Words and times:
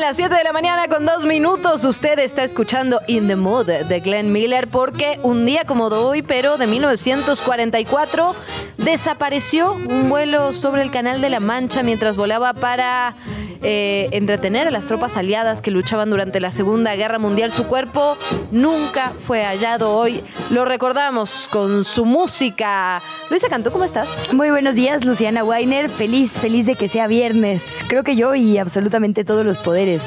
Las 0.00 0.16
7 0.16 0.34
de 0.34 0.44
la 0.44 0.52
mañana 0.54 0.88
con 0.88 1.04
dos 1.04 1.26
minutos. 1.26 1.84
Usted 1.84 2.18
está 2.20 2.42
escuchando 2.42 3.02
In 3.06 3.28
the 3.28 3.36
Mood 3.36 3.66
de 3.66 4.00
Glenn 4.00 4.32
Miller 4.32 4.68
porque 4.68 5.20
un 5.22 5.44
día 5.44 5.64
como 5.66 5.90
de 5.90 5.96
hoy, 5.96 6.22
pero 6.22 6.56
de 6.56 6.66
1944, 6.66 8.34
desapareció 8.84 9.72
un 9.72 10.08
vuelo 10.08 10.52
sobre 10.52 10.82
el 10.82 10.90
Canal 10.90 11.20
de 11.20 11.30
la 11.30 11.40
Mancha 11.40 11.82
mientras 11.82 12.16
volaba 12.16 12.54
para 12.54 13.14
eh, 13.62 14.08
entretener 14.12 14.66
a 14.66 14.70
las 14.70 14.86
tropas 14.86 15.18
aliadas 15.18 15.60
que 15.60 15.70
luchaban 15.70 16.08
durante 16.08 16.40
la 16.40 16.50
Segunda 16.50 16.94
Guerra 16.96 17.18
Mundial. 17.18 17.52
Su 17.52 17.66
cuerpo 17.66 18.16
nunca 18.50 19.12
fue 19.26 19.44
hallado 19.44 19.94
hoy. 19.94 20.22
Lo 20.48 20.64
recordamos 20.64 21.46
con 21.50 21.84
su 21.84 22.06
música. 22.06 23.02
Luisa 23.28 23.48
Cantú, 23.48 23.70
¿cómo 23.70 23.84
estás? 23.84 24.32
Muy 24.32 24.50
buenos 24.50 24.74
días, 24.74 25.04
Luciana 25.04 25.44
Weiner. 25.44 25.90
Feliz, 25.90 26.32
feliz 26.32 26.64
de 26.64 26.74
que 26.74 26.88
sea 26.88 27.06
viernes. 27.06 27.62
Creo 27.86 28.02
que 28.02 28.16
yo 28.16 28.34
y 28.34 28.56
absolutamente 28.56 29.24
todos 29.24 29.44
los 29.44 29.58
poderes 29.58 30.02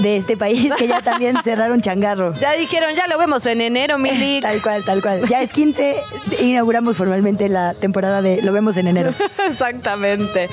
de 0.00 0.18
este 0.18 0.36
país 0.36 0.72
que 0.76 0.86
ya 0.86 1.00
también 1.00 1.36
cerraron 1.44 1.80
changarro. 1.80 2.34
Ya 2.34 2.52
dijeron, 2.52 2.94
ya 2.94 3.06
lo 3.06 3.16
vemos 3.16 3.46
en 3.46 3.62
enero, 3.62 3.98
Mili. 3.98 4.40
Tal 4.48 4.60
cual, 4.60 4.84
tal 4.84 5.02
cual. 5.02 5.26
Ya 5.28 5.42
es 5.42 5.52
15, 5.52 5.96
inauguramos 6.40 6.96
formalmente 6.96 7.48
la 7.48 7.74
temporada 7.74 8.17
de 8.22 8.42
Lo 8.42 8.52
vemos 8.52 8.76
en 8.76 8.88
enero. 8.88 9.12
Exactamente. 9.50 10.48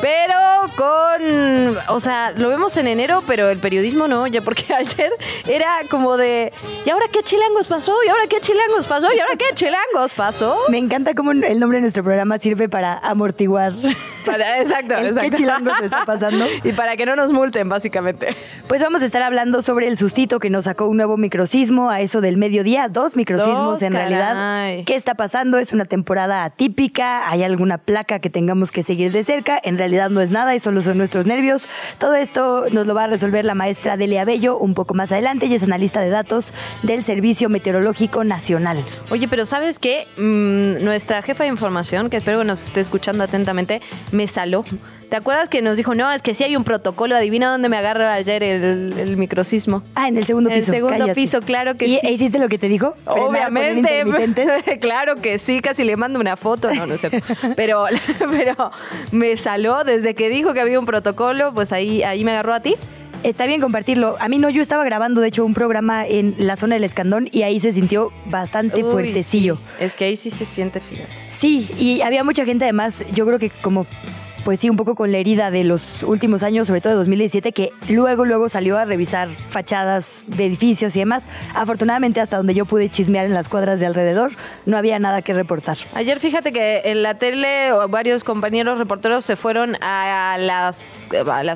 Pero 0.00 0.36
con, 0.76 1.78
o 1.88 2.00
sea, 2.00 2.32
lo 2.32 2.48
vemos 2.48 2.76
en 2.76 2.86
enero, 2.86 3.22
pero 3.26 3.48
el 3.50 3.58
periodismo 3.58 4.08
no, 4.08 4.26
ya 4.26 4.42
porque 4.42 4.64
ayer 4.74 5.12
era 5.48 5.78
como 5.90 6.16
de, 6.16 6.52
¿y 6.84 6.90
ahora 6.90 7.06
qué 7.12 7.22
chilangos 7.22 7.66
pasó? 7.66 7.94
¿Y 8.04 8.08
ahora 8.08 8.24
qué 8.28 8.40
chilangos 8.40 8.86
pasó? 8.86 9.08
¿Y 9.14 9.18
ahora 9.18 9.36
qué 9.36 9.46
chilangos 9.54 10.12
pasó? 10.14 10.56
Me 10.68 10.78
encanta 10.78 11.14
cómo 11.14 11.32
el 11.32 11.58
nombre 11.60 11.76
de 11.78 11.82
nuestro 11.82 12.02
programa 12.02 12.38
sirve 12.38 12.68
para 12.68 12.98
amortiguar. 12.98 13.72
Para, 14.24 14.60
exacto, 14.60 14.94
el 14.96 15.06
exacto. 15.08 15.30
¿Qué 15.30 15.36
chilangos 15.36 15.80
está 15.80 16.04
pasando? 16.04 16.44
Y 16.64 16.72
para 16.72 16.96
que 16.96 17.06
no 17.06 17.16
nos 17.16 17.32
multen, 17.32 17.68
básicamente. 17.68 18.28
Pues 18.68 18.82
vamos 18.82 19.02
a 19.02 19.06
estar 19.06 19.22
hablando 19.22 19.62
sobre 19.62 19.88
el 19.88 19.96
sustito 19.96 20.38
que 20.38 20.50
nos 20.50 20.64
sacó 20.64 20.86
un 20.86 20.96
nuevo 20.96 21.16
microsismo 21.16 21.90
a 21.90 22.00
eso 22.00 22.20
del 22.20 22.36
mediodía, 22.36 22.88
dos 22.88 23.16
microsismos 23.16 23.58
Dos, 23.58 23.82
en 23.82 23.92
caray. 23.92 24.08
realidad. 24.14 24.84
¿Qué 24.86 24.94
está 24.94 25.14
pasando? 25.14 25.58
Es 25.58 25.72
una 25.72 25.84
temporada 25.84 26.44
atípica, 26.44 27.07
hay 27.28 27.42
alguna 27.42 27.78
placa 27.78 28.18
que 28.18 28.30
tengamos 28.30 28.70
que 28.72 28.82
seguir 28.82 29.12
de 29.12 29.24
cerca, 29.24 29.60
en 29.62 29.78
realidad 29.78 30.10
no 30.10 30.20
es 30.20 30.30
nada 30.30 30.54
y 30.54 30.60
solo 30.60 30.82
son 30.82 30.98
nuestros 30.98 31.26
nervios. 31.26 31.68
Todo 31.98 32.14
esto 32.14 32.66
nos 32.72 32.86
lo 32.86 32.94
va 32.94 33.04
a 33.04 33.06
resolver 33.06 33.44
la 33.44 33.54
maestra 33.54 33.96
Delia 33.96 34.24
Bello 34.24 34.56
un 34.58 34.74
poco 34.74 34.94
más 34.94 35.10
adelante, 35.12 35.46
ella 35.46 35.56
es 35.56 35.62
analista 35.62 36.00
de 36.00 36.10
datos 36.10 36.52
del 36.82 37.04
Servicio 37.04 37.48
Meteorológico 37.48 38.24
Nacional. 38.24 38.84
Oye, 39.10 39.28
pero 39.28 39.46
¿sabes 39.46 39.78
qué? 39.78 40.06
Mm, 40.16 40.84
nuestra 40.84 41.22
jefa 41.22 41.44
de 41.44 41.50
información, 41.50 42.10
que 42.10 42.18
espero 42.18 42.38
que 42.40 42.44
nos 42.44 42.62
esté 42.62 42.80
escuchando 42.80 43.24
atentamente, 43.24 43.80
me 44.12 44.26
saló. 44.26 44.64
¿Te 45.08 45.16
acuerdas 45.16 45.48
que 45.48 45.62
nos 45.62 45.78
dijo, 45.78 45.94
no, 45.94 46.12
es 46.12 46.20
que 46.20 46.34
sí 46.34 46.44
hay 46.44 46.54
un 46.54 46.64
protocolo, 46.64 47.16
adivina 47.16 47.50
dónde 47.50 47.70
me 47.70 47.78
agarra 47.78 48.12
ayer 48.12 48.42
el, 48.42 48.92
el 48.98 49.16
microsismo? 49.16 49.82
Ah, 49.94 50.06
en 50.06 50.18
el 50.18 50.26
segundo 50.26 50.50
En 50.50 50.56
el 50.56 50.60
piso. 50.60 50.72
segundo 50.72 50.98
cállate. 50.98 51.14
piso, 51.14 51.40
claro 51.40 51.76
que 51.76 51.86
¿Y 51.86 51.98
sí. 51.98 52.08
hiciste 52.08 52.38
lo 52.38 52.48
que 52.50 52.58
te 52.58 52.68
dijo? 52.68 52.94
Obviamente, 53.06 54.04
claro 54.80 55.16
que 55.16 55.38
sí, 55.38 55.62
casi 55.62 55.84
le 55.84 55.96
mando 55.96 56.20
una 56.20 56.36
foto, 56.36 56.70
no, 56.74 56.84
no 56.86 56.97
Pero, 57.56 57.86
pero 58.30 58.70
me 59.12 59.36
saló 59.36 59.84
desde 59.84 60.14
que 60.14 60.28
dijo 60.28 60.54
que 60.54 60.60
había 60.60 60.78
un 60.78 60.86
protocolo, 60.86 61.52
pues 61.54 61.72
ahí, 61.72 62.02
ahí 62.02 62.24
me 62.24 62.32
agarró 62.32 62.54
a 62.54 62.60
ti. 62.60 62.76
Está 63.24 63.46
bien 63.46 63.60
compartirlo. 63.60 64.16
A 64.20 64.28
mí 64.28 64.38
no, 64.38 64.48
yo 64.48 64.62
estaba 64.62 64.84
grabando, 64.84 65.20
de 65.20 65.28
hecho, 65.28 65.44
un 65.44 65.52
programa 65.52 66.06
en 66.06 66.36
la 66.38 66.54
zona 66.54 66.76
del 66.76 66.84
Escandón 66.84 67.28
y 67.32 67.42
ahí 67.42 67.58
se 67.58 67.72
sintió 67.72 68.12
bastante 68.26 68.84
Uy, 68.84 68.92
fuertecillo. 68.92 69.56
sí, 69.56 69.84
Es 69.84 69.94
que 69.94 70.04
ahí 70.04 70.16
sí 70.16 70.30
se 70.30 70.44
siente, 70.44 70.78
fíjate. 70.78 71.08
Sí, 71.28 71.68
y 71.78 72.00
había 72.02 72.22
mucha 72.22 72.44
gente 72.44 72.64
además, 72.64 73.04
yo 73.12 73.26
creo 73.26 73.40
que 73.40 73.50
como, 73.50 73.86
pues 74.44 74.60
sí, 74.60 74.70
un 74.70 74.76
poco 74.76 74.94
con 74.94 75.12
la 75.12 75.18
herida 75.18 75.50
de 75.50 75.64
los 75.64 76.02
últimos 76.02 76.42
años, 76.42 76.66
sobre 76.68 76.80
todo 76.80 76.92
de 76.94 76.98
2017, 76.98 77.52
que 77.52 77.72
luego, 77.88 78.24
luego 78.24 78.48
salió 78.48 78.78
a 78.78 78.84
revisar 78.84 79.28
fachadas 79.48 80.22
de 80.26 80.46
edificios 80.46 80.94
y 80.96 81.00
demás. 81.00 81.28
Afortunadamente, 81.54 82.20
hasta 82.20 82.36
donde 82.36 82.54
yo 82.54 82.64
pude 82.64 82.88
chismear 82.90 83.26
en 83.26 83.34
las 83.34 83.48
cuadras 83.48 83.80
de 83.80 83.86
alrededor, 83.86 84.32
no 84.66 84.76
había 84.76 84.98
nada 84.98 85.22
que 85.22 85.32
reportar. 85.34 85.76
Ayer 85.94 86.20
fíjate 86.20 86.52
que 86.52 86.82
en 86.84 87.02
la 87.02 87.14
tele 87.14 87.70
varios 87.90 88.24
compañeros 88.24 88.78
reporteros 88.78 89.24
se 89.24 89.36
fueron 89.36 89.76
a 89.80 90.36
las, 90.38 90.82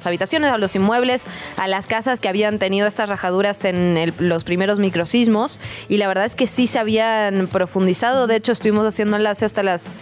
habitaciones, 0.06 0.50
a 0.50 0.59
los 0.59 0.75
inmuebles, 0.76 1.26
a 1.56 1.69
las 1.69 1.87
casas 1.87 2.20
que 2.20 2.28
habían 2.28 2.59
tenido 2.59 2.87
estas 2.87 3.09
rajaduras 3.09 3.64
en 3.64 3.97
el- 3.97 4.12
los 4.19 4.44
primeros 4.44 4.78
microsismos 4.78 5.60
y 5.88 5.97
la 5.97 6.09
verdad 6.09 6.25
es 6.25 6.34
que 6.34 6.47
sí 6.47 6.66
se 6.66 6.78
habían 6.78 7.47
profundizado. 7.47 8.26
De 8.26 8.37
hecho, 8.37 8.53
estuvimos 8.53 8.87
haciendo 8.87 9.16
enlace 9.16 9.44
hasta 9.44 9.62
las 9.62 9.94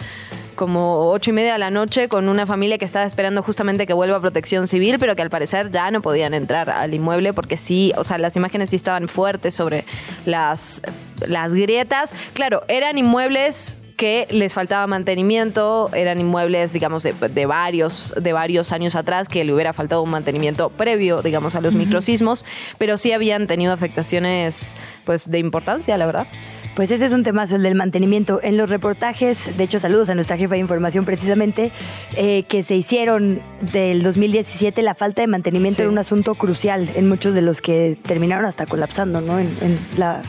como 0.61 1.09
ocho 1.09 1.31
y 1.31 1.33
media 1.33 1.53
de 1.53 1.57
la 1.57 1.71
noche 1.71 2.07
con 2.07 2.29
una 2.29 2.45
familia 2.45 2.77
que 2.77 2.85
estaba 2.85 3.03
esperando 3.03 3.41
justamente 3.41 3.87
que 3.87 3.93
vuelva 3.93 4.21
protección 4.21 4.67
civil, 4.67 4.97
pero 4.99 5.15
que 5.15 5.23
al 5.23 5.31
parecer 5.31 5.71
ya 5.71 5.89
no 5.89 6.03
podían 6.03 6.35
entrar 6.35 6.69
al 6.69 6.93
inmueble 6.93 7.33
porque 7.33 7.57
sí, 7.57 7.91
o 7.97 8.03
sea, 8.03 8.19
las 8.19 8.35
imágenes 8.35 8.69
sí 8.69 8.75
estaban 8.75 9.07
fuertes 9.07 9.55
sobre 9.55 9.85
las, 10.27 10.83
las 11.25 11.55
grietas. 11.55 12.13
Claro, 12.33 12.61
eran 12.67 12.99
inmuebles 12.99 13.79
que 13.97 14.27
les 14.29 14.53
faltaba 14.53 14.85
mantenimiento, 14.85 15.89
eran 15.95 16.19
inmuebles, 16.19 16.73
digamos, 16.73 17.01
de, 17.01 17.13
de 17.13 17.45
varios, 17.47 18.13
de 18.15 18.31
varios 18.31 18.71
años 18.71 18.93
atrás, 18.93 19.29
que 19.29 19.43
le 19.43 19.55
hubiera 19.55 19.73
faltado 19.73 20.03
un 20.03 20.11
mantenimiento 20.11 20.69
previo, 20.69 21.23
digamos, 21.23 21.55
a 21.55 21.61
los 21.61 21.73
microsismos, 21.73 22.45
pero 22.77 22.99
sí 22.99 23.13
habían 23.13 23.47
tenido 23.47 23.73
afectaciones, 23.73 24.75
pues, 25.05 25.27
de 25.27 25.39
importancia, 25.39 25.97
la 25.97 26.05
verdad. 26.05 26.27
Pues 26.75 26.89
ese 26.89 27.05
es 27.05 27.13
un 27.13 27.23
temazo, 27.23 27.57
el 27.57 27.63
del 27.63 27.75
mantenimiento. 27.75 28.39
En 28.41 28.55
los 28.57 28.69
reportajes, 28.69 29.57
de 29.57 29.63
hecho, 29.65 29.77
saludos 29.77 30.09
a 30.09 30.15
nuestra 30.15 30.37
jefa 30.37 30.53
de 30.55 30.59
información 30.61 31.03
precisamente, 31.03 31.71
eh, 32.15 32.43
que 32.43 32.63
se 32.63 32.75
hicieron 32.75 33.41
del 33.73 34.03
2017, 34.03 34.81
la 34.81 34.95
falta 34.95 35.21
de 35.21 35.27
mantenimiento 35.27 35.75
Sí. 35.77 35.81
era 35.81 35.91
un 35.91 35.97
asunto 35.97 36.35
crucial 36.35 36.89
en 36.95 37.09
muchos 37.09 37.35
de 37.35 37.41
los 37.41 37.61
que 37.61 37.97
terminaron 38.07 38.45
hasta 38.45 38.65
colapsando, 38.65 39.19
¿no? 39.21 39.37
En, 39.39 39.47
en 39.61 39.77
la 39.97 40.21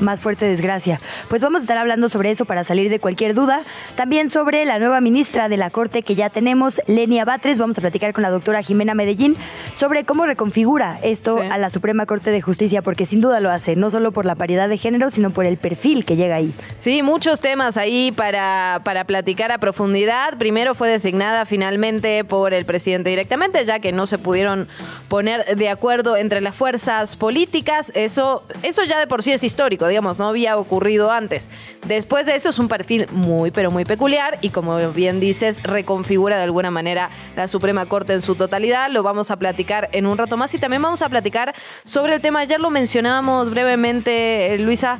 más 0.00 0.20
fuerte 0.20 0.46
desgracia. 0.46 1.00
Pues 1.28 1.42
vamos 1.42 1.62
a 1.62 1.64
estar 1.64 1.78
hablando 1.78 2.08
sobre 2.08 2.30
eso 2.30 2.44
para 2.44 2.64
salir 2.64 2.90
de 2.90 2.98
cualquier 3.00 3.34
duda. 3.34 3.64
También 3.96 4.28
sobre 4.28 4.64
la 4.64 4.78
nueva 4.78 5.00
ministra 5.00 5.48
de 5.48 5.56
la 5.56 5.70
Corte 5.70 6.02
que 6.02 6.14
ya 6.14 6.30
tenemos, 6.30 6.80
Lenia 6.86 7.24
Batres. 7.24 7.58
Vamos 7.58 7.78
a 7.78 7.80
platicar 7.80 8.12
con 8.12 8.22
la 8.22 8.30
doctora 8.30 8.62
Jimena 8.62 8.94
Medellín 8.94 9.36
sobre 9.74 10.04
cómo 10.04 10.26
reconfigura 10.26 10.98
esto 11.02 11.38
Sí. 11.40 11.46
a 11.50 11.58
la 11.58 11.70
Suprema 11.70 12.06
Corte 12.06 12.30
de 12.30 12.40
Justicia, 12.40 12.82
porque 12.82 13.04
sin 13.04 13.20
duda 13.20 13.40
lo 13.40 13.50
hace, 13.50 13.76
no 13.76 13.90
solo 13.90 14.12
por 14.12 14.24
la 14.24 14.34
paridad 14.34 14.68
de 14.68 14.76
género, 14.78 15.10
sino 15.10 15.30
por 15.30 15.44
el 15.46 15.56
perfil 15.56 16.04
que 16.04 16.16
llega 16.16 16.36
ahí. 16.36 16.52
Sí, 16.78 17.02
muchos 17.02 17.40
temas 17.40 17.76
ahí 17.76 18.12
para, 18.12 18.80
para 18.84 19.04
platicar 19.04 19.52
a 19.52 19.58
profundidad. 19.58 20.36
Primero 20.38 20.74
fue 20.74 20.88
designada 20.88 21.44
finalmente 21.46 22.24
por 22.24 22.54
el 22.54 22.64
presidente 22.64 23.10
directamente, 23.10 23.64
ya 23.66 23.80
que 23.80 23.92
no 23.92 24.06
se 24.06 24.18
pudieron 24.18 24.68
poner 25.08 25.56
de 25.56 25.68
acuerdo 25.68 26.16
entre 26.16 26.40
las 26.40 26.54
fuerzas 26.54 27.16
políticas. 27.16 27.92
Eso, 27.94 28.42
eso 28.62 28.84
ya 28.84 28.98
de 28.98 29.06
por 29.06 29.22
sí 29.22 29.32
es 29.32 29.42
histórico, 29.44 29.87
digamos, 29.88 30.18
no 30.18 30.28
había 30.28 30.56
ocurrido 30.56 31.10
antes. 31.10 31.50
Después 31.86 32.26
de 32.26 32.36
eso 32.36 32.50
es 32.50 32.58
un 32.58 32.68
perfil 32.68 33.06
muy, 33.12 33.50
pero 33.50 33.70
muy 33.70 33.84
peculiar 33.84 34.38
y 34.40 34.50
como 34.50 34.78
bien 34.92 35.20
dices, 35.20 35.62
reconfigura 35.62 36.36
de 36.36 36.44
alguna 36.44 36.70
manera 36.70 37.10
la 37.36 37.48
Suprema 37.48 37.86
Corte 37.86 38.12
en 38.12 38.22
su 38.22 38.34
totalidad. 38.34 38.90
Lo 38.90 39.02
vamos 39.02 39.30
a 39.30 39.36
platicar 39.36 39.88
en 39.92 40.06
un 40.06 40.18
rato 40.18 40.36
más 40.36 40.54
y 40.54 40.58
también 40.58 40.82
vamos 40.82 41.02
a 41.02 41.08
platicar 41.08 41.54
sobre 41.84 42.14
el 42.14 42.20
tema, 42.20 42.40
ayer 42.40 42.60
lo 42.60 42.70
mencionábamos 42.70 43.50
brevemente, 43.50 44.54
eh, 44.54 44.58
Luisa, 44.58 44.98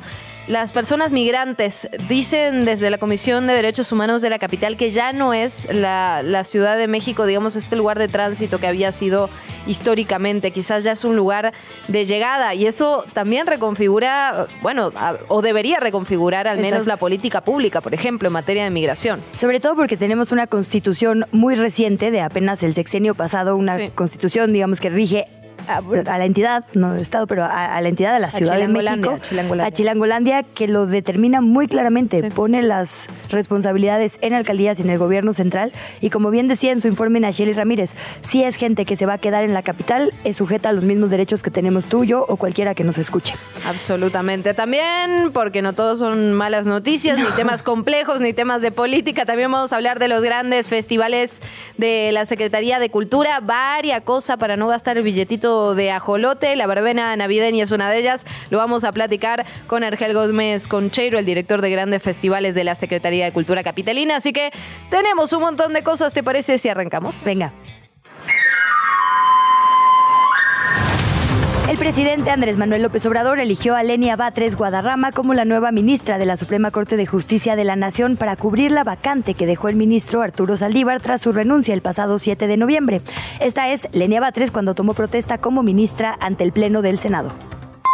las 0.49 0.71
personas 0.71 1.11
migrantes 1.11 1.87
dicen 2.09 2.65
desde 2.65 2.89
la 2.89 2.97
Comisión 2.97 3.45
de 3.45 3.53
Derechos 3.53 3.91
Humanos 3.91 4.23
de 4.23 4.31
la 4.31 4.39
capital 4.39 4.77
que 4.77 4.89
ya 4.89 5.13
no 5.13 5.31
es 5.35 5.67
la, 5.71 6.21
la 6.23 6.43
Ciudad 6.43 6.75
de 6.75 6.87
México, 6.87 7.27
digamos, 7.27 7.55
este 7.55 7.75
lugar 7.75 7.99
de 7.99 8.07
tránsito 8.07 8.57
que 8.57 8.65
había 8.65 8.91
sido 8.91 9.29
históricamente, 9.67 10.49
quizás 10.49 10.83
ya 10.83 10.93
es 10.93 11.03
un 11.05 11.15
lugar 11.15 11.53
de 11.87 12.05
llegada 12.05 12.55
y 12.55 12.65
eso 12.65 13.05
también 13.13 13.45
reconfigura, 13.45 14.47
bueno, 14.63 14.91
a- 14.95 15.17
o 15.27 15.43
debería 15.43 15.79
reconfigurar 15.79 16.47
al 16.47 16.57
menos 16.57 16.69
Exacto. 16.71 16.89
la 16.89 16.97
política 16.97 17.41
pública, 17.41 17.79
por 17.81 17.93
ejemplo, 17.93 18.27
en 18.27 18.33
materia 18.33 18.63
de 18.63 18.71
migración. 18.71 19.21
Sobre 19.33 19.59
todo 19.59 19.75
porque 19.75 19.97
tenemos 19.97 20.31
una 20.31 20.47
constitución 20.47 21.25
muy 21.31 21.53
reciente 21.55 22.09
de 22.09 22.21
apenas 22.21 22.63
el 22.63 22.73
sexenio 22.73 23.13
pasado, 23.13 23.55
una 23.55 23.77
Sí. 23.77 23.89
constitución, 23.93 24.51
digamos, 24.51 24.79
que 24.79 24.89
rige 24.89 25.27
a, 25.69 26.17
la 26.17 26.25
entidad, 26.25 26.65
no 26.73 26.95
Estado, 26.95 27.27
pero 27.27 27.45
a, 27.45 27.79
la 27.79 27.89
entidad 27.89 28.13
de 28.13 28.19
la 28.19 28.31
Ciudad 28.31 28.57
de 28.57 28.67
México, 28.67 29.17
a 29.61 29.71
Chilangolandia, 29.71 30.43
que 30.43 30.67
lo 30.67 30.85
determina 30.85 31.41
muy 31.41 31.67
claramente, 31.67 32.29
pone 32.31 32.63
las 32.63 33.05
responsabilidades 33.29 34.17
en 34.21 34.33
alcaldías 34.33 34.79
y 34.79 34.81
en 34.81 34.89
el 34.89 34.97
gobierno 34.97 35.33
central. 35.33 35.71
Y 36.01 36.09
como 36.09 36.31
bien 36.31 36.47
decía 36.47 36.71
en 36.71 36.81
su 36.81 36.87
informe 36.87 37.19
Nacheli 37.19 37.53
Ramírez, 37.53 37.93
si 38.21 38.43
es 38.43 38.55
gente 38.55 38.85
que 38.85 38.95
se 38.95 39.05
va 39.05 39.13
a 39.13 39.17
quedar 39.17 39.43
en 39.43 39.53
la 39.53 39.61
capital, 39.61 40.13
es 40.23 40.37
sujeta 40.37 40.69
a 40.69 40.73
los 40.73 40.83
mismos 40.83 41.09
derechos 41.09 41.43
que 41.43 41.51
tenemos 41.51 41.85
tú, 41.85 42.03
yo 42.03 42.25
o 42.27 42.37
cualquiera 42.37 42.73
que 42.73 42.83
nos 42.83 42.97
escuche. 42.97 43.35
Absolutamente. 43.65 44.53
También, 44.53 45.31
porque 45.33 45.61
no 45.61 45.73
todos 45.73 45.99
son 45.99 46.33
malas 46.33 46.65
noticias, 46.65 47.17
ni 47.17 47.25
temas 47.35 47.63
complejos, 47.63 48.21
ni 48.21 48.33
temas 48.33 48.61
de 48.61 48.71
política. 48.71 49.25
También 49.25 49.51
vamos 49.51 49.73
a 49.73 49.75
hablar 49.75 49.99
de 49.99 50.07
los 50.07 50.21
grandes 50.21 50.69
festivales 50.69 51.37
de 51.77 52.11
la 52.11 52.25
Secretaría 52.25 52.79
de 52.79 52.89
Cultura. 52.89 53.39
Varia 53.39 54.01
cosa 54.01 54.37
para 54.37 54.57
no 54.57 54.67
gastar 54.67 54.97
el 54.97 55.03
billetito 55.03 55.58
de 55.75 55.91
ajolote. 55.91 56.55
La 56.55 56.67
verbena 56.67 57.15
navideña 57.15 57.63
es 57.63 57.71
una 57.71 57.89
de 57.89 57.99
ellas. 57.99 58.25
Lo 58.49 58.57
vamos 58.57 58.83
a 58.83 58.91
platicar 58.91 59.45
con 59.67 59.83
Argel 59.83 60.13
Gómez 60.13 60.67
Concheiro, 60.67 61.19
el 61.19 61.25
director 61.25 61.61
de 61.61 61.69
grandes 61.69 62.01
festivales 62.01 62.55
de 62.55 62.63
la 62.63 62.75
Secretaría 62.75 63.25
de 63.25 63.31
Cultura 63.31 63.63
Capitalina. 63.63 64.17
Así 64.17 64.33
que 64.33 64.51
tenemos 64.89 65.33
un 65.33 65.41
montón 65.41 65.73
de 65.73 65.83
cosas, 65.83 66.13
¿te 66.13 66.23
parece 66.23 66.57
si 66.57 66.69
arrancamos? 66.69 67.23
Venga. 67.23 67.53
El 71.69 71.77
presidente 71.77 72.31
Andrés 72.31 72.57
Manuel 72.57 72.81
López 72.81 73.05
Obrador 73.05 73.39
eligió 73.39 73.75
a 73.75 73.83
Lenia 73.83 74.15
Batres 74.15 74.55
Guadarrama 74.55 75.11
como 75.11 75.35
la 75.35 75.45
nueva 75.45 75.71
ministra 75.71 76.17
de 76.17 76.25
la 76.25 76.35
Suprema 76.35 76.71
Corte 76.71 76.97
de 76.97 77.05
Justicia 77.05 77.55
de 77.55 77.63
la 77.63 77.75
Nación 77.75 78.17
para 78.17 78.35
cubrir 78.35 78.71
la 78.71 78.83
vacante 78.83 79.35
que 79.35 79.45
dejó 79.45 79.69
el 79.69 79.75
ministro 79.75 80.23
Arturo 80.23 80.57
Saldívar 80.57 80.99
tras 80.99 81.21
su 81.21 81.31
renuncia 81.31 81.75
el 81.75 81.83
pasado 81.83 82.17
7 82.17 82.47
de 82.47 82.57
noviembre. 82.57 83.01
Esta 83.39 83.69
es 83.69 83.87
Lenia 83.91 84.19
Batres 84.19 84.49
cuando 84.49 84.73
tomó 84.73 84.95
protesta 84.95 85.37
como 85.37 85.61
ministra 85.61 86.17
ante 86.19 86.43
el 86.43 86.53
Pleno 86.53 86.81
del 86.81 86.97
Senado 86.97 87.29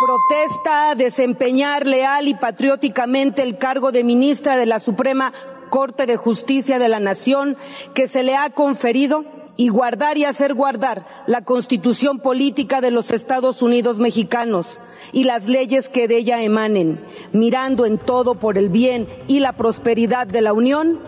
protesta 0.06 0.94
desempeñar 0.96 1.86
leal 1.88 2.28
y 2.28 2.34
patrióticamente 2.34 3.42
el 3.42 3.58
cargo 3.58 3.92
de 3.92 4.04
ministra 4.04 4.56
de 4.56 4.66
la 4.66 4.80
Suprema 4.80 5.34
Corte 5.70 6.06
de 6.06 6.16
Justicia 6.16 6.80
de 6.80 6.90
la 6.90 7.00
Nación 7.00 7.58
que 7.94 8.08
se 8.08 8.24
le 8.24 8.36
ha 8.36 8.50
conferido 8.50 9.26
y 9.58 9.70
guardar 9.70 10.18
y 10.18 10.26
hacer 10.26 10.54
guardar 10.54 11.06
la 11.28 11.42
constitución 11.42 12.20
política 12.20 12.82
de 12.82 12.92
los 12.92 13.12
Estados 13.12 13.62
Unidos 13.62 14.00
mexicanos 14.00 14.80
y 15.14 15.24
las 15.24 15.48
leyes 15.48 15.90
que 15.90 16.08
de 16.08 16.18
ella 16.18 16.42
emanen, 16.42 17.00
mirando 17.32 17.86
en 17.86 17.98
todo 17.98 18.36
por 18.36 18.58
el 18.58 18.70
bien 18.70 19.08
y 19.28 19.40
la 19.40 19.54
prosperidad 19.54 20.28
de 20.28 20.42
la 20.42 20.54
Unión. 20.54 21.00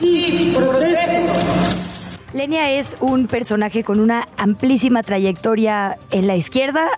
Sí, 0.00 0.54
Lenia 2.32 2.70
es 2.72 2.96
un 3.00 3.28
personaje 3.28 3.82
con 3.82 3.98
una 3.98 4.28
amplísima 4.36 5.02
trayectoria 5.02 5.98
en 6.10 6.26
la 6.26 6.36
izquierda, 6.36 6.88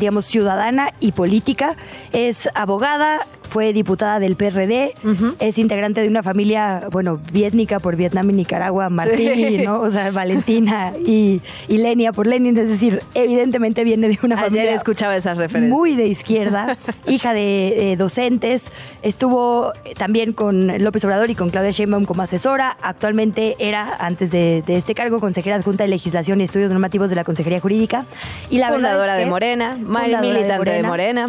digamos, 0.00 0.26
ciudadana 0.26 0.92
y 0.98 1.12
política. 1.12 1.76
Es 2.12 2.48
abogada, 2.54 3.20
fue 3.50 3.72
diputada 3.72 4.20
del 4.20 4.36
PRD, 4.36 4.94
es 5.40 5.58
integrante 5.58 6.00
de 6.00 6.08
una 6.08 6.22
familia, 6.22 6.86
bueno, 6.90 7.20
vietnica 7.32 7.80
por 7.80 7.96
Vietnam 7.96 8.30
y 8.30 8.34
Nicaragua, 8.34 8.88
Martín, 8.88 9.64
¿no? 9.64 9.80
O 9.80 9.90
sea, 9.90 10.10
Valentina 10.12 10.92
y, 11.04 11.42
Lenia 11.68 12.12
por 12.12 12.26
Lenin, 12.26 12.56
es 12.56 12.68
decir, 12.68 13.02
evidentemente 13.14 13.82
viene 13.82 14.08
de 14.08 14.18
una 14.22 14.36
familia. 14.36 14.62
Ayer 14.62 14.74
escuchaba 14.74 15.16
esas 15.16 15.36
referencias. 15.36 15.76
Muy 15.76 15.96
de 15.96 16.06
izquierda, 16.06 16.76
hija 17.06 17.32
de 17.34 17.96
docentes, 17.98 18.70
estuvo 19.02 19.72
también 19.98 20.32
con 20.32 20.82
López 20.82 21.04
Obrador 21.04 21.28
y 21.30 21.34
con 21.34 21.50
Claudia 21.50 21.72
Sheinbaum 21.72 22.04
como 22.04 22.22
asesora, 22.22 22.76
actualmente 22.82 23.56
era, 23.58 23.96
antes 23.98 24.30
de, 24.30 24.62
este 24.68 24.94
cargo, 24.94 25.18
consejera 25.18 25.56
adjunta 25.56 25.82
de 25.84 25.88
Legislación 25.88 26.40
y 26.40 26.44
Estudios 26.44 26.70
Normativos 26.70 27.10
de 27.10 27.16
la 27.16 27.24
Consejería 27.24 27.58
Jurídica. 27.60 28.04
Y 28.48 28.58
la 28.58 28.72
fundadora 28.72 29.16
de 29.16 29.26
Morena, 29.26 29.76
militante 29.76 30.70
de 30.70 30.82
Morena 30.84 31.26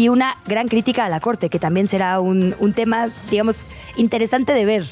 y 0.00 0.08
una 0.08 0.38
gran 0.46 0.66
crítica 0.68 1.04
a 1.04 1.10
la 1.10 1.20
Corte, 1.20 1.50
que 1.50 1.58
también 1.58 1.86
será 1.86 2.20
un, 2.20 2.54
tema, 2.74 3.10
digamos, 3.30 3.66
interesante 3.98 4.54
de 4.54 4.64
ver, 4.64 4.86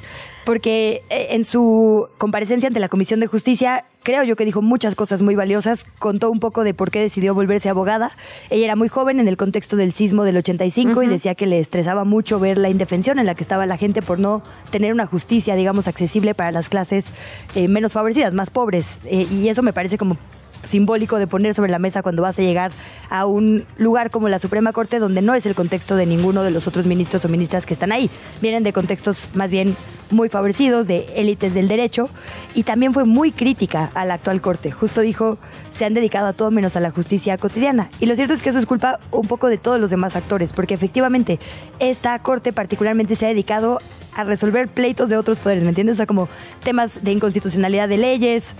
porque 0.45 1.03
eh, 1.09 1.29
en 1.31 1.45
su 1.45 2.09
comparecencia 2.19 2.67
ante 2.67 2.79
la 2.79 2.91
Comisión 2.91 3.19
de 3.19 3.27
Justicia, 3.27 3.87
creo 4.03 4.23
yo 4.25 4.37
que 4.37 4.45
dijo 4.45 4.61
muchas 4.61 4.95
cosas 4.95 5.23
muy 5.23 5.35
valiosas, 5.35 5.87
contó 5.99 6.31
un 6.31 6.41
poco 6.41 6.63
de 6.63 6.75
por 6.75 6.91
qué 6.91 7.01
decidió 7.01 7.33
volverse 7.33 7.71
abogada. 7.71 8.13
Ella 8.51 8.67
era 8.67 8.77
muy 8.77 8.89
joven 8.89 9.19
en 9.19 9.29
el 9.29 9.39
contexto 9.39 9.77
del 9.77 9.95
sismo 9.95 10.25
del 10.25 10.37
85 10.37 11.03
y 11.03 11.07
decía 11.07 11.35
que 11.35 11.47
le 11.47 11.59
estresaba 11.59 12.05
mucho 12.05 12.39
ver 12.39 12.59
la 12.59 12.69
indefensión 12.69 13.19
en 13.19 13.25
la 13.25 13.35
que 13.35 13.43
estaba 13.45 13.65
la 13.65 13.79
gente 13.79 14.03
por 14.03 14.19
no 14.19 14.43
tener 14.71 14.93
una 14.93 15.07
justicia, 15.07 15.55
digamos, 15.55 15.89
accesible 15.89 16.35
para 16.35 16.53
las 16.53 16.69
clases 16.69 17.13
eh, 17.55 17.67
menos 17.67 17.95
favorecidas, 17.95 18.35
más 18.35 18.51
pobres. 18.51 18.99
Eh, 19.07 19.27
y 19.31 19.49
eso 19.49 19.63
me 19.63 19.73
parece 19.73 19.97
como 19.97 20.19
simbólico 20.65 21.19
de 21.19 21.27
poner 21.27 21.55
sobre 21.55 21.71
la 21.71 21.79
mesa 21.79 22.03
cuando 22.03 22.23
vas 22.23 22.39
a 22.39 22.43
llegar 22.43 22.73
a 23.11 23.27
un 23.27 23.65
lugar 23.77 24.11
como 24.11 24.29
la 24.29 24.39
Suprema 24.39 24.73
Corte 24.73 24.99
donde 24.99 25.23
no 25.23 25.35
es 25.35 25.47
el 25.47 25.55
contexto 25.55 25.97
de 25.97 26.07
ninguno 26.07 26.43
de 26.43 26.51
los 26.51 26.67
otros 26.67 26.87
ministros 26.87 27.25
o 27.25 27.29
ministras 27.29 27.67
que 27.67 27.75
están 27.75 27.93
ahí. 27.93 28.11
Vienen 28.41 28.63
de 28.63 28.73
contextos 28.73 29.29
más 29.35 29.51
bien 29.51 29.77
muy 30.11 30.29
favorecidos, 30.29 30.87
de 30.87 31.07
élites 31.17 31.55
del 31.55 31.69
derecho, 31.69 32.09
y 32.55 32.63
también 32.63 32.93
fue 32.93 33.05
muy 33.05 33.33
crítica 33.33 33.91
a 33.95 34.05
la 34.05 34.15
actual 34.15 34.41
Corte. 34.41 34.71
Justo 34.71 35.01
dijo, 35.01 35.39
se 35.71 35.85
han 35.85 35.95
dedicado 35.95 36.27
a 36.29 36.33
todo 36.33 36.51
menos 36.51 36.77
a 36.77 36.81
la 36.81 36.91
justicia 36.91 37.37
cotidiana. 37.39 37.91
Y 38.01 38.07
lo 38.07 38.17
cierto 38.17 38.35
es 38.35 38.43
que 38.43 38.49
eso 38.51 38.59
es 38.59 38.67
culpa 38.67 38.99
un 39.11 39.27
poco 39.27 39.49
de 39.49 39.59
todos 39.59 39.81
los 39.81 39.91
demás 39.91 40.17
actores, 40.17 40.53
porque 40.53 40.75
efectivamente 40.75 41.39
esta 41.79 42.19
Corte 42.21 42.53
particularmente 42.53 43.15
se 43.17 43.27
ha 43.27 43.29
dedicado 43.29 43.81
a 44.15 44.25
resolver 44.25 44.69
pleitos 44.69 45.09
de 45.09 45.17
otros 45.17 45.39
poderes, 45.39 45.63
¿me 45.63 45.69
entiendes? 45.69 45.97
O 45.97 45.99
sea, 45.99 46.07
como 46.07 46.29
temas 46.65 47.05
de 47.05 47.13
inconstitucionalidad 47.13 47.89
de 47.89 47.99
leyes, 47.99 48.55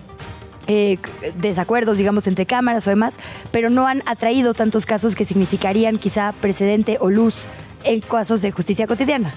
eh, 0.69 0.99
desacuerdos, 1.37 1.99
digamos, 1.99 2.27
entre 2.27 2.47
cámaras 2.47 2.87
o 2.87 2.91
demás, 2.91 3.17
pero 3.51 3.71
no 3.71 3.87
han 3.87 4.03
atraído 4.07 4.55
tantos 4.55 4.87
casos 4.87 5.15
que 5.15 5.25
significarían 5.25 5.99
quizá 5.99 6.33
precedente 6.41 6.99
o 7.01 7.11
luz 7.11 7.47
en 7.85 8.01
casos 8.01 8.43
de 8.43 8.51
justicia 8.51 8.87
cotidiana. 8.87 9.33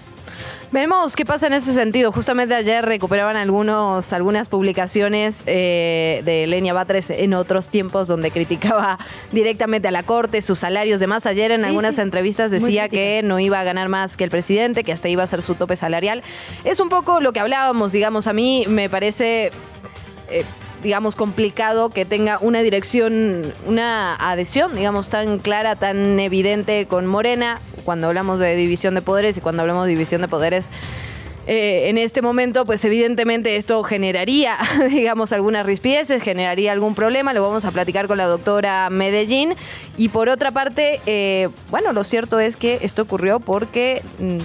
Veremos 0.72 1.18
qué 1.18 1.26
pasa 1.26 1.48
en 1.48 1.54
ese 1.54 1.74
sentido. 1.74 2.14
Justamente 2.14 2.56
ayer 2.56 2.86
recuperaban 2.86 3.36
algunos, 3.36 4.14
algunas 4.14 4.48
publicaciones 4.48 5.44
eh, 5.46 6.22
de 6.24 6.48
Lenia 6.48 6.74
Batres 6.74 7.10
en 7.10 7.34
otros 7.34 7.68
tiempos 7.68 8.08
donde 8.08 8.32
criticaba 8.32 8.98
directamente 9.34 9.90
a 9.90 9.92
la 9.92 10.04
Corte, 10.04 10.42
sus 10.42 10.60
salarios, 10.60 11.02
demás. 11.02 11.26
Ayer 11.26 11.52
en 11.52 11.66
algunas 11.66 11.98
entrevistas 11.98 12.52
decía 12.52 12.88
que 12.88 13.22
no 13.22 13.40
iba 13.42 13.60
a 13.60 13.66
ganar 13.66 13.90
más 13.90 14.16
que 14.16 14.24
el 14.24 14.30
presidente, 14.30 14.86
que 14.86 14.94
hasta 14.94 15.10
iba 15.10 15.24
a 15.24 15.28
ser 15.28 15.42
su 15.42 15.56
tope 15.56 15.76
salarial. 15.76 16.24
Es 16.64 16.80
un 16.80 16.88
poco 16.88 17.20
lo 17.20 17.34
que 17.34 17.42
hablábamos, 17.42 17.92
digamos, 17.92 18.28
a 18.28 18.34
mí 18.34 18.66
me 18.70 18.90
parece... 18.90 19.52
Eh, 20.30 20.46
digamos, 20.82 21.16
complicado 21.16 21.90
que 21.90 22.06
tenga 22.06 22.38
una 22.42 22.62
dirección, 22.62 23.42
una 23.66 24.16
adhesión, 24.16 24.76
digamos, 24.76 25.10
tan 25.10 25.40
clara, 25.40 25.76
tan 25.76 26.20
evidente 26.20 26.86
con 26.88 27.06
Morena, 27.06 27.60
cuando 27.84 28.08
hablamos 28.08 28.40
de 28.40 28.56
división 28.56 28.96
de 28.96 29.02
poderes 29.02 29.38
y 29.38 29.42
cuando 29.42 29.62
hablamos 29.62 29.86
de 29.86 29.92
división 29.92 30.22
de 30.22 30.28
poderes. 30.28 30.70
Eh, 31.48 31.90
en 31.90 31.98
este 31.98 32.22
momento, 32.22 32.66
pues 32.66 32.86
evidentemente 32.86 33.58
esto 33.58 33.82
generaría, 33.84 34.58
digamos, 34.90 35.34
algunas 35.34 35.66
rispideces, 35.66 36.22
generaría 36.22 36.72
algún 36.72 36.94
problema, 36.94 37.34
lo 37.34 37.42
vamos 37.42 37.66
a 37.66 37.72
platicar 37.72 38.08
con 38.08 38.18
la 38.18 38.26
doctora 38.26 38.90
Medellín. 38.90 39.56
Y 39.98 40.10
por 40.10 40.30
otra 40.30 40.52
parte, 40.52 41.00
eh, 41.08 41.50
bueno, 41.72 41.94
lo 41.94 42.04
cierto 42.04 42.40
es 42.40 42.58
que 42.58 42.80
esto 42.84 43.02
ocurrió 43.02 43.40
porque 43.40 44.04
mm, 44.20 44.38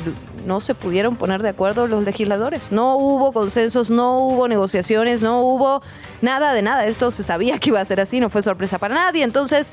no 0.46 0.60
se 0.60 0.74
pudieron 0.74 1.16
poner 1.16 1.42
de 1.42 1.50
acuerdo 1.50 1.86
los 1.86 2.04
legisladores. 2.04 2.70
No 2.70 2.96
hubo 2.96 3.32
consensos, 3.32 3.90
no 3.90 4.20
hubo 4.20 4.48
negociaciones, 4.48 5.22
no 5.22 5.42
hubo 5.42 5.82
nada 6.22 6.52
de 6.52 6.62
nada. 6.62 6.86
Esto 6.86 7.10
se 7.10 7.22
sabía 7.22 7.58
que 7.58 7.70
iba 7.70 7.80
a 7.80 7.84
ser 7.84 8.00
así, 8.00 8.20
no 8.20 8.30
fue 8.30 8.42
sorpresa 8.42 8.78
para 8.78 8.94
nadie. 8.94 9.24
Entonces, 9.24 9.72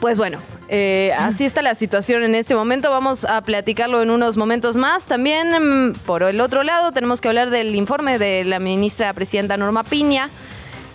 pues 0.00 0.16
bueno, 0.16 0.38
eh, 0.68 1.12
así 1.18 1.44
está 1.44 1.62
la 1.62 1.74
situación 1.74 2.22
en 2.22 2.34
este 2.34 2.54
momento. 2.54 2.90
Vamos 2.90 3.24
a 3.24 3.42
platicarlo 3.42 4.02
en 4.02 4.10
unos 4.10 4.36
momentos 4.36 4.76
más. 4.76 5.06
También, 5.06 5.90
mm, 5.90 5.92
por 6.06 6.22
el 6.22 6.40
otro 6.40 6.62
lado, 6.62 6.92
tenemos 6.92 7.20
que 7.20 7.28
hablar 7.28 7.50
del 7.50 7.74
informe 7.74 8.18
de 8.18 8.44
la 8.44 8.60
ministra 8.60 9.12
presidenta 9.12 9.56
Norma 9.56 9.82
Piña 9.82 10.30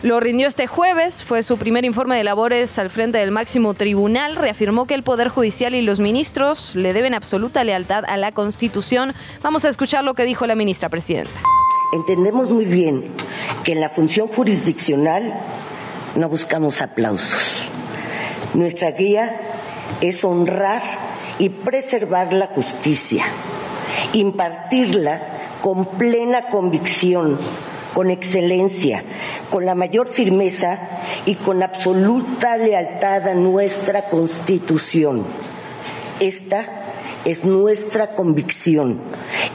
lo 0.06 0.20
rindió 0.20 0.48
este 0.48 0.68
jueves, 0.68 1.24
fue 1.24 1.42
su 1.42 1.58
primer 1.58 1.84
informe 1.84 2.16
de 2.16 2.24
labores 2.24 2.78
al 2.78 2.92
frente 2.92 3.18
del 3.18 3.32
máximo 3.32 3.74
tribunal. 3.74 4.36
Reafirmó 4.36 4.86
que 4.86 4.94
el 4.94 5.02
Poder 5.02 5.30
Judicial 5.30 5.74
y 5.74 5.82
los 5.82 6.00
ministros 6.00 6.76
le 6.76 6.94
deben 6.94 7.16
absoluta 7.16 7.64
lealtad 7.64 8.04
a 8.08 8.16
la 8.16 8.32
Constitución. 8.32 9.14
Vamos 9.42 9.66
a 9.66 9.70
escuchar 9.70 10.04
lo 10.04 10.14
que 10.14 10.26
dijo 10.26 10.46
la 10.46 10.54
ministra 10.54 10.90
presidenta. 10.90 11.32
Entendemos 11.92 12.52
muy 12.52 12.66
bien 12.66 13.14
que 13.64 13.72
en 13.72 13.82
la 13.82 13.90
función 13.90 14.28
jurisdiccional 14.28 15.34
no 16.16 16.30
buscamos 16.30 16.84
aplausos. 16.84 17.68
Nuestra 18.54 18.92
guía 18.92 19.42
es 20.02 20.24
honrar 20.24 20.84
y 21.40 21.50
preservar 21.50 22.32
la 22.32 22.46
justicia, 22.46 23.26
impartirla 24.14 25.24
con 25.64 25.98
plena 25.98 26.50
convicción 26.50 27.40
con 27.96 28.12
excelencia, 28.12 29.06
con 29.50 29.66
la 29.66 29.74
mayor 29.74 30.08
firmeza 30.08 30.80
y 31.26 31.36
con 31.36 31.64
absoluta 31.64 32.58
lealtad 32.58 33.26
a 33.30 33.34
nuestra 33.36 34.10
Constitución. 34.10 35.26
Esta 36.20 36.92
es 37.24 37.46
nuestra 37.46 38.08
convicción. 38.08 39.00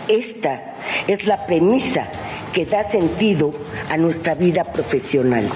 Esta 0.09 0.75
es 1.07 1.27
la 1.27 1.45
premisa 1.45 2.09
que 2.55 2.65
da 2.65 2.83
sentido 2.83 3.53
a 3.91 3.99
nuestra 3.99 4.35
vida 4.35 4.65
profesional. 4.65 5.47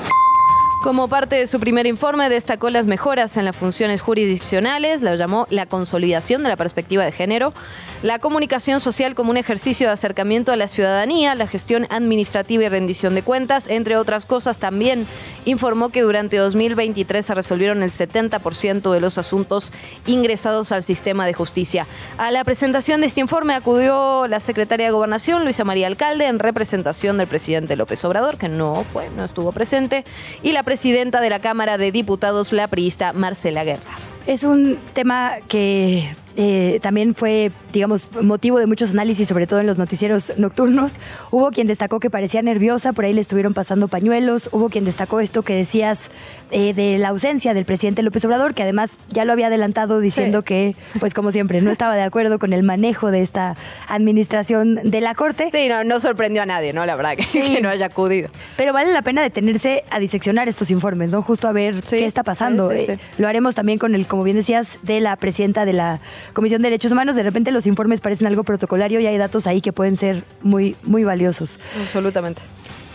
Como 0.85 1.09
parte 1.09 1.37
de 1.37 1.47
su 1.47 1.61
primer 1.61 1.87
informe, 1.87 2.29
destacó 2.29 2.69
las 2.69 2.87
mejoras 2.87 3.39
en 3.39 3.47
las 3.47 3.57
funciones 3.57 4.03
jurisdiccionales, 4.03 5.01
la 5.01 5.17
llamó 5.17 5.47
la 5.49 5.65
consolidación 5.65 6.43
de 6.43 6.51
la 6.51 6.57
perspectiva 6.57 7.07
de 7.07 7.11
género, 7.11 7.55
la 8.03 8.19
comunicación 8.19 8.81
social 8.81 9.15
como 9.15 9.31
un 9.31 9.39
ejercicio 9.39 9.87
de 9.87 9.95
acercamiento 9.95 10.53
a 10.53 10.57
la 10.57 10.69
ciudadanía, 10.69 11.35
la 11.37 11.47
gestión 11.47 11.87
administrativa 11.89 12.65
y 12.65 12.69
rendición 12.69 13.15
de 13.15 13.23
cuentas, 13.23 13.67
entre 13.69 13.97
otras 13.97 14.27
cosas. 14.27 14.59
También 14.59 15.07
informó 15.47 15.89
que 15.89 16.03
durante 16.03 16.37
2023 16.37 17.25
se 17.25 17.33
resolvieron 17.33 17.83
el 17.83 17.91
70% 17.91 18.93
de 18.93 19.01
los 19.01 19.17
asuntos 19.17 19.73
ingresados 20.05 20.71
al 20.71 20.83
sistema 20.83 21.25
de 21.25 21.33
justicia. 21.33 21.87
A 22.19 22.31
la 22.31 22.45
presentación 22.45 23.01
de 23.01 23.07
este 23.07 23.23
informe 23.23 23.55
acudió 23.55 24.27
la 24.27 24.39
secretaria 24.39 24.85
de 24.85 24.93
Gobernación, 24.93 25.45
Luisa 25.45 25.65
María 25.65 25.87
Alcalde, 25.87 26.27
en 26.27 26.41
representación 26.41 27.17
del 27.17 27.27
presidente 27.27 27.75
López 27.75 28.05
Obrador, 28.05 28.37
que 28.37 28.51
no 28.51 28.85
fue, 28.93 29.09
no 29.17 29.25
estuvo 29.25 29.51
presente, 29.51 30.05
y 30.43 30.53
la 30.53 30.63
presidenta 30.75 31.21
de 31.21 31.31
la 31.31 31.39
Cámara 31.39 31.79
de 31.79 31.93
Diputados, 31.93 32.53
la 32.53 32.67
priista 32.67 33.13
Marcela 33.13 33.63
Guerra. 33.63 33.81
Es 34.27 34.43
un 34.43 34.77
tema 34.93 35.35
que 35.47 36.17
eh, 36.37 36.81
también 36.83 37.15
fue, 37.15 37.53
digamos, 37.73 38.09
motivo 38.21 38.59
de 38.59 38.67
muchos 38.67 38.91
análisis, 38.91 39.29
sobre 39.29 39.47
todo 39.47 39.61
en 39.61 39.69
los 39.69 39.79
noticieros 39.79 40.33
nocturnos. 40.37 40.95
Hubo 41.31 41.53
quien 41.53 41.69
destacó 41.69 42.01
que 42.01 42.11
parecía 42.11 42.43
nerviosa, 42.43 42.93
por 42.93 43.05
ahí 43.05 43.13
le 43.13 43.21
estuvieron 43.21 43.55
pasando 43.55 43.87
pañuelos. 43.87 44.49
Hubo 44.51 44.69
quien 44.69 44.85
destacó 44.85 45.21
esto 45.21 45.43
que 45.43 45.55
decías 45.55 46.11
eh, 46.51 46.75
de 46.75 46.99
la 46.99 47.09
ausencia 47.09 47.55
del 47.55 47.65
presidente 47.65 48.03
López 48.03 48.25
Obrador, 48.25 48.55
que 48.55 48.63
además 48.63 48.99
ya 49.11 49.25
lo 49.25 49.33
había 49.33 49.49
adelantado 49.49 50.01
diciendo 50.01 50.43
que, 50.43 50.77
pues 51.01 51.15
como 51.15 51.33
siempre, 51.33 51.61
no 51.61 51.71
estaba 51.71 51.97
de 51.97 52.03
acuerdo 52.03 52.39
con 52.39 52.53
el 52.53 52.63
manejo 52.63 53.11
de 53.11 53.23
esta 53.23 53.57
administración 53.89 54.81
de 54.85 55.01
la 55.01 55.15
Corte. 55.15 55.49
Sí, 55.51 55.69
no, 55.69 55.85
no 55.85 56.01
sorprendió 56.01 56.43
a 56.43 56.47
nadie, 56.47 56.73
¿no? 56.73 56.87
La 56.87 56.97
verdad, 56.97 57.17
que, 57.17 57.25
que 57.33 57.61
no 57.61 57.69
haya 57.69 57.87
acudido. 57.87 58.29
Pero 58.57 58.73
vale 58.73 58.93
la 58.93 59.03
pena 59.03 59.23
detenerse 59.23 59.85
a 59.91 59.99
diseccionar 59.99 60.49
estos 60.49 60.71
informes, 60.71 61.11
¿no? 61.11 61.23
Justo 61.23 61.49
a 61.49 61.53
ver 61.53 61.83
qué 61.83 62.07
está 62.07 62.23
pasando. 62.23 62.71
Eh, 62.73 62.99
lo 63.19 63.29
haremos 63.29 63.55
también 63.55 63.79
con 63.79 63.95
el, 63.95 64.07
como 64.07 64.23
bien 64.23 64.37
decías, 64.37 64.79
de 64.83 65.01
la 65.01 65.17
presidenta 65.17 65.65
de 65.65 65.73
la 65.73 66.01
Comisión 66.33 66.63
de 66.63 66.67
Derechos 66.67 66.93
Humanos, 66.93 67.17
de 67.17 67.23
repente 67.23 67.51
los 67.51 67.67
informes 67.67 68.01
parecen 68.01 68.27
algo 68.27 68.45
protocolario 68.45 69.01
y 69.01 69.07
hay 69.07 69.19
datos 69.19 69.47
ahí 69.47 69.61
que 69.61 69.73
pueden 69.73 69.97
ser 69.97 70.25
muy, 70.43 70.77
muy 70.83 71.05
valiosos. 71.05 71.59
Absolutamente. 71.81 72.43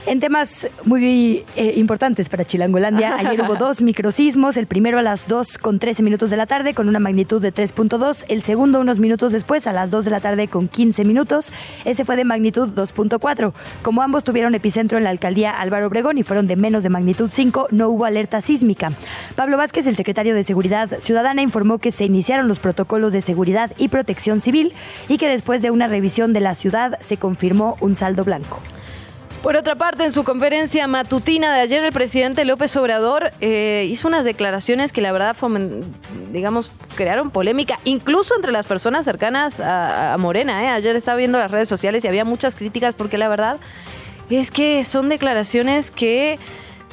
En 0.05 0.21
temas 0.21 0.67
muy 0.85 1.45
eh, 1.55 1.73
importantes 1.75 2.29
para 2.29 2.45
Chilangolandia, 2.45 3.15
ayer 3.19 3.41
hubo 3.41 3.55
dos 3.55 3.81
microsismos, 3.81 4.55
el 4.55 4.65
primero 4.65 4.97
a 4.97 5.03
las 5.03 5.27
2 5.27 5.57
con 5.57 5.77
13 5.77 6.03
minutos 6.03 6.29
de 6.29 6.37
la 6.37 6.47
tarde 6.47 6.73
con 6.73 6.87
una 6.87 6.99
magnitud 6.99 7.41
de 7.41 7.53
3.2, 7.53 8.23
el 8.29 8.41
segundo 8.41 8.79
unos 8.79 8.97
minutos 8.97 9.33
después 9.33 9.67
a 9.67 9.73
las 9.73 9.91
2 9.91 10.05
de 10.05 10.11
la 10.11 10.21
tarde 10.21 10.47
con 10.47 10.69
15 10.69 11.03
minutos, 11.03 11.51
ese 11.83 12.05
fue 12.05 12.15
de 12.15 12.23
magnitud 12.23 12.69
2.4. 12.73 13.53
Como 13.83 14.01
ambos 14.01 14.23
tuvieron 14.23 14.55
epicentro 14.55 14.97
en 14.97 15.03
la 15.03 15.09
alcaldía 15.09 15.59
Álvaro 15.59 15.87
Obregón 15.87 16.17
y 16.17 16.23
fueron 16.23 16.47
de 16.47 16.55
menos 16.55 16.83
de 16.83 16.89
magnitud 16.89 17.29
5, 17.31 17.67
no 17.71 17.89
hubo 17.89 18.05
alerta 18.05 18.41
sísmica. 18.41 18.93
Pablo 19.35 19.57
Vázquez, 19.57 19.85
el 19.85 19.97
secretario 19.97 20.33
de 20.33 20.43
Seguridad 20.43 20.89
Ciudadana, 20.99 21.41
informó 21.41 21.77
que 21.77 21.91
se 21.91 22.05
iniciaron 22.05 22.47
los 22.47 22.59
protocolos 22.59 23.11
de 23.11 23.21
seguridad 23.21 23.71
y 23.77 23.89
protección 23.89 24.39
civil 24.39 24.73
y 25.09 25.17
que 25.17 25.27
después 25.27 25.61
de 25.61 25.71
una 25.71 25.87
revisión 25.87 26.31
de 26.31 26.39
la 26.39 26.55
ciudad 26.55 26.97
se 27.01 27.17
confirmó 27.17 27.77
un 27.81 27.95
saldo 27.95 28.23
blanco. 28.23 28.61
Por 29.41 29.55
otra 29.55 29.75
parte, 29.75 30.03
en 30.03 30.11
su 30.11 30.25
conferencia 30.25 30.85
matutina 30.87 31.55
de 31.55 31.61
ayer, 31.61 31.81
el 31.81 31.93
presidente 31.93 32.43
López 32.43 32.75
Obrador 32.75 33.31
eh, 33.39 33.87
hizo 33.89 34.09
unas 34.09 34.25
declaraciones 34.25 34.91
que 34.91 34.99
la 34.99 35.13
verdad, 35.13 35.33
digamos, 36.33 36.73
crearon 36.95 37.31
polémica, 37.31 37.79
incluso 37.85 38.35
entre 38.35 38.51
las 38.51 38.65
personas 38.65 39.05
cercanas 39.05 39.61
a, 39.61 40.17
Morena. 40.19 40.65
¿eh? 40.65 40.67
Ayer 40.67 40.93
estaba 40.97 41.15
viendo 41.15 41.39
las 41.39 41.51
redes 41.51 41.69
sociales 41.69 42.03
y 42.03 42.09
había 42.09 42.25
muchas 42.25 42.55
críticas 42.55 42.95
porque 42.95 43.17
la 43.17 43.29
verdad 43.29 43.59
es 44.29 44.51
que 44.51 44.83
son 44.83 45.07
declaraciones 45.07 45.89
que 45.89 46.37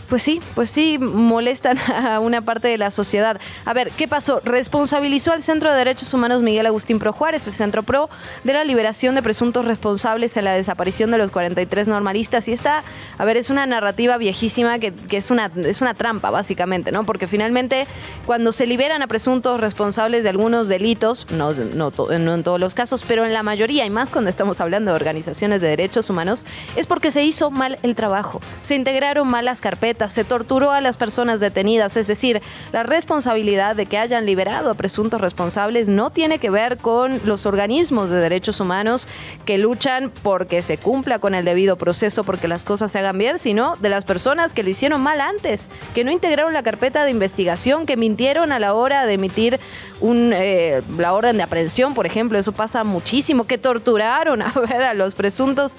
pues 0.09 0.23
sí, 0.23 0.41
pues 0.55 0.71
sí, 0.71 0.99
molestan 0.99 1.79
a 1.93 2.21
una 2.21 2.43
parte 2.43 2.69
de 2.69 2.79
la 2.79 2.91
sociedad. 2.91 3.41
A 3.65 3.73
ver, 3.73 3.91
¿qué 3.91 4.09
pasó? 4.09 4.41
Responsabilizó 4.45 5.33
al 5.33 5.43
Centro 5.43 5.71
de 5.71 5.77
Derechos 5.77 6.13
Humanos 6.15 6.43
Miguel 6.43 6.67
Agustín 6.67 6.99
Pro 6.99 7.13
Juárez, 7.13 7.47
el 7.47 7.53
Centro 7.53 7.83
Pro, 7.83 8.09
de 8.45 8.53
la 8.53 8.65
liberación 8.65 9.15
de 9.15 9.23
presuntos 9.23 9.65
responsables 9.65 10.37
en 10.37 10.45
la 10.45 10.55
desaparición 10.55 11.11
de 11.11 11.19
los 11.19 11.31
43 11.31 11.89
normalistas. 11.89 12.49
Y 12.49 12.53
esta, 12.53 12.85
a 13.19 13.25
ver, 13.25 13.37
es 13.37 13.51
una 13.51 13.67
narrativa 13.67 14.17
viejísima 14.17 14.79
que, 14.79 14.93
es, 15.11 15.31
una, 15.31 15.51
es 15.57 15.81
una 15.81 15.95
trampa, 15.95 16.31
básicamente, 16.31 16.93
¿no? 16.93 17.05
Porque 17.05 17.27
finalmente, 17.27 17.87
cuando 18.25 18.53
se 18.53 18.67
liberan 18.67 19.03
a 19.03 19.07
presuntos 19.07 19.61
responsables 19.61 20.23
de 20.23 20.29
algunos 20.29 20.69
delitos, 20.69 21.27
no, 21.31 21.53
no, 21.53 21.91
no 21.91 22.35
en 22.35 22.43
todos 22.43 22.61
los 22.61 22.75
casos, 22.75 23.05
pero 23.07 23.25
en 23.25 23.33
la 23.33 23.43
mayoría, 23.43 23.85
y 23.85 23.91
más 23.91 24.09
cuando 24.09 24.31
estamos 24.31 24.61
hablando 24.61 24.91
de 24.91 24.97
organizaciones 24.97 25.61
de 25.61 25.69
derechos 25.69 26.11
humanos, 26.11 26.45
es 26.77 26.87
porque 26.87 27.11
se 27.11 27.23
hizo 27.23 27.51
mal 27.51 27.79
el 27.83 27.95
trabajo. 27.95 28.41
Se 28.63 28.75
integraron 28.75 29.29
mal 29.29 29.45
las 29.45 29.61
se 30.09 30.25
torturó 30.25 30.71
a 30.71 30.81
las 30.81 30.97
personas 30.97 31.41
detenidas, 31.41 31.97
es 31.97 32.07
decir, 32.07 32.43
la 32.73 32.83
responsabilidad 32.83 33.77
de 33.77 33.87
que 33.87 33.99
hayan 33.99 34.27
liberado 34.27 34.71
a 34.71 34.75
presuntos 34.75 35.21
responsables 35.21 35.89
no 35.89 36.11
tiene 36.11 36.39
que 36.39 36.51
ver 36.51 36.77
con 36.79 37.21
los 37.25 37.47
organismos 37.47 38.11
de 38.11 38.17
derechos 38.17 38.61
humanos 38.61 39.09
que 39.45 39.59
luchan 39.59 40.11
porque 40.23 40.63
se 40.63 40.79
cumpla 40.79 41.19
con 41.19 41.35
el 41.35 41.45
debido 41.45 41.77
proceso, 41.77 42.25
porque 42.25 42.49
las 42.49 42.65
cosas 42.65 42.93
se 42.93 42.99
hagan 42.99 43.19
bien, 43.19 43.39
sino 43.39 43.77
de 43.77 43.89
las 43.89 44.05
personas 44.05 44.53
que 44.53 44.63
lo 44.63 44.71
hicieron 44.71 45.01
mal 45.01 45.21
antes, 45.21 45.69
que 45.95 46.05
no 46.05 46.11
integraron 46.11 46.53
la 46.53 46.63
carpeta 46.63 47.05
de 47.05 47.11
investigación, 47.11 47.87
que 47.87 47.97
mintieron 47.97 48.53
a 48.53 48.59
la 48.59 48.75
hora 48.75 49.07
de 49.07 49.15
emitir 49.15 49.61
eh, 50.03 50.83
la 50.99 51.13
orden 51.13 51.37
de 51.37 51.43
aprehensión, 51.43 51.95
por 51.95 52.07
ejemplo, 52.07 52.39
eso 52.39 52.53
pasa 52.53 52.85
muchísimo, 52.85 53.45
que 53.45 53.59
torturaron 53.59 54.43
a, 54.43 54.53
a 54.91 54.95
los 54.95 55.15
presuntos 55.15 55.77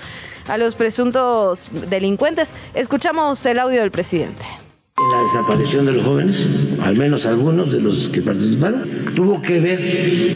a 0.48 0.58
los 0.58 0.76
presuntos 0.76 1.68
delincuentes. 1.90 2.54
Escuchamos 2.74 3.46
el 3.46 3.60
audio 3.60 3.82
del 3.82 3.92
presidente. 3.92 4.07
En 4.14 5.12
la 5.12 5.22
desaparición 5.22 5.86
de 5.86 5.92
los 5.92 6.06
jóvenes, 6.06 6.48
al 6.82 6.96
menos 6.96 7.26
algunos 7.26 7.74
de 7.74 7.82
los 7.82 8.08
que 8.08 8.22
participaron, 8.22 8.84
tuvo 9.14 9.42
que 9.42 9.60
ver 9.60 10.36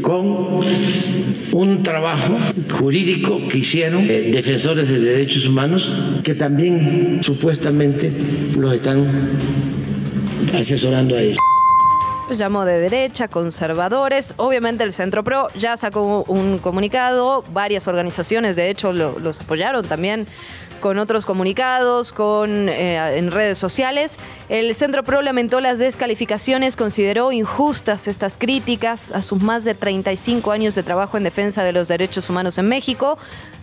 con 0.00 0.64
un 1.52 1.82
trabajo 1.82 2.34
jurídico 2.78 3.46
que 3.48 3.58
hicieron 3.58 4.08
eh, 4.08 4.30
defensores 4.32 4.88
de 4.88 5.00
derechos 5.00 5.46
humanos 5.46 5.92
que 6.24 6.34
también 6.34 7.20
supuestamente 7.22 8.10
los 8.56 8.72
están 8.72 9.06
asesorando 10.54 11.14
a 11.14 11.20
ellos. 11.20 11.38
Llamó 12.30 12.64
de 12.64 12.80
derecha, 12.80 13.28
conservadores. 13.28 14.32
Obviamente 14.36 14.84
el 14.84 14.94
Centro 14.94 15.24
Pro 15.24 15.48
ya 15.58 15.76
sacó 15.76 16.24
un 16.26 16.58
comunicado, 16.58 17.44
varias 17.52 17.86
organizaciones 17.86 18.56
de 18.56 18.70
hecho 18.70 18.94
los 18.94 19.40
apoyaron 19.40 19.84
también 19.84 20.26
con 20.80 20.98
otros 20.98 21.24
comunicados, 21.24 22.12
con, 22.12 22.68
eh, 22.68 23.18
en 23.18 23.30
redes 23.30 23.58
sociales. 23.58 24.18
El 24.48 24.74
Centro 24.74 25.02
Pro 25.02 25.22
lamentó 25.22 25.60
las 25.60 25.78
descalificaciones, 25.78 26.76
consideró 26.76 27.32
injustas 27.32 28.08
estas 28.08 28.36
críticas 28.36 29.12
a 29.12 29.22
sus 29.22 29.42
más 29.42 29.64
de 29.64 29.74
35 29.74 30.52
años 30.52 30.74
de 30.74 30.82
trabajo 30.82 31.16
en 31.16 31.24
defensa 31.24 31.64
de 31.64 31.72
los 31.72 31.88
derechos 31.88 32.28
humanos 32.30 32.58
en 32.58 32.68
México. 32.68 33.18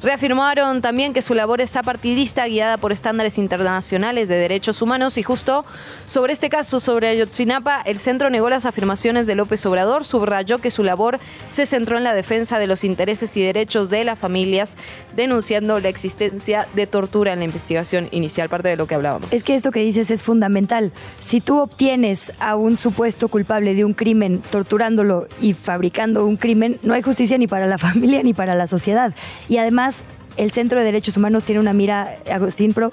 Reafirmaron 0.05 0.83
también 0.83 1.13
que 1.13 1.23
su 1.23 1.33
labor 1.33 1.61
es 1.61 1.75
apartidista, 1.75 2.45
guiada 2.45 2.77
por 2.77 2.91
estándares 2.91 3.39
internacionales 3.39 4.29
de 4.29 4.35
derechos 4.35 4.83
humanos 4.83 5.17
y 5.17 5.23
justo 5.23 5.65
sobre 6.05 6.31
este 6.31 6.47
caso, 6.47 6.79
sobre 6.79 7.07
Ayotzinapa, 7.07 7.81
el 7.81 7.97
centro 7.97 8.29
negó 8.29 8.47
las 8.47 8.65
afirmaciones 8.67 9.25
de 9.25 9.33
López 9.33 9.65
Obrador, 9.65 10.05
subrayó 10.05 10.59
que 10.59 10.69
su 10.69 10.83
labor 10.83 11.17
se 11.47 11.65
centró 11.65 11.97
en 11.97 12.03
la 12.03 12.13
defensa 12.13 12.59
de 12.59 12.67
los 12.67 12.83
intereses 12.83 13.35
y 13.35 13.41
derechos 13.41 13.89
de 13.89 14.05
las 14.05 14.19
familias, 14.19 14.77
denunciando 15.15 15.79
la 15.79 15.89
existencia 15.89 16.67
de 16.75 16.85
torturas 16.85 17.33
en 17.33 17.39
la 17.39 17.45
investigación 17.45 18.07
inicial, 18.11 18.47
parte 18.47 18.69
de 18.69 18.75
lo 18.75 18.85
que 18.85 18.93
hablábamos. 18.93 19.33
Es 19.33 19.43
que 19.43 19.55
esto 19.55 19.71
que 19.71 19.79
dices 19.79 20.11
es 20.11 20.21
fundamental. 20.21 20.91
Si 21.19 21.41
tú 21.41 21.57
obtienes 21.57 22.31
a 22.39 22.55
un 22.55 22.77
supuesto 22.77 23.27
culpable 23.27 23.73
de 23.73 23.83
un 23.83 23.95
crimen 23.95 24.43
torturándolo 24.51 25.27
y 25.41 25.53
fabricando 25.53 26.27
un 26.27 26.37
crimen, 26.37 26.77
no 26.83 26.93
hay 26.93 27.01
justicia 27.01 27.39
ni 27.39 27.47
para 27.47 27.65
la 27.65 27.77
familia 27.79 28.21
ni 28.21 28.35
para 28.35 28.53
la 28.53 28.67
sociedad. 28.67 29.15
Y 29.49 29.57
además, 29.57 29.94
el 30.37 30.51
Centro 30.51 30.79
de 30.79 30.85
Derechos 30.85 31.17
Humanos 31.17 31.43
tiene 31.43 31.61
una 31.61 31.73
mira, 31.73 32.17
Agustín 32.31 32.73
Pro, 32.73 32.91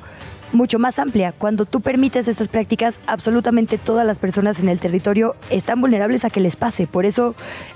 mucho 0.52 0.78
más 0.78 0.98
amplia. 0.98 1.32
Cuando 1.32 1.66
tú 1.66 1.80
permites 1.80 2.28
estas 2.28 2.48
prácticas, 2.48 2.98
absolutamente 3.06 3.78
todas 3.78 4.06
las 4.06 4.18
personas 4.18 4.60
en 4.60 4.68
el 4.68 4.78
territorio 4.78 5.34
están 5.50 5.80
vulnerables 5.80 6.24
a 6.24 6.30
que 6.30 6.40
les 6.40 6.56
pase. 6.56 6.86
Por 6.86 7.06
eso, 7.06 7.34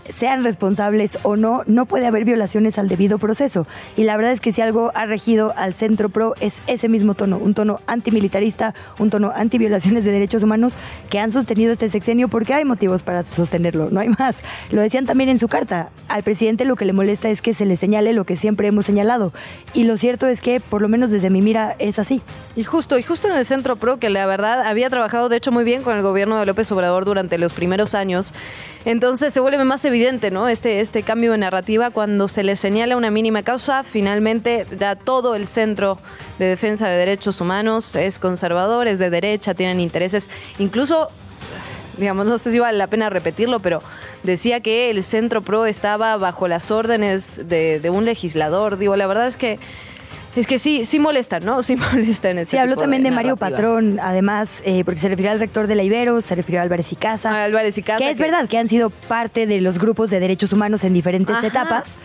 sean 0.09 0.45
responsables 0.45 1.19
o 1.23 1.37
no, 1.37 1.63
no 1.67 1.87
puede 1.87 2.07
haber 2.07 2.25
violaciones 2.25 2.79
al 2.79 2.89
debido 2.89 3.19
proceso. 3.19 3.67
Y 3.97 4.05
la 4.05 4.17
verdad 4.17 4.33
es 4.33 4.41
que 4.41 4.53
si 4.53 4.63
algo 4.63 4.93
ha 4.95 5.07
regido 5.07 5.53
al 5.57 5.75
Centro 5.75 6.09
Pro 6.09 6.35
es 6.41 6.61
ese 6.67 6.89
mismo 6.89 7.15
tono, 7.15 7.39
un 7.39 7.55
tono 7.55 7.81
antimilitarista, 7.87 8.75
un 8.99 9.11
tono 9.11 9.33
antiviolaciones 9.35 10.05
de 10.05 10.13
derechos 10.13 10.43
humanos 10.43 10.77
que 11.11 11.19
han 11.19 11.31
sostenido 11.31 11.73
este 11.73 11.89
sexenio 11.89 12.29
porque 12.29 12.55
hay 12.55 12.65
motivos 12.65 13.03
para 13.03 13.23
sostenerlo, 13.23 13.89
no 13.91 14.01
hay 14.01 14.09
más. 14.09 14.37
Lo 14.71 14.81
decían 14.81 15.07
también 15.07 15.31
en 15.31 15.39
su 15.39 15.49
carta. 15.49 15.91
Al 16.09 16.23
presidente 16.23 16.65
lo 16.65 16.77
que 16.77 16.85
le 16.85 16.93
molesta 16.93 17.29
es 17.29 17.43
que 17.43 17.55
se 17.55 17.67
le 17.67 17.77
señale 17.77 18.13
lo 18.13 18.25
que 18.25 18.37
siempre 18.37 18.69
hemos 18.69 18.87
señalado. 18.87 19.33
Y 19.73 19.85
lo 19.85 19.97
cierto 19.97 20.27
es 20.29 20.41
que, 20.41 20.61
por 20.61 20.83
lo 20.83 20.89
menos 20.89 21.11
desde 21.11 21.31
mi 21.31 21.43
mira, 21.43 21.77
es 21.79 21.99
así. 21.99 22.23
Justo, 22.67 22.99
y 22.99 23.03
justo 23.03 23.29
en 23.29 23.35
el 23.35 23.47
Centro 23.47 23.77
Pro, 23.77 23.99
que 23.99 24.11
la 24.11 24.27
verdad 24.27 24.67
había 24.67 24.91
trabajado 24.91 25.29
de 25.29 25.37
hecho 25.37 25.53
muy 25.53 25.65
bien 25.65 25.83
con 25.83 25.97
el 25.97 26.03
gobierno 26.03 26.39
de 26.39 26.47
López 26.47 26.71
Obrador 26.73 27.05
durante 27.05 27.39
los 27.39 27.53
primeros 27.53 27.95
años. 27.95 28.33
Entonces 28.85 29.33
se 29.33 29.41
vuelve 29.41 29.65
más 29.65 29.85
evidente, 29.85 30.31
¿no? 30.31 30.49
Este, 30.49 30.81
este 30.81 31.03
cambio 31.03 31.33
de 31.33 31.39
narrativa 31.39 31.91
cuando 31.91 32.29
se 32.29 32.43
le 32.43 32.57
señala 32.57 32.97
una 32.97 33.11
mínima 33.11 33.43
causa, 33.43 33.83
finalmente 33.83 34.67
ya 34.79 34.97
todo 34.97 35.35
el 35.35 35.47
Centro 35.47 35.99
de 36.39 36.47
Defensa 36.47 36.89
de 36.89 36.97
Derechos 36.97 37.41
Humanos 37.41 37.97
es 37.97 38.19
conservador, 38.19 38.87
es 38.87 38.99
de 38.99 39.11
derecha, 39.11 39.55
tienen 39.55 39.81
intereses, 39.81 40.29
incluso 40.59 41.09
digamos, 41.97 42.27
no 42.27 42.39
sé 42.39 42.53
si 42.53 42.59
vale 42.59 42.77
la 42.77 42.89
pena 42.89 43.09
repetirlo, 43.09 43.61
pero 43.61 43.83
decía 44.23 44.61
que 44.61 44.91
el 44.91 45.03
Centro 45.03 45.41
Pro 45.41 45.67
estaba 45.67 46.17
bajo 46.19 46.47
las 46.47 46.71
órdenes 46.71 47.49
de, 47.49 47.81
de 47.81 47.91
un 47.91 48.05
legislador. 48.05 48.77
Digo, 48.77 48.97
la 48.97 49.07
verdad 49.07 49.27
es 49.27 49.37
que 49.37 49.59
es 50.37 50.47
que 50.47 50.59
sí, 50.59 50.85
sí 50.85 50.99
molesta, 50.99 51.41
¿no? 51.41 51.63
Sí 51.63 51.77
molesta 51.93 52.31
en 52.31 52.39
ese 52.39 52.53
Sí, 52.53 52.57
habló 52.59 52.77
también 52.77 53.03
de, 53.03 53.11
Mario. 53.11 53.37
Patrón, 53.37 53.99
además, 54.03 54.63
eh, 54.65 54.85
porque 54.85 55.01
se 55.01 55.09
refirió 55.09 55.31
al 55.33 55.41
rector 55.41 55.67
de 55.67 55.75
la 55.75 55.83
Ibero, 55.83 56.21
se 56.21 56.35
refirió 56.35 56.61
a 56.61 56.63
Álvarez 56.63 56.93
y 56.93 56.97
Casa. 56.97 57.31
A 57.33 57.45
Álvarez 57.45 57.77
y 57.79 57.83
Casa, 57.83 57.99
Que 57.99 58.11
es 58.11 58.17
que- 58.17 58.23
verdad 58.23 58.49
que 58.49 58.59
han 58.59 58.69
sido 58.69 58.91
parte 58.91 59.47
de 59.47 59.61
los 59.61 59.79
grupos 59.79 60.11
de 60.11 60.21
derechos 60.21 60.53
humanos 60.53 60.85
en 60.85 60.93
diferentes 60.93 61.35
Ajá. 61.37 61.47
etapas, 61.47 61.97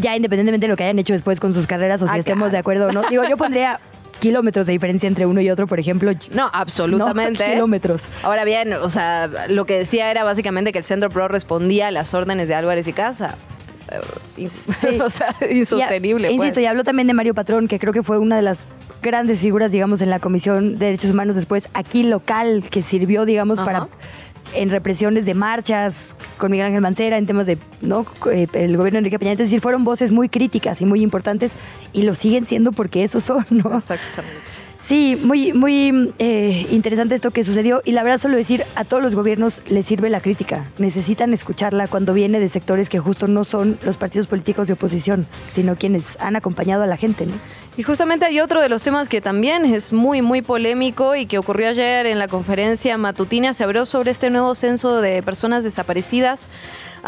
ya 0.00 0.14
independientemente 0.16 0.66
de 0.66 0.70
lo 0.70 0.76
que 0.76 0.84
hayan 0.84 0.98
hecho 0.98 1.12
después 1.14 1.40
con 1.40 1.54
sus 1.54 1.66
carreras 1.66 2.00
o 2.02 2.06
si 2.08 2.14
Ah, 2.14 2.18
estemos 2.18 2.52
de 2.52 2.58
acuerdo 2.58 2.86
o 2.88 2.92
no. 2.92 3.02
Digo, 3.10 3.24
yo 3.28 3.36
pondría 3.36 3.80
kilómetros 4.20 4.66
de 4.66 4.72
diferencia 4.72 5.06
entre 5.06 5.26
uno 5.26 5.40
y 5.40 5.48
otro, 5.50 5.66
por 5.66 5.78
ejemplo. 5.78 6.12
No, 6.32 6.50
absolutamente. 6.52 7.46
No, 7.48 7.52
kilómetros. 7.54 8.04
Ahora 8.22 8.44
bien, 8.44 8.72
o 8.74 8.90
sea, 8.90 9.28
lo 9.48 9.64
que 9.64 9.78
decía 9.78 10.10
era 10.10 10.24
básicamente 10.24 10.72
que 10.72 10.78
el 10.78 10.84
Centro 10.84 11.08
Pro 11.08 11.28
respondía 11.28 11.86
a 11.88 11.90
las 11.92 12.12
órdenes 12.14 12.48
de 12.48 12.54
Álvarez 12.54 12.86
y 12.88 12.92
Casa. 12.92 13.36
Ins- 14.36 15.00
o 15.04 15.10
sea, 15.10 15.34
insostenible. 15.50 16.30
Insisto, 16.30 16.60
y 16.60 16.66
habló 16.66 16.84
también 16.84 17.06
de 17.06 17.14
Mario 17.14 17.34
Patrón, 17.34 17.68
que 17.68 17.78
creo 17.78 17.92
que 17.92 18.02
fue 18.02 18.18
una 18.18 18.36
de 18.36 18.42
las 18.42 18.66
grandes 19.02 19.40
figuras, 19.40 19.70
digamos, 19.72 20.00
en 20.00 20.10
la 20.10 20.18
Comisión 20.20 20.78
de 20.78 20.86
Derechos 20.86 21.10
Humanos 21.10 21.36
después, 21.36 21.68
aquí 21.74 22.02
local, 22.02 22.64
que 22.70 22.82
sirvió, 22.82 23.24
digamos, 23.24 23.58
Ajá. 23.58 23.64
para 23.66 23.88
en 24.54 24.70
represiones 24.70 25.26
de 25.26 25.34
marchas 25.34 26.14
con 26.38 26.50
Miguel 26.50 26.66
Ángel 26.66 26.80
Mancera, 26.80 27.18
en 27.18 27.26
temas 27.26 27.46
de 27.46 27.58
¿no? 27.82 28.06
Eh, 28.32 28.46
el 28.54 28.76
gobierno 28.78 28.96
de 28.96 28.98
Enrique 29.00 29.18
Peña. 29.18 29.32
Es 29.32 29.38
decir, 29.38 29.60
fueron 29.60 29.84
voces 29.84 30.10
muy 30.10 30.28
críticas 30.30 30.80
y 30.80 30.86
muy 30.86 31.02
importantes 31.02 31.52
y 31.92 32.02
lo 32.02 32.14
siguen 32.14 32.46
siendo 32.46 32.72
porque 32.72 33.02
esos 33.02 33.24
son, 33.24 33.44
¿no? 33.50 33.76
Exactamente. 33.76 34.40
Sí, 34.80 35.18
muy, 35.22 35.52
muy 35.52 36.14
eh, 36.18 36.66
interesante 36.70 37.14
esto 37.14 37.30
que 37.30 37.42
sucedió 37.42 37.82
y 37.84 37.92
la 37.92 38.04
verdad 38.04 38.18
solo 38.18 38.36
decir 38.36 38.64
a 38.76 38.84
todos 38.84 39.02
los 39.02 39.14
gobiernos 39.14 39.60
les 39.68 39.84
sirve 39.84 40.08
la 40.08 40.20
crítica. 40.20 40.66
Necesitan 40.78 41.32
escucharla 41.34 41.88
cuando 41.88 42.14
viene 42.14 42.38
de 42.38 42.48
sectores 42.48 42.88
que 42.88 43.00
justo 43.00 43.26
no 43.26 43.44
son 43.44 43.76
los 43.84 43.96
partidos 43.96 44.28
políticos 44.28 44.68
de 44.68 44.74
oposición, 44.74 45.26
sino 45.52 45.76
quienes 45.76 46.16
han 46.20 46.36
acompañado 46.36 46.84
a 46.84 46.86
la 46.86 46.96
gente. 46.96 47.26
¿no? 47.26 47.32
Y 47.76 47.82
justamente 47.82 48.24
hay 48.24 48.40
otro 48.40 48.60
de 48.62 48.68
los 48.68 48.82
temas 48.82 49.08
que 49.08 49.20
también 49.20 49.64
es 49.64 49.92
muy, 49.92 50.22
muy 50.22 50.42
polémico 50.42 51.16
y 51.16 51.26
que 51.26 51.38
ocurrió 51.38 51.68
ayer 51.68 52.06
en 52.06 52.18
la 52.18 52.26
conferencia 52.26 52.96
matutina. 52.98 53.54
Se 53.54 53.64
habló 53.64 53.84
sobre 53.84 54.10
este 54.10 54.30
nuevo 54.30 54.54
censo 54.54 55.00
de 55.00 55.22
personas 55.22 55.64
desaparecidas. 55.64 56.48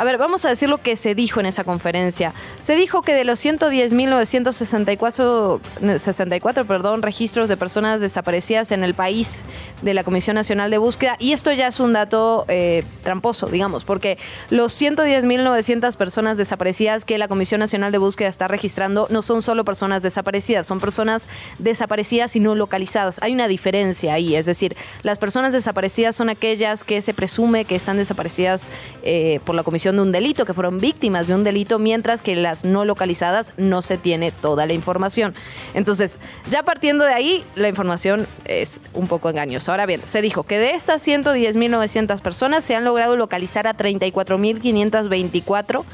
A 0.01 0.05
ver, 0.05 0.17
vamos 0.17 0.47
a 0.47 0.49
decir 0.49 0.71
lo 0.71 0.79
que 0.79 0.97
se 0.97 1.15
dijo 1.15 1.41
en 1.41 1.47
esa 1.47 1.63
conferencia. 1.63 2.33
Se 2.63 2.75
dijo 2.75 3.03
que 3.03 3.13
de 3.13 3.25
los 3.25 3.45
110.964 3.45 5.61
64, 5.99 6.65
perdón, 6.65 7.03
registros 7.03 7.51
de 7.51 7.59
personas 7.59 8.01
desaparecidas 8.01 8.73
en 8.73 8.83
el 8.83 8.95
país 8.95 9.43
de 9.83 9.93
la 9.93 10.03
Comisión 10.03 10.37
Nacional 10.37 10.71
de 10.71 10.79
Búsqueda, 10.79 11.17
y 11.19 11.33
esto 11.33 11.53
ya 11.53 11.69
es 11.69 11.81
un 11.81 11.93
dato 11.93 12.47
eh, 12.49 12.83
tramposo, 13.03 13.49
digamos, 13.49 13.85
porque 13.85 14.17
los 14.49 14.73
110.900 14.81 15.95
personas 15.99 16.39
desaparecidas 16.39 17.05
que 17.05 17.19
la 17.19 17.29
Comisión 17.29 17.61
Nacional 17.61 17.93
de 17.93 17.99
Búsqueda 17.99 18.29
está 18.29 18.49
registrando 18.49 19.07
no 19.11 19.21
son 19.21 19.43
solo 19.43 19.67
personas 19.67 20.03
desaparecidas, 20.03 20.67
son 20.67 20.81
personas 20.81 21.29
desaparecidas 21.59 22.37
y 22.37 22.41
no 22.41 22.55
localizadas. 22.55 23.23
Hay 23.23 23.35
una 23.35 23.49
diferencia 23.49 24.15
ahí, 24.15 24.35
es 24.35 24.47
decir, 24.47 24.75
las 25.03 25.19
personas 25.19 25.53
desaparecidas 25.53 26.17
son 26.17 26.31
aquellas 26.31 26.85
que 26.85 27.03
se 27.03 27.13
presume 27.13 27.67
que 27.67 27.77
están 27.77 27.99
desaparecidas 27.99 28.71
eh, 29.03 29.41
por 29.45 29.55
la 29.55 29.63
comisión 29.63 29.90
de 29.97 30.03
un 30.03 30.13
delito, 30.13 30.45
que 30.45 30.55
fueron 30.55 30.79
víctimas 30.79 31.27
de 31.27 31.35
un 31.35 31.45
delito, 31.45 31.79
mientras 31.79 32.23
que 32.23 32.37
las 32.37 32.65
no 32.65 32.85
localizadas 32.85 33.53
no 33.57 33.83
se 33.83 33.99
tiene 33.99 34.33
toda 34.33 34.67
la 34.67 34.73
información. 34.73 35.35
Entonces, 35.75 36.19
ya 36.49 36.63
partiendo 36.63 37.05
de 37.05 37.13
ahí, 37.13 37.45
la 37.55 37.69
información 37.69 38.27
es 38.45 38.81
un 38.95 39.07
poco 39.07 39.31
engañosa. 39.31 39.73
Ahora 39.73 39.87
bien, 39.87 40.03
se 40.05 40.23
dijo 40.23 40.45
que 40.45 40.59
de 40.59 40.75
estas 40.75 41.07
110.900 41.07 42.21
personas 42.21 42.65
se 42.65 42.75
han 42.75 42.85
logrado 42.85 43.17
localizar 43.17 43.67
a 43.67 43.77
34.524, 43.77 45.85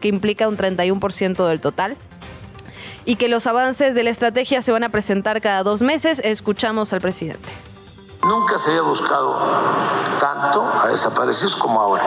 que 0.00 0.08
implica 0.08 0.48
un 0.48 0.56
31% 0.56 1.46
del 1.46 1.60
total 1.60 1.96
y 3.04 3.16
que 3.16 3.28
los 3.28 3.46
avances 3.46 3.94
de 3.94 4.02
la 4.02 4.10
estrategia 4.10 4.62
se 4.62 4.72
van 4.72 4.84
a 4.84 4.90
presentar 4.90 5.40
cada 5.40 5.62
dos 5.62 5.82
meses. 5.82 6.20
Escuchamos 6.24 6.92
al 6.92 7.00
presidente. 7.00 7.48
Nunca 8.22 8.58
se 8.58 8.70
había 8.70 8.82
buscado 8.82 9.34
tanto 10.18 10.62
a 10.62 10.88
desaparecidos 10.88 11.56
como 11.56 11.80
ahora, 11.80 12.04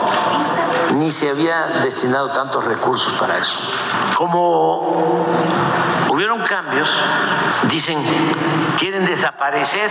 ni 0.94 1.10
se 1.10 1.30
había 1.30 1.66
destinado 1.82 2.30
tantos 2.32 2.64
recursos 2.66 3.14
para 3.14 3.40
eso. 3.40 3.58
Como 4.16 5.26
hubieron 6.10 6.44
cambios, 6.44 6.96
dicen, 7.64 8.00
quieren 8.78 9.06
desaparecer 9.06 9.90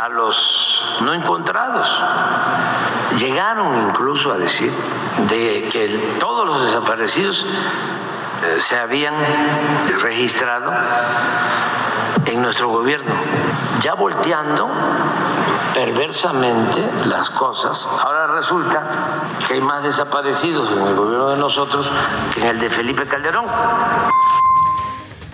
a 0.00 0.08
los 0.08 0.82
no 1.00 1.12
encontrados. 1.12 2.02
Llegaron 3.18 3.90
incluso 3.90 4.32
a 4.32 4.38
decir 4.38 4.72
de 5.28 5.68
que 5.70 6.16
todos 6.18 6.46
los 6.46 6.64
desaparecidos 6.64 7.44
eh, 8.42 8.60
se 8.60 8.78
habían 8.78 9.14
registrado 10.00 10.72
en 12.26 12.42
nuestro 12.42 12.68
gobierno, 12.68 13.14
ya 13.80 13.94
volteando 13.94 14.68
perversamente 15.74 16.88
las 17.06 17.30
cosas. 17.30 17.88
Ahora 18.02 18.26
resulta 18.26 18.82
que 19.46 19.54
hay 19.54 19.60
más 19.60 19.82
desaparecidos 19.82 20.70
en 20.72 20.86
el 20.86 20.94
gobierno 20.94 21.30
de 21.30 21.36
nosotros 21.36 21.90
que 22.34 22.40
en 22.40 22.48
el 22.48 22.60
de 22.60 22.70
Felipe 22.70 23.06
Calderón. 23.06 23.46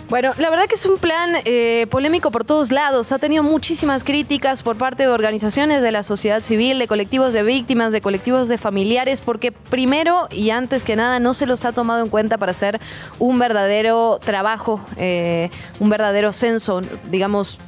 Bueno, 0.08 0.32
la 0.38 0.48
verdad 0.48 0.64
que 0.64 0.76
es 0.76 0.86
un 0.86 0.96
plan 0.96 1.36
eh, 1.44 1.86
polémico 1.90 2.30
por 2.30 2.42
todos 2.42 2.72
lados. 2.72 3.12
Ha 3.12 3.18
tenido 3.18 3.42
muchísimas 3.42 4.04
críticas 4.04 4.62
por 4.62 4.76
parte 4.78 5.02
de 5.02 5.10
organizaciones 5.10 5.82
de 5.82 5.92
la 5.92 6.02
sociedad 6.02 6.40
civil, 6.40 6.78
de 6.78 6.88
colectivos 6.88 7.34
de 7.34 7.42
víctimas, 7.42 7.92
de 7.92 8.00
colectivos 8.00 8.48
de 8.48 8.56
familiares, 8.56 9.20
porque 9.20 9.52
primero 9.52 10.26
y 10.30 10.48
antes 10.48 10.82
que 10.82 10.96
nada 10.96 11.20
no 11.20 11.34
se 11.34 11.44
los 11.44 11.66
ha 11.66 11.72
tomado 11.72 12.02
en 12.02 12.08
cuenta 12.08 12.38
para 12.38 12.52
hacer 12.52 12.80
un 13.18 13.38
verdadero 13.38 14.18
trabajo, 14.24 14.80
eh, 14.96 15.50
un 15.78 15.90
verdadero 15.90 16.32
censo, 16.32 16.80
digamos, 17.10 17.58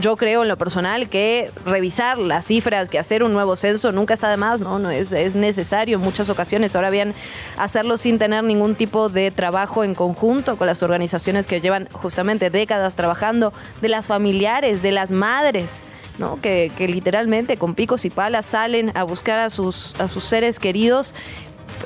yo 0.00 0.16
creo 0.16 0.42
en 0.42 0.48
lo 0.48 0.56
personal 0.56 1.08
que 1.08 1.50
revisar 1.64 2.18
las 2.18 2.46
cifras, 2.46 2.88
que 2.88 2.98
hacer 2.98 3.22
un 3.22 3.32
nuevo 3.32 3.56
censo 3.56 3.92
nunca 3.92 4.14
está 4.14 4.28
de 4.28 4.36
más, 4.36 4.60
¿no? 4.60 4.78
no 4.78 4.90
es, 4.90 5.12
es 5.12 5.34
necesario 5.36 5.96
en 5.96 6.02
muchas 6.02 6.28
ocasiones. 6.28 6.74
Ahora 6.76 6.90
bien, 6.90 7.14
hacerlo 7.56 7.98
sin 7.98 8.18
tener 8.18 8.44
ningún 8.44 8.74
tipo 8.74 9.08
de 9.08 9.30
trabajo 9.30 9.84
en 9.84 9.94
conjunto 9.94 10.56
con 10.56 10.66
las 10.66 10.82
organizaciones 10.82 11.46
que 11.46 11.60
llevan 11.60 11.88
justamente 11.92 12.50
décadas 12.50 12.94
trabajando, 12.96 13.52
de 13.80 13.88
las 13.88 14.06
familiares, 14.06 14.82
de 14.82 14.92
las 14.92 15.10
madres. 15.10 15.82
¿no? 16.18 16.40
Que, 16.40 16.72
que 16.78 16.88
literalmente 16.88 17.58
con 17.58 17.74
picos 17.74 18.06
y 18.06 18.10
palas 18.10 18.46
salen 18.46 18.90
a 18.94 19.02
buscar 19.04 19.38
a 19.38 19.50
sus, 19.50 19.94
a 20.00 20.08
sus 20.08 20.24
seres 20.24 20.58
queridos 20.58 21.14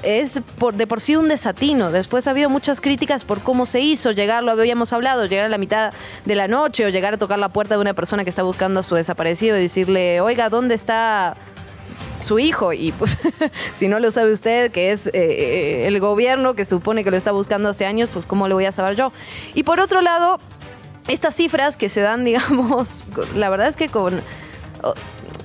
es 0.02 0.40
por, 0.58 0.74
de 0.74 0.86
por 0.86 1.00
sí 1.00 1.16
un 1.16 1.28
desatino. 1.28 1.90
Después 1.90 2.26
ha 2.26 2.30
habido 2.30 2.50
muchas 2.50 2.80
críticas 2.80 3.24
por 3.24 3.40
cómo 3.40 3.66
se 3.66 3.80
hizo 3.80 4.12
llegar, 4.12 4.42
lo 4.42 4.52
habíamos 4.52 4.92
hablado, 4.92 5.26
llegar 5.26 5.46
a 5.46 5.48
la 5.48 5.58
mitad 5.58 5.92
de 6.24 6.34
la 6.34 6.48
noche 6.48 6.84
o 6.86 6.88
llegar 6.88 7.14
a 7.14 7.18
tocar 7.18 7.38
la 7.38 7.50
puerta 7.50 7.74
de 7.74 7.80
una 7.80 7.94
persona 7.94 8.24
que 8.24 8.30
está 8.30 8.42
buscando 8.42 8.80
a 8.80 8.82
su 8.82 8.94
desaparecido 8.94 9.56
y 9.56 9.62
decirle, 9.62 10.20
oiga, 10.20 10.48
¿dónde 10.48 10.74
está 10.74 11.34
su 12.20 12.38
hijo? 12.38 12.72
Y 12.72 12.92
pues, 12.92 13.16
si 13.74 13.88
no 13.88 13.98
lo 13.98 14.12
sabe 14.12 14.32
usted, 14.32 14.70
que 14.72 14.92
es 14.92 15.08
eh, 15.12 15.86
el 15.86 16.00
gobierno 16.00 16.54
que 16.54 16.64
supone 16.64 17.04
que 17.04 17.10
lo 17.10 17.16
está 17.16 17.32
buscando 17.32 17.68
hace 17.68 17.86
años, 17.86 18.08
pues 18.12 18.24
¿cómo 18.26 18.48
lo 18.48 18.54
voy 18.54 18.66
a 18.66 18.72
saber 18.72 18.96
yo? 18.96 19.12
Y 19.54 19.62
por 19.62 19.80
otro 19.80 20.00
lado, 20.00 20.38
estas 21.08 21.34
cifras 21.34 21.76
que 21.76 21.88
se 21.88 22.00
dan, 22.00 22.24
digamos, 22.26 23.04
la 23.36 23.48
verdad 23.50 23.68
es 23.68 23.76
que 23.76 23.88
con 23.88 24.22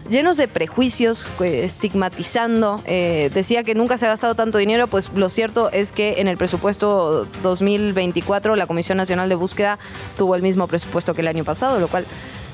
llenos 0.10 0.38
de 0.38 0.48
prejuicios, 0.48 1.26
eh, 1.42 1.64
estigmatizando. 1.64 2.82
Eh, 2.86 3.30
decía 3.34 3.64
que 3.64 3.76
nunca 3.76 3.98
se 3.98 4.06
ha 4.06 4.10
gastado 4.10 4.36
tanto 4.36 4.58
dinero, 4.58 4.88
pues 4.88 5.12
lo 5.14 5.30
cierto 5.30 5.72
es 5.72 5.92
que 5.92 6.22
en 6.22 6.28
el 6.28 6.38
presupuesto 6.38 7.28
2024 7.44 8.56
la 8.56 8.68
Comisión 8.68 8.98
Nacional 8.98 9.30
de 9.30 9.36
Búsqueda 9.36 9.80
tuvo 10.18 10.36
el 10.36 10.42
mismo 10.42 10.68
presupuesto 10.68 11.14
que 11.14 11.22
el 11.22 11.28
año 11.28 11.44
pasado, 11.44 11.80
lo 11.80 11.88
cual 11.88 12.06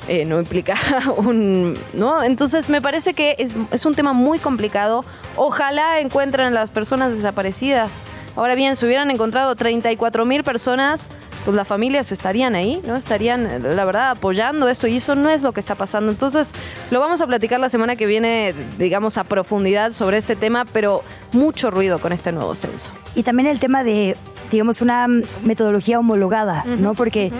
eh, 0.08 0.26
no 0.26 0.40
implica 0.40 0.76
un... 1.18 1.78
¿no? 1.94 2.24
Entonces 2.24 2.70
me 2.70 2.82
parece 2.82 3.14
que 3.14 3.36
es, 3.38 3.86
un 3.86 3.96
tema 3.96 4.14
muy 4.14 4.40
complicado. 4.40 5.06
Ojalá 5.36 6.00
encuentren 6.00 6.54
las 6.54 6.70
personas 6.70 7.14
desaparecidas. 7.14 7.92
Ahora 8.36 8.56
bien, 8.56 8.76
si 8.76 8.86
hubieran 8.86 9.12
encontrado 9.12 9.56
34 9.56 10.26
mil 10.26 10.44
personas, 10.44 11.10
pues 11.46 11.56
las 11.56 11.68
familias 11.68 12.12
estarían 12.12 12.56
ahí, 12.56 12.82
¿no? 12.86 12.96
Estarían, 12.96 13.46
eh, 13.46 13.60
la 13.60 13.86
verdad, 13.86 14.12
apoyando 14.12 14.68
esto 14.68 14.88
y 14.88 14.98
eso 14.98 15.16
no 15.16 15.30
es 15.30 15.42
lo 15.42 15.52
que 15.52 15.60
está 15.60 15.76
pasando. 15.76 16.12
Entonces, 16.12 16.54
lo 16.92 17.00
vamos 17.00 17.22
a 17.22 17.28
platicar 17.28 17.60
la 17.60 17.70
semana 17.70 17.96
que 17.96 18.06
viene, 18.06 18.54
digamos, 18.78 19.18
a 19.18 19.24
profundidad 19.24 19.92
sobre 19.92 20.18
este 20.18 20.36
tema, 20.36 20.66
pero 20.66 21.04
mucho 21.32 21.72
ruido 21.72 22.00
con 22.00 22.14
este 22.14 22.32
nuevo 22.32 22.56
censo. 22.56 22.92
Y 23.16 23.24
también 23.24 23.48
el 23.48 23.60
tema 23.60 23.84
de, 23.84 24.16
digamos, 24.52 24.82
una 24.82 25.08
metodología 25.44 26.00
homologada, 26.00 26.64
¿no? 26.66 26.94
Porque 26.94 27.32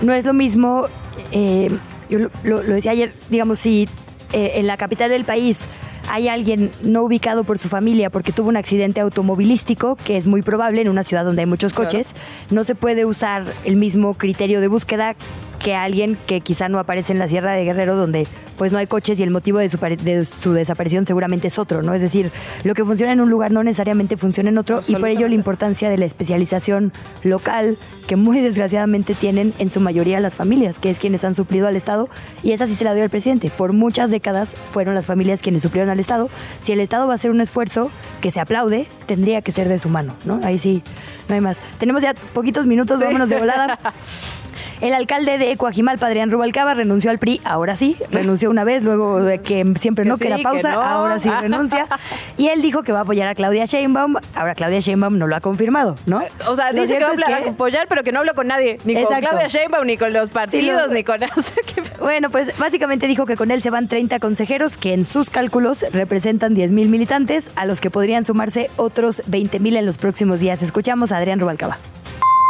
no 0.00 0.12
es 0.12 0.24
lo 0.24 0.32
mismo 0.32 0.88
eh, 1.30 1.68
yo 2.08 2.28
lo, 2.44 2.60
decía 2.60 2.92
ayer, 2.92 3.12
digamos, 3.30 3.58
si 3.58 3.88
eh, 4.32 4.52
en 4.56 4.66
la 4.66 4.76
capital 4.76 5.10
del 5.10 5.24
país 5.24 5.66
hay 6.08 6.28
alguien 6.28 6.70
no 6.82 7.02
ubicado 7.02 7.44
por 7.44 7.58
su 7.58 7.68
familia 7.68 8.10
porque 8.10 8.32
tuvo 8.32 8.48
un 8.48 8.56
accidente 8.56 9.00
automovilístico, 9.00 9.96
que 9.96 10.16
es 10.16 10.26
muy 10.26 10.42
probable 10.42 10.82
en 10.82 10.88
una 10.88 11.02
ciudad 11.02 11.24
donde 11.24 11.42
hay 11.42 11.46
muchos 11.46 11.72
coches, 11.72 12.12
no 12.50 12.64
se 12.64 12.74
puede 12.74 13.04
usar 13.04 13.44
el 13.64 13.76
mismo 13.76 14.14
criterio 14.14 14.60
de 14.60 14.68
búsqueda 14.68 15.16
que 15.62 15.74
alguien 15.74 16.18
que 16.26 16.40
quizá 16.40 16.68
no 16.68 16.78
aparece 16.78 17.12
en 17.12 17.18
la 17.18 17.28
Sierra 17.28 17.52
de 17.52 17.64
Guerrero 17.64 17.96
donde 17.96 18.26
pues 18.58 18.72
no 18.72 18.78
hay 18.78 18.86
coches 18.86 19.18
y 19.18 19.22
el 19.22 19.30
motivo 19.30 19.58
de 19.58 19.68
su, 19.68 19.78
de 19.78 20.24
su 20.24 20.52
desaparición 20.52 21.06
seguramente 21.06 21.48
es 21.48 21.58
otro, 21.58 21.82
¿no? 21.82 21.94
Es 21.94 22.02
decir, 22.02 22.30
lo 22.64 22.74
que 22.74 22.84
funciona 22.84 23.12
en 23.12 23.20
un 23.20 23.30
lugar 23.30 23.50
no 23.50 23.64
necesariamente 23.64 24.16
funciona 24.16 24.50
en 24.50 24.58
otro 24.58 24.82
y 24.86 24.94
por 24.96 25.08
ello 25.08 25.26
la 25.26 25.34
importancia 25.34 25.88
de 25.88 25.98
la 25.98 26.04
especialización 26.04 26.92
local 27.24 27.78
que 28.06 28.16
muy 28.16 28.40
desgraciadamente 28.40 29.14
tienen 29.14 29.52
en 29.58 29.70
su 29.70 29.80
mayoría 29.80 30.20
las 30.20 30.36
familias, 30.36 30.78
que 30.78 30.90
es 30.90 30.98
quienes 30.98 31.24
han 31.24 31.34
suplido 31.34 31.66
al 31.66 31.76
Estado 31.76 32.08
y 32.42 32.52
esa 32.52 32.66
sí 32.66 32.74
se 32.74 32.84
la 32.84 32.94
dio 32.94 33.04
el 33.04 33.10
presidente. 33.10 33.50
Por 33.50 33.72
muchas 33.72 34.10
décadas 34.10 34.54
fueron 34.72 34.94
las 34.94 35.06
familias 35.06 35.42
quienes 35.42 35.62
suplieron 35.62 35.90
al 35.90 36.00
Estado. 36.00 36.28
Si 36.60 36.72
el 36.72 36.80
Estado 36.80 37.06
va 37.06 37.14
a 37.14 37.16
hacer 37.16 37.30
un 37.30 37.40
esfuerzo 37.40 37.90
que 38.20 38.30
se 38.30 38.40
aplaude, 38.40 38.86
tendría 39.06 39.42
que 39.42 39.52
ser 39.52 39.68
de 39.68 39.78
su 39.78 39.88
mano, 39.88 40.14
¿no? 40.24 40.40
Ahí 40.44 40.58
sí, 40.58 40.82
no 41.28 41.34
hay 41.34 41.40
más. 41.40 41.60
Tenemos 41.78 42.02
ya 42.02 42.14
poquitos 42.14 42.66
minutos, 42.66 43.00
vámonos 43.00 43.28
de 43.28 43.38
volada. 43.38 43.78
El 44.82 44.94
alcalde 44.94 45.38
de 45.38 45.56
Coajimalpa, 45.56 46.08
Adrián 46.08 46.32
Rubalcaba, 46.32 46.74
renunció 46.74 47.12
al 47.12 47.18
PRI, 47.18 47.40
ahora 47.44 47.76
sí, 47.76 47.96
renunció 48.10 48.50
una 48.50 48.64
vez, 48.64 48.82
luego 48.82 49.22
de 49.22 49.40
que 49.40 49.74
siempre 49.78 50.04
no, 50.04 50.18
que, 50.18 50.28
la 50.28 50.38
pausa, 50.38 50.72
ahora 50.72 51.20
sí 51.20 51.30
renuncia. 51.30 51.86
Y 52.36 52.48
él 52.48 52.62
dijo 52.62 52.82
que 52.82 52.90
va 52.90 53.00
a 53.00 53.02
apoyar 53.02 53.28
a 53.28 53.36
Claudia 53.36 53.64
Sheinbaum, 53.66 54.16
ahora 54.34 54.56
Claudia 54.56 54.80
Sheinbaum 54.80 55.18
no 55.18 55.28
lo 55.28 55.36
ha 55.36 55.40
confirmado, 55.40 55.94
¿no? 56.06 56.22
O 56.48 56.56
sea, 56.56 56.72
dice 56.72 56.98
que 56.98 57.04
va 57.04 57.10
a 57.10 57.50
apoyar, 57.50 57.86
pero 57.86 58.02
que 58.02 58.10
no 58.10 58.18
habla 58.18 58.34
con 58.34 58.48
nadie, 58.48 58.78
ni 58.84 58.94
con 58.94 59.04
Claudia 59.20 59.46
Sheinbaum, 59.46 59.86
ni 59.86 59.96
con 59.96 60.12
los 60.12 60.30
partidos, 60.30 60.90
ni 60.90 61.04
con... 61.04 61.20
bueno, 62.00 62.30
pues 62.30 62.58
básicamente 62.58 63.06
dijo 63.06 63.24
que 63.24 63.36
con 63.36 63.52
él 63.52 63.62
se 63.62 63.70
van 63.70 63.86
30 63.86 64.18
consejeros 64.18 64.76
que 64.76 64.94
en 64.94 65.04
sus 65.04 65.30
cálculos 65.30 65.84
representan 65.92 66.54
10 66.54 66.72
mil 66.72 66.88
militantes, 66.88 67.50
a 67.54 67.66
los 67.66 67.80
que 67.80 67.90
podrían 67.90 68.24
sumarse 68.24 68.68
otros 68.76 69.22
20 69.26 69.60
mil 69.60 69.76
en 69.76 69.86
los 69.86 69.96
próximos 69.96 70.40
días. 70.40 70.60
Escuchamos 70.60 71.12
a 71.12 71.18
Adrián 71.18 71.38
Rubalcaba. 71.38 71.78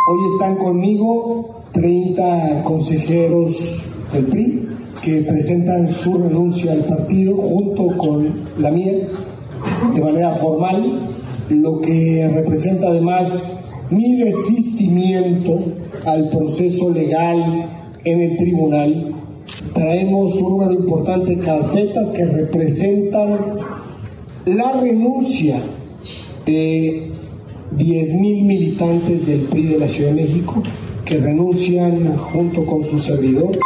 Hoy 0.05 0.19
están 0.33 0.57
conmigo 0.57 1.63
30 1.71 2.65
consejeros 2.65 3.85
del 4.13 4.27
PRI 4.27 4.69
que 5.01 5.23
presentan 5.23 5.89
su 5.89 6.19
renuncia 6.19 6.73
al 6.73 6.85
partido 6.87 7.37
junto 7.37 7.97
con 7.97 8.35
la 8.59 8.73
mía 8.73 9.11
de 9.95 10.01
manera 10.01 10.33
formal, 10.33 11.09
lo 11.51 11.81
que 11.83 12.29
representa 12.35 12.89
además 12.89 13.61
mi 13.91 14.17
desistimiento 14.17 15.61
al 16.05 16.31
proceso 16.31 16.93
legal 16.93 17.71
en 18.03 18.21
el 18.23 18.37
tribunal. 18.39 19.15
Traemos 19.73 20.35
un 20.43 20.51
número 20.51 20.73
importante 20.73 21.37
de 21.37 21.45
carpetas 21.45 22.11
que 22.11 22.25
representan 22.25 23.39
la 24.47 24.73
renuncia 24.81 25.61
de 26.45 27.12
10.000 27.77 28.45
militantes 28.45 29.27
del 29.27 29.41
PRI 29.41 29.67
de 29.67 29.79
la 29.79 29.89
Ciudad 29.89 30.11
de 30.11 30.23
México 30.23 30.63
que 31.05 31.19
renuncian 31.19 32.17
junto 32.17 32.65
con 32.65 32.83
su 32.83 32.99
servidor. 32.99 33.59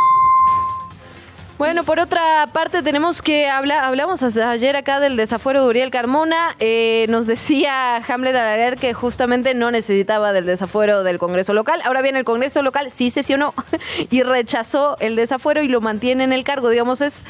Bueno, 1.58 1.84
por 1.84 1.98
otra 2.00 2.50
parte 2.52 2.82
tenemos 2.82 3.22
que 3.22 3.48
hablar, 3.48 3.82
hablamos 3.82 4.22
ayer 4.22 4.76
acá 4.76 5.00
del 5.00 5.16
desafuero 5.16 5.62
de 5.62 5.68
Uriel 5.68 5.90
Carmona, 5.90 6.54
eh, 6.58 7.06
nos 7.08 7.26
decía 7.26 7.96
Hamlet 7.96 8.36
Alarer 8.36 8.76
que 8.76 8.92
justamente 8.92 9.54
no 9.54 9.70
necesitaba 9.70 10.34
del 10.34 10.44
desafuero 10.44 11.02
del 11.02 11.18
Congreso 11.18 11.54
local, 11.54 11.80
ahora 11.86 12.02
bien 12.02 12.14
el 12.14 12.24
Congreso 12.24 12.60
local 12.60 12.90
sí 12.90 13.08
sesionó 13.08 13.54
y 14.10 14.22
rechazó 14.22 14.98
el 15.00 15.16
desafuero 15.16 15.62
y 15.62 15.68
lo 15.68 15.80
mantiene 15.80 16.24
en 16.24 16.34
el 16.34 16.44
cargo, 16.44 16.68
digamos 16.68 17.00
es 17.00 17.24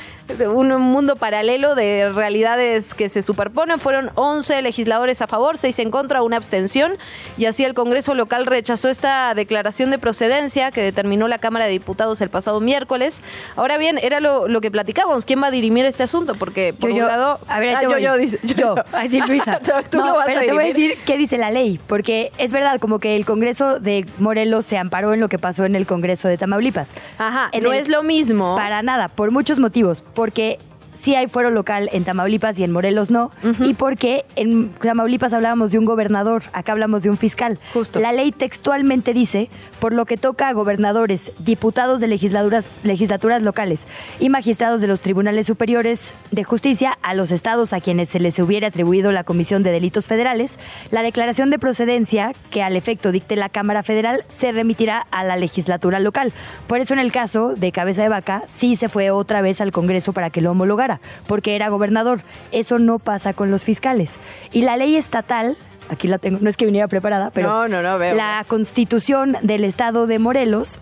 un 0.48 0.68
mundo 0.80 1.16
paralelo 1.16 1.74
de 1.74 2.10
realidades 2.12 2.94
que 2.94 3.08
se 3.08 3.22
superponen, 3.22 3.78
fueron 3.78 4.10
11 4.14 4.62
legisladores 4.62 5.22
a 5.22 5.26
favor, 5.26 5.58
6 5.58 5.78
en 5.80 5.90
contra, 5.90 6.22
una 6.22 6.36
abstención 6.36 6.92
y 7.38 7.46
así 7.46 7.64
el 7.64 7.74
Congreso 7.74 8.14
local 8.14 8.46
rechazó 8.46 8.88
esta 8.88 9.34
declaración 9.34 9.90
de 9.90 9.98
procedencia 9.98 10.70
que 10.70 10.82
determinó 10.82 11.28
la 11.28 11.38
Cámara 11.38 11.66
de 11.66 11.72
Diputados 11.72 12.20
el 12.20 12.30
pasado 12.30 12.60
miércoles, 12.60 13.22
ahora 13.56 13.78
bien 13.78 13.98
era 14.02 14.20
lo, 14.20 14.60
que 14.60 14.70
platicábamos. 14.70 15.26
¿Quién 15.26 15.42
va 15.42 15.48
a 15.48 15.50
dirimir 15.50 15.84
este 15.84 16.02
asunto? 16.02 16.34
Porque 16.34 16.72
por 16.72 16.90
un 16.90 16.98
lado. 16.98 17.38
A 17.48 17.60
ver, 17.60 17.76
ah, 17.76 17.82
yo, 17.82 17.98
yo, 17.98 18.16
dice, 18.16 18.38
yo, 18.42 18.74
Ay, 18.92 19.10
sí, 19.10 19.20
Luisa. 19.20 19.60
no, 19.92 20.16
pero 20.24 20.40
te 20.40 20.52
voy 20.52 20.64
a 20.64 20.66
decir 20.68 20.98
qué 21.04 21.18
dice 21.18 21.36
la 21.36 21.50
ley. 21.50 21.78
Porque 21.86 22.32
es 22.38 22.52
verdad, 22.52 22.80
como 22.80 22.98
que 22.98 23.16
el 23.16 23.26
Congreso 23.26 23.80
de 23.80 24.06
Morelos 24.18 24.64
se 24.64 24.78
amparó 24.78 25.12
en 25.12 25.20
lo 25.20 25.28
que 25.28 25.38
pasó 25.38 25.64
en 25.64 25.76
el 25.76 25.86
Congreso 25.86 26.28
de 26.28 26.38
Tamaulipas. 26.38 26.90
Ajá, 27.18 27.50
no 27.60 27.72
es 27.72 27.88
lo 27.88 28.02
mismo. 28.02 28.56
Para 28.56 28.82
nada, 28.82 29.08
por 29.08 29.30
muchos 29.30 29.58
motivos. 29.58 30.02
Porque 30.16 30.58
sí 31.00 31.14
hay 31.14 31.26
fuero 31.26 31.50
local 31.50 31.88
en 31.92 32.04
Tamaulipas 32.04 32.58
y 32.58 32.64
en 32.64 32.72
Morelos 32.72 33.10
no. 33.10 33.30
Y 33.60 33.74
porque 33.74 34.24
en 34.36 34.70
Tamaulipas 34.70 35.32
hablábamos 35.32 35.70
de 35.70 35.78
un 35.78 35.84
gobernador, 35.84 36.42
acá 36.52 36.72
hablamos 36.72 37.02
de 37.02 37.10
un 37.10 37.18
fiscal. 37.18 37.58
Justo. 37.72 38.00
La 38.00 38.12
ley 38.12 38.32
textualmente 38.32 39.12
dice, 39.12 39.48
por 39.80 39.92
lo 39.92 40.06
que 40.06 40.16
toca 40.16 40.48
a 40.48 40.52
gobernadores, 40.52 41.32
diputados 41.38 42.00
de 42.00 42.06
legislaturas, 42.06 42.64
legislaturas 42.84 43.42
locales 43.42 43.86
y 44.20 44.28
magistrados 44.28 44.80
de 44.80 44.86
los 44.86 45.00
tribunales 45.00 45.46
superiores 45.46 46.14
de 46.30 46.44
justicia, 46.44 46.98
a 47.02 47.14
los 47.14 47.30
estados 47.30 47.72
a 47.72 47.80
quienes 47.80 48.08
se 48.08 48.20
les 48.20 48.38
hubiera 48.38 48.68
atribuido 48.68 49.12
la 49.12 49.24
Comisión 49.24 49.62
de 49.62 49.72
Delitos 49.72 50.06
Federales, 50.06 50.58
la 50.90 51.02
declaración 51.02 51.50
de 51.50 51.58
procedencia 51.58 52.32
que 52.50 52.62
al 52.62 52.76
efecto 52.76 53.12
dicte 53.12 53.36
la 53.36 53.48
Cámara 53.48 53.82
Federal 53.82 54.24
se 54.28 54.52
remitirá 54.52 55.06
a 55.10 55.24
la 55.24 55.36
legislatura 55.36 56.00
local. 56.00 56.32
Por 56.66 56.80
eso 56.80 56.94
en 56.94 57.00
el 57.00 57.12
caso 57.12 57.54
de 57.54 57.72
Cabeza 57.72 58.02
de 58.02 58.08
Vaca 58.08 58.42
sí 58.46 58.76
se 58.76 58.88
fue 58.88 59.10
otra 59.10 59.40
vez 59.40 59.60
al 59.60 59.72
Congreso 59.72 60.12
para 60.12 60.30
que 60.30 60.40
lo 60.40 60.52
homologara 60.52 60.85
porque 61.26 61.56
era 61.56 61.68
gobernador. 61.68 62.20
Eso 62.52 62.78
no 62.78 62.98
pasa 62.98 63.32
con 63.32 63.50
los 63.50 63.64
fiscales. 63.64 64.16
Y 64.52 64.62
la 64.62 64.76
ley 64.76 64.96
estatal 64.96 65.56
aquí 65.88 66.08
la 66.08 66.18
tengo, 66.18 66.38
no 66.40 66.50
es 66.50 66.56
que 66.56 66.66
viniera 66.66 66.88
preparada, 66.88 67.30
pero 67.30 67.68
la 67.68 68.44
constitución 68.48 69.36
del 69.42 69.64
estado 69.64 70.06
de 70.06 70.18
Morelos 70.18 70.80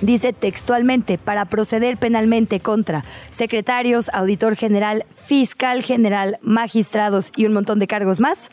dice 0.00 0.32
textualmente, 0.32 1.18
para 1.18 1.44
proceder 1.46 1.96
penalmente 1.96 2.60
contra 2.60 3.04
secretarios, 3.30 4.10
auditor 4.10 4.56
general, 4.56 5.04
fiscal 5.14 5.82
general, 5.82 6.38
magistrados 6.42 7.32
y 7.36 7.46
un 7.46 7.52
montón 7.52 7.78
de 7.78 7.86
cargos 7.86 8.20
más, 8.20 8.50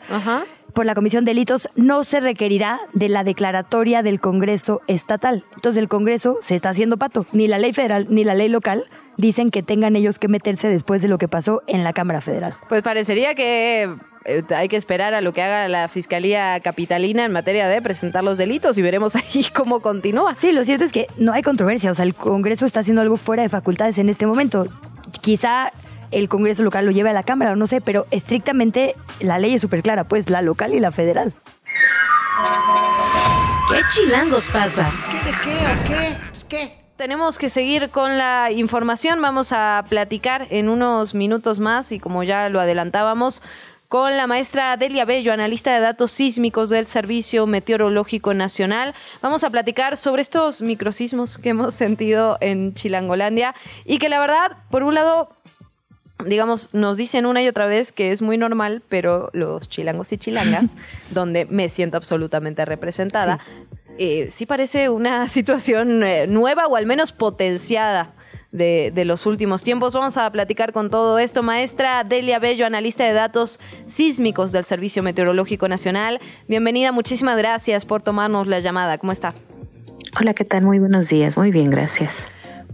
por 0.76 0.84
la 0.84 0.94
Comisión 0.94 1.24
de 1.24 1.30
Delitos 1.30 1.70
no 1.74 2.04
se 2.04 2.20
requerirá 2.20 2.80
de 2.92 3.08
la 3.08 3.24
declaratoria 3.24 4.02
del 4.02 4.20
Congreso 4.20 4.82
estatal. 4.88 5.42
Entonces 5.54 5.80
el 5.80 5.88
Congreso 5.88 6.38
se 6.42 6.54
está 6.54 6.68
haciendo 6.68 6.98
pato, 6.98 7.24
ni 7.32 7.48
la 7.48 7.58
ley 7.58 7.72
federal 7.72 8.08
ni 8.10 8.24
la 8.24 8.34
ley 8.34 8.50
local 8.50 8.84
dicen 9.16 9.50
que 9.50 9.62
tengan 9.62 9.96
ellos 9.96 10.18
que 10.18 10.28
meterse 10.28 10.68
después 10.68 11.00
de 11.00 11.08
lo 11.08 11.16
que 11.16 11.28
pasó 11.28 11.62
en 11.66 11.82
la 11.82 11.94
Cámara 11.94 12.20
Federal. 12.20 12.52
Pues 12.68 12.82
parecería 12.82 13.34
que 13.34 13.88
eh, 14.26 14.42
hay 14.54 14.68
que 14.68 14.76
esperar 14.76 15.14
a 15.14 15.22
lo 15.22 15.32
que 15.32 15.40
haga 15.40 15.66
la 15.68 15.88
Fiscalía 15.88 16.60
Capitalina 16.60 17.24
en 17.24 17.32
materia 17.32 17.68
de 17.68 17.80
presentar 17.80 18.22
los 18.22 18.36
delitos 18.36 18.76
y 18.76 18.82
veremos 18.82 19.16
ahí 19.16 19.46
cómo 19.54 19.80
continúa. 19.80 20.34
Sí, 20.34 20.52
lo 20.52 20.62
cierto 20.62 20.84
es 20.84 20.92
que 20.92 21.06
no 21.16 21.32
hay 21.32 21.42
controversia, 21.42 21.90
o 21.90 21.94
sea, 21.94 22.04
el 22.04 22.14
Congreso 22.14 22.66
está 22.66 22.80
haciendo 22.80 23.00
algo 23.00 23.16
fuera 23.16 23.42
de 23.42 23.48
facultades 23.48 23.96
en 23.96 24.10
este 24.10 24.26
momento. 24.26 24.66
Quizá 25.22 25.70
el 26.10 26.28
Congreso 26.28 26.62
local 26.62 26.86
lo 26.86 26.92
lleve 26.92 27.10
a 27.10 27.12
la 27.12 27.22
Cámara, 27.22 27.52
o 27.52 27.56
no 27.56 27.66
sé, 27.66 27.80
pero 27.80 28.06
estrictamente 28.10 28.94
la 29.20 29.38
ley 29.38 29.54
es 29.54 29.60
súper 29.60 29.82
clara, 29.82 30.04
pues 30.04 30.30
la 30.30 30.42
local 30.42 30.74
y 30.74 30.80
la 30.80 30.92
federal. 30.92 31.32
¿Qué 33.70 33.80
chilangos 33.88 34.48
pasa? 34.48 34.90
¿Qué 35.10 35.30
de 35.30 35.36
qué 35.42 35.56
o 35.66 35.88
qué? 35.88 36.16
Pues 36.30 36.44
qué 36.44 36.86
tenemos 36.96 37.38
que 37.38 37.50
seguir 37.50 37.90
con 37.90 38.16
la 38.16 38.50
información. 38.50 39.20
Vamos 39.20 39.52
a 39.52 39.84
platicar 39.88 40.46
en 40.50 40.68
unos 40.68 41.14
minutos 41.14 41.58
más 41.58 41.92
y 41.92 42.00
como 42.00 42.22
ya 42.22 42.48
lo 42.48 42.58
adelantábamos, 42.58 43.42
con 43.88 44.16
la 44.16 44.26
maestra 44.26 44.76
Delia 44.76 45.04
Bello, 45.04 45.32
analista 45.32 45.72
de 45.72 45.80
datos 45.80 46.10
sísmicos 46.10 46.70
del 46.70 46.86
Servicio 46.86 47.46
Meteorológico 47.46 48.34
Nacional. 48.34 48.94
Vamos 49.22 49.44
a 49.44 49.50
platicar 49.50 49.96
sobre 49.96 50.22
estos 50.22 50.60
microsismos 50.60 51.38
que 51.38 51.50
hemos 51.50 51.74
sentido 51.74 52.36
en 52.40 52.74
Chilangolandia 52.74 53.54
y 53.84 53.98
que 53.98 54.08
la 54.08 54.18
verdad, 54.18 54.56
por 54.70 54.82
un 54.82 54.94
lado, 54.94 55.30
digamos, 56.24 56.70
nos 56.72 56.96
dicen 56.96 57.26
una 57.26 57.42
y 57.42 57.48
otra 57.48 57.66
vez 57.66 57.92
que 57.92 58.12
es 58.12 58.22
muy 58.22 58.38
normal, 58.38 58.82
pero 58.88 59.30
los 59.32 59.68
chilangos 59.68 60.12
y 60.12 60.18
chilangas, 60.18 60.70
donde 61.10 61.46
me 61.46 61.68
siento 61.68 61.96
absolutamente 61.96 62.64
representada, 62.64 63.38
eh, 63.98 64.28
sí 64.30 64.46
parece 64.46 64.88
una 64.88 65.28
situación 65.28 66.02
eh, 66.02 66.26
nueva 66.26 66.66
o 66.66 66.76
al 66.76 66.86
menos 66.86 67.12
potenciada. 67.12 68.12
De, 68.52 68.90
de, 68.94 69.04
los 69.04 69.26
últimos 69.26 69.62
tiempos. 69.64 69.92
Vamos 69.92 70.16
a 70.16 70.30
platicar 70.32 70.72
con 70.72 70.88
todo 70.88 71.18
esto. 71.18 71.42
Maestra 71.42 72.04
Delia 72.04 72.38
Bello, 72.38 72.64
analista 72.64 73.04
de 73.04 73.12
datos 73.12 73.60
sísmicos 73.84 74.50
del 74.50 74.64
Servicio 74.64 75.02
Meteorológico 75.02 75.68
Nacional. 75.68 76.20
Bienvenida, 76.48 76.90
muchísimas 76.90 77.36
gracias 77.36 77.84
por 77.84 78.00
tomarnos 78.00 78.46
la 78.46 78.60
llamada. 78.60 78.96
¿Cómo 78.96 79.12
está? 79.12 79.34
Hola, 80.18 80.32
¿qué 80.32 80.46
tal? 80.46 80.64
Muy 80.64 80.78
buenos 80.78 81.10
días. 81.10 81.36
Muy 81.36 81.50
bien, 81.50 81.68
gracias. 81.68 82.26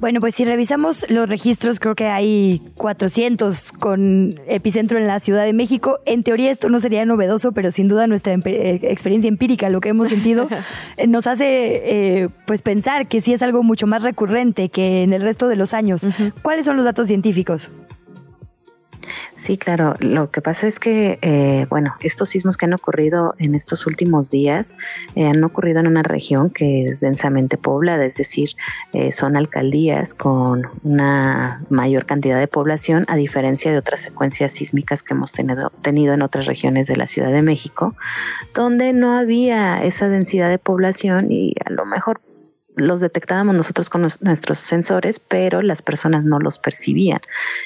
Bueno, 0.03 0.19
pues 0.19 0.35
si 0.35 0.45
revisamos 0.45 1.09
los 1.11 1.29
registros, 1.29 1.79
creo 1.79 1.95
que 1.95 2.09
hay 2.09 2.61
400 2.75 3.71
con 3.71 4.35
epicentro 4.49 4.99
en 4.99 5.07
la 5.07 5.21
Ciudad 5.21 5.45
de 5.45 5.53
México. 5.53 6.01
En 6.07 6.25
teoría 6.25 6.51
esto 6.51 6.69
no 6.69 6.81
sería 6.81 7.07
novedoso, 7.07 7.53
pero 7.53 7.71
sin 7.71 7.87
duda 7.87 8.09
nuestra 8.09 8.35
eh, 8.35 8.81
experiencia 8.83 9.29
empírica, 9.29 9.69
lo 9.69 9.81
que 9.81 9.91
hemos 9.91 10.09
sentido, 10.09 10.49
eh, 10.97 11.07
nos 11.07 11.29
hace 11.29 11.45
eh, 12.25 12.29
pues 12.47 12.63
pensar 12.63 13.07
que 13.07 13.21
sí 13.21 13.33
es 13.33 13.43
algo 13.43 13.63
mucho 13.63 13.87
más 13.87 14.03
recurrente 14.03 14.71
que 14.71 15.05
en 15.05 15.13
el 15.13 15.23
resto 15.23 15.47
de 15.47 15.55
los 15.55 15.73
años. 15.73 16.05
¿Cuáles 16.43 16.65
son 16.65 16.75
los 16.75 16.85
datos 16.85 17.07
científicos? 17.07 17.71
Sí, 19.43 19.57
claro. 19.57 19.97
Lo 19.99 20.31
que 20.31 20.41
pasa 20.41 20.69
es 20.69 20.79
que, 20.79 21.19
eh, 21.21 21.67
bueno, 21.69 21.97
estos 21.99 22.29
sismos 22.29 22.57
que 22.57 22.67
han 22.67 22.75
ocurrido 22.75 23.35
en 23.39 23.57
estos 23.57 23.89
últimos 23.89 24.31
días 24.31 24.77
eh, 25.17 25.27
han 25.27 25.43
ocurrido 25.43 25.81
en 25.81 25.89
una 25.89 26.05
región 26.05 26.49
que 26.49 26.85
es 26.85 27.01
densamente 27.01 27.57
poblada, 27.57 28.05
es 28.05 28.15
decir, 28.15 28.51
eh, 28.93 29.11
son 29.11 29.37
alcaldías 29.37 30.15
con 30.15 30.69
una 30.85 31.65
mayor 31.71 32.07
cantidad 32.07 32.39
de 32.39 32.47
población, 32.47 33.05
a 33.09 33.17
diferencia 33.17 33.73
de 33.73 33.79
otras 33.79 34.03
secuencias 34.03 34.53
sísmicas 34.53 35.03
que 35.03 35.15
hemos 35.15 35.33
tenido, 35.33 35.71
tenido 35.83 36.15
en 36.15 36.23
otras 36.23 36.47
regiones 36.47 36.87
de 36.87 36.95
la 36.95 37.09
Ciudad 37.09 37.33
de 37.33 37.43
México, 37.43 37.97
donde 38.55 38.93
no 38.93 39.19
había 39.19 39.83
esa 39.83 40.09
densidad 40.09 40.51
de 40.51 40.59
población 40.59 41.33
y 41.33 41.57
a 41.67 41.71
lo 41.71 41.85
mejor 41.85 42.21
los 42.77 43.01
detectábamos 43.01 43.55
nosotros 43.55 43.91
con 43.91 44.03
nuestros 44.03 44.59
sensores, 44.59 45.21
pero 45.21 45.63
las 45.63 45.83
personas 45.83 46.25
no 46.25 46.39
los 46.39 46.59
percibían. 46.59 47.21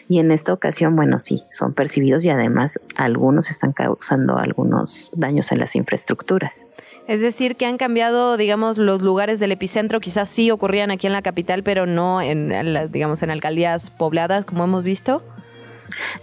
Y 0.08 0.18
en 0.18 0.30
esta 0.30 0.52
ocasión, 0.52 0.96
bueno, 0.96 1.18
sí, 1.18 1.42
son 1.50 1.74
percibidos 1.74 2.24
y 2.24 2.30
además 2.30 2.80
algunos 2.96 3.50
están 3.50 3.72
causando 3.72 4.38
algunos 4.38 5.12
daños 5.14 5.52
en 5.52 5.60
las 5.60 5.76
infraestructuras. 5.76 6.66
Es 7.06 7.20
decir, 7.20 7.54
que 7.54 7.66
han 7.66 7.78
cambiado, 7.78 8.36
digamos, 8.36 8.78
los 8.78 9.00
lugares 9.00 9.38
del 9.38 9.52
epicentro, 9.52 10.00
quizás 10.00 10.28
sí 10.28 10.50
ocurrían 10.50 10.90
aquí 10.90 11.06
en 11.06 11.12
la 11.12 11.22
capital, 11.22 11.62
pero 11.62 11.86
no 11.86 12.20
en, 12.20 12.52
digamos, 12.90 13.22
en 13.22 13.30
alcaldías 13.30 13.90
pobladas, 13.90 14.44
como 14.44 14.64
hemos 14.64 14.82
visto. 14.82 15.22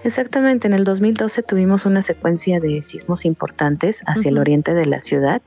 Exactamente, 0.03 0.67
en 0.67 0.73
el 0.73 0.83
2012 0.83 1.43
tuvimos 1.43 1.85
una 1.85 2.01
secuencia 2.01 2.59
de 2.59 2.81
sismos 2.81 3.25
importantes 3.25 4.03
hacia 4.05 4.29
el 4.29 4.37
oriente 4.37 4.73
de 4.73 4.85
la 4.85 4.99
ciudad. 4.99 5.41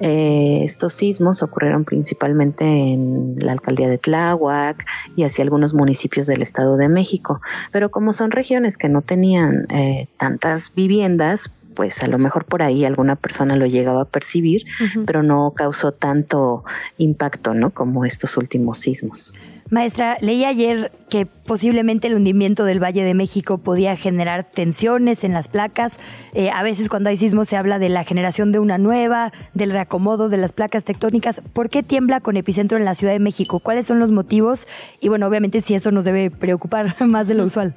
Eh, 0.00 0.60
estos 0.62 0.92
sismos 0.92 1.42
ocurrieron 1.42 1.84
principalmente 1.84 2.64
en 2.64 3.36
la 3.38 3.52
alcaldía 3.52 3.88
de 3.88 3.98
Tláhuac 3.98 4.86
y 5.16 5.24
hacia 5.24 5.42
algunos 5.42 5.74
municipios 5.74 6.26
del 6.26 6.42
Estado 6.42 6.76
de 6.76 6.88
México. 6.88 7.40
Pero 7.72 7.90
como 7.90 8.12
son 8.12 8.30
regiones 8.30 8.76
que 8.76 8.88
no 8.88 9.02
tenían 9.02 9.66
eh, 9.70 10.06
tantas 10.16 10.74
viviendas, 10.74 11.50
pues 11.78 12.02
a 12.02 12.08
lo 12.08 12.18
mejor 12.18 12.44
por 12.44 12.62
ahí 12.62 12.84
alguna 12.84 13.14
persona 13.14 13.54
lo 13.54 13.64
llegaba 13.64 14.02
a 14.02 14.04
percibir, 14.04 14.64
pero 15.06 15.22
no 15.22 15.52
causó 15.52 15.92
tanto 15.92 16.64
impacto, 16.96 17.54
¿no? 17.54 17.70
Como 17.70 18.04
estos 18.04 18.36
últimos 18.36 18.80
sismos. 18.80 19.32
Maestra, 19.70 20.16
leí 20.22 20.46
ayer 20.46 20.92
que 21.10 21.26
posiblemente 21.26 22.06
el 22.06 22.14
hundimiento 22.14 22.64
del 22.64 22.82
Valle 22.82 23.04
de 23.04 23.12
México 23.12 23.58
podía 23.58 23.96
generar 23.96 24.44
tensiones 24.44 25.24
en 25.24 25.34
las 25.34 25.48
placas. 25.48 25.98
Eh, 26.32 26.50
a 26.50 26.62
veces 26.62 26.88
cuando 26.88 27.10
hay 27.10 27.18
sismos 27.18 27.48
se 27.48 27.56
habla 27.56 27.78
de 27.78 27.90
la 27.90 28.04
generación 28.04 28.50
de 28.50 28.60
una 28.60 28.78
nueva, 28.78 29.32
del 29.52 29.70
reacomodo 29.70 30.30
de 30.30 30.38
las 30.38 30.52
placas 30.52 30.84
tectónicas. 30.84 31.42
¿Por 31.52 31.68
qué 31.68 31.82
tiembla 31.82 32.20
con 32.20 32.38
epicentro 32.38 32.78
en 32.78 32.86
la 32.86 32.94
Ciudad 32.94 33.12
de 33.12 33.18
México? 33.18 33.60
¿Cuáles 33.60 33.86
son 33.86 33.98
los 33.98 34.10
motivos? 34.10 34.66
Y 35.00 35.08
bueno, 35.08 35.26
obviamente 35.26 35.60
si 35.60 35.74
eso 35.74 35.90
nos 35.90 36.06
debe 36.06 36.30
preocupar 36.30 36.96
más 37.06 37.28
de 37.28 37.34
lo 37.34 37.44
usual. 37.44 37.74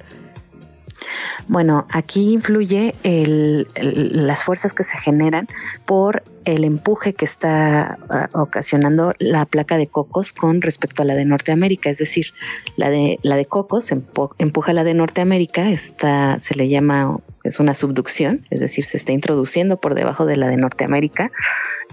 Bueno, 1.48 1.86
aquí 1.90 2.32
influye 2.32 2.92
las 3.74 4.44
fuerzas 4.44 4.72
que 4.72 4.84
se 4.84 4.96
generan 4.96 5.48
por 5.84 6.22
el 6.44 6.64
empuje 6.64 7.14
que 7.14 7.24
está 7.24 7.98
ah, 8.10 8.28
ocasionando 8.32 9.14
la 9.18 9.46
placa 9.46 9.76
de 9.76 9.86
Cocos 9.86 10.32
con 10.32 10.62
respecto 10.62 11.02
a 11.02 11.04
la 11.04 11.14
de 11.14 11.24
Norteamérica, 11.24 11.90
es 11.90 11.98
decir, 11.98 12.26
la 12.76 12.90
de 12.90 13.18
la 13.22 13.36
de 13.36 13.46
Cocos 13.46 13.92
empuja 13.92 14.72
la 14.72 14.84
de 14.84 14.94
Norteamérica, 14.94 15.70
está 15.70 16.38
se 16.38 16.54
le 16.54 16.68
llama 16.68 17.18
es 17.44 17.58
una 17.58 17.74
subducción, 17.74 18.44
es 18.50 18.60
decir, 18.60 18.84
se 18.84 18.96
está 18.96 19.12
introduciendo 19.12 19.80
por 19.80 19.94
debajo 19.94 20.26
de 20.26 20.36
la 20.36 20.48
de 20.48 20.56
Norteamérica. 20.56 21.32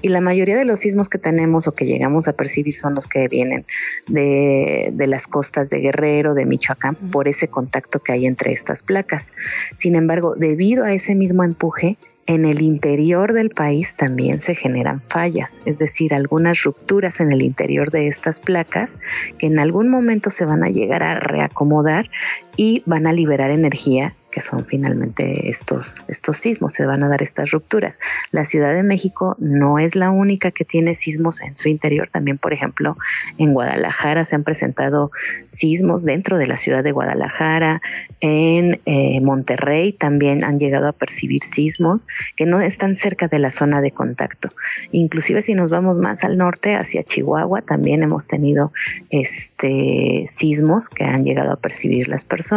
Y 0.01 0.09
la 0.09 0.21
mayoría 0.21 0.55
de 0.55 0.63
los 0.63 0.79
sismos 0.79 1.09
que 1.09 1.17
tenemos 1.17 1.67
o 1.67 1.73
que 1.73 1.85
llegamos 1.85 2.27
a 2.27 2.33
percibir 2.33 2.73
son 2.73 2.95
los 2.95 3.07
que 3.07 3.27
vienen 3.27 3.65
de, 4.07 4.91
de 4.93 5.07
las 5.07 5.27
costas 5.27 5.69
de 5.69 5.79
Guerrero, 5.79 6.35
de 6.35 6.45
Michoacán, 6.45 6.95
por 6.95 7.27
ese 7.27 7.49
contacto 7.49 7.99
que 7.99 8.13
hay 8.13 8.25
entre 8.25 8.51
estas 8.51 8.83
placas. 8.83 9.33
Sin 9.75 9.95
embargo, 9.95 10.35
debido 10.35 10.85
a 10.85 10.93
ese 10.93 11.15
mismo 11.15 11.43
empuje, 11.43 11.97
en 12.29 12.45
el 12.45 12.61
interior 12.61 13.33
del 13.33 13.49
país 13.49 13.95
también 13.95 14.39
se 14.39 14.53
generan 14.53 15.01
fallas, 15.07 15.63
es 15.65 15.79
decir, 15.79 16.13
algunas 16.13 16.61
rupturas 16.61 17.21
en 17.21 17.31
el 17.31 17.41
interior 17.41 17.89
de 17.89 18.07
estas 18.07 18.39
placas 18.39 18.99
que 19.39 19.47
en 19.47 19.57
algún 19.57 19.89
momento 19.89 20.29
se 20.29 20.45
van 20.45 20.63
a 20.63 20.69
llegar 20.69 21.01
a 21.01 21.15
reacomodar 21.15 22.11
y 22.59 22.83
van 22.85 23.07
a 23.07 23.13
liberar 23.13 23.51
energía 23.51 24.15
que 24.31 24.41
son 24.41 24.65
finalmente 24.65 25.49
estos, 25.49 26.03
estos 26.07 26.37
sismos, 26.37 26.73
se 26.73 26.85
van 26.85 27.03
a 27.03 27.09
dar 27.09 27.23
estas 27.23 27.51
rupturas. 27.51 27.99
La 28.31 28.45
Ciudad 28.45 28.73
de 28.73 28.83
México 28.83 29.35
no 29.39 29.79
es 29.79 29.95
la 29.95 30.11
única 30.11 30.51
que 30.51 30.65
tiene 30.65 30.95
sismos 30.95 31.41
en 31.41 31.55
su 31.55 31.67
interior, 31.69 32.09
también 32.11 32.37
por 32.37 32.53
ejemplo 32.53 32.97
en 33.37 33.53
Guadalajara 33.53 34.25
se 34.25 34.35
han 34.35 34.43
presentado 34.43 35.11
sismos 35.47 36.03
dentro 36.03 36.37
de 36.37 36.47
la 36.47 36.57
ciudad 36.57 36.83
de 36.83 36.91
Guadalajara, 36.91 37.81
en 38.19 38.79
eh, 38.85 39.19
Monterrey 39.21 39.93
también 39.93 40.43
han 40.43 40.59
llegado 40.59 40.87
a 40.87 40.91
percibir 40.91 41.43
sismos 41.43 42.07
que 42.35 42.45
no 42.45 42.61
están 42.61 42.95
cerca 42.95 43.27
de 43.27 43.39
la 43.39 43.51
zona 43.51 43.81
de 43.81 43.91
contacto. 43.91 44.49
Inclusive 44.91 45.41
si 45.41 45.55
nos 45.55 45.71
vamos 45.71 45.97
más 45.97 46.23
al 46.23 46.37
norte, 46.37 46.75
hacia 46.75 47.03
Chihuahua, 47.03 47.61
también 47.61 48.03
hemos 48.03 48.27
tenido 48.27 48.71
este 49.09 50.25
sismos 50.27 50.89
que 50.89 51.03
han 51.03 51.23
llegado 51.23 51.51
a 51.51 51.55
percibir 51.55 52.07
las 52.07 52.25
personas. 52.25 52.48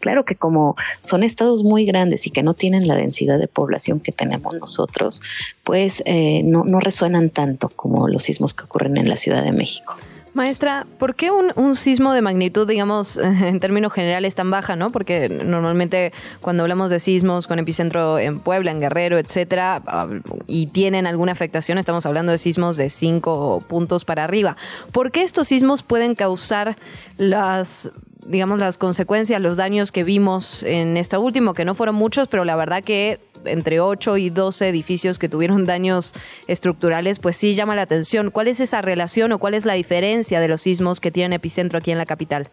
Claro 0.00 0.24
que 0.24 0.36
como 0.36 0.76
son 1.00 1.22
estados 1.22 1.64
muy 1.64 1.84
grandes 1.84 2.26
y 2.26 2.30
que 2.30 2.42
no 2.42 2.54
tienen 2.54 2.88
la 2.88 2.96
densidad 2.96 3.38
de 3.38 3.48
población 3.48 4.00
que 4.00 4.12
tenemos 4.12 4.54
nosotros, 4.54 5.22
pues 5.64 6.02
eh, 6.06 6.42
no, 6.44 6.64
no 6.64 6.80
resuenan 6.80 7.30
tanto 7.30 7.68
como 7.68 8.08
los 8.08 8.24
sismos 8.24 8.54
que 8.54 8.64
ocurren 8.64 8.96
en 8.96 9.08
la 9.08 9.16
Ciudad 9.16 9.44
de 9.44 9.52
México. 9.52 9.96
Maestra, 10.34 10.86
¿por 10.98 11.16
qué 11.16 11.30
un, 11.30 11.74
sismo 11.74 12.12
de 12.12 12.22
magnitud, 12.22 12.68
digamos, 12.68 13.16
en 13.22 13.58
términos 13.60 13.92
generales 13.92 14.34
tan 14.34 14.50
baja, 14.50 14.76
no? 14.76 14.90
Porque 14.90 15.28
normalmente 15.28 16.12
cuando 16.40 16.62
hablamos 16.62 16.90
de 16.90 17.00
sismos 17.00 17.46
con 17.46 17.58
epicentro 17.58 18.18
en 18.18 18.38
Puebla, 18.38 18.70
en 18.70 18.80
Guerrero, 18.80 19.18
etcétera, 19.18 19.82
ah, 19.86 20.06
y 20.46 20.68
tienen 20.68 21.06
alguna 21.06 21.32
afectación, 21.32 21.78
estamos 21.78 22.06
hablando 22.06 22.32
de 22.32 22.38
sismos 22.38 22.76
de 22.76 22.88
cinco 22.88 23.64
puntos 23.68 24.04
para 24.04 24.22
arriba. 24.22 24.56
¿Por 24.92 25.10
qué 25.10 25.22
estos 25.22 25.48
sismos 25.48 25.82
pueden 25.82 26.14
causar 26.14 26.76
las 27.16 27.90
digamos, 28.26 28.58
las 28.58 28.78
consecuencias, 28.78 29.40
los 29.40 29.56
daños 29.56 29.92
que 29.92 30.04
vimos 30.04 30.62
en 30.62 30.96
este 30.96 31.16
último, 31.16 31.54
que 31.54 31.64
no 31.64 31.74
fueron 31.74 31.94
muchos, 31.94 32.28
pero 32.28 32.44
la 32.44 32.56
verdad 32.56 32.82
que 32.82 33.20
entre 33.44 33.80
8 33.80 34.16
y 34.16 34.30
12 34.30 34.68
edificios 34.68 35.18
que 35.18 35.28
tuvieron 35.28 35.66
daños 35.66 36.14
estructurales, 36.46 37.18
pues 37.18 37.36
sí 37.36 37.54
llama 37.54 37.76
la 37.76 37.82
atención. 37.82 38.30
¿Cuál 38.30 38.48
es 38.48 38.60
esa 38.60 38.82
relación 38.82 39.32
o 39.32 39.38
cuál 39.38 39.54
es 39.54 39.64
la 39.64 39.74
diferencia 39.74 40.40
de 40.40 40.48
los 40.48 40.62
sismos 40.62 41.00
que 41.00 41.10
tienen 41.10 41.32
epicentro 41.34 41.78
aquí 41.78 41.90
en 41.90 41.98
la 41.98 42.06
capital? 42.06 42.50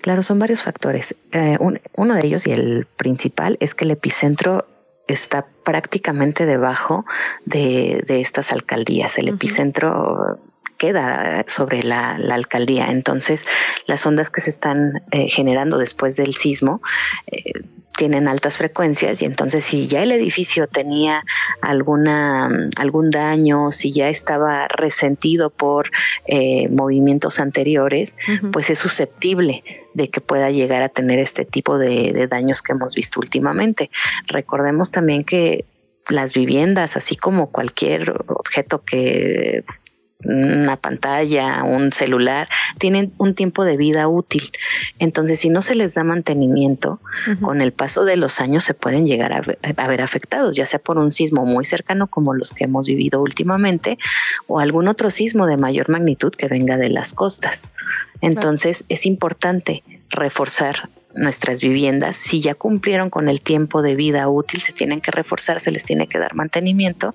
Claro, 0.00 0.22
son 0.22 0.38
varios 0.38 0.62
factores. 0.62 1.14
Eh, 1.32 1.56
uno 1.60 2.14
de 2.14 2.26
ellos 2.26 2.46
y 2.46 2.52
el 2.52 2.86
principal 2.96 3.56
es 3.60 3.74
que 3.74 3.84
el 3.84 3.92
epicentro 3.92 4.66
está 5.06 5.46
prácticamente 5.64 6.46
debajo 6.46 7.04
de, 7.44 8.04
estas 8.08 8.52
alcaldías. 8.52 9.18
El 9.18 9.28
epicentro 9.28 10.38
queda 10.82 11.44
sobre 11.46 11.84
la, 11.84 12.16
alcaldía. 12.32 12.90
Entonces, 12.90 13.46
las 13.86 14.04
ondas 14.04 14.30
que 14.30 14.40
se 14.40 14.50
están 14.50 15.04
eh, 15.12 15.28
generando 15.28 15.78
después 15.78 16.16
del 16.16 16.34
sismo 16.34 16.82
eh, 17.28 17.52
tienen 17.96 18.26
altas 18.26 18.58
frecuencias 18.58 19.22
y 19.22 19.26
entonces 19.26 19.64
si 19.64 19.86
ya 19.86 20.02
el 20.02 20.10
edificio 20.10 20.66
tenía 20.66 21.22
alguna 21.60 22.68
algún 22.76 23.10
daño, 23.10 23.70
si 23.70 23.92
ya 23.92 24.08
estaba 24.08 24.66
resentido 24.66 25.50
por 25.50 25.90
eh, 26.26 26.68
movimientos 26.68 27.38
anteriores, 27.38 28.16
pues 28.50 28.70
es 28.70 28.78
susceptible 28.80 29.62
de 29.94 30.08
que 30.08 30.20
pueda 30.20 30.50
llegar 30.50 30.82
a 30.82 30.88
tener 30.88 31.20
este 31.20 31.44
tipo 31.44 31.78
de 31.78 32.26
daños 32.28 32.60
que 32.60 32.72
hemos 32.72 32.96
visto 32.96 33.20
últimamente. 33.20 33.88
Recordemos 34.26 34.90
también 34.90 35.22
que 35.22 35.64
las 36.08 36.32
viviendas, 36.32 36.96
así 36.96 37.14
como 37.14 37.52
cualquier 37.52 38.10
objeto 38.26 38.82
que 38.82 39.64
una 40.24 40.76
pantalla, 40.76 41.62
un 41.64 41.92
celular, 41.92 42.48
tienen 42.78 43.12
un 43.18 43.34
tiempo 43.34 43.64
de 43.64 43.76
vida 43.76 44.08
útil. 44.08 44.50
Entonces, 44.98 45.40
si 45.40 45.48
no 45.48 45.62
se 45.62 45.74
les 45.74 45.94
da 45.94 46.04
mantenimiento, 46.04 47.00
con 47.40 47.60
el 47.60 47.72
paso 47.72 48.04
de 48.04 48.16
los 48.16 48.40
años 48.40 48.64
se 48.64 48.74
pueden 48.74 49.06
llegar 49.06 49.32
a, 49.32 49.86
ver 49.88 50.00
afectados, 50.00 50.56
ya 50.56 50.66
sea 50.66 50.78
por 50.78 50.98
un 50.98 51.10
sismo 51.10 51.44
muy 51.44 51.64
cercano 51.64 52.06
como 52.06 52.34
los 52.34 52.52
que 52.52 52.64
hemos 52.64 52.86
vivido 52.86 53.20
últimamente, 53.20 53.98
o 54.46 54.60
algún 54.60 54.88
otro 54.88 55.10
sismo 55.10 55.46
de 55.46 55.56
mayor 55.56 55.88
magnitud 55.88 56.32
que 56.32 56.48
venga 56.48 56.76
de 56.76 56.88
las 56.88 57.12
costas. 57.12 57.72
Entonces, 58.20 58.84
es 58.88 59.06
importante 59.06 59.82
reforzar 60.10 60.88
nuestras 61.14 61.60
viviendas, 61.60 62.16
si 62.16 62.40
ya 62.40 62.54
cumplieron 62.54 63.10
con 63.10 63.28
el 63.28 63.40
tiempo 63.40 63.82
de 63.82 63.94
vida 63.94 64.28
útil, 64.28 64.60
se 64.60 64.72
tienen 64.72 65.00
que 65.00 65.10
reforzar, 65.10 65.60
se 65.60 65.70
les 65.70 65.84
tiene 65.84 66.06
que 66.06 66.18
dar 66.18 66.34
mantenimiento 66.34 67.14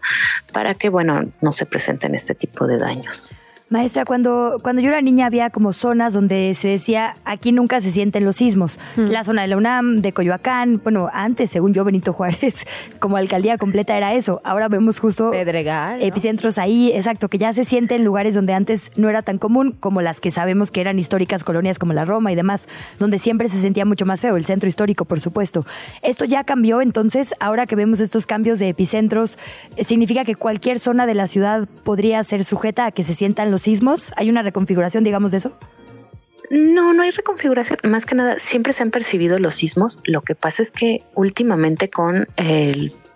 para 0.51 0.75
que, 0.75 0.89
bueno, 0.89 1.31
no 1.41 1.51
se 1.51 1.65
presenten 1.65 2.15
este 2.15 2.35
tipo 2.35 2.67
de 2.67 2.77
daños. 2.77 3.31
Maestra, 3.69 4.05
cuando, 4.05 4.59
cuando 4.63 4.81
yo 4.81 4.87
era 4.87 5.01
niña 5.01 5.25
había 5.25 5.49
como 5.49 5.73
zonas 5.73 6.13
donde 6.13 6.53
se 6.53 6.69
decía 6.69 7.15
aquí 7.25 7.51
nunca 7.51 7.81
se 7.81 7.91
sienten 7.91 8.23
los 8.23 8.37
sismos. 8.37 8.79
Mm. 8.95 9.07
La 9.07 9.25
zona 9.25 9.41
de 9.41 9.49
la 9.49 9.57
UNAM, 9.57 10.01
de 10.01 10.13
Coyoacán, 10.13 10.79
bueno, 10.81 11.09
antes, 11.11 11.51
según 11.51 11.73
yo, 11.73 11.83
Benito 11.83 12.13
Juárez, 12.13 12.65
como 12.99 13.17
alcaldía 13.17 13.57
completa 13.57 13.97
era 13.97 14.13
eso. 14.13 14.39
Ahora 14.45 14.69
vemos 14.69 14.99
justo 14.99 15.33
epicentros 15.99 16.57
ahí, 16.57 16.93
exacto, 16.93 17.27
que 17.27 17.37
ya 17.37 17.51
se 17.51 17.65
sienten 17.65 18.05
lugares 18.05 18.35
donde 18.35 18.53
antes 18.53 18.97
no 18.97 19.09
era 19.09 19.21
tan 19.21 19.37
común, 19.37 19.75
como 19.77 20.01
las 20.01 20.21
que 20.21 20.31
sabemos 20.31 20.71
que 20.71 20.79
eran 20.79 20.97
históricas 20.97 21.43
colonias 21.43 21.77
como 21.77 21.91
la 21.91 22.05
Roma 22.05 22.31
y 22.31 22.35
demás, 22.35 22.69
donde 22.99 23.19
siempre 23.19 23.49
se 23.49 23.59
sentía 23.59 23.83
mucho 23.83 24.05
más 24.05 24.21
feo, 24.21 24.37
el 24.37 24.45
centro 24.45 24.69
histórico, 24.69 25.03
por 25.03 25.19
supuesto. 25.19 25.65
Esto 26.01 26.23
ya 26.23 26.45
cambió, 26.45 26.81
entonces, 26.81 27.35
ahora 27.41 27.65
que 27.65 27.75
vemos 27.75 27.99
estos 27.99 28.25
cambios 28.25 28.59
de 28.59 28.69
epicentros, 28.69 29.37
¿significa 29.81 30.23
que 30.23 30.35
cualquier 30.35 30.79
zona 30.79 31.05
de 31.05 31.15
la 31.15 31.27
ciudad 31.27 31.67
podría 31.83 32.23
ser 32.23 32.45
sujeta 32.45 32.85
a 32.85 32.91
que 32.91 33.03
se 33.03 33.13
sientan 33.13 33.51
los 33.51 33.56
sismos? 33.61 34.11
¿Hay 34.15 34.29
una 34.29 34.41
reconfiguración, 34.41 35.03
digamos, 35.03 35.31
de 35.31 35.37
eso? 35.37 35.57
No, 36.49 36.93
no 36.93 37.03
hay 37.03 37.11
reconfiguración. 37.11 37.79
Más 37.83 38.05
que 38.05 38.15
nada, 38.15 38.39
siempre 38.39 38.73
se 38.73 38.83
han 38.83 38.91
percibido 38.91 39.39
los 39.39 39.55
sismos. 39.55 39.99
Lo 40.05 40.21
que 40.21 40.35
pasa 40.35 40.63
es 40.63 40.71
que 40.71 41.03
últimamente 41.13 41.89
con 41.89 42.27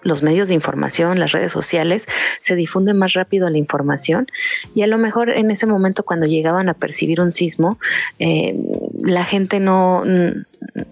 los 0.04 0.24
medios 0.24 0.48
de 0.48 0.56
información, 0.56 1.20
las 1.20 1.32
redes 1.32 1.52
sociales, 1.52 2.08
se 2.40 2.56
difunde 2.56 2.94
más 2.94 3.14
rápido 3.14 3.50
la 3.50 3.58
información 3.58 4.28
y 4.74 4.82
a 4.82 4.88
lo 4.88 4.98
mejor 4.98 5.30
en 5.30 5.52
ese 5.52 5.68
momento 5.68 6.04
cuando 6.04 6.26
llegaban 6.26 6.70
a 6.70 6.74
percibir 6.74 7.22
un 7.22 7.32
sismo, 7.32 7.80
eh, 8.20 8.56
la 9.04 9.26
gente 9.26 9.60
no, 9.60 10.04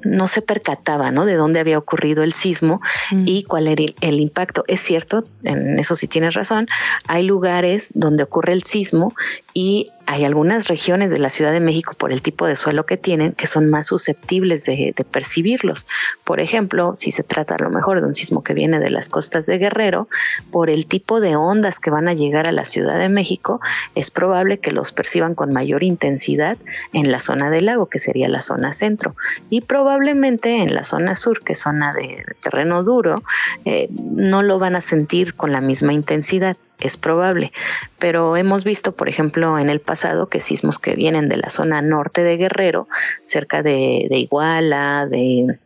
no 0.04 0.28
se 0.28 0.42
percataba 0.42 1.12
¿no? 1.12 1.26
de 1.26 1.36
dónde 1.36 1.60
había 1.60 1.78
ocurrido 1.78 2.24
el 2.24 2.34
sismo 2.34 2.82
mm. 3.12 3.24
y 3.26 3.44
cuál 3.44 3.68
era 3.68 3.84
el, 4.02 4.20
impacto. 4.20 4.64
Es 4.68 4.82
cierto, 4.82 5.24
en 5.44 5.80
eso 5.80 5.96
sí 5.96 6.08
tienes 6.08 6.34
razón, 6.34 6.68
hay 7.08 7.24
lugares 7.24 7.92
donde 7.96 8.24
ocurre 8.24 8.54
el 8.54 8.64
sismo 8.64 9.14
y 9.62 9.92
hay 10.06 10.24
algunas 10.24 10.70
regiones 10.70 11.12
de 11.12 11.20
la 11.20 11.30
Ciudad 11.30 11.52
de 11.52 11.60
México 11.60 11.94
por 11.94 12.14
el 12.14 12.22
tipo 12.22 12.48
de 12.48 12.56
suelo 12.56 12.86
que 12.86 12.96
tienen 12.96 13.34
que 13.34 13.46
son 13.46 13.70
más 13.70 13.88
susceptibles 13.88 14.64
de, 14.64 14.96
percibirlos. 15.12 15.86
Por 16.24 16.40
ejemplo, 16.40 16.96
si 16.96 17.12
se 17.12 17.24
trata 17.24 17.56
a 17.56 17.64
lo 17.64 17.70
mejor 17.70 18.00
de 18.00 18.08
un 18.08 18.14
sismo 18.14 18.42
que 18.42 18.54
viene 18.54 18.80
de 18.80 18.90
las 18.90 19.10
costas 19.10 19.46
de 19.48 19.58
Guerrero, 19.58 20.08
por 20.50 20.70
el 20.70 20.86
tipo 20.86 21.20
de 21.20 21.36
ondas 21.36 21.82
que 21.82 21.90
van 21.90 22.08
a 22.08 22.14
llegar 22.14 22.48
a 22.48 22.54
la 22.54 22.64
Ciudad 22.64 22.98
de 22.98 23.10
México, 23.10 23.60
es 23.96 24.12
probable 24.12 24.60
que 24.60 24.72
los 24.72 24.94
perciban 24.94 25.36
con 25.36 25.52
mayor 25.52 25.84
intensidad 25.84 26.58
en 26.94 27.12
la 27.12 27.20
zona 27.20 27.52
del 27.52 27.66
lago, 27.66 27.88
que 27.88 28.00
sería 28.00 28.30
la 28.30 28.42
zona 28.42 28.72
centro, 28.72 29.14
y 29.50 29.60
probablemente 29.60 30.62
en 30.62 30.74
la 30.74 30.86
zona 30.86 31.16
sur, 31.16 31.44
que 31.44 31.52
es 31.52 31.60
zona 31.60 31.92
de 31.92 32.24
terreno 32.40 32.84
duro, 32.84 33.22
eh, 33.66 33.90
no 33.92 34.42
lo 34.42 34.58
van 34.58 34.78
a 34.78 34.82
sentir 34.82 35.36
con 35.36 35.52
la 35.52 35.60
misma 35.60 35.92
intensidad 35.92 36.56
es 36.80 36.98
probable, 36.98 37.52
pero 37.98 38.38
hemos 38.38 38.64
visto, 38.64 38.94
por 38.94 39.10
ejemplo, 39.10 39.60
en 39.60 39.70
el 39.70 39.82
pasado 39.82 40.30
que 40.30 40.40
sismos 40.40 40.80
que 40.80 40.96
vienen 40.96 41.30
de 41.30 41.38
la 41.38 41.50
zona 41.50 41.82
norte 41.82 42.24
de 42.24 42.38
Guerrero, 42.38 42.88
cerca 43.22 43.62
de, 43.62 44.08
Iguala, 44.10 45.08
de, 45.08 45.60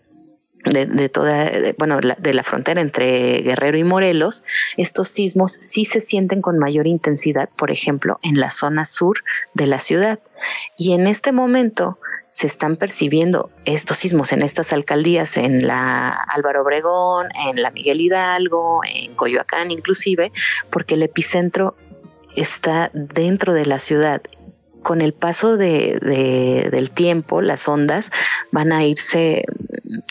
de, 0.65 1.09
toda, 1.09 1.51
bueno, 1.77 1.99
de 1.99 2.33
la 2.33 2.43
frontera 2.43 2.81
entre 2.81 3.41
Guerrero 3.41 3.77
y 3.77 3.83
Morelos, 3.83 4.43
estos 4.77 5.07
sismos 5.09 5.57
sí 5.59 5.85
se 5.85 6.01
sienten 6.01 6.41
con 6.41 6.57
mayor 6.57 6.87
intensidad, 6.87 7.49
por 7.55 7.71
ejemplo, 7.71 8.19
en 8.23 8.39
la 8.39 8.49
zona 8.49 8.85
sur 8.85 9.23
de 9.53 9.67
la 9.67 9.79
ciudad. 9.79 10.19
Y 10.77 10.93
en 10.93 11.07
este 11.07 11.31
momento, 11.31 11.99
se 12.33 12.47
están 12.47 12.77
percibiendo 12.77 13.51
estos 13.63 13.97
sismos 13.97 14.33
en 14.33 14.41
estas 14.41 14.73
alcaldías, 14.73 15.37
en 15.37 15.67
la 15.67 16.09
Álvaro 16.09 16.63
Obregón, 16.63 17.27
en 17.47 17.61
la 17.61 17.69
Miguel 17.69 18.01
Hidalgo, 18.01 18.81
en 18.91 19.13
Coyoacán 19.13 19.69
inclusive, 19.69 20.31
porque 20.71 20.95
el 20.95 21.03
epicentro 21.03 21.75
está 22.35 22.89
dentro 22.93 23.53
de 23.53 23.67
la 23.67 23.77
ciudad. 23.77 24.23
Con 24.83 25.01
el 25.01 25.13
paso 25.13 25.57
de, 25.57 26.69
del 26.71 26.91
tiempo, 26.91 27.41
las 27.41 27.67
ondas 27.67 28.11
van 28.51 28.71
a 28.71 28.83
irse 28.83 29.45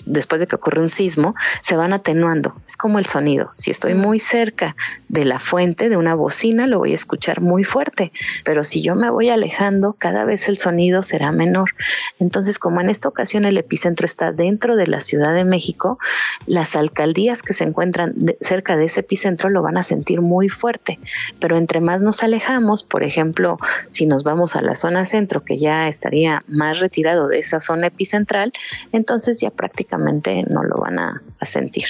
después 0.07 0.41
de 0.41 0.47
que 0.47 0.57
ocurre 0.57 0.81
un 0.81 0.89
sismo, 0.89 1.35
se 1.63 1.77
van 1.77 1.93
atenuando. 1.93 2.55
Es 2.67 2.77
como 2.77 2.99
el 2.99 3.07
sonido. 3.07 3.51
Si 3.55 3.71
estoy 3.71 3.95
muy 3.95 4.19
cerca 4.19 4.77
de 5.09 5.25
la 5.25 5.39
fuente 5.39 5.89
de 5.89 5.97
una 5.97 6.15
bocina, 6.15 6.67
lo 6.67 6.79
voy 6.79 6.93
a 6.93 6.97
escuchar 6.97 7.41
muy 7.41 7.65
fuerte, 7.65 8.13
pero 8.45 8.65
si 8.65 8.83
yo 8.83 8.95
me 8.95 9.11
voy 9.11 9.31
alejando, 9.31 9.95
cada 9.95 10.25
vez 10.25 10.49
el 10.49 10.59
sonido 10.59 11.03
será 11.03 11.33
menor. 11.33 11.71
Entonces, 12.19 12.59
como 12.59 12.81
en 12.81 12.91
esta 12.91 13.09
ocasión 13.09 13.45
el 13.45 13.59
epicentro 13.59 14.05
está 14.05 14.33
dentro 14.33 14.77
de 14.77 14.87
la 14.87 15.01
Ciudad 15.01 15.35
de 15.35 15.45
México, 15.45 15.99
las 16.47 16.77
alcaldías 16.77 17.43
que 17.43 17.55
se 17.55 17.65
encuentran 17.65 18.15
cerca 18.41 18.77
de 18.77 18.87
ese 18.87 19.01
epicentro 19.01 19.51
lo 19.51 19.63
van 19.63 19.77
a 19.77 19.83
sentir 19.83 20.21
muy 20.21 20.49
fuerte, 20.49 20.99
pero 21.41 21.57
entre 21.57 21.81
más 21.81 22.03
nos 22.03 22.23
alejamos, 22.23 22.83
por 22.83 23.03
ejemplo, 23.03 23.59
si 23.91 24.07
nos 24.07 24.25
vamos 24.25 24.57
a 24.57 24.62
la 24.63 24.75
zona 24.75 25.05
centro, 25.05 25.45
que 25.45 25.59
ya 25.59 25.89
estaría 25.89 26.43
más 26.49 26.81
retirado 26.81 27.29
de 27.29 27.39
esa 27.39 27.61
zona 27.61 27.89
epicentral, 27.89 28.53
entonces 28.93 29.41
ya 29.41 29.51
prácticamente 29.51 30.45
no 30.49 30.63
lo 30.63 30.79
van 30.79 30.99
a, 30.99 31.23
sentir. 31.43 31.85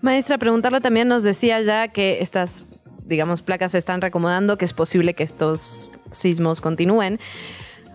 Maestra, 0.00 0.38
preguntarle 0.38 0.80
también 0.80 1.08
nos 1.08 1.24
decía 1.24 1.60
ya 1.60 1.88
que 1.88 2.18
estas, 2.20 2.64
digamos, 3.04 3.42
placas 3.42 3.72
se 3.72 3.78
están 3.78 4.00
recomodando, 4.00 4.56
que 4.56 4.64
es 4.64 4.72
posible 4.72 5.14
que 5.14 5.24
estos 5.24 5.90
sismos 6.12 6.60
continúen. 6.60 7.18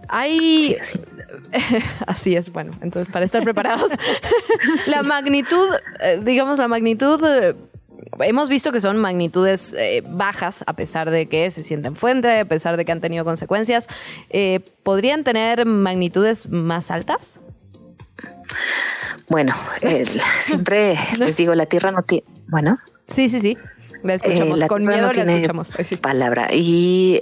Hay. 0.09 0.77
así, 2.05 2.35
es. 2.35 2.51
bueno, 2.53 2.73
entonces 2.81 3.11
para 3.11 3.25
estar 3.25 3.43
preparados. 3.43 3.91
la 4.87 5.03
magnitud, 5.03 5.69
eh, 6.01 6.19
digamos, 6.23 6.57
la 6.57 6.67
magnitud. 6.67 7.21
Eh, 7.97 8.10
hemos 8.21 8.49
visto 8.49 8.71
que 8.71 8.81
son 8.81 8.97
magnitudes 8.97 9.73
eh, 9.73 10.03
bajas, 10.07 10.63
a 10.67 10.73
pesar 10.73 11.10
de 11.10 11.27
que 11.27 11.51
se 11.51 11.63
sienten 11.63 11.95
fuente, 11.95 12.39
a 12.39 12.45
pesar 12.45 12.77
de 12.77 12.86
que 12.86 12.91
han 12.91 13.01
tenido 13.01 13.25
consecuencias. 13.25 13.88
¿Podrían 14.83 15.23
tener 15.23 15.65
magnitudes 15.65 16.49
más 16.49 16.91
altas? 16.91 17.39
Bueno, 19.29 19.53
siempre 20.38 20.97
les 21.17 21.38
digo, 21.38 21.55
la 21.55 21.65
Tierra 21.65 21.91
no 21.91 22.01
tiene... 22.03 22.25
Bueno. 22.47 22.79
Sí, 23.07 23.29
sí, 23.29 23.39
sí. 23.39 23.57
La 24.03 24.15
escuchamos. 24.15 24.63
Con 24.65 24.86
miedo 24.86 25.12
la 25.12 25.23
escuchamos. 25.23 25.73
Palabra. 26.01 26.49
Y 26.53 27.21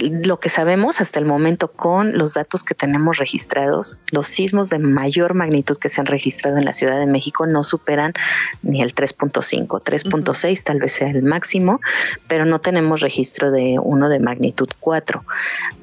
lo 0.00 0.40
que 0.40 0.48
sabemos 0.48 1.00
hasta 1.00 1.18
el 1.18 1.26
momento 1.26 1.68
con 1.68 2.16
los 2.16 2.34
datos 2.34 2.64
que 2.64 2.74
tenemos 2.74 3.18
registrados, 3.18 3.98
los 4.10 4.26
sismos 4.28 4.70
de 4.70 4.78
mayor 4.78 5.34
magnitud 5.34 5.76
que 5.76 5.88
se 5.88 6.00
han 6.00 6.06
registrado 6.06 6.56
en 6.56 6.64
la 6.64 6.72
Ciudad 6.72 6.98
de 6.98 7.06
México 7.06 7.46
no 7.46 7.62
superan 7.62 8.12
ni 8.62 8.82
el 8.82 8.94
3.5, 8.94 9.66
3.6 9.66 10.62
tal 10.62 10.80
vez 10.80 10.92
sea 10.92 11.08
el 11.08 11.22
máximo, 11.22 11.80
pero 12.28 12.44
no 12.44 12.60
tenemos 12.60 13.00
registro 13.00 13.50
de 13.50 13.78
uno 13.82 14.08
de 14.08 14.20
magnitud 14.20 14.68
4. 14.80 15.24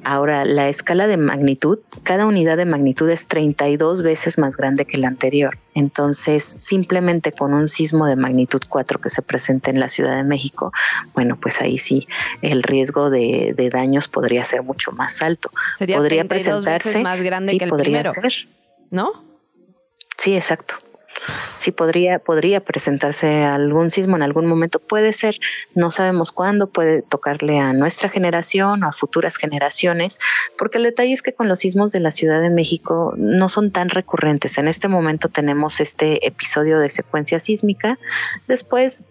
Ahora, 0.04 0.44
la 0.44 0.68
escala 0.68 1.06
de 1.06 1.16
magnitud, 1.16 1.78
cada 2.02 2.26
unidad 2.26 2.56
de 2.56 2.66
magnitud 2.66 3.08
es 3.08 3.26
32 3.26 4.02
veces 4.02 4.38
más 4.38 4.56
grande 4.56 4.84
que 4.84 4.98
la 4.98 5.08
anterior. 5.08 5.58
Entonces, 5.74 6.44
simplemente 6.44 7.32
con 7.32 7.54
un 7.54 7.68
sismo 7.68 8.06
de 8.06 8.16
magnitud 8.16 8.60
4 8.68 9.00
que 9.00 9.10
se 9.10 9.22
presente 9.22 9.70
en 9.70 9.80
la 9.80 9.88
Ciudad 9.88 10.16
de 10.16 10.22
México, 10.22 10.72
bueno, 11.14 11.38
pues 11.40 11.60
ahí 11.60 11.78
sí 11.78 12.06
el 12.42 12.62
riesgo 12.62 13.10
de, 13.10 13.54
daños 13.72 14.08
podría 14.08 14.44
ser 14.44 14.62
mucho 14.62 14.92
más 14.92 15.22
alto. 15.22 15.50
Sería 15.78 15.96
podría 15.96 16.24
presentarse 16.24 17.02
más 17.02 17.22
grande 17.22 17.56
que 17.56 17.64
el 17.64 17.70
podría 17.70 18.02
primero, 18.02 18.12
ser. 18.12 18.48
¿no? 18.90 19.24
Sí, 20.18 20.34
exacto 20.34 20.76
si 21.56 21.72
podría, 21.72 22.18
podría 22.18 22.60
presentarse 22.60 23.44
algún 23.44 23.90
sismo 23.90 24.16
en 24.16 24.22
algún 24.22 24.46
momento, 24.46 24.78
puede 24.78 25.12
ser, 25.12 25.38
no 25.74 25.90
sabemos 25.90 26.32
cuándo, 26.32 26.68
puede 26.68 27.02
tocarle 27.02 27.58
a 27.60 27.72
nuestra 27.72 28.08
generación 28.08 28.82
o 28.84 28.88
a 28.88 28.92
futuras 28.92 29.36
generaciones, 29.36 30.18
porque 30.58 30.78
el 30.78 30.84
detalle 30.84 31.12
es 31.12 31.22
que 31.22 31.34
con 31.34 31.48
los 31.48 31.60
sismos 31.60 31.92
de 31.92 32.00
la 32.00 32.10
Ciudad 32.10 32.40
de 32.40 32.50
México 32.50 33.14
no 33.16 33.48
son 33.48 33.70
tan 33.70 33.88
recurrentes. 33.88 34.58
En 34.58 34.68
este 34.68 34.88
momento 34.88 35.28
tenemos 35.28 35.80
este 35.80 36.26
episodio 36.26 36.78
de 36.78 36.88
secuencia 36.88 37.38
sísmica, 37.38 37.98
después 38.48 39.04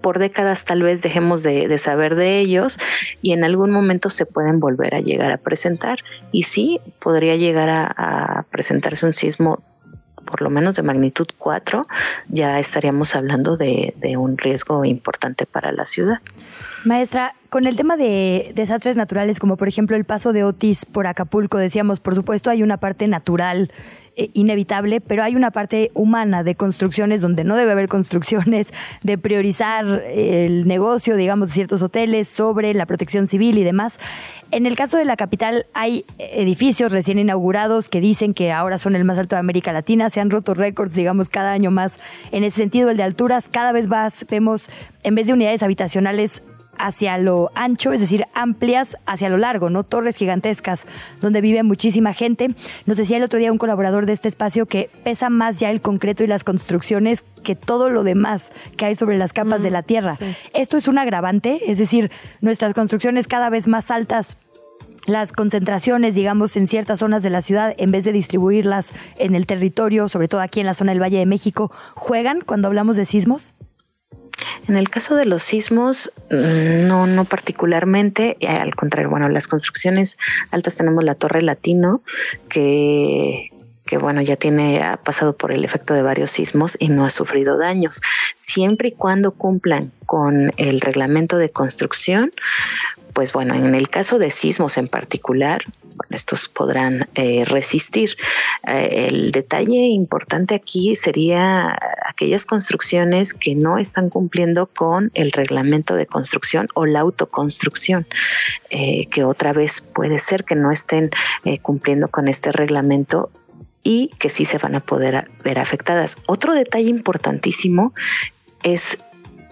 por 0.00 0.18
décadas 0.18 0.64
tal 0.64 0.82
vez 0.82 1.00
dejemos 1.00 1.44
de, 1.44 1.78
saber 1.78 2.16
de 2.16 2.40
ellos 2.40 2.78
y 3.22 3.32
en 3.32 3.44
algún 3.44 3.70
momento 3.70 4.10
se 4.10 4.26
pueden 4.26 4.58
volver 4.58 4.96
a 4.96 5.00
llegar 5.00 5.30
a 5.30 5.38
presentar. 5.38 6.00
Y 6.32 6.42
sí, 6.42 6.80
podría 6.98 7.36
llegar 7.36 7.68
a 7.70 8.44
presentarse 8.50 9.06
un 9.06 9.14
sismo 9.14 9.62
por 10.32 10.40
lo 10.40 10.48
menos 10.48 10.76
de 10.76 10.82
magnitud 10.82 11.26
4, 11.36 11.82
ya 12.28 12.58
estaríamos 12.58 13.14
hablando 13.14 13.58
de, 13.58 13.94
un 14.16 14.38
riesgo 14.38 14.84
importante 14.84 15.44
para 15.44 15.72
la 15.72 15.84
ciudad. 15.84 16.20
Maestra, 16.84 17.34
con 17.50 17.66
el 17.66 17.76
tema 17.76 17.98
de 17.98 18.52
desastres 18.54 18.96
naturales, 18.96 19.38
como 19.38 19.58
por 19.58 19.68
ejemplo 19.68 19.94
el 19.94 20.04
paso 20.04 20.32
de 20.32 20.42
Otis 20.42 20.86
por 20.86 21.06
Acapulco, 21.06 21.58
decíamos, 21.58 22.00
por 22.00 22.14
supuesto 22.14 22.48
hay 22.48 22.62
una 22.62 22.78
parte 22.78 23.06
natural 23.08 23.70
eh, 24.14 24.30
inevitable, 24.34 25.00
pero 25.00 25.22
hay 25.22 25.36
una 25.36 25.50
parte 25.50 25.90
humana 25.94 26.42
de 26.42 26.54
construcciones 26.54 27.20
donde 27.20 27.44
no 27.44 27.56
debe 27.56 27.72
haber 27.72 27.88
construcciones, 27.88 28.72
de 29.02 29.16
priorizar 29.16 29.86
el 29.86 30.66
negocio, 30.66 31.16
digamos, 31.16 31.48
de 31.48 31.54
ciertos 31.54 31.82
hoteles 31.82 32.28
sobre 32.28 32.74
la 32.74 32.86
protección 32.86 33.26
civil 33.26 33.56
y 33.58 33.64
demás. 33.64 33.98
En 34.50 34.66
el 34.66 34.76
caso 34.76 34.98
de 34.98 35.06
la 35.06 35.16
capital 35.16 35.64
hay 35.72 36.04
edificios 36.18 36.92
recién 36.92 37.18
inaugurados 37.18 37.88
que 37.88 38.02
dicen 38.02 38.34
que 38.34 38.52
ahora 38.52 38.76
son 38.76 38.96
el 38.96 39.04
más 39.04 39.18
alto 39.18 39.36
de 39.36 39.40
América 39.40 39.72
Latina, 39.72 40.10
se 40.10 40.20
han 40.20 40.30
roto 40.30 40.52
récords, 40.52 40.94
digamos, 40.94 41.30
cada 41.30 41.52
año 41.52 41.70
más. 41.70 41.98
En 42.32 42.44
ese 42.44 42.58
sentido, 42.58 42.90
el 42.90 42.98
de 42.98 43.04
alturas, 43.04 43.48
cada 43.48 43.72
vez 43.72 43.88
más 43.88 44.26
vemos, 44.28 44.68
en 45.04 45.14
vez 45.14 45.26
de 45.26 45.32
unidades 45.32 45.62
habitacionales, 45.62 46.42
hacia 46.82 47.16
lo 47.16 47.50
ancho, 47.54 47.92
es 47.92 48.00
decir, 48.00 48.26
amplias 48.34 48.96
hacia 49.06 49.28
lo 49.28 49.38
largo, 49.38 49.70
¿no? 49.70 49.84
Torres 49.84 50.16
gigantescas 50.16 50.86
donde 51.20 51.40
vive 51.40 51.62
muchísima 51.62 52.12
gente. 52.12 52.54
Nos 52.86 52.96
decía 52.96 53.18
el 53.18 53.22
otro 53.22 53.38
día 53.38 53.52
un 53.52 53.58
colaborador 53.58 54.04
de 54.04 54.12
este 54.12 54.28
espacio 54.28 54.66
que 54.66 54.90
pesa 55.04 55.30
más 55.30 55.60
ya 55.60 55.70
el 55.70 55.80
concreto 55.80 56.24
y 56.24 56.26
las 56.26 56.42
construcciones 56.44 57.24
que 57.44 57.54
todo 57.54 57.88
lo 57.88 58.02
demás 58.02 58.52
que 58.76 58.84
hay 58.84 58.94
sobre 58.96 59.16
las 59.16 59.32
capas 59.32 59.62
de 59.62 59.70
la 59.70 59.82
tierra. 59.82 60.18
Esto 60.54 60.76
es 60.76 60.88
un 60.88 60.98
agravante, 60.98 61.60
es 61.70 61.78
decir, 61.78 62.10
nuestras 62.40 62.74
construcciones 62.74 63.28
cada 63.28 63.48
vez 63.48 63.68
más 63.68 63.90
altas 63.90 64.36
las 65.06 65.32
concentraciones, 65.32 66.14
digamos, 66.14 66.56
en 66.56 66.68
ciertas 66.68 67.00
zonas 67.00 67.24
de 67.24 67.30
la 67.30 67.40
ciudad, 67.40 67.74
en 67.76 67.90
vez 67.90 68.04
de 68.04 68.12
distribuirlas 68.12 68.92
en 69.18 69.34
el 69.34 69.46
territorio, 69.46 70.08
sobre 70.08 70.28
todo 70.28 70.40
aquí 70.40 70.60
en 70.60 70.66
la 70.66 70.74
zona 70.74 70.92
del 70.92 71.02
Valle 71.02 71.18
de 71.18 71.26
México, 71.26 71.72
juegan 71.94 72.42
cuando 72.42 72.68
hablamos 72.68 72.96
de 72.96 73.04
sismos? 73.04 73.54
En 74.68 74.76
el 74.76 74.90
caso 74.90 75.14
de 75.14 75.26
los 75.26 75.42
sismos, 75.42 76.12
mm, 76.30 76.86
no, 76.86 77.06
no 77.06 77.24
particularmente, 77.24 78.36
eh, 78.40 78.48
al 78.48 78.74
contrario, 78.74 79.10
bueno, 79.10 79.28
las 79.28 79.48
construcciones 79.48 80.18
altas 80.50 80.76
tenemos 80.76 81.04
la 81.04 81.14
Torre 81.14 81.42
Latino, 81.42 82.02
que, 82.48 83.51
que 83.92 83.98
bueno, 83.98 84.22
ya 84.22 84.36
tiene, 84.36 84.82
ha 84.82 84.96
pasado 84.96 85.36
por 85.36 85.52
el 85.52 85.66
efecto 85.66 85.92
de 85.92 86.00
varios 86.00 86.30
sismos 86.30 86.78
y 86.80 86.88
no 86.88 87.04
ha 87.04 87.10
sufrido 87.10 87.58
daños. 87.58 88.00
Siempre 88.36 88.88
y 88.88 88.92
cuando 88.92 89.32
cumplan 89.32 89.92
con 90.06 90.50
el 90.56 90.80
reglamento 90.80 91.36
de 91.36 91.50
construcción, 91.50 92.32
pues 93.12 93.34
bueno, 93.34 93.54
en 93.54 93.74
el 93.74 93.90
caso 93.90 94.18
de 94.18 94.30
sismos 94.30 94.78
en 94.78 94.88
particular, 94.88 95.62
bueno, 95.82 96.16
estos 96.16 96.48
podrán 96.48 97.06
eh, 97.14 97.44
resistir. 97.44 98.16
Eh, 98.66 99.08
el 99.10 99.30
detalle 99.30 99.88
importante 99.88 100.54
aquí 100.54 100.96
sería 100.96 101.76
aquellas 102.06 102.46
construcciones 102.46 103.34
que 103.34 103.54
no 103.54 103.76
están 103.76 104.08
cumpliendo 104.08 104.68
con 104.68 105.10
el 105.12 105.32
reglamento 105.32 105.96
de 105.96 106.06
construcción 106.06 106.68
o 106.72 106.86
la 106.86 107.00
autoconstrucción, 107.00 108.06
eh, 108.70 109.04
que 109.10 109.24
otra 109.24 109.52
vez 109.52 109.82
puede 109.82 110.18
ser 110.18 110.44
que 110.44 110.54
no 110.54 110.70
estén 110.70 111.10
cumpliendo 111.60 112.08
con 112.08 112.28
este 112.28 112.52
reglamento 112.52 113.30
y 113.82 114.08
que 114.18 114.30
sí 114.30 114.44
se 114.44 114.58
van 114.58 114.74
a 114.74 114.80
poder 114.80 115.30
ver 115.44 115.58
afectadas. 115.58 116.16
Otro 116.26 116.54
detalle 116.54 116.88
importantísimo 116.88 117.92
es 118.62 118.98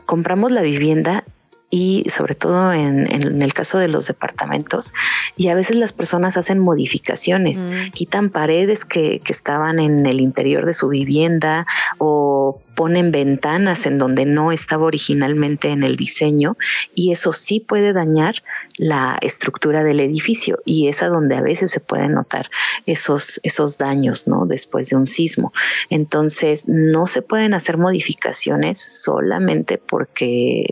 compramos 0.07 0.51
la 0.53 0.62
vivienda 0.62 1.24
y 1.71 2.05
sobre 2.11 2.35
todo 2.35 2.73
en, 2.73 3.07
el 3.41 3.55
caso 3.55 3.79
de 3.79 3.87
los 3.87 4.09
departamentos 4.09 4.93
y 5.37 5.49
a 5.49 5.55
veces 5.55 5.77
las 5.77 5.93
personas 5.93 6.37
hacen 6.37 6.59
modificaciones, 6.59 7.64
quitan 7.95 8.31
paredes 8.31 8.85
que, 8.85 9.21
que, 9.21 9.33
estaban 9.33 9.79
en 9.79 10.05
el 10.05 10.21
interior 10.21 10.66
de 10.66 10.75
su 10.75 10.89
vivienda 10.89 11.66
o 11.99 12.61
ponen 12.75 13.12
ventanas 13.12 13.87
en 13.87 13.99
donde 13.99 14.25
no 14.25 14.53
estaba 14.53 14.87
originalmente 14.87 15.68
en 15.68 15.85
el 15.85 15.97
diseño 15.97 16.57
y 16.95 17.12
eso 17.12 17.33
sí 17.33 17.61
puede 17.61 17.93
dañar 17.93 18.37
la 18.77 19.18
estructura 19.21 19.85
del 19.85 20.01
edificio 20.01 20.61
y 20.64 20.89
es 20.89 21.03
a 21.03 21.09
donde 21.09 21.37
a 21.37 21.43
veces 21.43 21.71
se 21.71 21.81
pueden 21.81 22.14
notar 22.14 22.51
esos, 22.87 23.39
esos 23.43 23.79
daños 23.79 24.27
¿no? 24.27 24.47
después 24.47 24.89
de 24.89 24.97
un 24.97 25.07
sismo. 25.07 25.53
Entonces 25.91 26.68
no 26.68 27.07
se 27.07 27.23
pueden 27.23 27.55
hacer 27.55 27.77
modificaciones 27.77 28.81
solamente 28.81 29.79
porque 29.79 30.66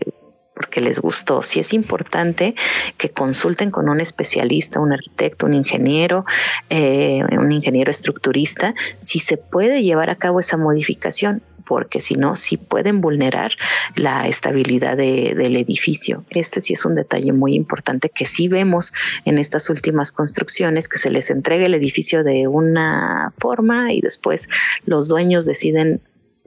porque 0.59 0.81
les 0.81 0.99
gustó. 0.99 1.41
Si 1.41 1.61
es 1.61 1.73
importante 1.73 2.53
que 2.97 3.07
consulten 3.07 3.71
con 3.71 3.87
un 3.87 4.01
especialista, 4.01 4.81
un 4.81 4.91
arquitecto, 4.91 5.45
un 5.45 5.53
ingeniero, 5.53 6.25
eh, 6.69 7.23
un 7.31 7.53
ingeniero 7.53 7.89
estructurista, 7.89 8.75
si 8.99 9.19
se 9.19 9.37
puede 9.37 9.83
llevar 9.83 10.09
a 10.09 10.17
cabo 10.17 10.41
esa 10.41 10.57
modificación 10.57 11.41
porque 11.63 12.01
si 12.01 12.15
no, 12.15 12.35
sí 12.35 12.57
pueden 12.57 12.99
vulnerar 12.99 13.53
la 13.95 14.27
estabilidad 14.27 14.97
del 14.97 15.55
edificio. 15.55 16.25
Este 16.31 16.59
sí 16.59 16.73
es 16.73 16.83
un 16.83 16.95
detalle 16.95 17.31
muy 17.31 17.53
importante 17.53 18.09
que 18.09 18.25
sí 18.25 18.49
vemos 18.49 18.91
en 19.23 19.37
estas 19.37 19.69
últimas 19.69 20.11
construcciones, 20.11 20.89
que 20.89 20.97
se 20.97 21.11
les 21.11 21.29
entrega 21.29 21.67
el 21.67 21.75
edificio 21.75 22.23
de 22.23 22.47
una 22.47 23.33
forma 23.37 23.93
y 23.93 24.01
después 24.01 24.49
los 24.85 25.07
dueños 25.07 25.45
deciden 25.45 26.01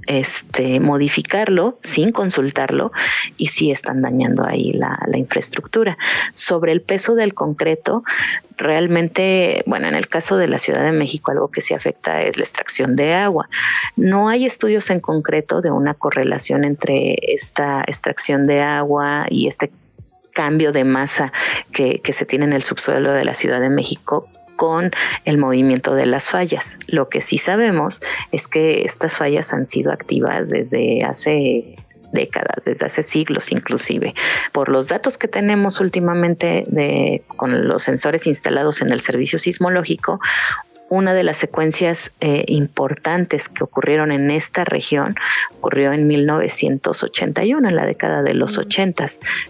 este, 0.07 0.80
modificarlo 0.80 1.78
sin 1.82 2.12
consultarlo 2.12 2.93
y 3.36 3.49
si 3.49 3.70
están 3.70 4.03
dañando 4.03 4.45
ahí 4.45 4.72
la, 4.72 4.99
la, 5.07 5.18
infraestructura. 5.18 5.97
Sobre 6.32 6.72
el 6.72 6.82
peso 6.82 7.14
del 7.14 7.34
concreto, 7.34 8.03
realmente, 8.57 9.62
bueno, 9.66 9.88
en 9.88 9.95
el 9.95 10.09
caso 10.09 10.36
de 10.36 10.49
la 10.49 10.59
Ciudad 10.59 10.82
de 10.82 10.93
México, 10.93 11.30
algo 11.30 11.51
que 11.51 11.61
sí 11.61 11.74
afecta 11.74 12.22
es 12.22 12.36
la 12.36 12.43
extracción 12.43 12.97
de 12.97 13.14
agua. 13.14 13.49
No 13.97 14.28
hay 14.28 14.45
estudios 14.45 14.90
en 14.90 15.01
concreto 15.01 15.61
de 15.61 15.70
una 15.70 15.95
correlación 15.95 16.64
entre 16.64 17.16
esta 17.22 17.82
extracción 17.82 18.47
de 18.47 18.61
agua 18.61 19.26
y 19.30 19.47
este 19.47 19.70
cambio 20.32 20.72
de 20.72 20.84
masa 20.84 21.32
que, 21.72 22.01
que 22.01 22.12
se 22.12 22.24
tiene 22.24 22.47
en 22.47 22.55
el 22.55 22.62
subsuelo 22.62 23.12
de 23.12 23.24
la 23.24 23.34
Ciudad 23.34 23.61
de 23.61 23.70
México 23.70 24.28
con 24.62 24.92
el 25.24 25.38
movimiento 25.38 25.96
de 25.96 26.06
las 26.06 26.30
fallas. 26.30 26.78
Lo 26.86 27.08
que 27.08 27.20
sí 27.20 27.36
sabemos 27.36 28.00
es 28.30 28.46
que 28.46 28.82
estas 28.82 29.18
fallas 29.18 29.52
han 29.52 29.66
sido 29.66 29.90
activas 29.90 30.50
desde 30.50 31.02
hace 31.02 31.74
décadas, 32.12 32.64
desde 32.64 32.86
hace 32.86 33.02
siglos 33.02 33.50
inclusive. 33.50 34.14
Por 34.52 34.68
los 34.68 34.86
datos 34.86 35.18
que 35.18 35.26
tenemos 35.26 35.80
últimamente 35.80 36.62
de, 36.68 37.24
con 37.26 37.66
los 37.66 37.82
sensores 37.82 38.28
instalados 38.28 38.82
en 38.82 38.92
el 38.92 39.00
servicio 39.00 39.40
sismológico, 39.40 40.20
una 40.93 41.14
de 41.14 41.22
las 41.22 41.38
secuencias 41.38 42.12
eh, 42.20 42.45
importantes 42.49 43.49
que 43.49 43.64
ocurrieron 43.64 44.12
en 44.12 44.30
esta 44.30 44.66
región 44.66 45.14
ocurrió 45.57 45.90
en 45.95 46.07
1981, 46.07 47.66
en 47.66 47.76
la 47.76 47.86
década 47.86 48.22
de 48.22 48.34
los 48.34 48.59
80. 48.59 49.07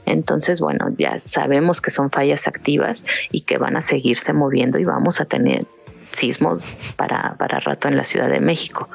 Entonces, 0.06 0.60
bueno, 0.60 0.94
ya 0.96 1.18
sabemos 1.18 1.80
que 1.80 1.90
son 1.90 2.12
fallas 2.12 2.46
activas 2.46 3.04
y 3.32 3.40
que 3.40 3.58
van 3.58 3.76
a 3.76 3.82
seguirse 3.82 4.32
moviendo 4.32 4.78
y 4.78 4.84
vamos 4.84 5.20
a 5.20 5.24
tener 5.24 5.66
sismos 6.12 6.64
para, 6.96 7.34
para 7.38 7.60
rato 7.60 7.88
en 7.88 7.96
la 7.96 8.04
Ciudad 8.04 8.28
de 8.28 8.40
México. 8.40 8.88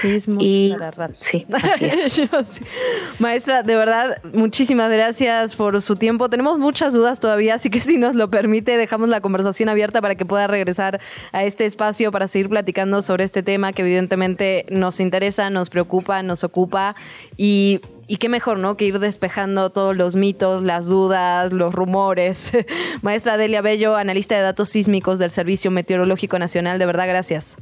Sismos 0.00 0.44
para 0.78 0.90
rato. 0.90 1.14
Sí, 1.16 1.46
así 1.52 1.84
es. 1.84 2.30
Maestra, 3.18 3.62
de 3.62 3.76
verdad, 3.76 4.22
muchísimas 4.32 4.90
gracias 4.90 5.54
por 5.54 5.80
su 5.82 5.96
tiempo. 5.96 6.28
Tenemos 6.28 6.58
muchas 6.58 6.92
dudas 6.92 7.20
todavía, 7.20 7.54
así 7.54 7.70
que 7.70 7.80
si 7.80 7.98
nos 7.98 8.14
lo 8.14 8.30
permite, 8.30 8.76
dejamos 8.76 9.08
la 9.08 9.20
conversación 9.20 9.68
abierta 9.68 10.00
para 10.00 10.14
que 10.14 10.24
pueda 10.24 10.46
regresar 10.46 11.00
a 11.32 11.44
este 11.44 11.66
espacio 11.66 12.12
para 12.12 12.28
seguir 12.28 12.48
platicando 12.48 13.02
sobre 13.02 13.24
este 13.24 13.42
tema 13.42 13.72
que 13.72 13.82
evidentemente 13.82 14.66
nos 14.70 15.00
interesa, 15.00 15.50
nos 15.50 15.70
preocupa, 15.70 16.22
nos 16.22 16.44
ocupa 16.44 16.94
y 17.36 17.80
y 18.12 18.18
qué 18.18 18.28
mejor, 18.28 18.58
¿no? 18.58 18.76
Que 18.76 18.84
ir 18.84 18.98
despejando 18.98 19.70
todos 19.70 19.96
los 19.96 20.16
mitos, 20.16 20.62
las 20.62 20.84
dudas, 20.84 21.50
los 21.50 21.74
rumores. 21.74 22.52
Maestra 23.00 23.38
Delia 23.38 23.62
Bello, 23.62 23.96
analista 23.96 24.34
de 24.34 24.42
datos 24.42 24.68
sísmicos 24.68 25.18
del 25.18 25.30
Servicio 25.30 25.70
Meteorológico 25.70 26.38
Nacional, 26.38 26.78
de 26.78 26.84
verdad, 26.84 27.08
gracias. 27.08 27.56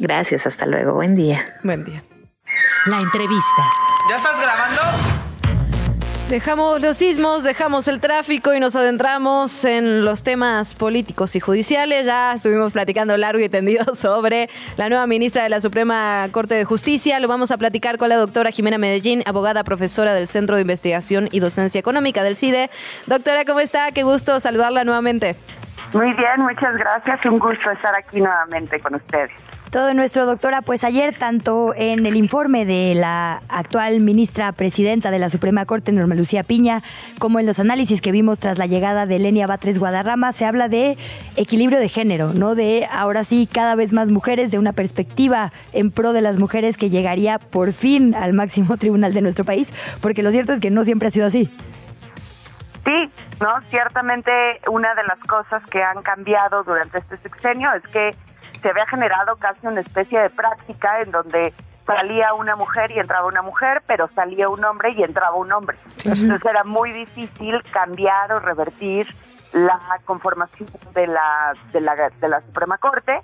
Gracias, 0.00 0.44
hasta 0.44 0.66
luego, 0.66 0.94
buen 0.94 1.14
día. 1.14 1.54
Buen 1.62 1.84
día. 1.84 2.02
La 2.86 2.98
entrevista. 2.98 3.62
¿Ya 4.08 4.16
estás 4.16 4.40
grabando? 4.42 5.09
Dejamos 6.30 6.80
los 6.80 6.96
sismos, 6.96 7.42
dejamos 7.42 7.88
el 7.88 7.98
tráfico 7.98 8.54
y 8.54 8.60
nos 8.60 8.76
adentramos 8.76 9.64
en 9.64 10.04
los 10.04 10.22
temas 10.22 10.74
políticos 10.74 11.34
y 11.34 11.40
judiciales. 11.40 12.06
Ya 12.06 12.34
estuvimos 12.34 12.72
platicando 12.72 13.16
largo 13.16 13.40
y 13.40 13.48
tendido 13.48 13.94
sobre 13.96 14.48
la 14.76 14.88
nueva 14.88 15.08
ministra 15.08 15.42
de 15.42 15.48
la 15.48 15.60
Suprema 15.60 16.28
Corte 16.30 16.54
de 16.54 16.64
Justicia. 16.64 17.18
Lo 17.18 17.26
vamos 17.26 17.50
a 17.50 17.58
platicar 17.58 17.98
con 17.98 18.10
la 18.10 18.14
doctora 18.14 18.52
Jimena 18.52 18.78
Medellín, 18.78 19.24
abogada 19.26 19.64
profesora 19.64 20.14
del 20.14 20.28
Centro 20.28 20.54
de 20.54 20.62
Investigación 20.62 21.28
y 21.32 21.40
Docencia 21.40 21.80
Económica 21.80 22.22
del 22.22 22.36
CIDE. 22.36 22.70
Doctora, 23.06 23.44
¿cómo 23.44 23.58
está? 23.58 23.90
Qué 23.90 24.04
gusto 24.04 24.38
saludarla 24.38 24.84
nuevamente. 24.84 25.34
Muy 25.92 26.12
bien, 26.12 26.42
muchas 26.42 26.76
gracias. 26.76 27.26
Un 27.26 27.40
gusto 27.40 27.72
estar 27.72 27.92
aquí 27.98 28.20
nuevamente 28.20 28.78
con 28.78 28.94
ustedes. 28.94 29.32
Todo 29.70 29.94
nuestro 29.94 30.26
doctora, 30.26 30.62
pues 30.62 30.82
ayer 30.82 31.16
tanto 31.16 31.72
en 31.76 32.04
el 32.04 32.16
informe 32.16 32.64
de 32.64 32.92
la 32.96 33.40
actual 33.48 34.00
ministra 34.00 34.50
presidenta 34.50 35.12
de 35.12 35.20
la 35.20 35.28
Suprema 35.28 35.64
Corte, 35.64 35.92
Norma 35.92 36.16
Lucía 36.16 36.42
Piña, 36.42 36.82
como 37.20 37.38
en 37.38 37.46
los 37.46 37.60
análisis 37.60 38.00
que 38.00 38.10
vimos 38.10 38.40
tras 38.40 38.58
la 38.58 38.66
llegada 38.66 39.06
de 39.06 39.20
Lenia 39.20 39.46
Batres 39.46 39.78
Guadarrama, 39.78 40.32
se 40.32 40.44
habla 40.44 40.66
de 40.66 40.98
equilibrio 41.36 41.78
de 41.78 41.88
género, 41.88 42.34
¿no? 42.34 42.56
De 42.56 42.88
ahora 42.90 43.22
sí 43.22 43.48
cada 43.50 43.76
vez 43.76 43.92
más 43.92 44.10
mujeres, 44.10 44.50
de 44.50 44.58
una 44.58 44.72
perspectiva 44.72 45.52
en 45.72 45.92
pro 45.92 46.12
de 46.12 46.20
las 46.20 46.36
mujeres 46.36 46.76
que 46.76 46.90
llegaría 46.90 47.38
por 47.38 47.72
fin 47.72 48.16
al 48.16 48.32
máximo 48.32 48.76
tribunal 48.76 49.14
de 49.14 49.22
nuestro 49.22 49.44
país, 49.44 49.72
porque 50.02 50.24
lo 50.24 50.32
cierto 50.32 50.52
es 50.52 50.58
que 50.58 50.70
no 50.70 50.82
siempre 50.82 51.06
ha 51.06 51.10
sido 51.12 51.26
así. 51.26 51.48
Sí, 52.84 53.12
no, 53.40 53.60
ciertamente 53.68 54.32
una 54.68 54.96
de 54.96 55.04
las 55.04 55.20
cosas 55.20 55.62
que 55.70 55.80
han 55.80 56.02
cambiado 56.02 56.64
durante 56.64 56.98
este 56.98 57.18
sexenio 57.18 57.72
es 57.74 57.82
que 57.92 58.16
se 58.60 58.68
había 58.68 58.86
generado 58.86 59.36
casi 59.36 59.66
una 59.66 59.80
especie 59.80 60.20
de 60.20 60.30
práctica 60.30 61.00
en 61.00 61.10
donde 61.10 61.54
salía 61.86 62.34
una 62.34 62.56
mujer 62.56 62.90
y 62.92 62.98
entraba 62.98 63.26
una 63.26 63.42
mujer, 63.42 63.82
pero 63.86 64.08
salía 64.14 64.48
un 64.48 64.64
hombre 64.64 64.90
y 64.90 65.02
entraba 65.02 65.36
un 65.36 65.52
hombre. 65.52 65.76
Entonces 66.04 66.40
era 66.44 66.64
muy 66.64 66.92
difícil 66.92 67.62
cambiar 67.72 68.32
o 68.32 68.40
revertir 68.40 69.06
la 69.52 69.80
conformación 70.04 70.68
de 70.94 71.06
la, 71.06 71.54
de 71.72 71.80
la, 71.80 72.10
de 72.10 72.28
la 72.28 72.40
Suprema 72.42 72.78
Corte 72.78 73.20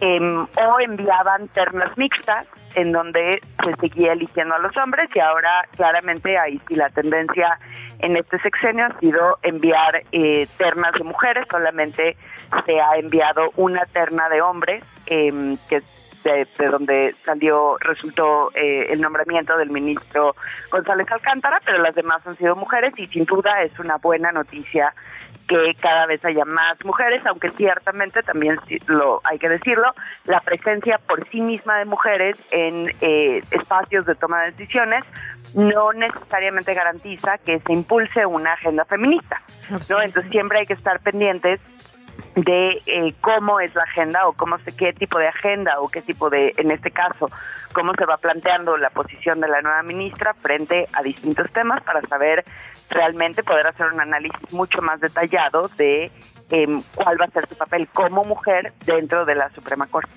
em, 0.00 0.42
o 0.42 0.80
enviaban 0.80 1.48
ternas 1.48 1.96
mixtas 1.98 2.46
en 2.76 2.92
donde 2.92 3.40
se 3.64 3.74
seguía 3.80 4.12
eligiendo 4.12 4.54
a 4.54 4.58
los 4.58 4.76
hombres 4.76 5.08
y 5.14 5.18
ahora 5.18 5.66
claramente 5.76 6.38
ahí 6.38 6.60
sí 6.68 6.76
la 6.76 6.90
tendencia 6.90 7.58
en 8.00 8.16
este 8.16 8.38
sexenio 8.38 8.84
ha 8.84 9.00
sido 9.00 9.38
enviar 9.42 10.02
eh, 10.12 10.46
ternas 10.58 10.92
de 10.92 11.02
mujeres, 11.02 11.46
solamente 11.50 12.16
se 12.66 12.80
ha 12.80 12.96
enviado 12.96 13.50
una 13.56 13.86
terna 13.86 14.28
de 14.28 14.42
hombres, 14.42 14.84
em, 15.06 15.56
que 15.68 15.82
de, 16.22 16.46
de, 16.58 16.66
donde 16.66 17.14
salió, 17.24 17.78
resultó 17.78 18.50
eh, 18.54 18.88
el 18.90 19.00
nombramiento 19.00 19.56
del 19.56 19.70
ministro 19.70 20.34
González 20.70 21.06
Alcántara, 21.10 21.60
pero 21.64 21.78
las 21.78 21.94
demás 21.94 22.26
han 22.26 22.36
sido 22.36 22.56
mujeres 22.56 22.92
y 22.98 23.06
sin 23.06 23.24
duda 23.24 23.62
es 23.62 23.78
una 23.78 23.96
buena 23.96 24.32
noticia 24.32 24.92
que 25.46 25.74
cada 25.80 26.06
vez 26.06 26.24
haya 26.24 26.44
más 26.44 26.76
mujeres, 26.84 27.24
aunque 27.26 27.50
ciertamente 27.52 28.22
también 28.22 28.58
lo 28.86 29.20
hay 29.24 29.38
que 29.38 29.48
decirlo, 29.48 29.94
la 30.24 30.40
presencia 30.40 30.98
por 30.98 31.26
sí 31.28 31.40
misma 31.40 31.78
de 31.78 31.84
mujeres 31.84 32.36
en 32.50 32.88
eh, 33.00 33.42
espacios 33.50 34.06
de 34.06 34.14
toma 34.14 34.42
de 34.42 34.52
decisiones 34.52 35.04
no 35.54 35.92
necesariamente 35.92 36.74
garantiza 36.74 37.38
que 37.38 37.60
se 37.60 37.72
impulse 37.72 38.26
una 38.26 38.52
agenda 38.52 38.84
feminista, 38.84 39.40
¿no? 39.88 40.02
Entonces 40.02 40.30
siempre 40.30 40.58
hay 40.58 40.66
que 40.66 40.74
estar 40.74 41.00
pendientes 41.00 41.60
de 42.36 42.82
eh, 42.84 43.14
cómo 43.22 43.60
es 43.60 43.74
la 43.74 43.84
agenda 43.84 44.28
o 44.28 44.34
cómo 44.34 44.58
se, 44.58 44.76
qué 44.76 44.92
tipo 44.92 45.18
de 45.18 45.26
agenda 45.26 45.80
o 45.80 45.88
qué 45.88 46.02
tipo 46.02 46.28
de, 46.28 46.54
en 46.58 46.70
este 46.70 46.90
caso, 46.90 47.30
cómo 47.72 47.94
se 47.94 48.04
va 48.04 48.18
planteando 48.18 48.76
la 48.76 48.90
posición 48.90 49.40
de 49.40 49.48
la 49.48 49.62
nueva 49.62 49.82
ministra 49.82 50.34
frente 50.34 50.86
a 50.92 51.02
distintos 51.02 51.50
temas 51.52 51.82
para 51.82 52.02
saber 52.02 52.44
realmente 52.90 53.42
poder 53.42 53.66
hacer 53.66 53.86
un 53.86 54.00
análisis 54.00 54.52
mucho 54.52 54.82
más 54.82 55.00
detallado 55.00 55.68
de 55.78 56.10
eh, 56.50 56.80
cuál 56.94 57.18
va 57.18 57.24
a 57.24 57.30
ser 57.30 57.46
su 57.46 57.56
papel 57.56 57.88
como 57.88 58.22
mujer 58.24 58.74
dentro 58.84 59.24
de 59.24 59.34
la 59.34 59.48
Suprema 59.50 59.86
Corte. 59.86 60.12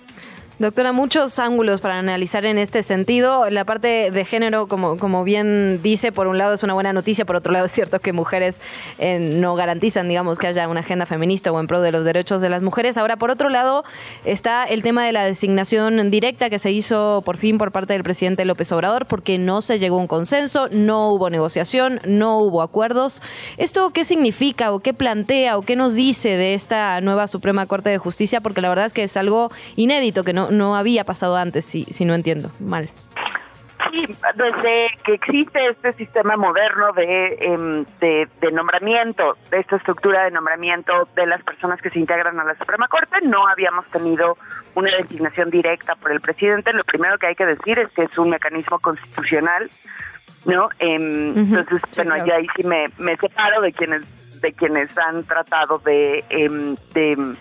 Doctora, 0.59 0.91
muchos 0.91 1.39
ángulos 1.39 1.79
para 1.79 1.99
analizar 1.99 2.43
en 2.43 2.57
este 2.57 2.83
sentido. 2.83 3.49
La 3.49 3.63
parte 3.63 4.11
de 4.11 4.25
género, 4.25 4.67
como, 4.67 4.97
como 4.97 5.23
bien 5.23 5.79
dice, 5.81 6.11
por 6.11 6.27
un 6.27 6.37
lado 6.37 6.53
es 6.53 6.63
una 6.63 6.73
buena 6.73 6.91
noticia, 6.91 7.23
por 7.23 7.37
otro 7.37 7.53
lado 7.53 7.67
es 7.67 7.71
cierto 7.71 7.99
que 7.99 8.11
mujeres 8.11 8.59
eh, 8.97 9.19
no 9.19 9.55
garantizan, 9.55 10.09
digamos, 10.09 10.37
que 10.37 10.47
haya 10.47 10.67
una 10.67 10.81
agenda 10.81 11.05
feminista 11.05 11.49
o 11.53 11.61
en 11.61 11.67
pro 11.67 11.79
de 11.79 11.93
los 11.93 12.03
derechos 12.03 12.41
de 12.41 12.49
las 12.49 12.61
mujeres. 12.61 12.97
Ahora, 12.97 13.15
por 13.15 13.31
otro 13.31 13.47
lado, 13.47 13.85
está 14.25 14.65
el 14.65 14.83
tema 14.83 15.05
de 15.05 15.13
la 15.13 15.23
designación 15.23 16.11
directa 16.11 16.49
que 16.49 16.59
se 16.59 16.71
hizo 16.71 17.21
por 17.23 17.37
fin 17.37 17.57
por 17.57 17.71
parte 17.71 17.93
del 17.93 18.03
presidente 18.03 18.43
López 18.43 18.69
Obrador, 18.73 19.05
porque 19.05 19.37
no 19.37 19.61
se 19.61 19.79
llegó 19.79 19.95
a 19.95 20.01
un 20.01 20.07
consenso, 20.07 20.67
no 20.71 21.11
hubo 21.11 21.29
negociación, 21.29 22.01
no 22.03 22.37
hubo 22.39 22.61
acuerdos. 22.61 23.21
¿Esto 23.55 23.91
qué 23.91 24.03
significa 24.03 24.73
o 24.73 24.81
qué 24.81 24.93
plantea 24.93 25.57
o 25.57 25.61
qué 25.61 25.77
nos 25.77 25.93
dice 25.93 26.35
de 26.35 26.53
esta 26.53 26.99
nueva 26.99 27.27
Suprema 27.27 27.65
Corte 27.65 27.89
de 27.91 27.97
Justicia? 27.97 28.41
Porque 28.41 28.59
la 28.59 28.67
verdad 28.67 28.87
es 28.87 28.93
que 28.93 29.03
es 29.03 29.15
algo 29.15 29.51
inédito 29.77 30.25
que 30.25 30.33
no 30.33 30.48
no, 30.51 30.75
había 30.75 31.03
pasado 31.03 31.35
antes, 31.35 31.65
si, 31.65 31.85
si 31.85 32.05
no 32.05 32.13
entiendo 32.15 32.49
mal. 32.59 32.89
Sí, 33.91 34.05
desde 34.35 34.89
que 35.05 35.13
existe 35.13 35.67
este 35.69 35.93
sistema 35.93 36.35
moderno 36.35 36.89
em, 36.97 37.85
de, 38.01 38.27
de, 38.41 38.51
nombramiento, 38.51 39.37
de 39.49 39.59
esta 39.59 39.77
estructura 39.77 40.25
de 40.25 40.31
nombramiento 40.31 41.07
de 41.15 41.25
las 41.25 41.41
personas 41.43 41.81
que 41.81 41.89
se 41.89 41.97
integran 41.97 42.39
a 42.39 42.43
la 42.43 42.55
Suprema 42.55 42.87
Corte, 42.89 43.21
no 43.23 43.47
habíamos 43.47 43.85
tenido 43.87 44.37
una 44.75 44.91
designación 44.97 45.49
directa 45.49 45.95
por 45.95 46.11
el 46.11 46.19
presidente. 46.19 46.73
Lo 46.73 46.83
primero 46.83 47.17
que 47.17 47.27
hay 47.27 47.35
que 47.35 47.45
decir 47.45 47.79
es 47.79 47.89
que 47.91 48.03
es 48.03 48.17
un 48.17 48.29
mecanismo 48.29 48.79
constitucional, 48.79 49.71
¿no? 50.45 50.69
Em, 50.79 51.37
entonces, 51.37 51.81
bueno, 51.95 52.25
ya 52.25 52.35
ahí 52.35 52.47
sí 52.57 52.63
me, 52.63 52.89
me 52.97 53.15
separo 53.15 53.61
de 53.61 53.71
quienes 53.71 54.19
de 54.41 54.53
quienes 54.53 54.97
han 54.97 55.23
tratado 55.23 55.79
de, 55.79 56.23
em, 56.29 56.75
de, 56.93 57.35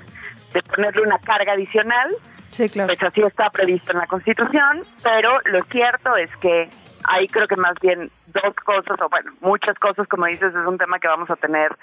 de 0.53 0.63
ponerle 0.63 1.03
una 1.03 1.19
carga 1.19 1.53
adicional 1.53 2.11
Sí, 2.51 2.69
claro. 2.69 2.89
Pues 2.89 3.03
así 3.11 3.23
está 3.23 3.51
previsto 3.51 3.93
en 3.93 3.99
la 3.99 4.07
Constitución, 4.07 4.85
pero 5.03 5.41
lo 5.47 5.63
cierto 5.65 6.17
es 6.17 6.35
que 6.39 6.69
hay 7.05 7.29
creo 7.29 7.47
que 7.47 7.57
más 7.57 7.75
bien 7.81 8.11
dos 8.27 8.55
cosas, 8.65 9.01
o 9.01 9.09
bueno, 9.09 9.33
muchas 9.41 9.79
cosas, 9.79 10.07
como 10.09 10.27
dices, 10.27 10.55
es 10.55 10.67
un 10.67 10.79
tema 10.79 10.99
que 10.99 11.09
vamos 11.09 11.31
a 11.31 11.37
tener 11.37 11.77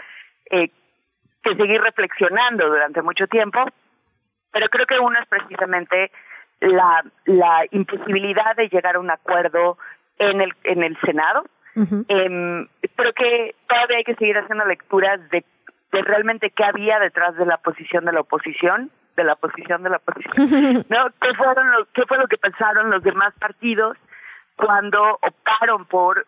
eh, 0.51 0.69
que 1.43 1.55
seguir 1.55 1.81
reflexionando 1.81 2.67
durante 2.67 3.01
mucho 3.01 3.27
tiempo, 3.27 3.65
pero 4.51 4.67
creo 4.69 4.85
que 4.85 4.99
uno 4.99 5.17
es 5.19 5.27
precisamente 5.27 6.11
la, 6.59 7.03
la 7.25 7.65
imposibilidad 7.71 8.55
de 8.55 8.69
llegar 8.69 8.95
a 8.95 8.99
un 8.99 9.11
acuerdo 9.11 9.77
en 10.17 10.41
el, 10.41 10.53
en 10.63 10.83
el 10.83 10.97
Senado. 11.01 11.45
eh, 11.75 12.67
creo 12.95 13.13
que 13.13 13.55
todavía 13.67 13.97
hay 13.97 14.03
que 14.03 14.15
seguir 14.15 14.37
haciendo 14.37 14.65
lecturas 14.65 15.19
de, 15.29 15.43
de 15.91 16.01
realmente 16.01 16.49
qué 16.51 16.63
había 16.63 16.99
detrás 16.99 17.35
de 17.35 17.45
la 17.45 17.57
posición 17.57 18.05
de 18.05 18.13
la 18.13 18.21
oposición 18.21 18.91
de 19.15 19.23
la 19.23 19.35
posición 19.35 19.83
de 19.83 19.89
la 19.89 19.97
oposición. 19.97 20.85
¿No? 20.89 21.09
¿Qué, 21.21 21.33
fueron 21.35 21.71
lo, 21.71 21.85
¿Qué 21.93 22.03
fue 22.07 22.17
lo 22.17 22.27
que 22.27 22.37
pensaron 22.37 22.89
los 22.89 23.03
demás 23.03 23.33
partidos 23.39 23.97
cuando 24.55 25.19
optaron 25.21 25.85
por 25.85 26.25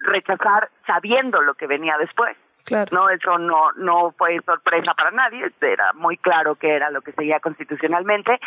rechazar 0.00 0.70
sabiendo 0.86 1.40
lo 1.42 1.54
que 1.54 1.66
venía 1.66 1.96
después? 1.98 2.36
Claro. 2.64 2.90
No, 2.90 3.08
eso 3.10 3.38
no, 3.38 3.70
no 3.76 4.12
fue 4.18 4.40
sorpresa 4.44 4.92
para 4.94 5.12
nadie, 5.12 5.52
era 5.60 5.92
muy 5.92 6.16
claro 6.16 6.56
que 6.56 6.74
era 6.74 6.90
lo 6.90 7.00
que 7.00 7.12
seguía 7.12 7.38
constitucionalmente. 7.38 8.40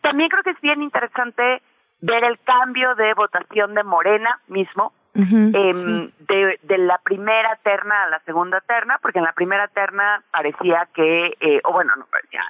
También 0.00 0.28
creo 0.28 0.42
que 0.42 0.50
es 0.50 0.60
bien 0.60 0.82
interesante 0.82 1.62
ver 2.00 2.24
el 2.24 2.40
cambio 2.40 2.96
de 2.96 3.14
votación 3.14 3.74
de 3.74 3.84
Morena 3.84 4.40
mismo, 4.48 4.92
eh, 5.14 6.10
de, 6.20 6.60
de, 6.62 6.78
la 6.78 6.98
primera 6.98 7.56
terna 7.62 8.04
a 8.04 8.08
la 8.08 8.20
segunda 8.20 8.60
terna, 8.60 8.98
porque 9.02 9.18
en 9.18 9.24
la 9.24 9.32
primera 9.32 9.66
terna 9.68 10.22
parecía 10.30 10.88
que, 10.94 11.36
eh, 11.40 11.60
o 11.64 11.72
bueno, 11.72 11.94
no 11.96 12.06
parecía, 12.06 12.42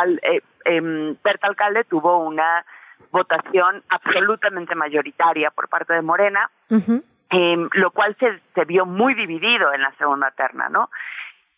al, 0.00 0.20
eh, 0.22 0.42
eh, 0.64 1.16
Berta 1.22 1.46
Alcalde 1.46 1.84
tuvo 1.84 2.18
una 2.18 2.64
votación 3.10 3.82
absolutamente 3.88 4.74
mayoritaria 4.74 5.50
por 5.50 5.68
parte 5.68 5.94
de 5.94 6.02
Morena, 6.02 6.50
eh, 7.30 7.68
lo 7.72 7.90
cual 7.90 8.16
se, 8.18 8.40
se 8.54 8.64
vio 8.64 8.84
muy 8.84 9.14
dividido 9.14 9.72
en 9.72 9.82
la 9.82 9.92
segunda 9.98 10.30
terna, 10.32 10.68
¿no? 10.68 10.90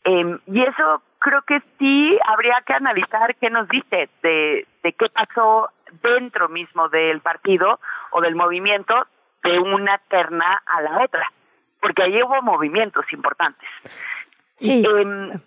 Eh, 0.04 0.38
y 0.46 0.62
eso 0.62 1.02
creo 1.18 1.42
que 1.42 1.62
sí 1.78 2.18
habría 2.26 2.62
que 2.66 2.74
analizar 2.74 3.34
qué 3.36 3.50
nos 3.50 3.68
dice 3.68 4.08
de, 4.22 4.66
de 4.82 4.92
qué 4.94 5.08
pasó 5.10 5.70
dentro 6.02 6.48
mismo 6.48 6.88
del 6.88 7.20
partido 7.20 7.80
o 8.12 8.20
del 8.20 8.34
movimiento 8.34 9.06
de 9.42 9.58
una 9.58 9.98
terna 10.08 10.62
a 10.66 10.82
la 10.82 11.02
otra, 11.02 11.30
porque 11.80 12.02
ahí 12.02 12.22
hubo 12.22 12.42
movimientos 12.42 13.04
importantes. 13.12 13.68
Sí. 14.56 14.84
Eh, 14.86 15.40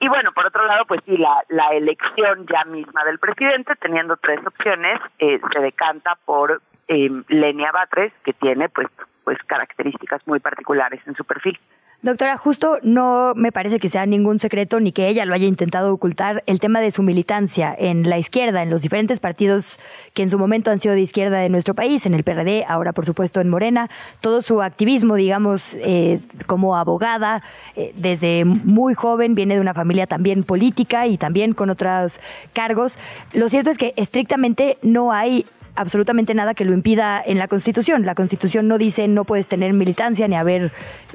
y 0.00 0.08
bueno, 0.08 0.32
por 0.32 0.46
otro 0.46 0.66
lado, 0.66 0.84
pues 0.84 1.00
sí, 1.06 1.16
la, 1.16 1.42
la 1.48 1.68
elección 1.70 2.46
ya 2.46 2.64
misma 2.64 3.04
del 3.04 3.18
presidente, 3.18 3.74
teniendo 3.76 4.16
tres 4.16 4.38
opciones, 4.46 5.00
eh, 5.18 5.40
se 5.52 5.60
decanta 5.60 6.18
por 6.24 6.60
eh, 6.88 7.10
Lenia 7.28 7.72
Batres, 7.72 8.12
que 8.24 8.32
tiene 8.34 8.68
pues, 8.68 8.88
pues 9.24 9.38
características 9.46 10.26
muy 10.26 10.40
particulares 10.40 11.00
en 11.06 11.14
su 11.14 11.24
perfil. 11.24 11.58
Doctora, 12.04 12.36
justo 12.36 12.76
no 12.82 13.32
me 13.34 13.50
parece 13.50 13.78
que 13.78 13.88
sea 13.88 14.04
ningún 14.04 14.38
secreto 14.38 14.78
ni 14.78 14.92
que 14.92 15.08
ella 15.08 15.24
lo 15.24 15.32
haya 15.32 15.46
intentado 15.46 15.90
ocultar 15.90 16.42
el 16.44 16.60
tema 16.60 16.82
de 16.82 16.90
su 16.90 17.02
militancia 17.02 17.74
en 17.78 18.10
la 18.10 18.18
izquierda, 18.18 18.62
en 18.62 18.68
los 18.68 18.82
diferentes 18.82 19.20
partidos 19.20 19.78
que 20.12 20.22
en 20.22 20.30
su 20.30 20.38
momento 20.38 20.70
han 20.70 20.80
sido 20.80 20.94
de 20.94 21.00
izquierda 21.00 21.38
de 21.38 21.48
nuestro 21.48 21.72
país, 21.72 22.04
en 22.04 22.12
el 22.12 22.22
PRD, 22.22 22.66
ahora 22.68 22.92
por 22.92 23.06
supuesto 23.06 23.40
en 23.40 23.48
Morena, 23.48 23.88
todo 24.20 24.42
su 24.42 24.60
activismo, 24.60 25.14
digamos, 25.14 25.72
eh, 25.78 26.20
como 26.44 26.76
abogada, 26.76 27.42
eh, 27.74 27.94
desde 27.96 28.44
muy 28.44 28.92
joven, 28.92 29.34
viene 29.34 29.54
de 29.54 29.62
una 29.62 29.72
familia 29.72 30.06
también 30.06 30.44
política 30.44 31.06
y 31.06 31.16
también 31.16 31.54
con 31.54 31.70
otros 31.70 32.20
cargos. 32.52 32.98
Lo 33.32 33.48
cierto 33.48 33.70
es 33.70 33.78
que 33.78 33.94
estrictamente 33.96 34.76
no 34.82 35.10
hay 35.10 35.46
absolutamente 35.74 36.34
nada 36.34 36.54
que 36.54 36.64
lo 36.64 36.72
impida 36.72 37.22
en 37.24 37.38
la 37.38 37.48
Constitución. 37.48 38.04
La 38.06 38.14
Constitución 38.14 38.68
no 38.68 38.78
dice 38.78 39.08
no 39.08 39.24
puedes 39.24 39.46
tener 39.46 39.72
militancia 39.72 40.28
ni 40.28 40.36
haber 40.36 40.72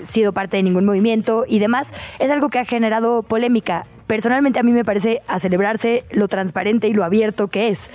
sido 0.10 0.34
parte 0.34 0.58
de 0.58 0.64
ningún 0.64 0.86
movimiento 0.86 1.46
y 1.48 1.60
demás. 1.60 1.92
Es 2.20 2.32
algo 2.32 2.50
que 2.50 2.60
ha 2.60 2.66
generado 2.66 3.24
polémica 3.24 3.86
personalmente 4.10 4.60
a 4.60 4.64
mí 4.64 4.72
me 4.72 4.84
parece 4.84 5.22
a 5.28 5.38
celebrarse 5.38 6.04
lo 6.10 6.28
transparente 6.28 6.88
y 6.88 6.94
lo 6.94 7.04
abierto 7.04 7.48
que 7.48 7.68
es. 7.68 7.92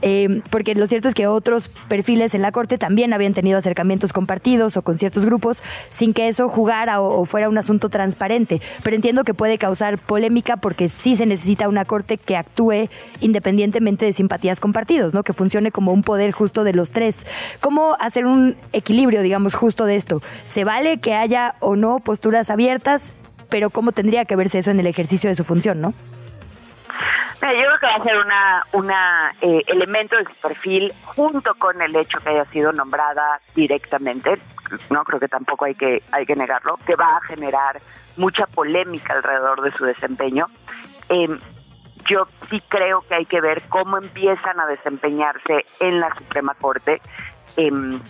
Eh, 0.00 0.42
porque 0.50 0.76
lo 0.76 0.86
cierto 0.86 1.08
es 1.08 1.14
que 1.14 1.26
otros 1.26 1.68
perfiles 1.88 2.36
en 2.36 2.42
la 2.42 2.52
Corte 2.52 2.78
también 2.78 3.12
habían 3.12 3.34
tenido 3.34 3.58
acercamientos 3.58 4.12
con 4.12 4.26
partidos 4.26 4.76
o 4.76 4.82
con 4.82 4.96
ciertos 4.96 5.24
grupos 5.24 5.64
sin 5.88 6.14
que 6.14 6.28
eso 6.28 6.48
jugara 6.48 7.00
o, 7.00 7.24
fuera 7.24 7.48
un 7.48 7.58
asunto 7.58 7.88
transparente. 7.88 8.60
Pero 8.84 8.94
entiendo 8.94 9.24
que 9.24 9.34
puede 9.34 9.58
causar 9.58 9.98
polémica 9.98 10.56
porque 10.56 10.88
sí 10.88 11.16
se 11.16 11.26
necesita 11.26 11.68
una 11.68 11.84
Corte 11.84 12.16
que 12.16 12.36
actúe 12.36 12.88
independientemente 13.20 14.04
de 14.04 14.12
simpatías 14.12 14.60
con 14.60 14.72
partidos, 14.72 15.14
¿no? 15.14 15.24
que 15.24 15.32
funcione 15.32 15.72
como 15.72 15.92
un 15.92 16.04
poder 16.06 16.32
justo 16.32 16.64
de 16.64 16.72
los 16.72 16.88
tres. 16.88 17.26
¿Cómo 17.60 17.98
hacer 18.00 18.24
un 18.24 18.56
equilibrio, 18.72 19.20
digamos, 19.20 19.54
justo 19.54 19.84
de 19.84 19.96
esto? 19.96 20.22
¿Se 20.44 20.64
vale 20.64 21.00
que 21.00 21.12
haya 21.12 21.56
o 21.60 21.76
no 21.76 22.00
posturas 22.00 22.48
abiertas? 22.48 23.12
pero 23.48 23.70
cómo 23.70 23.92
tendría 23.92 24.24
que 24.24 24.36
verse 24.36 24.58
eso 24.58 24.70
en 24.70 24.80
el 24.80 24.86
ejercicio 24.86 25.30
de 25.30 25.34
su 25.34 25.44
función, 25.44 25.80
¿no? 25.80 25.92
Yo 27.42 27.48
creo 27.48 27.78
que 27.78 27.86
va 27.86 27.94
a 27.94 28.02
ser 28.02 28.16
una, 28.16 28.66
una 28.72 29.32
eh, 29.40 29.62
elemento 29.66 30.16
de 30.16 30.24
su 30.24 30.34
perfil 30.40 30.92
junto 31.04 31.54
con 31.54 31.80
el 31.82 31.94
hecho 31.94 32.18
que 32.20 32.30
haya 32.30 32.44
sido 32.46 32.72
nombrada 32.72 33.40
directamente, 33.54 34.40
no 34.90 35.04
creo 35.04 35.20
que 35.20 35.28
tampoco 35.28 35.66
hay 35.66 35.74
que 35.74 36.02
hay 36.10 36.26
que 36.26 36.34
negarlo, 36.34 36.78
que 36.86 36.96
va 36.96 37.16
a 37.16 37.20
generar 37.20 37.80
mucha 38.16 38.46
polémica 38.46 39.12
alrededor 39.12 39.62
de 39.62 39.70
su 39.72 39.84
desempeño. 39.84 40.46
Eh, 41.08 41.28
yo 42.08 42.28
sí 42.50 42.62
creo 42.68 43.02
que 43.02 43.14
hay 43.14 43.26
que 43.26 43.40
ver 43.40 43.62
cómo 43.68 43.98
empiezan 43.98 44.58
a 44.60 44.66
desempeñarse 44.66 45.66
en 45.80 46.00
la 46.00 46.14
Suprema 46.14 46.54
Corte. 46.54 47.00
Em, 47.56 48.00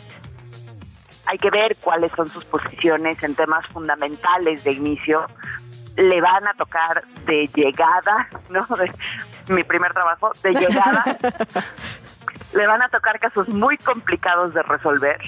hay 1.27 1.39
que 1.39 1.51
ver 1.51 1.77
cuáles 1.81 2.13
son 2.13 2.29
sus 2.29 2.45
posiciones 2.45 3.23
en 3.23 3.35
temas 3.35 3.67
fundamentales 3.69 4.65
de 4.65 4.73
inicio. 4.73 5.27
Le 5.97 6.21
van 6.21 6.47
a 6.47 6.55
tocar 6.55 7.05
de 7.27 7.49
llegada, 7.55 8.29
¿no? 8.51 8.67
De 8.77 8.91
mi 9.53 9.65
primer 9.65 9.93
trabajo, 9.93 10.33
de 10.43 10.53
llegada. 10.53 11.05
Le 12.53 12.67
van 12.67 12.81
a 12.81 12.89
tocar 12.89 13.19
casos 13.19 13.49
muy 13.49 13.77
complicados 13.77 14.55
de 14.55 14.63
resolver. 14.63 15.19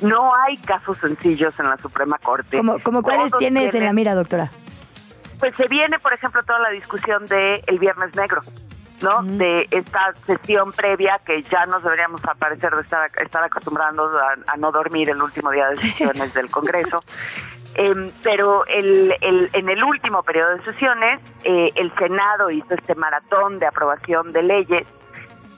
No 0.00 0.34
hay 0.34 0.56
casos 0.58 0.96
sencillos 0.98 1.58
en 1.60 1.68
la 1.68 1.76
Suprema 1.76 2.16
Corte. 2.18 2.56
¿Cómo, 2.56 2.78
como 2.78 3.02
cuáles 3.02 3.32
tienes 3.38 3.74
en 3.74 3.84
la 3.84 3.92
mira, 3.92 4.14
doctora? 4.14 4.50
Pues 5.40 5.56
se 5.56 5.66
viene, 5.68 5.98
por 5.98 6.12
ejemplo, 6.12 6.42
toda 6.44 6.60
la 6.60 6.70
discusión 6.70 7.26
de 7.26 7.64
el 7.66 7.78
Viernes 7.78 8.14
Negro. 8.14 8.42
¿no? 9.02 9.22
De 9.22 9.66
esta 9.70 10.12
sesión 10.26 10.72
previa 10.72 11.18
que 11.24 11.42
ya 11.42 11.64
nos 11.64 11.82
deberíamos 11.82 12.22
aparecer 12.24 12.74
de 12.74 12.82
estar, 12.82 13.10
estar 13.22 13.42
acostumbrando 13.42 14.10
a, 14.46 14.56
no 14.58 14.70
dormir 14.70 15.08
el 15.08 15.22
último 15.22 15.50
día 15.50 15.68
de 15.70 15.76
sesiones 15.76 16.34
del 16.34 16.50
Congreso. 16.50 17.00
Em, 17.76 18.10
pero 18.24 18.66
el, 18.66 19.14
el, 19.20 19.48
en 19.52 19.68
el 19.68 19.84
último 19.84 20.24
periodo 20.24 20.56
de 20.56 20.64
sesiones, 20.64 21.20
eh, 21.44 21.70
el 21.76 21.94
Senado 21.94 22.50
hizo 22.50 22.74
este 22.74 22.96
maratón 22.96 23.60
de 23.60 23.66
aprobación 23.66 24.32
de 24.32 24.42
leyes 24.42 24.88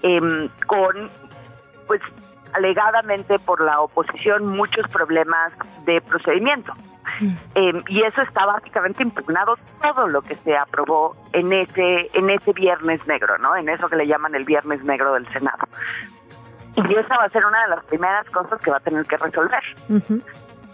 em, 0.03 0.51
con, 0.67 1.09
pues, 1.87 2.03
alegadamente 2.53 3.39
por 3.39 3.61
la 3.61 3.81
oposición 3.81 4.47
muchos 4.47 4.89
problemas 4.89 5.53
de 5.85 6.01
procedimiento. 6.01 6.73
Mm. 7.21 7.35
Em, 7.55 7.85
y 7.89 8.03
eso 8.03 8.23
está 8.23 8.47
básicamente 8.47 9.03
impugnado 9.03 9.57
todo 9.81 10.09
lo 10.09 10.23
que 10.23 10.35
se 10.35 10.57
aprobó 10.57 11.17
en 11.33 11.53
ese, 11.53 12.09
en 12.15 12.31
ese 12.31 12.53
viernes 12.53 13.07
negro, 13.07 13.39
¿no? 13.39 13.57
En 13.57 13.69
eso 13.69 13.89
que 13.89 13.97
le 13.97 14.07
llaman 14.07 14.35
el 14.35 14.45
viernes 14.45 14.83
negro 14.85 15.15
del 15.15 15.27
Senado. 15.29 15.67
Y 16.77 16.95
esa 16.95 17.17
va 17.19 17.25
a 17.25 17.29
ser 17.29 17.45
una 17.45 17.63
de 17.63 17.69
las 17.69 17.85
primeras 17.85 18.29
cosas 18.31 18.61
que 18.61 18.71
va 18.71 18.79
a 18.79 18.81
tener 18.81 19.05
que 19.05 19.17
resolver. 19.17 19.63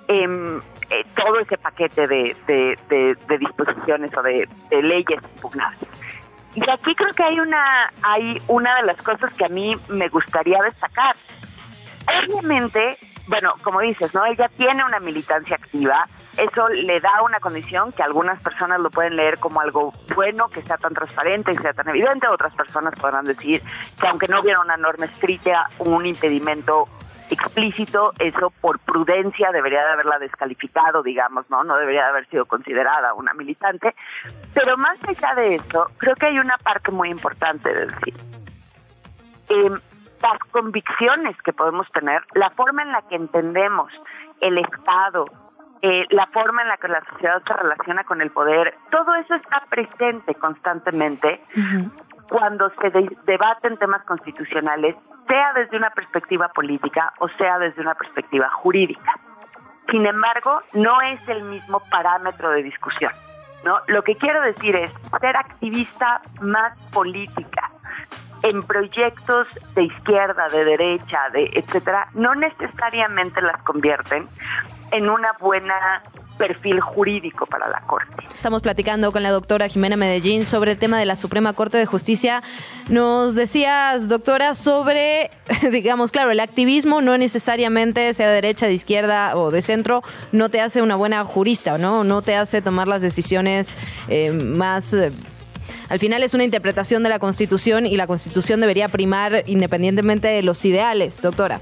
Em, 0.09 0.59
eh, 0.91 1.05
todo 1.15 1.39
ese 1.39 1.59
paquete 1.59 2.07
de, 2.07 2.35
de, 2.47 3.39
disposiciones 3.39 4.11
o 4.17 4.23
de, 4.23 4.49
leyes 4.71 5.21
impugnadas. 5.35 5.85
Y 6.55 6.71
aquí 6.71 6.95
creo 6.95 7.13
que 7.15 7.23
hay 7.23 7.39
una, 7.41 7.93
hay 8.03 8.41
una 8.49 8.77
de 8.77 8.83
las 8.85 8.97
cosas 9.03 9.33
que 9.35 9.45
a 9.45 9.49
mí 9.49 9.77
me 9.89 10.09
gustaría 10.09 10.63
destacar. 10.63 11.15
Obviamente, 12.09 12.97
bueno, 13.27 13.55
como 13.63 13.81
dices, 13.81 14.15
¿no? 14.15 14.25
Ella 14.25 14.49
tiene 14.57 14.85
una 14.85 14.99
militancia 14.99 15.57
activa, 15.57 16.07
eso 16.37 16.69
le 16.69 17.01
da 17.01 17.23
una 17.23 17.39
condición 17.41 17.93
que 17.93 18.03
algunas 18.03 18.43
personas 18.43 18.81
lo 18.81 18.91
pueden 18.91 19.17
leer 19.17 19.39
como 19.39 19.61
algo 19.61 19.93
bueno, 20.15 20.49
que 20.49 20.63
sea 20.63 20.79
tan 20.79 20.95
transparente 20.95 21.53
y 21.53 21.57
sea 21.57 21.75
tan 21.75 21.89
evidente, 21.89 22.27
otras 22.29 22.55
personas 22.55 22.95
podrán 22.99 23.27
decir 23.27 23.63
que 24.01 24.07
aunque 24.07 24.29
no 24.29 24.41
hubiera 24.41 24.61
una 24.61 24.77
norma 24.77 25.05
escrita, 25.05 25.69
un 25.79 26.07
impedimento 26.07 26.89
explícito, 27.31 28.15
eso 28.19 28.51
por 28.61 28.79
prudencia 28.79 29.51
debería 29.53 29.85
de 29.85 29.93
haberla 29.93 30.19
descalificado, 30.19 31.03
digamos, 31.03 31.49
¿no? 31.51 31.63
No 31.65 31.77
debería 31.77 32.05
de 32.05 32.09
haber 32.09 32.29
sido 32.29 32.47
considerada 32.47 33.13
una 33.15 33.35
militante. 33.35 33.95
Pero 34.55 34.77
más 34.79 34.97
allá 35.07 35.35
de 35.35 35.57
eso, 35.57 35.91
creo 35.99 36.15
que 36.17 36.27
hay 36.27 36.39
una 36.39 36.57
parte 36.59 36.91
muy 36.91 37.11
importante 37.11 37.73
de 37.73 37.87
decir. 37.87 38.15
Las 40.23 40.39
convicciones 40.51 41.37
que 41.43 41.53
podemos 41.53 41.87
tener, 41.93 42.23
la 42.35 42.51
forma 42.51 42.83
en 42.83 42.93
la 42.93 43.03
que 43.03 43.17
entendemos 43.17 43.93
el 44.41 44.59
Estado, 44.59 45.27
eh, 45.83 46.05
la 46.11 46.27
forma 46.29 46.63
en 46.63 46.69
la 46.69 46.77
que 46.77 46.89
la 46.89 47.03
sociedad 47.11 47.43
se 47.47 47.53
relaciona 47.55 48.05
con 48.05 48.21
el 48.21 48.31
poder, 48.31 48.77
todo 48.91 49.15
eso 49.15 49.35
está 49.35 49.65
presente 49.71 50.35
constantemente 50.35 51.41
cuando 52.29 52.71
se 52.71 52.91
debaten 53.25 53.77
temas 53.77 54.05
constitucionales, 54.05 54.97
sea 55.27 55.53
desde 55.55 55.77
una 55.77 55.91
perspectiva 55.91 56.49
política 56.49 57.13
o 57.21 57.29
sea 57.31 57.59
desde 57.59 57.81
una 57.81 57.95
perspectiva 57.95 58.51
jurídica. 58.51 59.15
Sin 59.91 60.05
embargo, 60.05 60.61
no 60.75 61.01
es 61.01 61.27
el 61.29 61.45
mismo 61.45 61.81
parámetro 61.91 62.51
de 62.51 62.63
discusión. 62.63 63.13
¿no? 63.65 63.81
Lo 63.87 64.03
que 64.03 64.17
quiero 64.17 64.41
decir 64.43 64.77
es 64.77 64.93
ser 65.21 65.37
activista 65.37 66.21
más 66.41 66.77
política, 66.93 67.68
en 68.43 68.63
proyectos 68.63 69.47
de 69.75 69.85
izquierda, 69.85 70.49
de 70.49 70.65
derecha, 70.65 71.19
de 71.33 71.51
etcétera, 71.55 72.09
no 72.15 72.35
necesariamente 72.35 73.41
las 73.43 73.63
convierten 73.63 74.29
en 74.91 75.09
una 75.09 75.33
buena 75.41 76.03
perfil 76.39 76.81
jurídico 76.81 77.45
para 77.47 77.69
la 77.69 77.81
Corte. 77.81 78.25
Estamos 78.35 78.63
platicando 78.63 79.13
con 79.13 79.23
la 79.23 79.31
doctora 79.31 79.69
Jimena 79.69 79.97
Medellín 79.97 80.47
sobre 80.47 80.73
el 80.73 80.79
tema 80.79 80.99
de 80.99 81.05
la 81.05 81.17
Suprema 81.17 81.53
Corte 81.53 81.77
de 81.77 81.85
Justicia. 81.85 82.43
Nos 82.89 83.35
decías, 83.35 84.09
doctora, 84.09 84.55
sobre, 84.55 85.31
digamos, 85.73 86.13
claro, 86.13 86.31
el 86.31 86.41
activismo 86.41 87.03
no 87.03 87.19
necesariamente 87.19 88.15
sea 88.15 88.29
de 88.29 88.35
derecha, 88.35 88.67
de 88.67 88.75
izquierda 88.75 89.37
o 89.37 89.51
de 89.51 89.61
centro, 89.61 90.03
no 90.33 90.49
te 90.49 90.61
hace 90.61 90.81
una 90.81 90.95
buena 90.95 91.25
jurista, 91.25 91.77
¿no? 91.77 92.05
No 92.05 92.23
te 92.23 92.37
hace 92.37 92.63
tomar 92.63 92.89
las 92.89 93.03
decisiones 93.03 93.77
eh, 94.09 94.31
más... 94.31 94.95
Eh, 94.95 95.11
al 95.89 95.99
final 95.99 96.23
es 96.23 96.35
una 96.35 96.45
interpretación 96.45 97.03
de 97.03 97.09
la 97.09 97.19
Constitución 97.19 97.87
y 97.87 97.97
la 97.97 98.07
Constitución 98.07 98.61
debería 98.61 98.89
primar 98.89 99.45
independientemente 99.47 100.29
de 100.29 100.43
los 100.43 100.65
ideales, 100.65 101.21
doctora. 101.21 101.61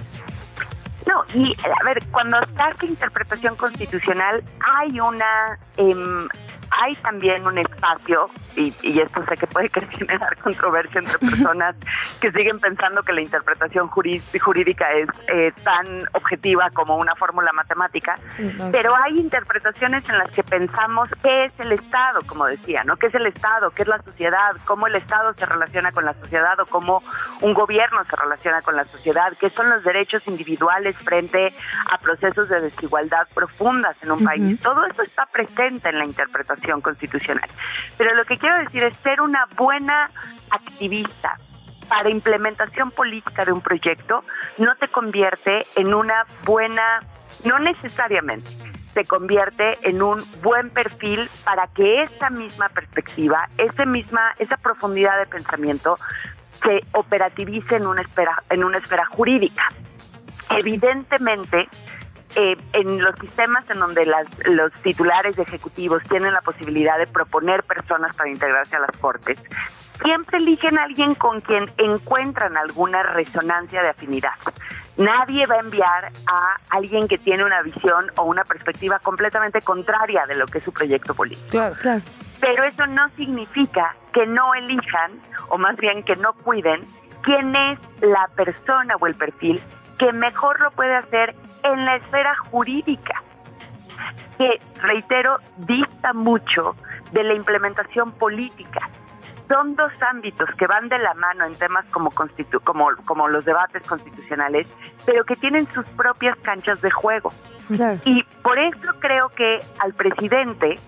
No, 1.06 1.24
y 1.40 1.54
a 1.62 1.84
ver, 1.84 2.04
cuando 2.10 2.38
hace 2.38 2.86
interpretación 2.86 3.54
constitucional 3.54 4.42
hay 4.58 4.98
una 4.98 5.58
em, 5.76 6.28
hay 6.70 6.96
también 6.96 7.46
un 7.46 7.58
espacio, 7.58 8.28
y, 8.56 8.72
esto 9.00 9.24
sé 9.28 9.36
que 9.36 9.46
puede 9.46 9.68
generar 9.90 10.36
controversia 10.36 11.00
entre 11.00 11.18
personas 11.18 11.76
que 12.20 12.32
siguen 12.32 12.60
pensando 12.60 13.02
que 13.02 13.12
la 13.12 13.20
interpretación 13.20 13.88
jurídica 13.88 14.92
es 14.92 15.08
eh, 15.28 15.52
tan 15.62 16.04
objetiva 16.12 16.70
como 16.70 16.96
una 16.96 17.14
fórmula 17.14 17.52
matemática, 17.52 18.18
pero 18.72 18.94
hay 18.96 19.18
interpretaciones 19.18 20.08
en 20.08 20.18
las 20.18 20.30
que 20.30 20.42
pensamos 20.42 21.08
qué 21.22 21.46
es 21.46 21.52
el 21.58 21.72
Estado, 21.72 22.20
como 22.26 22.46
decía, 22.46 22.84
¿no? 22.84 22.96
¿Qué 22.96 23.06
es 23.06 23.14
el 23.14 23.26
Estado? 23.26 23.70
¿Qué 23.70 23.82
es 23.82 23.88
la 23.88 24.02
sociedad? 24.02 24.56
¿Cómo 24.64 24.86
el 24.86 24.96
Estado 24.96 25.34
se 25.34 25.46
relaciona 25.46 25.92
con 25.92 26.04
la 26.04 26.14
sociedad 26.14 26.58
o 26.60 26.66
cómo 26.66 27.02
un 27.40 27.54
gobierno 27.54 28.04
se 28.04 28.16
relaciona 28.16 28.62
con 28.62 28.76
la 28.76 28.84
sociedad? 28.86 29.32
¿Qué 29.40 29.50
son 29.50 29.70
los 29.70 29.84
derechos 29.84 30.22
individuales 30.26 30.96
frente 30.98 31.52
a 31.90 31.98
procesos 31.98 32.48
de 32.48 32.60
desigualdad 32.60 33.26
profundas 33.34 33.96
en 34.02 34.12
un 34.12 34.24
país? 34.24 34.60
Todo 34.60 34.84
eso 34.86 35.02
está 35.02 35.26
presente 35.26 35.88
en 35.88 35.98
la 35.98 36.04
interpretación 36.04 36.65
constitucional. 36.80 37.48
Pero 37.96 38.14
lo 38.14 38.24
que 38.24 38.38
quiero 38.38 38.58
decir 38.58 38.82
es 38.84 38.94
ser 39.02 39.20
una 39.20 39.46
buena 39.56 40.10
activista 40.50 41.38
para 41.88 42.10
implementación 42.10 42.90
política 42.90 43.44
de 43.44 43.52
un 43.52 43.60
proyecto 43.60 44.22
no 44.58 44.74
te 44.76 44.88
convierte 44.88 45.66
en 45.76 45.94
una 45.94 46.24
buena, 46.44 47.02
no 47.44 47.58
necesariamente, 47.58 48.48
te 48.94 49.04
convierte 49.04 49.78
en 49.82 50.02
un 50.02 50.22
buen 50.42 50.70
perfil 50.70 51.28
para 51.44 51.66
que 51.68 52.02
esa 52.02 52.30
misma 52.30 52.68
perspectiva, 52.70 53.48
esa 53.58 53.84
misma, 53.84 54.34
esa 54.38 54.56
profundidad 54.56 55.18
de 55.18 55.26
pensamiento 55.26 55.98
se 56.62 56.82
operativice 56.92 57.76
en 57.76 57.86
una 57.86 58.02
esfera, 58.02 58.42
en 58.48 58.64
una 58.64 58.78
esfera 58.78 59.04
jurídica. 59.04 59.70
Evidentemente, 60.50 61.68
eh, 62.36 62.56
en 62.74 63.02
los 63.02 63.14
sistemas 63.18 63.64
en 63.70 63.78
donde 63.78 64.04
las, 64.04 64.26
los 64.46 64.70
titulares 64.82 65.36
de 65.36 65.42
ejecutivos 65.42 66.02
tienen 66.04 66.32
la 66.32 66.42
posibilidad 66.42 66.98
de 66.98 67.06
proponer 67.06 67.62
personas 67.62 68.14
para 68.14 68.28
integrarse 68.28 68.76
a 68.76 68.80
las 68.80 68.94
cortes, 68.98 69.42
siempre 70.02 70.36
eligen 70.36 70.78
a 70.78 70.84
alguien 70.84 71.14
con 71.14 71.40
quien 71.40 71.70
encuentran 71.78 72.56
alguna 72.56 73.02
resonancia 73.02 73.82
de 73.82 73.88
afinidad. 73.88 74.34
Nadie 74.98 75.46
va 75.46 75.56
a 75.56 75.60
enviar 75.60 76.12
a 76.26 76.56
alguien 76.68 77.08
que 77.08 77.18
tiene 77.18 77.44
una 77.44 77.62
visión 77.62 78.10
o 78.16 78.24
una 78.24 78.44
perspectiva 78.44 78.98
completamente 78.98 79.62
contraria 79.62 80.26
de 80.26 80.34
lo 80.36 80.46
que 80.46 80.58
es 80.58 80.64
su 80.64 80.72
proyecto 80.72 81.14
político. 81.14 81.48
Claro, 81.50 81.74
claro. 81.80 82.02
Pero 82.40 82.64
eso 82.64 82.86
no 82.86 83.08
significa 83.16 83.96
que 84.12 84.26
no 84.26 84.54
elijan, 84.54 85.12
o 85.48 85.58
más 85.58 85.76
bien 85.78 86.02
que 86.02 86.16
no 86.16 86.34
cuiden, 86.34 86.82
quién 87.22 87.56
es 87.56 87.78
la 88.02 88.28
persona 88.36 88.96
o 89.00 89.06
el 89.06 89.14
perfil 89.14 89.62
que 89.98 90.12
mejor 90.12 90.60
lo 90.60 90.70
puede 90.72 90.94
hacer 90.94 91.34
en 91.62 91.84
la 91.84 91.96
esfera 91.96 92.34
jurídica, 92.50 93.22
que, 94.38 94.60
reitero, 94.80 95.38
dista 95.56 96.12
mucho 96.12 96.76
de 97.12 97.24
la 97.24 97.34
implementación 97.34 98.12
política. 98.12 98.90
Son 99.48 99.76
dos 99.76 99.92
ámbitos 100.10 100.50
que 100.58 100.66
van 100.66 100.88
de 100.88 100.98
la 100.98 101.14
mano 101.14 101.44
en 101.44 101.54
temas 101.54 101.84
como, 101.92 102.10
como, 102.10 102.88
como 103.04 103.28
los 103.28 103.44
debates 103.44 103.82
constitucionales, 103.84 104.74
pero 105.04 105.24
que 105.24 105.36
tienen 105.36 105.66
sus 105.68 105.86
propias 105.86 106.36
canchas 106.38 106.80
de 106.80 106.90
juego. 106.90 107.32
Y 108.04 108.24
por 108.42 108.58
eso 108.58 108.94
creo 108.98 109.28
que 109.28 109.60
al 109.78 109.94
presidente 109.94 110.78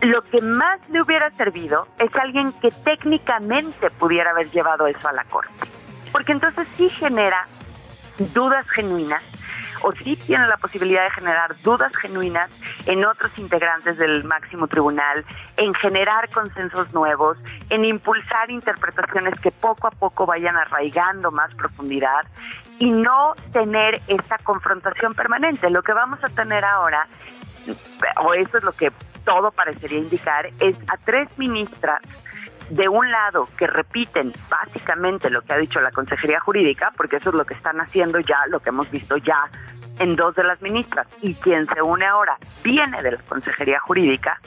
lo 0.00 0.22
que 0.22 0.40
más 0.40 0.80
le 0.88 1.02
hubiera 1.02 1.30
servido 1.30 1.88
es 1.98 2.14
alguien 2.16 2.52
que 2.60 2.70
técnicamente 2.70 3.90
pudiera 3.90 4.30
haber 4.30 4.50
llevado 4.50 4.86
eso 4.86 5.08
a 5.08 5.12
la 5.12 5.24
Corte. 5.24 5.52
Porque 6.12 6.32
entonces 6.32 6.66
sí 6.76 6.88
genera 6.88 7.46
dudas 8.18 8.66
genuinas 8.70 9.22
o 9.82 9.92
sí 9.92 10.16
tiene 10.16 10.46
la 10.46 10.56
posibilidad 10.56 11.04
de 11.04 11.10
generar 11.10 11.60
dudas 11.62 11.94
genuinas 11.96 12.50
en 12.86 13.04
otros 13.04 13.30
integrantes 13.36 13.98
del 13.98 14.24
máximo 14.24 14.66
tribunal, 14.66 15.24
en 15.56 15.74
generar 15.74 16.30
consensos 16.30 16.92
nuevos, 16.92 17.36
en 17.70 17.84
impulsar 17.84 18.50
interpretaciones 18.50 19.38
que 19.40 19.50
poco 19.50 19.86
a 19.88 19.90
poco 19.90 20.26
vayan 20.26 20.56
arraigando 20.56 21.30
más 21.30 21.54
profundidad 21.54 22.26
y 22.78 22.90
no 22.90 23.34
tener 23.52 24.00
esta 24.08 24.38
confrontación 24.38 25.14
permanente. 25.14 25.70
Lo 25.70 25.82
que 25.82 25.92
vamos 25.92 26.22
a 26.22 26.28
tener 26.28 26.64
ahora, 26.64 27.06
o 28.22 28.34
eso 28.34 28.58
es 28.58 28.64
lo 28.64 28.72
que 28.72 28.92
todo 29.24 29.50
parecería 29.50 29.98
indicar, 29.98 30.46
es 30.60 30.76
a 30.88 30.96
tres 31.04 31.28
ministras 31.36 32.00
de 32.70 32.88
un 32.88 33.10
lado 33.10 33.48
que 33.56 33.66
repiten 33.66 34.32
básicamente 34.48 35.30
lo 35.30 35.42
que 35.42 35.52
ha 35.52 35.58
dicho 35.58 35.80
la 35.80 35.90
Consejería 35.90 36.40
Jurídica, 36.40 36.92
porque 36.96 37.16
eso 37.16 37.30
es 37.30 37.36
lo 37.36 37.44
que 37.44 37.54
están 37.54 37.80
haciendo 37.80 38.18
ya, 38.20 38.38
lo 38.48 38.60
que 38.60 38.70
hemos 38.70 38.90
visto 38.90 39.16
ya 39.16 39.48
en 39.98 40.16
dos 40.16 40.34
de 40.34 40.44
las 40.44 40.60
ministras, 40.60 41.06
y 41.22 41.34
quien 41.34 41.66
se 41.68 41.80
une 41.80 42.06
ahora 42.06 42.36
viene 42.62 43.02
de 43.02 43.12
la 43.12 43.22
Consejería 43.22 43.80
Jurídica, 43.80 44.40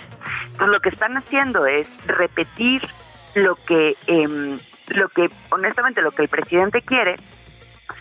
pues 0.58 0.70
lo 0.70 0.80
que 0.80 0.90
están 0.90 1.18
haciendo 1.18 1.66
es 1.66 2.06
repetir 2.08 2.88
lo 3.36 3.56
que, 3.56 3.96
eh, 4.08 4.60
lo 4.88 5.10
que 5.10 5.30
honestamente 5.50 6.02
lo 6.02 6.12
que 6.12 6.24
el 6.24 6.30
presidente 6.30 6.82
quiere, 6.82 7.16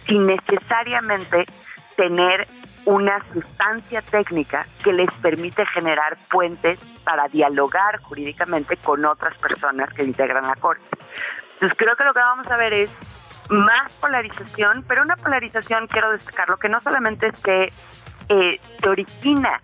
sin 0.07 0.27
necesariamente 0.27 1.47
tener 1.99 2.47
una 2.85 3.21
sustancia 3.33 4.03
técnica 4.03 4.69
que 4.85 4.93
les 4.93 5.11
permite 5.21 5.67
generar 5.67 6.17
puentes 6.31 6.79
para 7.03 7.27
dialogar 7.27 7.99
jurídicamente 8.03 8.77
con 8.77 9.05
otras 9.05 9.37
personas 9.39 9.93
que 9.93 10.05
integran 10.05 10.47
la 10.47 10.55
Corte. 10.55 10.87
Entonces 11.55 11.77
creo 11.77 11.97
que 11.97 12.05
lo 12.05 12.15
que 12.15 12.21
vamos 12.21 12.47
a 12.47 12.57
ver 12.57 12.73
es 12.73 12.91
más 13.51 13.93
polarización, 13.95 14.85
pero 14.87 15.03
una 15.03 15.17
polarización, 15.17 15.89
quiero 15.89 16.13
destacarlo, 16.13 16.57
que 16.57 16.69
no 16.69 16.81
solamente 16.81 17.33
se, 17.33 17.73
eh, 18.29 18.61
se 18.81 18.89
origina 18.89 19.61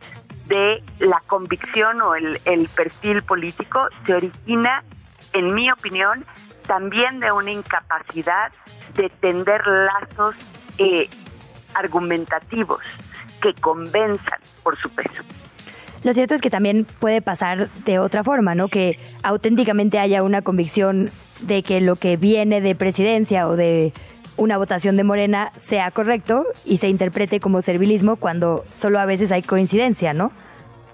de 0.47 0.83
la 0.99 1.23
convicción 1.29 2.03
o 2.03 2.17
el, 2.17 2.69
perfil 2.75 3.23
político, 3.23 3.87
se 4.05 4.15
origina, 4.15 4.83
en 5.35 5.55
mi 5.55 5.71
opinión, 5.71 6.27
también 6.67 7.21
de 7.21 7.31
una 7.31 7.53
incapacidad 7.53 8.51
de 8.95 9.09
tender 9.21 9.65
lazos 9.67 10.35
eh, 10.79 11.09
argumentativos 11.75 12.81
que 13.41 13.55
convenzan 13.55 14.39
por 14.63 14.79
su 14.79 14.89
peso. 14.91 15.23
Lo 16.03 16.13
cierto 16.13 16.35
es 16.35 16.43
que 16.43 16.51
también 16.51 16.87
puede 16.99 17.23
pasar 17.23 17.69
de 17.87 17.99
otra 17.99 18.23
forma, 18.23 18.55
¿no? 18.55 18.69
Que 18.69 18.99
auténticamente 19.23 19.99
haya 19.99 20.23
una 20.23 20.43
convicción 20.43 21.11
de 21.41 21.63
que 21.63 21.81
lo 21.81 21.97
que 21.97 22.17
viene 22.17 22.61
de 22.61 22.75
presidencia 22.75 23.49
o 23.49 23.57
de 23.57 23.93
una 24.37 24.59
votación 24.59 24.97
de 24.97 25.05
Morena 25.05 25.51
sea 25.57 25.91
correcto 25.91 26.45
y 26.65 26.77
se 26.77 26.89
interprete 26.89 27.41
como 27.41 27.63
servilismo 27.63 28.17
cuando 28.17 28.65
solo 28.73 28.99
a 28.99 29.07
veces 29.07 29.33
hay 29.33 29.43
coincidencia, 29.43 30.13
¿no? 30.13 30.31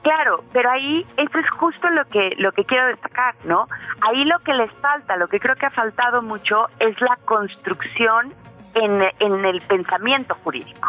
Claro, 0.02 0.44
pero 0.52 0.70
ahí 0.70 1.04
eso 1.16 1.38
es 1.38 1.50
justo 1.50 1.90
lo 1.90 2.06
que 2.06 2.30
lo 2.38 2.52
que 2.52 2.64
quiero 2.64 2.86
destacar, 2.86 3.34
¿no? 3.44 3.68
Ahí 4.00 4.24
lo 4.24 4.38
que 4.38 4.54
les 4.54 4.70
falta, 4.80 5.16
lo 5.16 5.28
que 5.28 5.40
creo 5.40 5.56
que 5.56 5.66
ha 5.66 5.70
faltado 5.70 6.22
mucho 6.22 6.68
es 6.78 6.98
la 7.00 7.16
construcción 7.24 8.32
en, 8.74 9.02
en 9.18 9.44
el 9.44 9.60
pensamiento 9.62 10.36
jurídico. 10.42 10.88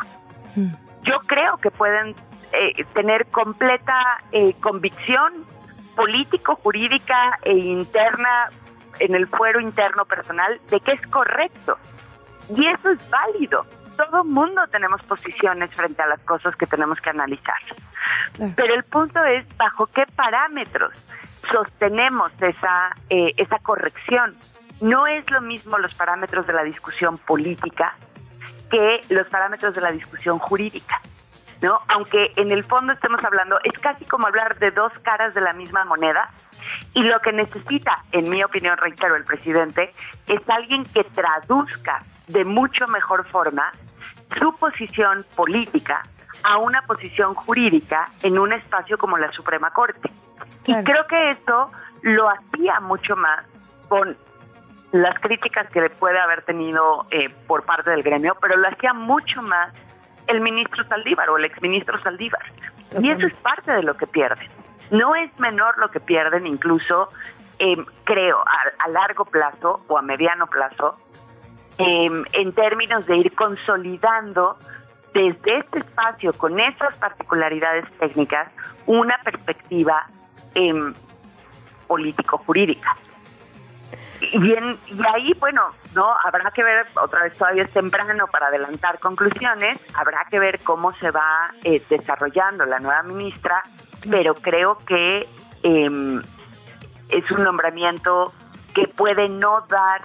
Mm. 0.56 0.74
Yo 1.04 1.20
creo 1.26 1.58
que 1.58 1.72
pueden 1.72 2.16
eh, 2.54 2.86
tener 2.94 3.26
completa 3.28 4.22
eh, 4.32 4.54
convicción 4.60 5.46
político-jurídica 5.96 7.40
e 7.44 7.54
interna 7.54 8.50
en 9.00 9.16
el 9.16 9.28
fuero 9.28 9.60
interno 9.60 10.06
personal 10.06 10.60
de 10.70 10.80
que 10.80 10.92
es 10.92 11.02
correcto. 11.08 11.78
Y 12.56 12.68
eso 12.68 12.92
es 12.92 13.00
válido. 13.10 13.66
Todo 13.98 14.24
mundo 14.24 14.62
tenemos 14.68 15.02
posiciones 15.04 15.72
frente 15.74 16.02
a 16.02 16.08
las 16.08 16.20
cosas 16.22 16.56
que 16.56 16.68
tenemos 16.68 17.00
que 17.02 17.10
analizar. 17.10 17.58
Pero 18.56 18.74
el 18.74 18.84
punto 18.84 19.24
es 19.26 19.46
bajo 19.58 19.88
qué 19.88 20.06
parámetros 20.16 20.94
sostenemos 21.52 22.32
esa, 22.40 22.96
eh, 23.10 23.34
esa 23.38 23.60
corrección. 23.60 24.36
No 24.82 25.08
es 25.08 25.30
lo 25.30 25.42
mismo 25.42 25.78
los 25.78 25.94
parámetros 25.94 26.48
de 26.48 26.54
la 26.54 26.64
discusión 26.64 27.18
política 27.20 27.96
que 28.70 29.02
los 29.10 29.28
parámetros 29.28 29.76
de 29.76 29.82
la 29.82 29.92
discusión 29.92 30.40
jurídica. 30.40 31.02
¿no? 31.62 31.80
Aunque 31.88 32.32
en 32.36 32.52
el 32.52 32.64
fondo 32.64 32.94
estemos 32.94 33.24
hablando, 33.24 33.60
es 33.64 33.78
casi 33.80 34.06
como 34.06 34.28
hablar 34.28 34.58
de 34.58 34.72
dos 34.72 34.92
caras 35.04 35.34
de 35.34 35.42
la 35.42 35.54
misma 35.54 35.86
moneda. 35.86 36.30
Y 36.94 37.04
lo 37.04 37.20
que 37.20 37.32
necesita, 37.32 38.04
en 38.12 38.30
mi 38.30 38.44
opinión, 38.44 38.78
reitero, 38.78 39.16
el 39.16 39.24
presidente, 39.24 39.94
es 40.28 40.42
alguien 40.50 40.86
que 40.86 41.04
traduzca 41.04 42.04
de 42.28 42.46
mucho 42.46 42.88
mejor 42.88 43.26
forma 43.26 43.72
su 44.40 44.56
posición 44.56 45.26
política 45.36 46.04
a 46.44 46.58
una 46.58 46.82
posición 46.84 47.36
jurídica 47.36 48.10
en 48.24 48.40
un 48.40 48.54
espacio 48.54 48.98
como 48.98 49.18
la 49.18 49.32
Suprema 49.32 49.72
Corte. 49.72 50.10
Y 50.66 50.74
creo 50.84 51.06
que 51.08 51.30
esto 51.30 51.72
lo 52.02 52.30
hacía 52.30 52.80
mucho 52.80 53.16
más 53.16 53.46
con 53.88 54.18
las 54.92 55.18
críticas 55.20 55.70
que 55.70 55.90
puede 55.90 56.20
haber 56.20 56.44
tenido 56.44 57.06
eh, 57.12 57.30
por 57.48 57.64
parte 57.64 57.90
del 57.92 58.04
gremio, 58.04 58.36
pero 58.42 58.58
lo 58.58 58.68
hacía 58.68 58.94
mucho 58.94 59.42
más 59.42 59.74
el 60.28 60.42
ministro 60.42 60.84
Saldívar 60.88 61.30
o 61.30 61.38
el 61.38 61.46
exministro 61.46 62.02
Saldívar. 62.02 62.44
Y 63.02 63.10
eso 63.10 63.26
es 63.26 63.34
parte 63.36 63.72
de 63.72 63.84
lo 63.84 63.96
que 63.96 64.08
pierden. 64.08 64.48
No 64.90 65.16
es 65.16 65.32
menor 65.40 65.78
lo 65.78 65.90
que 65.90 66.02
pierden, 66.02 66.46
incluso 66.46 67.10
em, 67.60 67.86
creo, 68.04 68.38
a, 68.80 68.90
largo 68.90 69.24
plazo 69.26 69.80
o 69.88 69.98
a 69.98 70.02
mediano 70.02 70.48
plazo, 70.48 70.96
em, 71.78 72.26
en 72.34 72.54
términos 72.54 73.06
de 73.06 73.18
ir 73.18 73.34
consolidando 73.34 74.58
desde 75.14 75.60
este 75.60 75.80
espacio, 75.80 76.34
con 76.34 76.60
esas 76.60 76.94
particularidades 76.96 77.92
técnicas, 77.94 78.50
una 78.86 79.18
perspectiva 79.24 80.06
em, 80.56 80.94
político-jurídica. 81.88 82.98
Y, 84.32 84.40
bien, 84.40 84.78
y 84.88 85.06
ahí, 85.14 85.34
bueno, 85.40 85.74
no 85.94 86.08
habrá 86.24 86.52
que 86.52 86.64
ver, 86.64 86.88
otra 86.96 87.24
vez 87.24 87.38
todavía 87.38 87.64
es 87.64 87.72
temprano 87.72 88.28
para 88.28 88.48
adelantar 88.48 89.00
conclusiones, 89.00 89.80
habrá 89.94 90.26
que 90.30 90.40
ver 90.40 90.62
cómo 90.64 90.94
se 90.94 91.12
va 91.12 91.52
eh, 91.64 91.84
desarrollando 91.90 92.66
la 92.66 92.80
nueva 92.80 93.04
ministra, 93.04 93.64
pero 94.10 94.36
creo 94.36 94.78
que 94.86 95.28
em, 95.64 96.22
es 97.10 97.32
un 97.32 97.44
nombramiento 97.44 98.32
que 98.74 98.88
puede 98.88 99.28
no 99.28 99.62
dar 99.68 100.02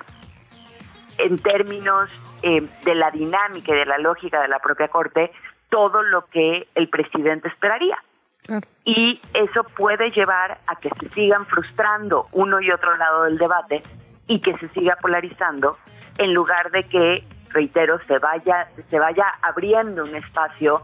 en 1.18 1.38
términos 1.38 2.10
em, 2.42 2.68
de 2.84 2.94
la 2.96 3.12
dinámica 3.12 3.72
y 3.72 3.78
de 3.78 3.86
la 3.86 3.98
lógica 3.98 4.42
de 4.42 4.48
la 4.48 4.58
propia 4.58 4.88
Corte 4.88 5.32
todo 5.68 6.02
lo 6.02 6.26
que 6.26 6.68
el 6.74 6.88
presidente 6.88 7.48
esperaría. 7.48 8.02
Y 8.84 9.20
eso 9.34 9.64
puede 9.76 10.10
llevar 10.12 10.58
a 10.68 10.76
que 10.76 10.88
se 11.00 11.08
sigan 11.08 11.46
frustrando 11.46 12.28
uno 12.30 12.60
y 12.60 12.70
otro 12.70 12.96
lado 12.96 13.24
del 13.24 13.38
debate 13.38 13.82
y 14.26 14.40
que 14.40 14.56
se 14.58 14.68
siga 14.70 14.96
polarizando 15.00 15.78
en 16.18 16.32
lugar 16.34 16.70
de 16.70 16.84
que, 16.84 17.24
reitero, 17.50 17.98
se 18.06 18.18
vaya, 18.18 18.68
se 18.90 18.98
vaya 18.98 19.26
abriendo 19.42 20.04
un 20.04 20.14
espacio 20.16 20.82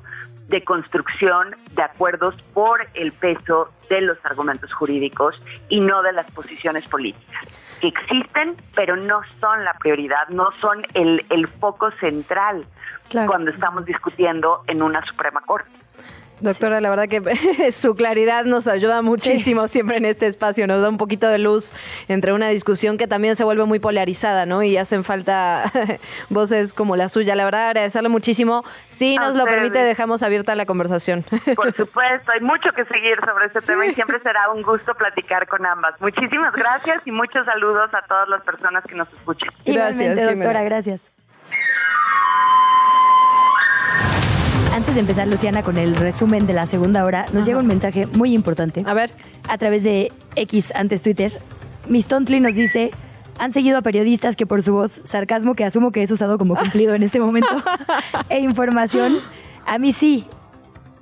de 0.49 0.62
construcción 0.64 1.57
de 1.72 1.82
acuerdos 1.82 2.34
por 2.53 2.86
el 2.95 3.12
peso 3.12 3.70
de 3.88 4.03
los 4.03 4.18
argumentos 4.24 4.72
jurídicos 4.72 5.34
y 5.68 5.80
no 5.80 6.03
de 6.03 6.12
las 6.12 6.30
posiciones 6.32 6.86
políticas, 6.88 7.47
que 7.80 7.88
existen, 7.88 8.57
pero 8.74 8.97
no 8.97 9.22
son 9.40 9.64
la 9.64 9.74
prioridad, 9.74 10.28
no 10.28 10.51
son 10.61 10.84
el, 10.95 11.24
el 11.30 11.49
foco 11.49 11.90
central 11.93 12.66
cuando 13.26 13.51
estamos 13.51 13.84
discutiendo 13.84 14.62
en 14.66 14.82
una 14.82 15.05
Suprema 15.07 15.40
Corte. 15.43 15.70
Doctora, 16.43 16.80
la 16.80 16.90
verdad 16.90 17.09
que 17.09 17.22
su 17.72 17.95
claridad 17.95 18.45
nos 18.45 18.66
ayuda 18.66 19.01
muchísimo 19.01 19.68
siempre 19.68 19.99
en 19.99 20.05
este 20.05 20.26
espacio, 20.26 20.66
nos 20.66 20.82
da 20.82 20.88
un 20.88 20.99
poquito 20.99 21.28
de 21.28 21.38
luz 21.38 21.72
entre 22.09 22.32
una 22.32 22.49
discusión 22.49 22.99
que 22.99 23.07
también 23.07 23.36
se 23.36 23.45
vuelve 23.45 23.64
muy 23.64 23.78
polarizada, 23.78 24.45
¿no? 24.45 24.62
Y 24.64 24.76
hacen 24.76 25.05
falta 25.05 25.70
voces 26.30 26.74
como 26.74 26.97
la 26.97 27.09
suya. 27.09 27.36
La 27.36 27.45
verdad, 27.45 27.68
agradecerle 27.68 28.09
muchísimo. 28.09 28.64
Si 28.88 29.16
nos 29.16 29.36
lo 29.36 29.45
permite, 29.45 29.78
dejamos 29.78 30.24
abierta 30.24 30.57
la 30.57 30.66
conversación. 30.66 31.24
Por 31.55 31.72
supuesto, 31.74 32.32
hay 32.32 32.40
mucho 32.40 32.72
que 32.72 32.84
seguir 32.86 33.18
sobre 33.24 33.47
este 33.47 33.61
tema 33.61 33.86
y 33.86 33.95
siempre 33.95 34.18
será 34.20 34.51
un 34.51 34.62
gusto 34.62 34.95
platicar 34.95 35.47
con 35.47 35.64
ambas. 35.64 35.95
Muchísimas 36.01 36.53
gracias 36.55 37.03
y 37.05 37.12
muchos 37.12 37.47
saludos 37.47 37.88
a 37.95 38.03
todas 38.03 38.28
las 38.28 38.43
personas 38.43 38.82
que 38.84 38.97
nos 38.97 39.09
escuchan. 39.12 39.49
Igualmente, 39.64 40.24
doctora, 40.24 40.64
gracias. 40.64 41.09
Antes 44.73 44.95
de 44.95 45.01
empezar, 45.01 45.29
Luciana, 45.29 45.62
con 45.62 45.77
el 45.77 45.95
resumen 45.97 46.47
de 46.47 46.55
la 46.55 46.64
segunda 46.66 47.05
hora, 47.05 47.27
nos 47.35 47.45
llega 47.45 47.59
un 47.59 47.66
mensaje 47.66 48.07
muy 48.07 48.35
importante. 48.35 48.83
A 48.87 48.95
ver. 48.95 49.12
A 49.47 49.59
través 49.59 49.83
de 49.83 50.11
X, 50.35 50.73
antes 50.75 51.03
Twitter. 51.03 51.31
Miss 51.89 52.07
Tontly 52.07 52.41
nos 52.41 52.55
dice, 52.55 52.91
han 53.39 53.53
seguido 53.53 53.77
a 53.77 53.83
periodistas 53.83 54.35
que 54.35 54.47
por 54.47 54.62
su 54.62 54.73
voz, 54.73 55.03
sarcasmo 55.05 55.55
que 55.55 55.64
asumo 55.64 55.93
que 55.93 56.03
es 56.03 56.11
usado 56.11 56.39
como 56.39 56.55
cumplido 56.57 56.95
en 56.95 57.03
este 57.03 57.20
momento, 57.20 57.51
e 58.31 58.41
información, 58.41 59.18
a 59.66 59.79
mí 59.79 59.93
sí, 59.93 60.25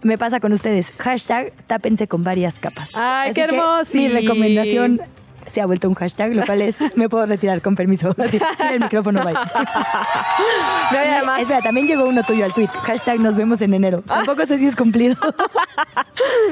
me 0.03 0.19
pasa 0.19 0.41
con 0.41 0.53
ustedes. 0.53 0.93
Hashtag 0.99 1.53
tápense 1.69 2.09
con 2.09 2.25
varias 2.25 2.59
capas. 2.59 2.93
¡Ay, 2.97 3.33
qué 3.35 3.43
hermoso! 3.43 3.91
Mi 3.95 4.09
recomendación 4.09 5.01
se 5.47 5.61
ha 5.61 5.67
vuelto 5.67 5.89
un 5.89 5.95
hashtag, 5.95 6.35
lo 6.35 6.45
cual 6.45 6.63
es, 6.63 6.77
me 6.97 7.09
puedo 7.09 7.27
retirar 7.27 7.63
con 7.63 7.75
permiso. 7.75 8.15
el 8.73 8.81
micrófono, 8.81 9.25
bye. 9.25 9.35
No, 10.93 10.99
además... 10.99 11.43
Espera, 11.43 11.63
también 11.63 11.87
llegó 11.87 12.05
uno 12.05 12.25
tuyo 12.25 12.45
al 12.45 12.53
tweet. 12.53 12.67
Hashtag 12.67 13.21
nos 13.21 13.37
vemos 13.37 13.61
en 13.61 13.75
enero. 13.75 14.03
Tampoco 14.03 14.45
sé 14.47 14.59
si 14.59 14.67
es 14.67 14.75
cumplido. 14.75 15.15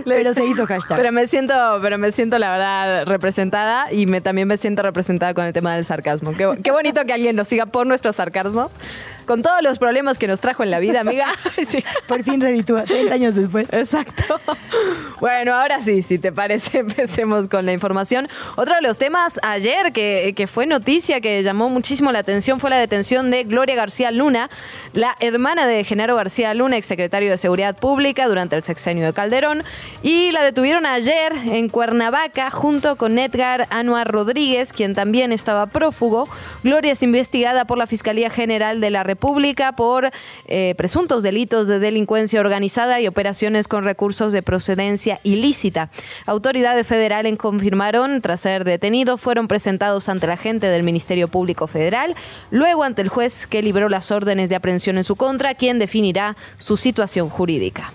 pero 0.04 0.32
se 0.32 0.44
hizo 0.44 0.64
hashtag. 0.64 0.96
Pero 0.96 1.10
me 1.10 1.26
siento, 1.26 1.54
pero 1.82 1.98
me 1.98 2.12
siento 2.12 2.38
la 2.38 2.52
verdad 2.52 3.06
representada 3.06 3.92
y 3.92 4.06
me, 4.06 4.20
también 4.20 4.46
me 4.46 4.56
siento 4.56 4.82
representada 4.82 5.34
con 5.34 5.44
el 5.44 5.52
tema 5.52 5.74
del 5.74 5.84
sarcasmo. 5.84 6.34
Qué, 6.34 6.48
qué 6.62 6.70
bonito 6.70 7.04
que 7.04 7.12
alguien 7.12 7.34
nos 7.34 7.48
siga 7.48 7.66
por 7.66 7.86
nuestro 7.86 8.12
sarcasmo 8.12 8.70
con 9.28 9.42
todos 9.42 9.62
los 9.62 9.78
problemas 9.78 10.18
que 10.18 10.26
nos 10.26 10.40
trajo 10.40 10.62
en 10.62 10.70
la 10.70 10.80
vida, 10.80 11.00
amiga. 11.00 11.26
sí. 11.66 11.84
Por 12.06 12.24
fin 12.24 12.40
reditúa, 12.40 12.84
30 12.84 13.14
años 13.14 13.34
después. 13.34 13.68
Exacto. 13.72 14.40
Bueno, 15.20 15.54
ahora 15.54 15.82
sí, 15.82 16.02
si 16.02 16.18
te 16.18 16.32
parece, 16.32 16.78
empecemos 16.78 17.46
con 17.46 17.66
la 17.66 17.74
información. 17.74 18.26
Otro 18.56 18.74
de 18.74 18.80
los 18.80 18.96
temas 18.96 19.38
ayer 19.42 19.92
que, 19.92 20.32
que 20.34 20.46
fue 20.46 20.64
noticia, 20.64 21.20
que 21.20 21.42
llamó 21.42 21.68
muchísimo 21.68 22.10
la 22.10 22.20
atención, 22.20 22.58
fue 22.58 22.70
la 22.70 22.78
detención 22.78 23.30
de 23.30 23.44
Gloria 23.44 23.74
García 23.74 24.10
Luna, 24.10 24.48
la 24.94 25.14
hermana 25.20 25.66
de 25.66 25.84
Genaro 25.84 26.16
García 26.16 26.54
Luna, 26.54 26.78
exsecretario 26.78 27.30
de 27.30 27.36
Seguridad 27.36 27.76
Pública 27.76 28.26
durante 28.28 28.56
el 28.56 28.62
sexenio 28.62 29.04
de 29.04 29.12
Calderón, 29.12 29.62
y 30.02 30.32
la 30.32 30.42
detuvieron 30.42 30.86
ayer 30.86 31.32
en 31.34 31.68
Cuernavaca 31.68 32.50
junto 32.50 32.96
con 32.96 33.18
Edgar 33.18 33.66
Anuar 33.68 34.10
Rodríguez, 34.10 34.72
quien 34.72 34.94
también 34.94 35.32
estaba 35.32 35.66
prófugo. 35.66 36.26
Gloria 36.64 36.92
es 36.92 37.02
investigada 37.02 37.66
por 37.66 37.76
la 37.76 37.86
Fiscalía 37.86 38.30
General 38.30 38.80
de 38.80 38.88
la 38.88 39.02
República 39.02 39.17
Pública 39.18 39.72
por 39.72 40.10
eh, 40.46 40.74
presuntos 40.76 41.22
delitos 41.22 41.66
de 41.66 41.78
delincuencia 41.78 42.40
organizada 42.40 43.00
y 43.00 43.06
operaciones 43.06 43.68
con 43.68 43.84
recursos 43.84 44.32
de 44.32 44.42
procedencia 44.42 45.18
ilícita. 45.24 45.90
Autoridades 46.26 46.86
federales 46.86 47.36
confirmaron, 47.36 48.20
tras 48.20 48.40
ser 48.40 48.64
detenido, 48.64 49.18
fueron 49.18 49.48
presentados 49.48 50.08
ante 50.08 50.26
la 50.26 50.36
gente 50.36 50.68
del 50.68 50.82
Ministerio 50.82 51.28
Público 51.28 51.66
Federal, 51.66 52.14
luego 52.50 52.84
ante 52.84 53.02
el 53.02 53.08
juez 53.08 53.46
que 53.46 53.62
libró 53.62 53.88
las 53.88 54.10
órdenes 54.10 54.48
de 54.48 54.56
aprehensión 54.56 54.98
en 54.98 55.04
su 55.04 55.16
contra, 55.16 55.54
quien 55.54 55.78
definirá 55.78 56.36
su 56.58 56.76
situación 56.76 57.28
jurídica. 57.28 57.92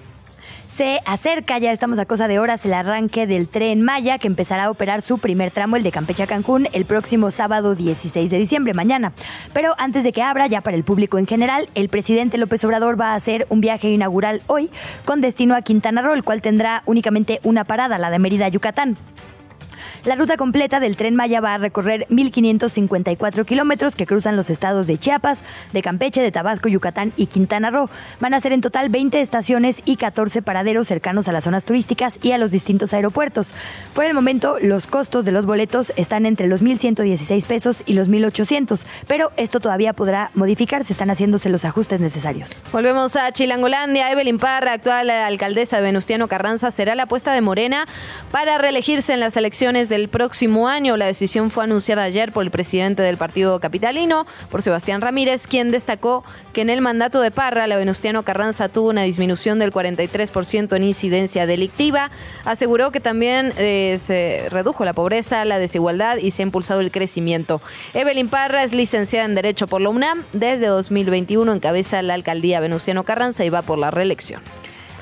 Se 0.75 1.01
acerca, 1.05 1.59
ya 1.59 1.71
estamos 1.71 1.99
a 1.99 2.05
cosa 2.07 2.27
de 2.27 2.39
horas, 2.39 2.65
el 2.65 2.73
arranque 2.73 3.27
del 3.27 3.47
tren 3.47 3.83
Maya, 3.83 4.17
que 4.17 4.25
empezará 4.25 4.63
a 4.63 4.71
operar 4.71 5.03
su 5.03 5.19
primer 5.19 5.51
tramo, 5.51 5.75
el 5.75 5.83
de 5.83 5.91
Campeche 5.91 6.23
a 6.23 6.27
Cancún, 6.27 6.67
el 6.73 6.85
próximo 6.85 7.29
sábado 7.29 7.75
16 7.75 8.31
de 8.31 8.39
diciembre, 8.39 8.73
mañana. 8.73 9.13
Pero 9.53 9.75
antes 9.77 10.03
de 10.03 10.11
que 10.11 10.23
abra, 10.23 10.47
ya 10.47 10.61
para 10.61 10.75
el 10.75 10.83
público 10.83 11.19
en 11.19 11.27
general, 11.27 11.69
el 11.75 11.89
presidente 11.89 12.39
López 12.39 12.63
Obrador 12.65 12.99
va 12.99 13.11
a 13.11 13.15
hacer 13.15 13.45
un 13.49 13.61
viaje 13.61 13.91
inaugural 13.91 14.41
hoy 14.47 14.71
con 15.05 15.21
destino 15.21 15.55
a 15.55 15.61
Quintana 15.61 16.01
Roo, 16.01 16.15
el 16.15 16.23
cual 16.23 16.41
tendrá 16.41 16.81
únicamente 16.87 17.39
una 17.43 17.65
parada, 17.65 17.99
la 17.99 18.09
de 18.09 18.17
Mérida, 18.17 18.47
Yucatán. 18.47 18.97
La 20.05 20.15
ruta 20.15 20.35
completa 20.35 20.81
del 20.81 20.97
tren 20.97 21.15
Maya 21.15 21.39
va 21.39 21.53
a 21.53 21.57
recorrer 21.57 22.05
1.554 22.09 23.45
kilómetros 23.45 23.95
que 23.95 24.05
cruzan 24.05 24.35
los 24.35 24.49
estados 24.49 24.85
de 24.85 24.97
Chiapas, 24.97 25.45
de 25.71 25.81
Campeche, 25.81 26.21
de 26.21 26.29
Tabasco, 26.29 26.67
Yucatán 26.67 27.13
y 27.15 27.27
Quintana 27.27 27.69
Roo. 27.71 27.89
Van 28.19 28.33
a 28.33 28.41
ser 28.41 28.51
en 28.51 28.59
total 28.59 28.89
20 28.89 29.21
estaciones 29.21 29.81
y 29.85 29.95
14 29.95 30.41
paraderos 30.41 30.89
cercanos 30.89 31.29
a 31.29 31.31
las 31.31 31.45
zonas 31.45 31.63
turísticas 31.63 32.19
y 32.21 32.33
a 32.33 32.37
los 32.37 32.51
distintos 32.51 32.93
aeropuertos. 32.93 33.55
Por 33.93 34.03
el 34.03 34.13
momento, 34.13 34.57
los 34.61 34.87
costos 34.87 35.23
de 35.23 35.31
los 35.31 35.45
boletos 35.45 35.93
están 35.95 36.25
entre 36.25 36.49
los 36.49 36.61
1.116 36.61 37.45
pesos 37.45 37.81
y 37.85 37.93
los 37.93 38.09
1.800, 38.09 38.85
pero 39.07 39.31
esto 39.37 39.61
todavía 39.61 39.93
podrá 39.93 40.31
modificarse, 40.33 40.91
están 40.91 41.11
haciéndose 41.11 41.47
los 41.47 41.63
ajustes 41.63 42.01
necesarios. 42.01 42.49
Volvemos 42.73 43.15
a 43.15 43.31
Chilangolandia. 43.31 44.11
Evelyn 44.11 44.37
Parra, 44.37 44.73
actual 44.73 45.09
alcaldesa 45.09 45.77
de 45.77 45.83
Venustiano 45.83 46.27
Carranza, 46.27 46.71
será 46.71 46.93
la 46.93 47.03
apuesta 47.03 47.31
de 47.31 47.39
Morena 47.39 47.85
para 48.31 48.57
reelegirse 48.57 49.13
en 49.13 49.21
las 49.21 49.37
elecciones 49.37 49.92
del 49.93 50.09
próximo 50.09 50.67
año. 50.67 50.97
La 50.97 51.05
decisión 51.05 51.51
fue 51.51 51.65
anunciada 51.65 52.03
ayer 52.03 52.31
por 52.31 52.43
el 52.43 52.49
presidente 52.49 53.03
del 53.03 53.17
partido 53.17 53.59
capitalino, 53.59 54.25
por 54.49 54.63
Sebastián 54.63 55.01
Ramírez, 55.01 55.45
quien 55.45 55.69
destacó 55.69 56.23
que 56.51 56.61
en 56.61 56.71
el 56.71 56.81
mandato 56.81 57.21
de 57.21 57.29
Parra, 57.29 57.67
la 57.67 57.77
Venustiano 57.77 58.23
Carranza 58.23 58.69
tuvo 58.69 58.89
una 58.89 59.03
disminución 59.03 59.59
del 59.59 59.71
43% 59.71 60.75
en 60.75 60.83
incidencia 60.83 61.45
delictiva. 61.45 62.09
Aseguró 62.43 62.91
que 62.91 62.99
también 62.99 63.53
eh, 63.57 63.99
se 64.01 64.47
redujo 64.49 64.83
la 64.83 64.93
pobreza, 64.93 65.45
la 65.45 65.59
desigualdad 65.59 66.17
y 66.17 66.31
se 66.31 66.41
ha 66.41 66.45
impulsado 66.47 66.81
el 66.81 66.89
crecimiento. 66.89 67.61
Evelyn 67.93 68.29
Parra 68.29 68.63
es 68.63 68.73
licenciada 68.73 69.25
en 69.25 69.35
Derecho 69.35 69.67
por 69.67 69.81
la 69.81 69.89
UNAM. 69.89 70.23
Desde 70.33 70.65
2021 70.65 71.53
encabeza 71.53 72.01
la 72.01 72.15
alcaldía 72.15 72.59
Venustiano 72.59 73.03
Carranza 73.03 73.45
y 73.45 73.49
va 73.49 73.61
por 73.61 73.77
la 73.77 73.91
reelección. 73.91 74.41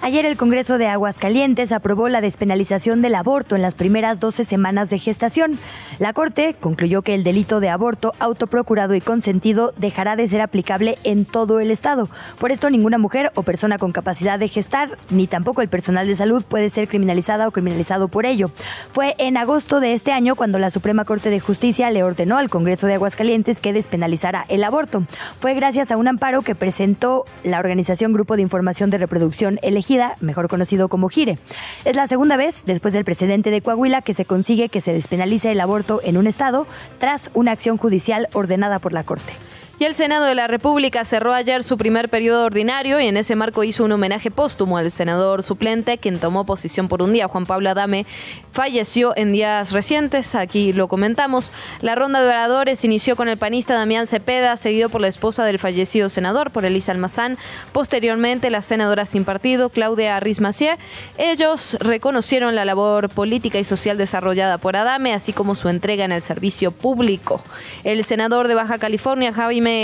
Ayer 0.03 0.25
el 0.25 0.35
Congreso 0.35 0.79
de 0.79 0.87
Aguascalientes 0.87 1.71
aprobó 1.71 2.09
la 2.09 2.21
despenalización 2.21 3.03
del 3.03 3.13
aborto 3.13 3.55
en 3.55 3.61
las 3.61 3.75
primeras 3.75 4.19
12 4.19 4.45
semanas 4.45 4.89
de 4.89 4.97
gestación. 4.97 5.59
La 5.99 6.11
Corte 6.11 6.55
concluyó 6.59 7.03
que 7.03 7.13
el 7.13 7.23
delito 7.23 7.59
de 7.59 7.69
aborto 7.69 8.13
autoprocurado 8.17 8.95
y 8.95 9.01
consentido 9.01 9.75
dejará 9.77 10.15
de 10.15 10.27
ser 10.27 10.41
aplicable 10.41 10.97
en 11.03 11.23
todo 11.25 11.59
el 11.59 11.69
Estado. 11.69 12.09
Por 12.39 12.51
esto, 12.51 12.71
ninguna 12.71 12.97
mujer 12.97 13.31
o 13.35 13.43
persona 13.43 13.77
con 13.77 13.91
capacidad 13.91 14.39
de 14.39 14.47
gestar, 14.47 14.97
ni 15.11 15.27
tampoco 15.27 15.61
el 15.61 15.69
personal 15.69 16.07
de 16.07 16.15
salud 16.15 16.43
puede 16.43 16.71
ser 16.71 16.87
criminalizada 16.87 17.47
o 17.47 17.51
criminalizado 17.51 18.07
por 18.07 18.25
ello. 18.25 18.49
Fue 18.91 19.13
en 19.19 19.37
agosto 19.37 19.79
de 19.79 19.93
este 19.93 20.13
año 20.13 20.35
cuando 20.35 20.57
la 20.57 20.71
Suprema 20.71 21.05
Corte 21.05 21.29
de 21.29 21.39
Justicia 21.39 21.91
le 21.91 22.01
ordenó 22.01 22.39
al 22.39 22.49
Congreso 22.49 22.87
de 22.87 22.95
Aguascalientes 22.95 23.61
que 23.61 23.71
despenalizara 23.71 24.45
el 24.49 24.63
aborto. 24.63 25.03
Fue 25.37 25.53
gracias 25.53 25.91
a 25.91 25.97
un 25.97 26.07
amparo 26.07 26.41
que 26.41 26.55
presentó 26.55 27.25
la 27.43 27.59
organización 27.59 28.13
Grupo 28.13 28.35
de 28.35 28.41
Información 28.41 28.89
de 28.89 28.97
Reproducción 28.97 29.59
Elegida 29.61 29.90
mejor 30.19 30.47
conocido 30.47 30.87
como 30.89 31.09
Gire. 31.09 31.37
Es 31.85 31.95
la 31.95 32.07
segunda 32.07 32.37
vez, 32.37 32.63
después 32.65 32.93
del 32.93 33.05
precedente 33.05 33.51
de 33.51 33.61
Coahuila, 33.61 34.01
que 34.01 34.13
se 34.13 34.25
consigue 34.25 34.69
que 34.69 34.81
se 34.81 34.93
despenalice 34.93 35.51
el 35.51 35.59
aborto 35.59 36.01
en 36.03 36.17
un 36.17 36.27
estado 36.27 36.67
tras 36.99 37.29
una 37.33 37.51
acción 37.51 37.77
judicial 37.77 38.27
ordenada 38.33 38.79
por 38.79 38.93
la 38.93 39.03
Corte. 39.03 39.33
Y 39.81 39.85
el 39.85 39.95
Senado 39.95 40.25
de 40.25 40.35
la 40.35 40.45
República 40.45 41.03
cerró 41.05 41.33
ayer 41.33 41.63
su 41.63 41.75
primer 41.75 42.07
periodo 42.07 42.45
ordinario 42.45 42.99
y 42.99 43.07
en 43.07 43.17
ese 43.17 43.35
marco 43.35 43.63
hizo 43.63 43.83
un 43.83 43.91
homenaje 43.91 44.29
póstumo 44.29 44.77
al 44.77 44.91
senador 44.91 45.41
suplente, 45.41 45.97
quien 45.97 46.19
tomó 46.19 46.45
posición 46.45 46.87
por 46.87 47.01
un 47.01 47.13
día. 47.13 47.27
Juan 47.27 47.47
Pablo 47.47 47.67
Adame 47.67 48.05
falleció 48.51 49.13
en 49.17 49.31
días 49.31 49.71
recientes, 49.71 50.35
aquí 50.35 50.71
lo 50.71 50.87
comentamos. 50.87 51.51
La 51.81 51.95
ronda 51.95 52.21
de 52.21 52.29
oradores 52.29 52.85
inició 52.85 53.15
con 53.15 53.27
el 53.27 53.37
panista 53.37 53.73
Damián 53.73 54.05
Cepeda, 54.05 54.55
seguido 54.55 54.89
por 54.89 55.01
la 55.01 55.07
esposa 55.07 55.45
del 55.45 55.57
fallecido 55.57 56.09
senador, 56.09 56.51
por 56.51 56.63
Elisa 56.63 56.91
Almazán. 56.91 57.39
Posteriormente, 57.71 58.51
la 58.51 58.61
senadora 58.61 59.07
sin 59.07 59.25
partido, 59.25 59.69
Claudia 59.69 60.15
Arrismacier. 60.15 60.77
Ellos 61.17 61.75
reconocieron 61.79 62.53
la 62.53 62.65
labor 62.65 63.09
política 63.09 63.57
y 63.57 63.63
social 63.63 63.97
desarrollada 63.97 64.59
por 64.59 64.75
Adame, 64.75 65.15
así 65.15 65.33
como 65.33 65.55
su 65.55 65.69
entrega 65.69 66.05
en 66.05 66.11
el 66.11 66.21
servicio 66.21 66.69
público. 66.69 67.41
El 67.83 68.03
senador 68.05 68.47
de 68.47 68.53
Baja 68.53 68.77
California, 68.77 69.33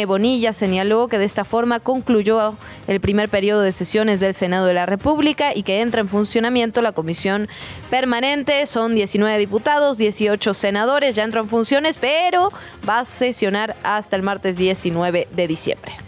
Bonilla 0.08 0.54
señaló 0.54 1.08
que 1.08 1.18
de 1.18 1.26
esta 1.26 1.46
forma 1.46 1.80
concluyó 1.80 2.56
el 2.88 3.00
primer 3.00 3.30
periodo 3.30 3.62
de 3.62 3.72
sesiones 3.72 4.20
del 4.20 4.34
Senado 4.34 4.66
de 4.66 4.74
la 4.74 4.86
República 4.86 5.56
y 5.56 5.64
que 5.64 5.82
entra 5.82 6.02
en 6.02 6.10
funcionamiento 6.10 6.82
la 6.82 6.92
comisión 6.92 7.48
permanente. 7.90 8.66
Son 8.66 8.96
19 8.96 9.38
diputados, 9.38 9.98
18 9.98 10.54
senadores, 10.54 11.16
ya 11.16 11.24
entran 11.24 11.46
en 11.46 11.50
funciones, 11.50 11.98
pero 11.98 12.52
va 12.88 13.00
a 13.00 13.06
sesionar 13.06 13.76
hasta 13.84 14.16
el 14.16 14.24
martes 14.24 14.58
19 14.58 15.28
de 15.32 15.48
diciembre. 15.48 16.07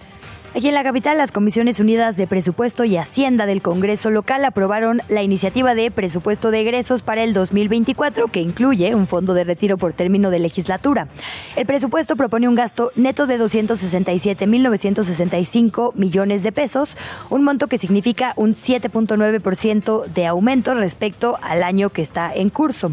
Aquí 0.56 0.68
en 0.68 0.74
la 0.74 0.84
capital, 0.84 1.20
las 1.20 1.32
Comisiones 1.32 1.80
Unidas 1.80 2.18
de 2.18 2.26
Presupuesto 2.26 2.84
y 2.84 2.97
Hacienda 2.97 3.45
del 3.45 3.62
Congreso 3.62 4.10
local 4.10 4.43
aprobaron 4.43 5.00
la 5.08 5.22
iniciativa 5.22 5.76
de 5.76 5.91
presupuesto 5.91 6.50
de 6.50 6.62
egresos 6.62 7.04
para 7.04 7.24
el 7.24 7.34
2024, 7.34 8.30
que 8.30 8.41
incluye 8.41 8.95
un 8.95 9.06
fondo 9.06 9.36
de 9.36 9.43
retiro 9.43 9.78
por 9.78 9.93
término 9.93 10.32
de 10.32 10.39
legislatura. 10.39 11.08
El 11.56 11.68
presupuesto 11.68 12.16
propone 12.16 12.50
un 12.50 12.56
gasto 12.56 12.91
neto 12.95 13.28
de 13.28 13.39
267.965 13.39 15.93
millones 15.93 16.41
de 16.41 16.52
pesos, 16.52 16.97
un 17.30 17.43
monto 17.43 17.68
que 17.68 17.78
significa 17.78 18.34
un 18.36 18.54
7.9% 18.54 20.08
de 20.08 20.26
aumento 20.26 20.74
respecto 20.74 21.38
al 21.43 21.62
año 21.62 21.91
que 21.91 22.02
está 22.02 22.34
en 22.34 22.50
curso. 22.50 22.91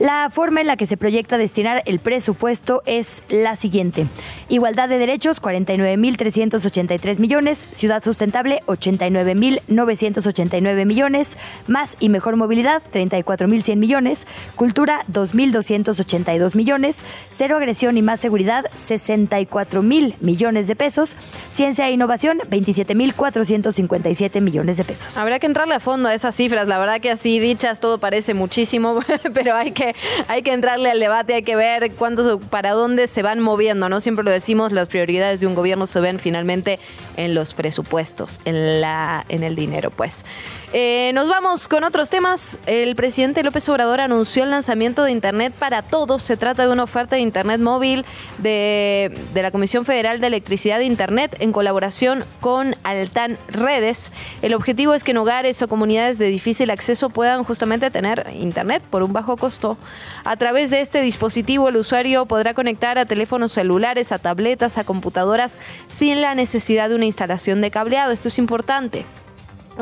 La 0.00 0.28
forma 0.30 0.60
en 0.62 0.66
la 0.66 0.78
que 0.78 0.86
se 0.86 0.96
proyecta 0.96 1.36
destinar 1.36 1.82
el 1.84 1.98
presupuesto 1.98 2.82
es 2.86 3.22
la 3.28 3.54
siguiente. 3.54 4.06
Igualdad 4.48 4.88
de 4.88 4.96
derechos, 4.96 5.42
49.380 5.42 7.18
millones, 7.18 7.58
Ciudad 7.58 8.02
Sustentable 8.02 8.62
89.989 8.64 10.86
millones, 10.86 11.36
Más 11.66 11.98
y 12.00 12.08
Mejor 12.08 12.36
Movilidad 12.36 12.82
34.100 12.94 13.76
millones, 13.76 14.26
Cultura 14.56 15.04
2.282 15.12 16.54
millones, 16.54 17.00
Cero 17.30 17.58
Agresión 17.58 17.98
y 17.98 18.02
Más 18.02 18.20
Seguridad 18.20 18.70
64.000 18.74 20.14
millones 20.20 20.66
de 20.66 20.76
pesos, 20.76 21.14
Ciencia 21.52 21.86
e 21.88 21.92
Innovación 21.92 22.38
27.457 22.48 24.40
millones 24.40 24.78
de 24.78 24.84
pesos. 24.84 25.14
Habrá 25.18 25.38
que 25.38 25.46
entrarle 25.46 25.74
a 25.74 25.80
fondo 25.80 26.08
a 26.08 26.14
esas 26.14 26.34
cifras, 26.34 26.66
la 26.66 26.78
verdad 26.78 27.02
que 27.02 27.10
así 27.10 27.38
dichas 27.38 27.80
todo 27.80 27.98
parece 27.98 28.32
muchísimo, 28.32 29.00
pero 29.34 29.54
hay 29.54 29.72
que, 29.72 29.89
hay 30.28 30.42
que 30.42 30.52
entrarle 30.52 30.90
al 30.90 31.00
debate, 31.00 31.34
hay 31.34 31.42
que 31.42 31.56
ver 31.56 31.92
cuánto, 31.92 32.38
para 32.38 32.72
dónde 32.72 33.08
se 33.08 33.22
van 33.22 33.40
moviendo, 33.40 33.88
¿no? 33.88 34.00
Siempre 34.00 34.24
lo 34.24 34.30
decimos, 34.30 34.72
las 34.72 34.88
prioridades 34.88 35.40
de 35.40 35.46
un 35.46 35.54
gobierno 35.54 35.86
se 35.86 36.00
ven 36.00 36.18
finalmente 36.18 36.78
en 37.16 37.34
los 37.34 37.54
presupuestos, 37.54 38.40
en, 38.44 38.80
la, 38.80 39.24
en 39.28 39.42
el 39.42 39.54
dinero, 39.54 39.90
pues. 39.90 40.24
Eh, 40.72 41.10
nos 41.14 41.26
vamos 41.26 41.66
con 41.66 41.82
otros 41.82 42.10
temas. 42.10 42.56
El 42.66 42.94
presidente 42.94 43.42
López 43.42 43.68
Obrador 43.68 44.00
anunció 44.00 44.44
el 44.44 44.50
lanzamiento 44.50 45.02
de 45.02 45.10
Internet 45.10 45.52
para 45.58 45.82
todos. 45.82 46.22
Se 46.22 46.36
trata 46.36 46.64
de 46.64 46.72
una 46.72 46.84
oferta 46.84 47.16
de 47.16 47.22
Internet 47.22 47.60
móvil 47.60 48.04
de, 48.38 49.12
de 49.34 49.42
la 49.42 49.50
Comisión 49.50 49.84
Federal 49.84 50.20
de 50.20 50.28
Electricidad 50.28 50.78
de 50.78 50.84
Internet 50.84 51.36
en 51.40 51.50
colaboración 51.50 52.24
con 52.38 52.76
Altan 52.84 53.36
Redes. 53.48 54.12
El 54.42 54.54
objetivo 54.54 54.94
es 54.94 55.02
que 55.02 55.10
en 55.10 55.16
hogares 55.16 55.60
o 55.60 55.66
comunidades 55.66 56.18
de 56.18 56.28
difícil 56.28 56.70
acceso 56.70 57.10
puedan 57.10 57.42
justamente 57.42 57.90
tener 57.90 58.28
Internet 58.32 58.80
por 58.90 59.02
un 59.02 59.12
bajo 59.12 59.36
costo. 59.36 59.76
A 60.24 60.36
través 60.36 60.70
de 60.70 60.82
este 60.82 61.02
dispositivo 61.02 61.68
el 61.68 61.78
usuario 61.78 62.26
podrá 62.26 62.54
conectar 62.54 62.96
a 62.96 63.06
teléfonos 63.06 63.50
celulares, 63.50 64.12
a 64.12 64.20
tabletas, 64.20 64.78
a 64.78 64.84
computadoras 64.84 65.58
sin 65.88 66.20
la 66.20 66.36
necesidad 66.36 66.90
de 66.90 66.94
una 66.94 67.06
instalación 67.06 67.60
de 67.60 67.72
cableado. 67.72 68.12
Esto 68.12 68.28
es 68.28 68.38
importante. 68.38 69.04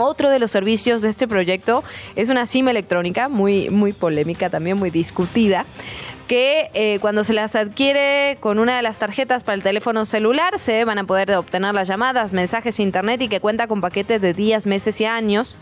Otro 0.00 0.30
de 0.30 0.38
los 0.38 0.50
servicios 0.50 1.02
de 1.02 1.08
este 1.08 1.28
proyecto 1.28 1.84
es 2.16 2.28
una 2.28 2.46
SIM 2.46 2.68
electrónica, 2.68 3.28
muy, 3.28 3.70
muy 3.70 3.92
polémica, 3.92 4.50
también 4.50 4.76
muy 4.78 4.90
discutida 4.90 5.64
que 6.28 6.70
eh, 6.74 6.98
cuando 7.00 7.24
se 7.24 7.32
las 7.32 7.56
adquiere 7.56 8.36
con 8.40 8.58
una 8.58 8.76
de 8.76 8.82
las 8.82 8.98
tarjetas 8.98 9.44
para 9.44 9.56
el 9.56 9.62
teléfono 9.62 10.04
celular 10.04 10.58
se 10.58 10.84
van 10.84 10.98
a 10.98 11.04
poder 11.04 11.34
obtener 11.34 11.74
las 11.74 11.88
llamadas, 11.88 12.32
mensajes, 12.32 12.78
internet 12.78 13.22
y 13.22 13.28
que 13.28 13.40
cuenta 13.40 13.66
con 13.66 13.80
paquetes 13.80 14.20
de 14.20 14.34
días, 14.34 14.66
meses 14.66 15.00
y 15.00 15.06
años. 15.06 15.56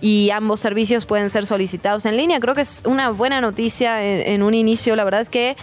Y 0.00 0.30
ambos 0.30 0.60
servicios 0.60 1.06
pueden 1.06 1.30
ser 1.30 1.46
solicitados 1.46 2.06
en 2.06 2.16
línea. 2.16 2.38
Creo 2.38 2.54
que 2.54 2.60
es 2.60 2.82
una 2.84 3.10
buena 3.10 3.40
noticia 3.40 4.04
en, 4.04 4.34
en 4.34 4.42
un 4.42 4.54
inicio. 4.54 4.94
La 4.96 5.04
verdad 5.04 5.22
es 5.22 5.30
que, 5.30 5.56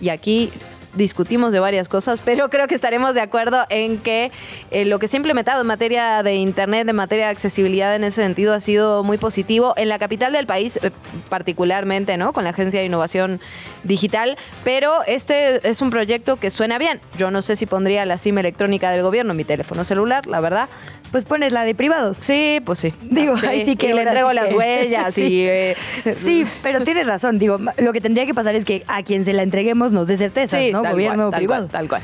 y 0.00 0.10
aquí 0.10 0.52
discutimos 0.96 1.52
de 1.52 1.60
varias 1.60 1.88
cosas, 1.88 2.20
pero 2.24 2.50
creo 2.50 2.66
que 2.66 2.74
estaremos 2.74 3.14
de 3.14 3.20
acuerdo 3.20 3.64
en 3.68 3.98
que 3.98 4.30
eh, 4.70 4.84
lo 4.84 4.98
que 4.98 5.08
se 5.08 5.16
ha 5.16 5.18
implementado 5.18 5.60
en 5.60 5.66
materia 5.66 6.22
de 6.22 6.34
Internet, 6.34 6.88
en 6.88 6.96
materia 6.96 7.26
de 7.26 7.30
accesibilidad 7.30 7.94
en 7.94 8.04
ese 8.04 8.22
sentido, 8.22 8.54
ha 8.54 8.60
sido 8.60 9.04
muy 9.04 9.18
positivo 9.18 9.74
en 9.76 9.88
la 9.88 9.98
capital 9.98 10.32
del 10.32 10.46
país, 10.46 10.78
eh, 10.82 10.90
particularmente, 11.28 12.16
¿no? 12.16 12.32
Con 12.32 12.44
la 12.44 12.50
Agencia 12.50 12.80
de 12.80 12.86
Innovación 12.86 13.40
Digital, 13.84 14.36
pero 14.64 15.04
este 15.06 15.68
es 15.68 15.80
un 15.80 15.90
proyecto 15.90 16.36
que 16.36 16.50
suena 16.50 16.78
bien. 16.78 17.00
Yo 17.16 17.30
no 17.30 17.42
sé 17.42 17.56
si 17.56 17.66
pondría 17.66 18.04
la 18.06 18.18
SIM 18.18 18.38
electrónica 18.38 18.90
del 18.90 19.02
gobierno 19.02 19.32
en 19.32 19.36
mi 19.36 19.44
teléfono 19.44 19.84
celular, 19.84 20.26
la 20.26 20.40
verdad. 20.40 20.68
Pues 21.12 21.24
pones 21.24 21.52
la 21.52 21.64
de 21.64 21.74
privados. 21.74 22.16
Sí, 22.16 22.60
pues 22.64 22.80
sí. 22.80 22.92
Digo, 23.02 23.34
ahí 23.48 23.64
sí 23.64 23.76
que 23.76 23.94
le 23.94 24.02
entrego 24.02 24.32
las 24.32 24.52
huellas 24.52 25.14
sí. 25.14 25.22
y... 25.22 25.42
eh, 25.46 25.76
Sí, 26.12 26.44
pero 26.64 26.80
tienes 26.82 27.06
razón. 27.06 27.38
Digo, 27.38 27.58
lo 27.78 27.92
que 27.92 28.00
tendría 28.00 28.26
que 28.26 28.34
pasar 28.34 28.56
es 28.56 28.64
que 28.64 28.82
a 28.88 29.02
quien 29.04 29.24
se 29.24 29.32
la 29.32 29.42
entreguemos 29.42 29.92
nos 29.92 30.08
dé 30.08 30.16
certeza, 30.16 30.58
Sí, 30.58 30.72
¿no? 30.72 30.82
Tal 30.88 30.94
Gobierno 30.94 31.28
cual, 31.30 31.40
tal 31.40 31.46
cual, 31.46 31.68
tal 31.68 31.88
cual. 31.88 32.02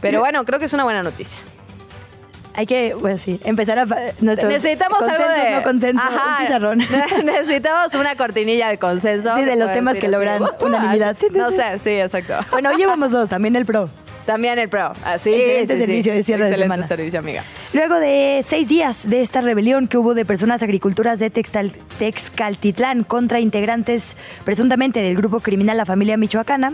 Pero 0.00 0.20
bueno, 0.20 0.44
creo 0.44 0.58
que 0.58 0.66
es 0.66 0.72
una 0.72 0.84
buena 0.84 1.02
noticia. 1.02 1.38
Hay 2.56 2.66
que, 2.66 2.94
pues 3.00 3.20
sí, 3.22 3.40
empezar 3.44 3.80
a... 3.80 3.84
Necesitamos 4.20 5.02
algo 5.02 5.28
de... 5.28 5.50
no 5.56 5.62
consenso, 5.64 6.00
Ajá. 6.04 6.36
un 6.38 6.46
pizarrón. 6.46 6.78
Necesitamos 7.24 7.94
una 7.94 8.14
cortinilla 8.14 8.68
de 8.68 8.78
consenso. 8.78 9.34
Sí, 9.36 9.42
de 9.42 9.56
los 9.56 9.72
temas 9.72 9.98
que 9.98 10.06
logran 10.08 10.42
unanimidad. 10.60 11.16
No 11.32 11.50
sé, 11.50 11.80
sí, 11.82 11.90
exacto. 11.90 12.34
Bueno, 12.52 12.68
hoy 12.70 12.76
llevamos 12.76 13.10
dos, 13.10 13.28
también 13.28 13.56
el 13.56 13.64
pro. 13.66 13.88
También 14.24 14.58
el 14.60 14.68
pro. 14.68 14.92
Así. 15.04 15.34
Excelente 15.34 15.78
servicio 15.78 16.14
de 16.14 16.22
cierre 16.22 16.48
de 16.48 16.56
semana. 16.56 16.86
servicio, 16.86 17.18
amiga. 17.18 17.42
Luego 17.72 17.96
de 17.98 18.44
seis 18.48 18.68
días 18.68 19.08
de 19.10 19.20
esta 19.20 19.40
rebelión 19.40 19.88
que 19.88 19.98
hubo 19.98 20.14
de 20.14 20.24
personas 20.24 20.62
agricultoras 20.62 21.18
de 21.18 21.30
Textal- 21.32 21.72
Texcaltitlán 21.98 23.02
contra 23.02 23.40
integrantes 23.40 24.16
presuntamente 24.44 25.00
del 25.00 25.16
grupo 25.16 25.40
criminal 25.40 25.76
La 25.76 25.84
Familia 25.86 26.16
Michoacana, 26.16 26.72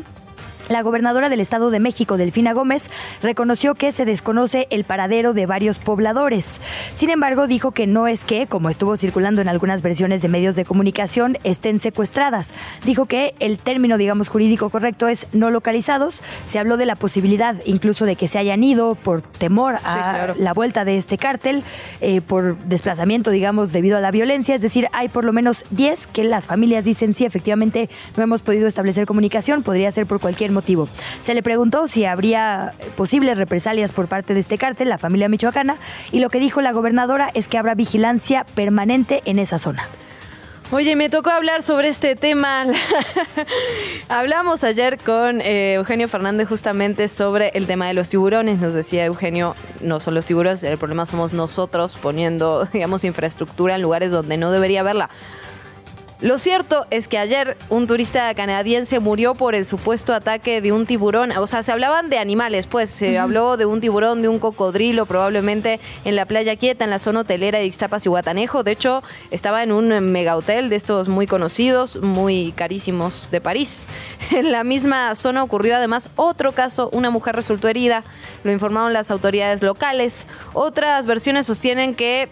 la 0.71 0.83
gobernadora 0.83 1.29
del 1.29 1.41
Estado 1.41 1.71
de 1.71 1.81
México, 1.81 2.17
Delfina 2.17 2.53
Gómez, 2.53 2.91
reconoció 3.23 3.75
que 3.75 3.91
se 3.91 4.05
desconoce 4.05 4.69
el 4.71 4.85
paradero 4.85 5.33
de 5.33 5.45
varios 5.45 5.81
pobladores. 5.81 6.61
Sin 6.95 7.11
embargo, 7.11 7.49
dijo 7.49 7.73
que 7.73 7.89
no 7.89 8.07
es 8.07 8.25
que, 8.25 8.47
como 8.47 8.71
estuvo 8.71 8.97
circulando 8.97 9.41
en 9.41 9.49
algunas 9.49 9.83
versiones 9.83 10.23
de 10.23 10.29
medios 10.29 10.55
de 10.55 10.65
comunicación, 10.65 11.39
estén 11.43 11.81
secuestradas. 11.81 12.55
Dijo 12.85 13.07
que 13.07 13.35
el 13.41 13.59
término, 13.59 13.99
digamos, 13.99 14.29
jurídico 14.29 14.71
correcto 14.71 15.09
es 15.09 15.27
no 15.33 15.51
localizados. 15.51 16.23
Se 16.47 16.61
habló 16.61 16.77
de 16.77 16.87
la 16.87 16.95
posibilidad 16.95 17.57
incluso 17.65 18.05
de 18.05 18.15
que 18.15 18.29
se 18.29 18.39
hayan 18.39 18.63
ido 18.63 18.95
por 18.95 19.23
temor 19.23 19.75
a 19.85 20.13
claro. 20.13 20.35
la 20.39 20.53
vuelta 20.53 20.85
de 20.85 20.99
este 20.99 21.19
cártel, 21.19 21.65
eh, 22.01 22.21
por 22.21 22.57
desplazamiento, 22.59 23.33
digamos, 23.33 23.73
debido 23.73 23.99
a 23.99 24.01
la 24.01 24.13
violencia. 24.13 24.55
Es 24.55 24.63
decir, 24.63 24.87
hay 24.93 25.09
por 25.09 25.25
lo 25.25 25.33
menos 25.33 25.65
10 25.71 26.07
que 26.07 26.23
las 26.23 26.47
familias 26.47 26.85
dicen 26.85 27.13
sí, 27.13 27.25
efectivamente, 27.25 27.91
no 28.17 28.23
hemos 28.23 28.41
podido 28.41 28.69
establecer 28.69 29.05
comunicación, 29.05 29.65
podría 29.65 29.91
ser 29.91 30.07
por 30.07 30.21
cualquier 30.21 30.53
motivo. 30.53 30.60
Se 31.23 31.35
le 31.35 31.43
preguntó 31.43 31.89
si 31.89 32.05
habría 32.05 32.73
posibles 32.97 33.39
represalias 33.39 33.93
por 33.93 34.09
parte 34.09 34.35
de 34.35 34.41
este 34.41 34.59
cártel, 34.59 34.89
la 34.89 34.99
familia 34.99 35.29
michoacana, 35.29 35.77
y 36.13 36.21
lo 36.21 36.31
que 36.31 36.41
dijo 36.41 36.61
la 36.61 36.73
gobernadora 36.73 37.31
es 37.35 37.49
que 37.49 37.59
habrá 37.59 37.75
vigilancia 37.75 38.45
permanente 38.55 39.23
en 39.25 39.39
esa 39.39 39.59
zona. 39.59 39.89
Oye, 40.73 40.95
me 40.95 41.11
tocó 41.11 41.31
hablar 41.31 41.65
sobre 41.65 41.89
este 41.89 42.15
tema. 42.15 42.65
Hablamos 44.09 44.63
ayer 44.63 44.99
con 44.99 45.41
eh, 45.41 45.75
Eugenio 45.75 46.07
Fernández 46.07 46.49
justamente 46.49 47.09
sobre 47.09 47.49
el 47.55 47.67
tema 47.67 47.89
de 47.89 47.95
los 47.95 48.09
tiburones. 48.09 48.61
Nos 48.61 48.73
decía 48.73 49.05
Eugenio, 49.05 49.57
no 49.81 49.99
son 49.99 50.15
los 50.15 50.27
tiburones, 50.27 50.63
el 50.63 50.79
problema 50.79 51.07
somos 51.07 51.33
nosotros 51.33 51.99
poniendo, 52.01 52.67
digamos, 52.73 53.03
infraestructura 53.03 53.75
en 53.75 53.83
lugares 53.83 54.13
donde 54.13 54.37
no 54.37 54.53
debería 54.53 54.81
haberla. 54.81 55.11
Lo 56.23 56.37
cierto 56.37 56.85
es 56.91 57.09
que 57.09 57.17
ayer 57.17 57.57
un 57.71 57.87
turista 57.87 58.35
canadiense 58.35 59.01
murió 59.01 59.35
por 59.35 59.55
el 59.55 59.65
supuesto 59.65 60.13
ataque 60.13 60.61
de 60.61 60.71
un 60.71 60.85
tiburón. 60.85 61.33
O 61.33 61.47
sea, 61.47 61.63
se 61.63 61.73
hablaban 61.73 62.11
de 62.11 62.19
animales, 62.19 62.67
pues 62.67 62.91
se 62.91 63.19
habló 63.19 63.57
de 63.57 63.65
un 63.65 63.81
tiburón, 63.81 64.21
de 64.21 64.29
un 64.29 64.39
cocodrilo, 64.39 65.07
probablemente 65.07 65.81
en 66.05 66.17
la 66.17 66.27
playa 66.27 66.57
quieta, 66.57 66.85
en 66.85 66.91
la 66.91 66.99
zona 66.99 67.21
hotelera 67.21 67.59
de 67.59 67.65
Ixtapas 67.65 68.05
y 68.05 68.11
Guatanejo. 68.11 68.63
De 68.63 68.73
hecho, 68.73 69.03
estaba 69.31 69.63
en 69.63 69.73
un 69.73 69.89
mega 70.13 70.37
hotel 70.37 70.69
de 70.69 70.77
estos 70.77 71.09
muy 71.09 71.27
conocidos, 71.27 71.97
muy 72.03 72.53
carísimos 72.53 73.31
de 73.31 73.41
París. 73.41 73.87
En 74.31 74.53
la 74.53 74.63
misma 74.63 75.15
zona 75.17 75.43
ocurrió 75.43 75.75
además 75.75 76.11
otro 76.17 76.53
caso, 76.53 76.89
una 76.93 77.11
mujer 77.11 77.35
resultó 77.35 77.67
herida, 77.67 78.05
lo 78.45 78.53
informaron 78.53 78.93
las 78.93 79.11
autoridades 79.11 79.61
locales. 79.61 80.27
Otras 80.53 81.07
versiones 81.07 81.47
sostienen 81.47 81.95
que 81.95 82.29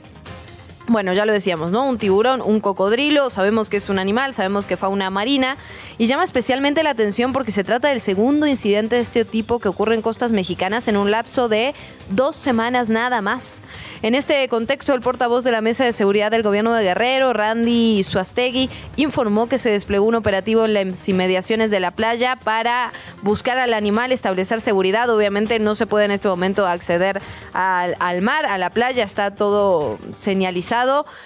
bueno, 0.88 1.12
ya 1.12 1.26
lo 1.26 1.32
decíamos, 1.32 1.70
¿no? 1.70 1.86
Un 1.86 1.98
tiburón, 1.98 2.40
un 2.40 2.60
cocodrilo, 2.60 3.28
sabemos 3.28 3.68
que 3.68 3.76
es 3.76 3.90
un 3.90 3.98
animal, 3.98 4.34
sabemos 4.34 4.64
que 4.64 4.78
fauna 4.78 5.10
marina 5.10 5.58
y 5.98 6.06
llama 6.06 6.24
especialmente 6.24 6.82
la 6.82 6.90
atención 6.90 7.32
porque 7.34 7.52
se 7.52 7.62
trata 7.62 7.88
del 7.88 8.00
segundo 8.00 8.46
incidente 8.46 8.96
de 8.96 9.02
este 9.02 9.24
tipo 9.26 9.58
que 9.58 9.68
ocurre 9.68 9.94
en 9.94 10.02
costas 10.02 10.32
mexicanas 10.32 10.88
en 10.88 10.96
un 10.96 11.10
lapso 11.10 11.48
de 11.48 11.74
dos 12.10 12.36
semanas 12.36 12.88
nada 12.88 13.20
más. 13.20 13.60
En 14.00 14.14
este 14.14 14.48
contexto, 14.48 14.94
el 14.94 15.00
portavoz 15.00 15.44
de 15.44 15.52
la 15.52 15.60
Mesa 15.60 15.84
de 15.84 15.92
Seguridad 15.92 16.30
del 16.30 16.42
Gobierno 16.42 16.72
de 16.72 16.84
Guerrero, 16.84 17.32
Randy 17.32 18.02
Suastegui, 18.02 18.70
informó 18.96 19.48
que 19.48 19.58
se 19.58 19.70
desplegó 19.70 20.06
un 20.06 20.14
operativo 20.14 20.64
en 20.64 20.74
las 20.74 21.08
inmediaciones 21.08 21.70
de 21.70 21.80
la 21.80 21.90
playa 21.90 22.36
para 22.36 22.92
buscar 23.22 23.58
al 23.58 23.74
animal, 23.74 24.12
establecer 24.12 24.60
seguridad. 24.60 25.10
Obviamente 25.10 25.58
no 25.58 25.74
se 25.74 25.86
puede 25.86 26.06
en 26.06 26.12
este 26.12 26.28
momento 26.28 26.66
acceder 26.66 27.20
al, 27.52 27.96
al 27.98 28.22
mar, 28.22 28.46
a 28.46 28.56
la 28.56 28.70
playa, 28.70 29.04
está 29.04 29.34
todo 29.34 29.98
señalizado. 30.12 30.77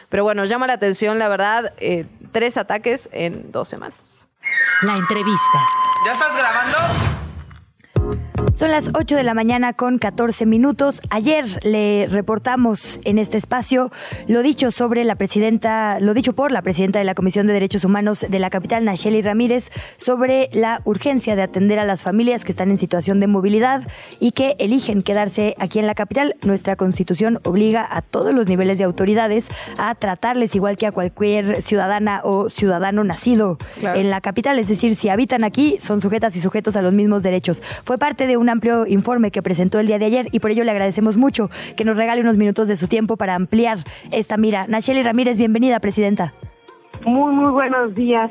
Pero 0.09 0.25
bueno, 0.25 0.45
llama 0.45 0.67
la 0.67 0.75
atención, 0.75 1.19
la 1.19 1.29
verdad, 1.29 1.73
eh, 1.79 2.07
tres 2.33 2.57
ataques 2.57 3.09
en 3.13 3.53
dos 3.53 3.69
semanas. 3.69 4.29
La 4.83 4.95
entrevista. 4.95 5.59
¿Ya 6.05 6.13
estás 6.13 6.37
grabando? 6.37 6.79
Son 8.55 8.71
las 8.71 8.91
8 8.93 9.17
de 9.17 9.23
la 9.23 9.33
mañana 9.33 9.73
con 9.73 9.99
14 9.99 10.45
minutos. 10.45 11.01
Ayer 11.09 11.47
le 11.65 12.07
reportamos 12.11 13.01
en 13.05 13.19
este 13.19 13.39
espacio 13.39 13.91
lo 14.29 14.43
dicho 14.43 14.71
sobre 14.71 15.05
la 15.05 15.15
presidenta, 15.15 15.99
lo 16.01 16.13
dicho 16.13 16.35
por 16.35 16.53
la 16.53 16.61
presidenta 16.61 16.99
de 16.99 17.07
la 17.07 17.15
Comisión 17.15 17.47
de 17.47 17.55
Derechos 17.55 17.85
Humanos 17.85 18.27
de 18.29 18.39
la 18.39 18.51
capital, 18.51 18.85
Nacheli 18.85 19.23
Ramírez, 19.23 19.71
sobre 19.97 20.51
la 20.53 20.83
urgencia 20.85 21.35
de 21.35 21.41
atender 21.43 21.79
a 21.79 21.87
las 21.87 22.03
familias 22.03 22.45
que 22.45 22.53
están 22.53 22.71
en 22.71 22.77
situación 22.77 23.21
de 23.21 23.27
movilidad 23.27 23.89
y 24.21 24.33
que 24.33 24.55
eligen 24.59 25.03
quedarse 25.03 25.57
aquí 25.59 25.79
en 25.79 25.87
la 25.87 25.95
capital. 25.95 26.37
Nuestra 26.43 26.77
constitución 26.77 27.41
obliga 27.45 27.87
a 27.91 28.03
todos 28.03 28.35
los 28.35 28.47
niveles 28.49 28.77
de 28.77 28.85
autoridades 28.85 29.49
a 29.79 29.95
tratarles 29.95 30.55
igual 30.55 30.77
que 30.77 30.87
a 30.87 30.93
cualquier 30.93 31.63
ciudadana 31.63 32.21
o 32.23 32.51
ciudadano 32.51 33.03
nacido 33.03 33.57
Claro. 33.81 33.99
en 33.99 34.11
la 34.11 34.21
capital. 34.21 34.59
Es 34.59 34.69
decir, 34.69 34.95
si 34.95 35.09
habitan 35.09 35.43
aquí, 35.43 35.77
son 35.81 36.03
sujetas 36.03 36.37
y 36.37 36.41
sujetos 36.43 36.77
a 36.77 36.83
los 36.83 36.93
mismos 36.93 37.23
derechos. 37.23 37.63
Fue 37.85 37.97
parte 37.97 38.27
de 38.27 38.32
un 38.37 38.49
amplio 38.49 38.87
informe 38.87 39.31
que 39.31 39.43
presentó 39.43 39.79
el 39.81 39.87
día 39.87 39.99
de 39.99 40.07
ayer 40.07 40.29
y 40.33 40.41
por 40.41 40.51
ello 40.51 40.65
le 40.65 40.71
agradecemos 40.71 41.17
mucho 41.17 41.51
que 41.77 41.85
nos 41.85 41.97
regale 41.97 42.21
unos 42.21 42.37
minutos 42.37 42.69
de 42.69 42.77
su 42.77 42.89
tiempo 42.89 43.17
para 43.17 43.35
ampliar 43.35 43.85
esta 44.11 44.37
mira. 44.37 44.67
Nacheli 44.67 45.03
Ramírez, 45.03 45.39
bienvenida, 45.39 45.81
presidenta. 45.81 46.33
Muy, 47.05 47.33
muy 47.33 47.51
buenos 47.51 47.95
días. 47.95 48.31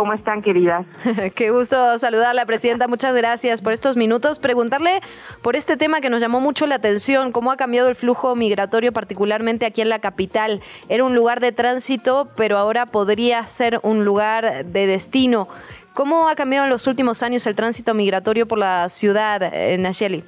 ¿Cómo 0.00 0.14
están, 0.14 0.40
queridas? 0.40 0.86
Qué 1.34 1.50
gusto 1.50 1.98
saludar 1.98 2.28
a 2.28 2.34
la 2.34 2.46
presidenta. 2.46 2.88
Muchas 2.88 3.14
gracias 3.14 3.60
por 3.60 3.72
estos 3.72 3.96
minutos. 3.96 4.38
Preguntarle 4.38 5.02
por 5.42 5.56
este 5.56 5.76
tema 5.76 6.00
que 6.00 6.08
nos 6.08 6.22
llamó 6.22 6.40
mucho 6.40 6.66
la 6.66 6.76
atención, 6.76 7.32
cómo 7.32 7.52
ha 7.52 7.56
cambiado 7.56 7.88
el 7.88 7.96
flujo 7.96 8.34
migratorio, 8.34 8.92
particularmente 8.92 9.66
aquí 9.66 9.82
en 9.82 9.88
la 9.88 9.98
capital. 9.98 10.62
Era 10.88 11.04
un 11.04 11.14
lugar 11.14 11.40
de 11.40 11.52
tránsito, 11.52 12.30
pero 12.34 12.56
ahora 12.56 12.86
podría 12.86 13.46
ser 13.46 13.80
un 13.82 14.04
lugar 14.04 14.64
de 14.64 14.86
destino. 14.86 15.48
¿Cómo 15.94 16.28
ha 16.28 16.36
cambiado 16.36 16.64
en 16.64 16.70
los 16.70 16.86
últimos 16.86 17.22
años 17.22 17.46
el 17.46 17.56
tránsito 17.56 17.94
migratorio 17.94 18.46
por 18.46 18.58
la 18.58 18.88
ciudad, 18.88 19.42
eh, 19.42 19.76
Nayeli? 19.76 20.24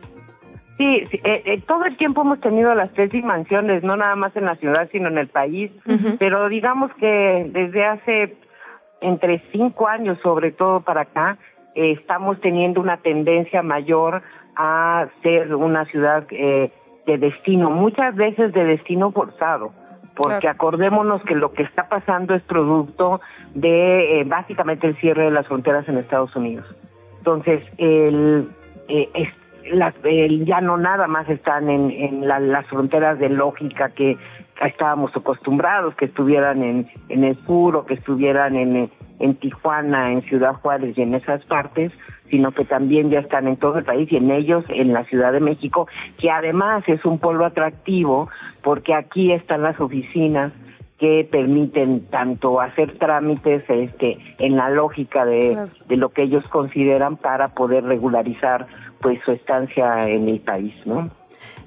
Sí, 0.77 1.09
eh, 1.13 1.43
eh, 1.45 1.63
todo 1.67 1.85
el 1.85 1.97
tiempo 1.97 2.23
hemos 2.23 2.41
tenido 2.41 2.75
las 2.75 2.93
tres 2.93 3.11
dimensiones, 3.11 3.85
no 3.85 3.97
nada 3.97 4.17
más 4.17 4.35
en 4.35 4.47
la 4.47 4.57
ciudad, 4.57 4.89
sino 4.91 5.09
en 5.09 5.19
el 5.19 5.29
país, 5.29 5.71
pero 6.19 6.49
digamos 6.49 6.91
que 6.95 7.49
desde 7.53 7.85
hace 7.85 8.37
entre 9.01 9.43
cinco 9.53 9.87
años, 9.87 10.19
sobre 10.23 10.51
todo 10.51 10.81
para 10.81 11.03
acá, 11.03 11.39
estamos 11.75 12.41
teniendo 12.41 12.81
una 12.81 12.97
tendencia 12.97 13.63
mayor 13.63 14.23
a 14.57 15.07
ser 15.23 15.55
una 15.55 15.85
ciudad 15.85 16.27
de 16.27 16.71
destino, 17.19 17.71
muchas 17.71 18.15
veces 18.17 18.53
de 18.53 18.65
destino 18.65 19.13
forzado 19.13 19.73
porque 20.15 20.49
acordémonos 20.49 21.23
que 21.23 21.35
lo 21.35 21.53
que 21.53 21.63
está 21.63 21.89
pasando 21.89 22.35
es 22.35 22.43
producto 22.43 23.21
de 23.55 24.21
eh, 24.21 24.25
básicamente 24.25 24.87
el 24.87 24.97
cierre 24.97 25.25
de 25.25 25.31
las 25.31 25.47
fronteras 25.47 25.89
en 25.89 25.99
Estados 25.99 26.35
Unidos. 26.37 26.67
Entonces, 27.19 27.63
el, 27.79 28.51
eh, 28.89 29.09
ya 30.45 30.61
no 30.61 30.77
nada 30.77 31.07
más 31.07 31.29
están 31.29 31.69
en, 31.71 31.91
en 31.91 32.29
las 32.29 32.67
fronteras 32.67 33.19
de 33.19 33.29
lógica 33.29 33.91
que 33.91 34.17
estábamos 34.61 35.15
acostumbrados, 35.17 35.95
que 35.95 36.07
estuvieran 36.07 36.63
en, 36.63 36.91
en 37.09 37.25
el 37.25 37.37
sur 37.47 37.77
o 37.77 37.87
que 37.87 37.95
estuvieran 37.95 38.57
en, 38.57 38.91
en 39.19 39.35
Tijuana, 39.37 40.13
en 40.13 40.23
Ciudad 40.23 40.55
Juárez 40.55 40.97
y 40.97 41.03
en 41.03 41.15
esas 41.15 41.45
partes, 41.45 41.93
sino 42.31 42.53
que 42.53 42.65
también 42.65 43.11
ya 43.11 43.21
están 43.21 43.47
en 43.47 43.57
todo 43.57 43.79
el 43.79 43.85
país 43.85 44.11
y 44.11 44.17
en 44.17 44.31
ellos 44.31 44.65
en 44.69 44.93
la 44.93 45.05
Ciudad 45.05 45.33
de 45.33 45.41
México, 45.41 45.87
que 46.19 46.31
además 46.31 46.83
es 46.87 47.05
un 47.05 47.19
pueblo 47.19 47.45
atractivo 47.45 48.29
porque 48.63 48.95
aquí 48.95 49.33
están 49.33 49.63
las 49.63 49.79
oficinas 49.81 50.53
que 51.03 51.29
permiten 51.29 52.07
tanto 52.11 52.61
hacer 52.61 52.97
trámites 52.97 53.65
este 53.69 54.19
en 54.39 54.55
la 54.55 54.71
lógica 54.71 55.25
de, 55.25 55.59
de 55.89 55.97
lo 55.97 56.11
que 56.11 56.23
ellos 56.23 56.45
consideran 56.49 57.17
para 57.17 57.49
poder 57.55 57.83
regularizar 57.83 58.69
pues 59.01 59.19
su 59.25 59.33
estancia 59.33 60.09
en 60.09 60.29
el 60.29 60.39
país, 60.39 60.73
¿no? 60.85 61.11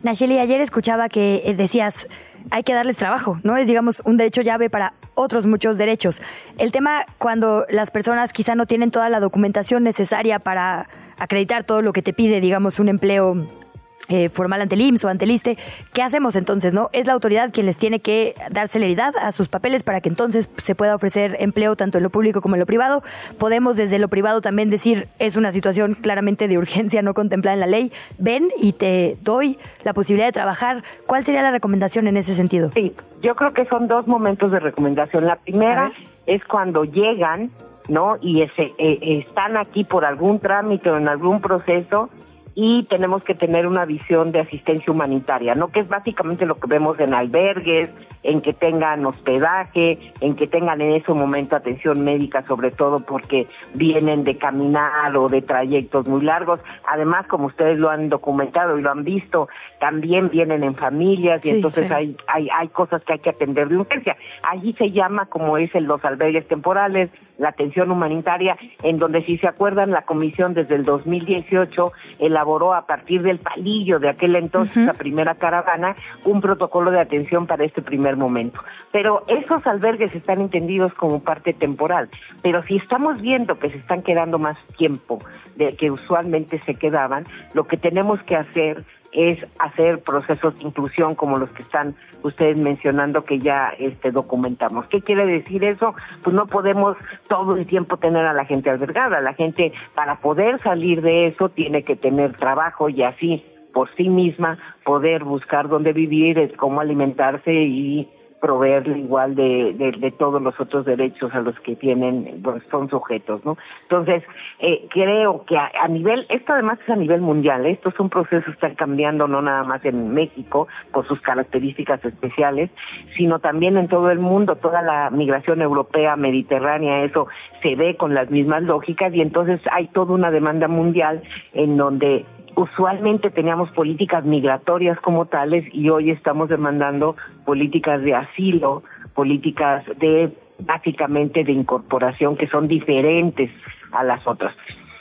Nacheli, 0.03 0.39
ayer 0.39 0.61
escuchaba 0.61 1.09
que 1.09 1.41
eh, 1.43 1.53
decías 1.53 2.07
hay 2.49 2.63
que 2.63 2.73
darles 2.73 2.95
trabajo, 2.95 3.37
¿no? 3.43 3.57
Es, 3.57 3.67
digamos, 3.67 4.01
un 4.05 4.15
derecho 4.15 4.41
llave 4.41 4.69
para 4.69 4.93
otros 5.15 5.45
muchos 5.45 5.77
derechos. 5.77 6.21
El 6.57 6.71
tema 6.71 7.05
cuando 7.17 7.65
las 7.69 7.91
personas 7.91 8.31
quizá 8.31 8.55
no 8.55 8.67
tienen 8.67 8.89
toda 8.89 9.09
la 9.09 9.19
documentación 9.19 9.83
necesaria 9.83 10.39
para 10.39 10.87
acreditar 11.17 11.65
todo 11.65 11.81
lo 11.81 11.91
que 11.91 12.01
te 12.01 12.13
pide, 12.13 12.39
digamos, 12.39 12.79
un 12.79 12.87
empleo 12.87 13.64
eh, 14.07 14.29
formal 14.29 14.61
ante 14.61 14.75
el 14.75 14.81
IMSS 14.81 15.05
o 15.05 15.09
ante 15.09 15.25
el 15.25 15.31
ISTE, 15.31 15.57
¿qué 15.93 16.03
hacemos 16.03 16.35
entonces? 16.35 16.73
no 16.73 16.89
Es 16.93 17.07
la 17.07 17.13
autoridad 17.13 17.51
quien 17.51 17.65
les 17.65 17.75
tiene 17.75 18.01
que 18.01 18.35
dar 18.51 18.67
celeridad 18.67 19.15
a 19.17 19.31
sus 19.31 19.47
papeles 19.47 19.81
para 19.81 19.99
que 19.99 20.09
entonces 20.09 20.47
se 20.57 20.75
pueda 20.75 20.93
ofrecer 20.93 21.37
empleo 21.39 21.75
tanto 21.75 21.97
en 21.97 22.03
lo 22.03 22.11
público 22.11 22.41
como 22.41 22.55
en 22.55 22.59
lo 22.59 22.67
privado. 22.67 23.01
Podemos 23.39 23.77
desde 23.77 23.97
lo 23.97 24.07
privado 24.07 24.41
también 24.41 24.69
decir, 24.69 25.07
es 25.17 25.35
una 25.35 25.51
situación 25.51 25.95
claramente 25.95 26.47
de 26.47 26.57
urgencia 26.57 27.01
no 27.01 27.15
contemplada 27.15 27.55
en 27.55 27.59
la 27.61 27.67
ley, 27.67 27.91
ven 28.19 28.49
y 28.61 28.73
te 28.73 29.17
doy 29.21 29.57
la 29.83 29.93
posibilidad 29.93 30.27
de 30.27 30.33
trabajar. 30.33 30.83
¿Cuál 31.07 31.25
sería 31.25 31.41
la 31.41 31.51
recomendación 31.51 32.07
en 32.07 32.17
ese 32.17 32.35
sentido? 32.35 32.69
Sí, 32.75 32.93
yo 33.23 33.35
creo 33.35 33.53
que 33.53 33.65
son 33.65 33.87
dos 33.87 34.05
momentos 34.07 34.51
de 34.51 34.59
recomendación. 34.59 35.25
La 35.25 35.37
primera 35.37 35.91
es 36.27 36.43
cuando 36.45 36.83
llegan, 36.83 37.49
¿no? 37.87 38.17
Y 38.21 38.43
ese, 38.43 38.73
eh, 38.77 39.25
están 39.27 39.57
aquí 39.57 39.83
por 39.83 40.05
algún 40.05 40.39
trámite 40.39 40.91
o 40.91 40.97
en 40.97 41.07
algún 41.07 41.41
proceso 41.41 42.11
y 42.55 42.83
tenemos 42.83 43.21
que 43.23 43.35
tener 43.35 43.67
una 43.67 43.83
visión 43.83 44.31
de 44.31 44.39
asistencia 44.39 44.91
humanitaria, 44.91 45.55
¿no? 45.55 45.67
Que 45.71 45.81
es 45.81 45.89
básicamente 45.89 46.45
lo 46.45 46.57
que 46.57 46.67
vemos 46.67 46.97
en 47.01 47.13
albergues, 47.13 47.89
en 48.23 48.41
que 48.41 48.53
tengan 48.53 49.05
hospedaje, 49.05 50.13
en 50.21 50.35
que 50.35 50.47
tengan 50.47 50.79
en 50.79 50.93
ese 50.93 51.13
momento 51.13 51.57
atención 51.57 52.03
médica, 52.03 52.45
sobre 52.47 52.71
todo 52.71 53.01
porque 53.01 53.47
vienen 53.73 54.23
de 54.23 54.37
caminar 54.37 55.15
o 55.17 55.27
de 55.27 55.41
trayectos 55.41 56.07
muy 56.07 56.23
largos. 56.23 56.61
Además, 56.87 57.27
como 57.27 57.47
ustedes 57.47 57.77
lo 57.77 57.89
han 57.89 58.07
documentado 58.07 58.79
y 58.79 58.81
lo 58.81 58.89
han 58.89 59.03
visto, 59.03 59.49
también 59.81 60.29
vienen 60.29 60.63
en 60.63 60.75
familias 60.75 61.45
y 61.45 61.49
entonces 61.49 61.91
Hay, 61.91 62.15
hay, 62.27 62.47
hay 62.51 62.69
cosas 62.69 63.03
que 63.03 63.13
hay 63.13 63.19
que 63.19 63.31
atender 63.31 63.67
de 63.67 63.77
urgencia. 63.77 64.15
Allí 64.43 64.73
se 64.77 64.91
llama, 64.91 65.25
como 65.25 65.57
dicen 65.57 65.87
los 65.87 66.03
albergues 66.05 66.47
temporales, 66.47 67.09
la 67.37 67.49
atención 67.49 67.91
humanitaria, 67.91 68.57
en 68.81 68.97
donde 68.97 69.23
si 69.25 69.37
se 69.37 69.47
acuerdan, 69.47 69.91
la 69.91 70.03
comisión 70.03 70.53
desde 70.53 70.75
el 70.75 70.85
2018 70.85 71.91
elaboró 72.19 72.44
a 72.45 72.85
partir 72.85 73.23
del 73.23 73.39
palillo 73.39 73.99
de 73.99 74.09
aquel 74.09 74.35
entonces, 74.35 74.77
la 74.77 74.93
primera 74.93 75.35
caravana, 75.35 75.95
un 76.23 76.41
protocolo 76.41 76.91
de 76.91 76.99
atención 76.99 77.47
para 77.47 77.63
este 77.63 77.81
primer 77.81 78.17
momento. 78.17 78.59
Pero 78.91 79.23
esos 79.27 79.65
albergues 79.65 80.13
están 80.13 80.41
entendidos 80.41 80.93
como 80.93 81.21
parte 81.21 81.53
temporal. 81.53 82.09
Pero 82.43 82.63
si 82.63 82.77
estamos 82.77 83.19
viendo 83.19 83.57
que 83.57 83.71
se 83.71 83.77
están 83.77 84.03
quedando 84.03 84.37
más 84.37 84.57
tiempo 84.77 85.19
de 85.55 85.75
que 85.75 85.89
usualmente 85.89 86.61
se 86.65 86.75
quedaban, 86.75 87.25
lo 87.53 87.65
que 87.65 87.77
tenemos 87.77 88.21
que 88.23 88.35
hacer 88.35 88.83
es 89.15 89.39
hacer 89.59 90.03
procesos 90.03 90.57
de 90.57 90.65
inclusión 90.65 91.15
como 91.15 91.37
los 91.37 91.49
que 91.51 91.63
están 91.63 91.95
ustedes 92.21 92.57
mencionando 92.57 93.23
que 93.23 93.39
ya 93.39 93.69
este 93.79 94.11
documentamos. 94.11 94.87
¿Qué 94.87 95.01
quiere 95.01 95.25
decir 95.25 95.63
eso? 95.63 95.95
Pues 96.23 96.35
no 96.35 96.47
podemos 96.47 96.97
todo 97.27 97.55
el 97.55 97.65
tiempo 97.65 97.97
tener 97.97 98.25
a 98.25 98.33
la 98.33 98.45
gente 98.45 98.69
albergada. 98.69 99.21
La 99.21 99.33
gente 99.33 99.73
para 99.93 100.19
poder 100.19 100.61
salir 100.61 101.01
de 101.01 101.27
eso 101.27 101.49
tiene 101.49 101.83
que 101.83 101.95
tener 101.95 102.35
trabajo 102.35 102.89
y 102.89 103.03
así 103.03 103.45
por 103.73 103.93
sí 103.95 104.09
misma 104.09 104.57
poder 104.83 105.23
buscar 105.23 105.67
dónde 105.67 105.93
vivir, 105.93 106.55
cómo 106.55 106.81
alimentarse 106.81 107.53
y 107.53 108.09
proveerle 108.45 108.99
igual 108.99 109.33
de, 109.33 110.13
todos 110.19 110.39
los 110.39 110.53
otros 110.59 110.85
derechos 110.85 111.33
a 111.33 111.41
los 111.41 111.59
que 111.61 111.75
tienen, 111.75 112.41
pues, 112.43 112.61
son 112.69 112.87
sujetos, 112.91 113.43
¿no? 113.43 113.57
Entonces, 113.81 114.21
eh, 114.59 114.85
creo 114.91 115.45
que 115.45 115.57
a, 115.57 115.87
nivel, 115.87 116.27
esto 116.29 116.53
además 116.53 116.77
es 116.83 116.89
a 116.91 116.95
nivel 116.95 117.21
mundial, 117.21 117.65
¿eh? 117.65 117.71
estos 117.71 117.95
son 117.95 118.11
procesos 118.11 118.45
que 118.45 118.51
están 118.51 118.75
cambiando 118.75 119.27
no 119.27 119.41
nada 119.41 119.63
más 119.63 119.83
en 119.83 120.13
México 120.13 120.67
por 120.91 121.07
sus 121.07 121.19
características 121.21 122.05
especiales, 122.05 122.69
sino 123.17 123.39
también 123.39 123.77
en 123.77 123.87
todo 123.87 124.11
el 124.11 124.19
mundo, 124.19 124.57
toda 124.57 124.83
la 124.83 125.09
migración 125.09 125.63
europea, 125.63 126.15
mediterránea, 126.15 127.03
eso 127.03 127.27
se 127.63 127.75
ve 127.75 127.97
con 127.97 128.13
las 128.13 128.29
mismas 128.29 128.61
lógicas 128.61 129.11
y 129.11 129.21
entonces 129.21 129.59
hay 129.71 129.87
toda 129.87 130.13
una 130.13 130.29
demanda 130.29 130.67
mundial 130.67 131.23
en 131.53 131.77
donde 131.77 132.25
usualmente 132.55 133.29
teníamos 133.29 133.69
políticas 133.71 134.23
migratorias 134.23 134.99
como 134.99 135.25
tales 135.25 135.65
y 135.73 135.89
hoy 135.89 136.11
estamos 136.11 136.49
demandando 136.49 137.15
políticas 137.45 138.01
de 138.01 138.15
asilo, 138.15 138.83
políticas 139.13 139.83
de 139.97 140.31
básicamente 140.59 141.43
de 141.43 141.51
incorporación 141.51 142.37
que 142.37 142.47
son 142.47 142.67
diferentes 142.67 143.51
a 143.91 144.03
las 144.03 144.25
otras. 144.25 144.55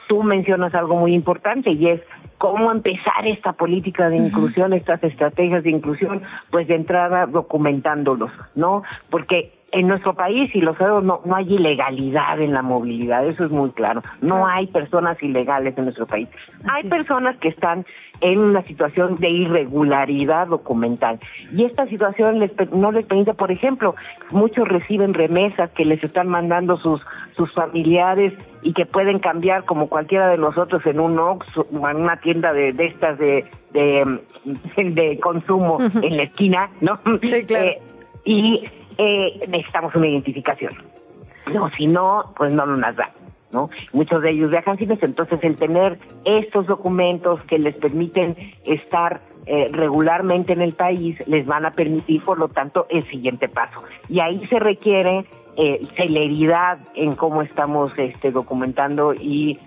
Tú 0.09 0.23
mencionas 0.23 0.75
algo 0.75 0.97
muy 0.97 1.15
importante 1.15 1.71
y 1.71 1.89
es 1.89 2.01
cómo 2.39 2.71
empezar 2.73 3.27
esta 3.27 3.53
política 3.53 4.11
de 4.11 4.17
inclusión, 4.17 4.73
estas 4.73 5.03
estrategias 5.03 5.63
de 5.63 5.71
inclusión, 5.71 6.23
pues 6.51 6.69
de 6.69 6.75
entrada 6.75 7.27
documentándolos, 7.27 8.31
¿no? 8.55 8.83
Porque 9.09 9.53
en 9.75 9.89
nuestro 9.89 10.15
país, 10.15 10.55
y 10.55 10.61
lo 10.61 10.77
sabemos, 10.77 11.03
no, 11.03 11.21
no 11.25 11.35
hay 11.35 11.53
ilegalidad 11.53 12.41
en 12.41 12.53
la 12.53 12.63
movilidad, 12.63 13.27
eso 13.27 13.45
es 13.45 13.51
muy 13.51 13.71
claro. 13.71 14.05
No 14.21 14.47
hay 14.47 14.69
personas 14.69 15.21
ilegales 15.21 15.77
en 15.77 15.85
nuestro 15.85 16.07
país. 16.07 16.29
hay 16.69 16.85
personas 16.85 17.37
que 17.39 17.49
están 17.49 17.85
en 18.21 18.39
una 18.39 18.63
situación 18.63 19.17
de 19.19 19.31
irregularidad 19.31 20.47
documental. 20.47 21.19
Y 21.53 21.65
esta 21.65 21.89
situación 21.89 22.39
les, 22.39 22.53
no 22.73 22.93
les 22.93 23.05
permite, 23.05 23.35
por 23.35 23.51
ejemplo, 23.51 23.97
muchos 24.31 24.69
reciben 24.69 25.13
remesas 25.13 25.71
que 25.71 25.85
les 25.85 26.03
están 26.05 26.29
mandando 26.29 26.79
sus, 26.79 27.01
sus 27.37 27.53
familiares 27.53 28.33
y 28.63 28.75
que 28.75 28.87
pueden 28.87 29.19
cambiar 29.19 29.65
como 29.65 29.89
cualquiera 29.89 30.29
de 30.29 30.39
nosotros 30.39 30.87
en 30.87 31.01
un 31.01 31.19
Ox 31.19 31.47
o 31.57 31.89
en 31.89 31.97
una 31.97 32.21
tienda 32.21 32.53
de, 32.53 32.73
de 32.73 32.87
estas 32.87 33.19
de, 33.19 33.45
de, 33.73 34.21
de 34.77 35.19
consumo 35.19 35.79
en 35.81 36.17
la 36.17 36.23
esquina, 36.23 36.71
¿no? 36.81 37.01
Sí, 37.25 37.45
claro. 37.45 37.67
Eh, 37.67 37.83
y 38.25 38.65
eh, 38.99 39.41
necesitamos 39.49 39.95
una 39.95 40.07
identificación. 40.07 40.75
No, 41.53 41.71
si 41.77 41.87
no, 41.87 42.33
pues 42.37 42.53
no 42.53 42.67
nos 42.67 42.97
da. 42.97 43.13
¿no? 43.53 43.71
Muchos 43.93 44.23
de 44.23 44.31
ellos 44.31 44.51
viajan 44.51 44.79
sin 44.79 44.91
eso, 44.91 45.07
entonces 45.07 45.39
el 45.43 45.57
tener 45.57 45.99
estos 46.25 46.67
documentos 46.67 47.41
que 47.45 47.59
les 47.59 47.77
permiten 47.77 48.37
estar 48.65 49.21
eh, 49.47 49.69
regularmente 49.71 50.53
en 50.53 50.63
el 50.63 50.73
país 50.73 51.17
les 51.29 51.47
van 51.47 51.65
a 51.65 51.73
permitir, 51.73 52.23
por 52.25 52.39
lo 52.39 52.49
tanto, 52.49 52.87
el 52.91 53.09
siguiente 53.11 53.49
paso. 53.49 53.85
Y 54.09 54.21
ahí 54.21 54.45
se 54.49 54.59
requiere 54.59 55.27
eh, 55.57 55.87
celeridad 55.97 56.79
en 56.95 57.15
cómo 57.15 57.43
estamos 57.43 57.93
este, 57.97 58.33
documentando 58.33 59.15
y 59.15 59.61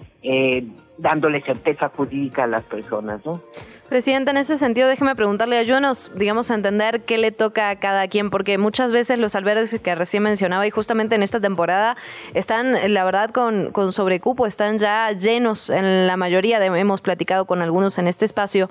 dándole 0.97 1.41
certeza 1.43 1.87
jurídica 1.95 2.43
a 2.43 2.47
las 2.47 2.65
personas, 2.65 3.25
¿no? 3.25 3.41
Presidenta, 3.89 4.31
en 4.31 4.37
ese 4.37 4.57
sentido, 4.57 4.89
déjeme 4.89 5.15
preguntarle, 5.15 5.57
ayúdanos, 5.57 6.11
digamos, 6.13 6.51
a 6.51 6.55
entender 6.55 7.03
qué 7.03 7.17
le 7.17 7.31
toca 7.31 7.69
a 7.69 7.77
cada 7.77 8.09
quien, 8.09 8.29
porque 8.29 8.57
muchas 8.57 8.91
veces 8.91 9.17
los 9.17 9.33
albergues 9.33 9.79
que 9.79 9.95
recién 9.95 10.23
mencionaba 10.23 10.67
y 10.67 10.71
justamente 10.71 11.15
en 11.15 11.23
esta 11.23 11.39
temporada 11.39 11.95
están, 12.33 12.93
la 12.93 13.05
verdad, 13.05 13.29
con, 13.29 13.71
con 13.71 13.93
sobrecupo, 13.93 14.45
están 14.45 14.77
ya 14.77 15.09
llenos 15.13 15.69
en 15.69 16.05
la 16.05 16.17
mayoría, 16.17 16.59
de, 16.59 16.65
hemos 16.65 16.99
platicado 16.99 17.45
con 17.45 17.61
algunos 17.61 17.97
en 17.97 18.07
este 18.07 18.25
espacio, 18.25 18.69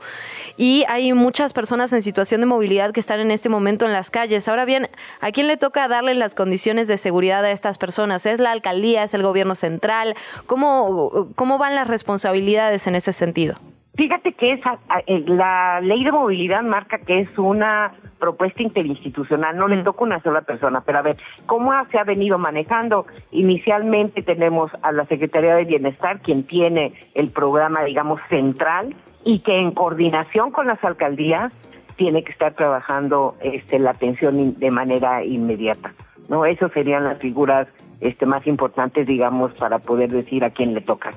y 0.58 0.84
hay 0.86 1.14
muchas 1.14 1.54
personas 1.54 1.94
en 1.94 2.02
situación 2.02 2.42
de 2.42 2.46
movilidad 2.46 2.92
que 2.92 3.00
están 3.00 3.20
en 3.20 3.30
este 3.30 3.48
momento 3.48 3.86
en 3.86 3.94
las 3.94 4.10
calles. 4.10 4.46
Ahora 4.48 4.66
bien, 4.66 4.90
¿a 5.22 5.32
quién 5.32 5.46
le 5.46 5.56
toca 5.56 5.88
darle 5.88 6.14
las 6.14 6.34
condiciones 6.34 6.88
de 6.88 6.98
seguridad 6.98 7.42
a 7.42 7.52
estas 7.52 7.78
personas? 7.78 8.26
¿Es 8.26 8.38
la 8.38 8.52
alcaldía? 8.52 9.02
¿Es 9.02 9.14
el 9.14 9.22
gobierno 9.22 9.54
central? 9.54 10.14
¿Cómo, 10.44 11.30
cómo 11.36 11.56
van 11.56 11.74
las 11.74 11.88
responsabilidades 11.88 12.86
en 12.86 12.96
ese 12.96 13.14
sentido? 13.14 13.58
Fíjate 13.96 14.34
que 14.34 14.52
esa, 14.52 14.78
eh, 15.06 15.24
la 15.26 15.80
ley 15.80 16.04
de 16.04 16.12
movilidad 16.12 16.62
marca 16.62 16.98
que 16.98 17.20
es 17.20 17.38
una 17.38 17.94
propuesta 18.18 18.62
interinstitucional, 18.62 19.56
no 19.56 19.68
le 19.68 19.76
mm. 19.76 19.84
toca 19.84 20.04
una 20.04 20.22
sola 20.22 20.42
persona, 20.42 20.82
pero 20.82 20.98
a 20.98 21.02
ver, 21.02 21.16
¿cómo 21.46 21.72
se 21.90 21.98
ha 21.98 22.04
venido 22.04 22.38
manejando? 22.38 23.06
Inicialmente 23.30 24.22
tenemos 24.22 24.70
a 24.82 24.92
la 24.92 25.06
Secretaría 25.06 25.54
de 25.54 25.64
Bienestar, 25.64 26.20
quien 26.20 26.44
tiene 26.44 26.92
el 27.14 27.30
programa, 27.30 27.84
digamos, 27.84 28.20
central 28.28 28.94
y 29.24 29.40
que 29.40 29.58
en 29.58 29.72
coordinación 29.72 30.50
con 30.50 30.66
las 30.66 30.82
alcaldías 30.84 31.52
tiene 31.96 32.22
que 32.22 32.32
estar 32.32 32.54
trabajando 32.54 33.36
este, 33.40 33.78
la 33.78 33.92
atención 33.92 34.58
de 34.58 34.70
manera 34.70 35.24
inmediata. 35.24 35.94
No, 36.28 36.44
esas 36.44 36.72
serían 36.72 37.04
las 37.04 37.18
figuras 37.18 37.66
este, 38.00 38.26
más 38.26 38.46
importantes, 38.46 39.06
digamos, 39.06 39.52
para 39.54 39.78
poder 39.78 40.10
decir 40.10 40.44
a 40.44 40.50
quién 40.50 40.74
le 40.74 40.82
toca 40.82 41.14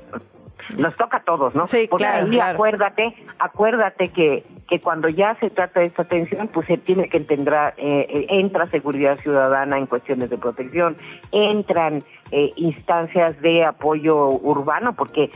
nos 0.78 0.96
toca 0.96 1.18
a 1.18 1.24
todos, 1.24 1.56
¿no? 1.56 1.68
Sí, 1.68 1.88
Porque 1.90 2.06
claro, 2.06 2.28
ahí 2.28 2.40
acuérdate, 2.40 3.16
acuérdate 3.40 4.10
que, 4.10 4.44
que 4.68 4.80
cuando 4.80 5.10
ya 5.10 5.36
se 5.40 5.50
trata 5.50 5.80
de 5.80 5.88
esta 5.88 6.04
atención, 6.04 6.48
pues 6.48 6.68
se 6.68 6.78
tiene 6.78 7.10
que 7.10 7.18
entender, 7.18 7.74
eh, 7.78 8.08
eh, 8.10 8.26
entra 8.30 8.70
seguridad 8.70 9.20
ciudadana 9.20 9.78
en 9.78 9.86
cuestiones 9.86 10.30
de 10.30 10.38
protección, 10.38 10.98
entran 11.32 12.04
eh, 12.32 12.52
instancias 12.56 13.40
de 13.42 13.66
apoyo 13.66 14.30
urbano, 14.30 14.94
porque 14.94 15.32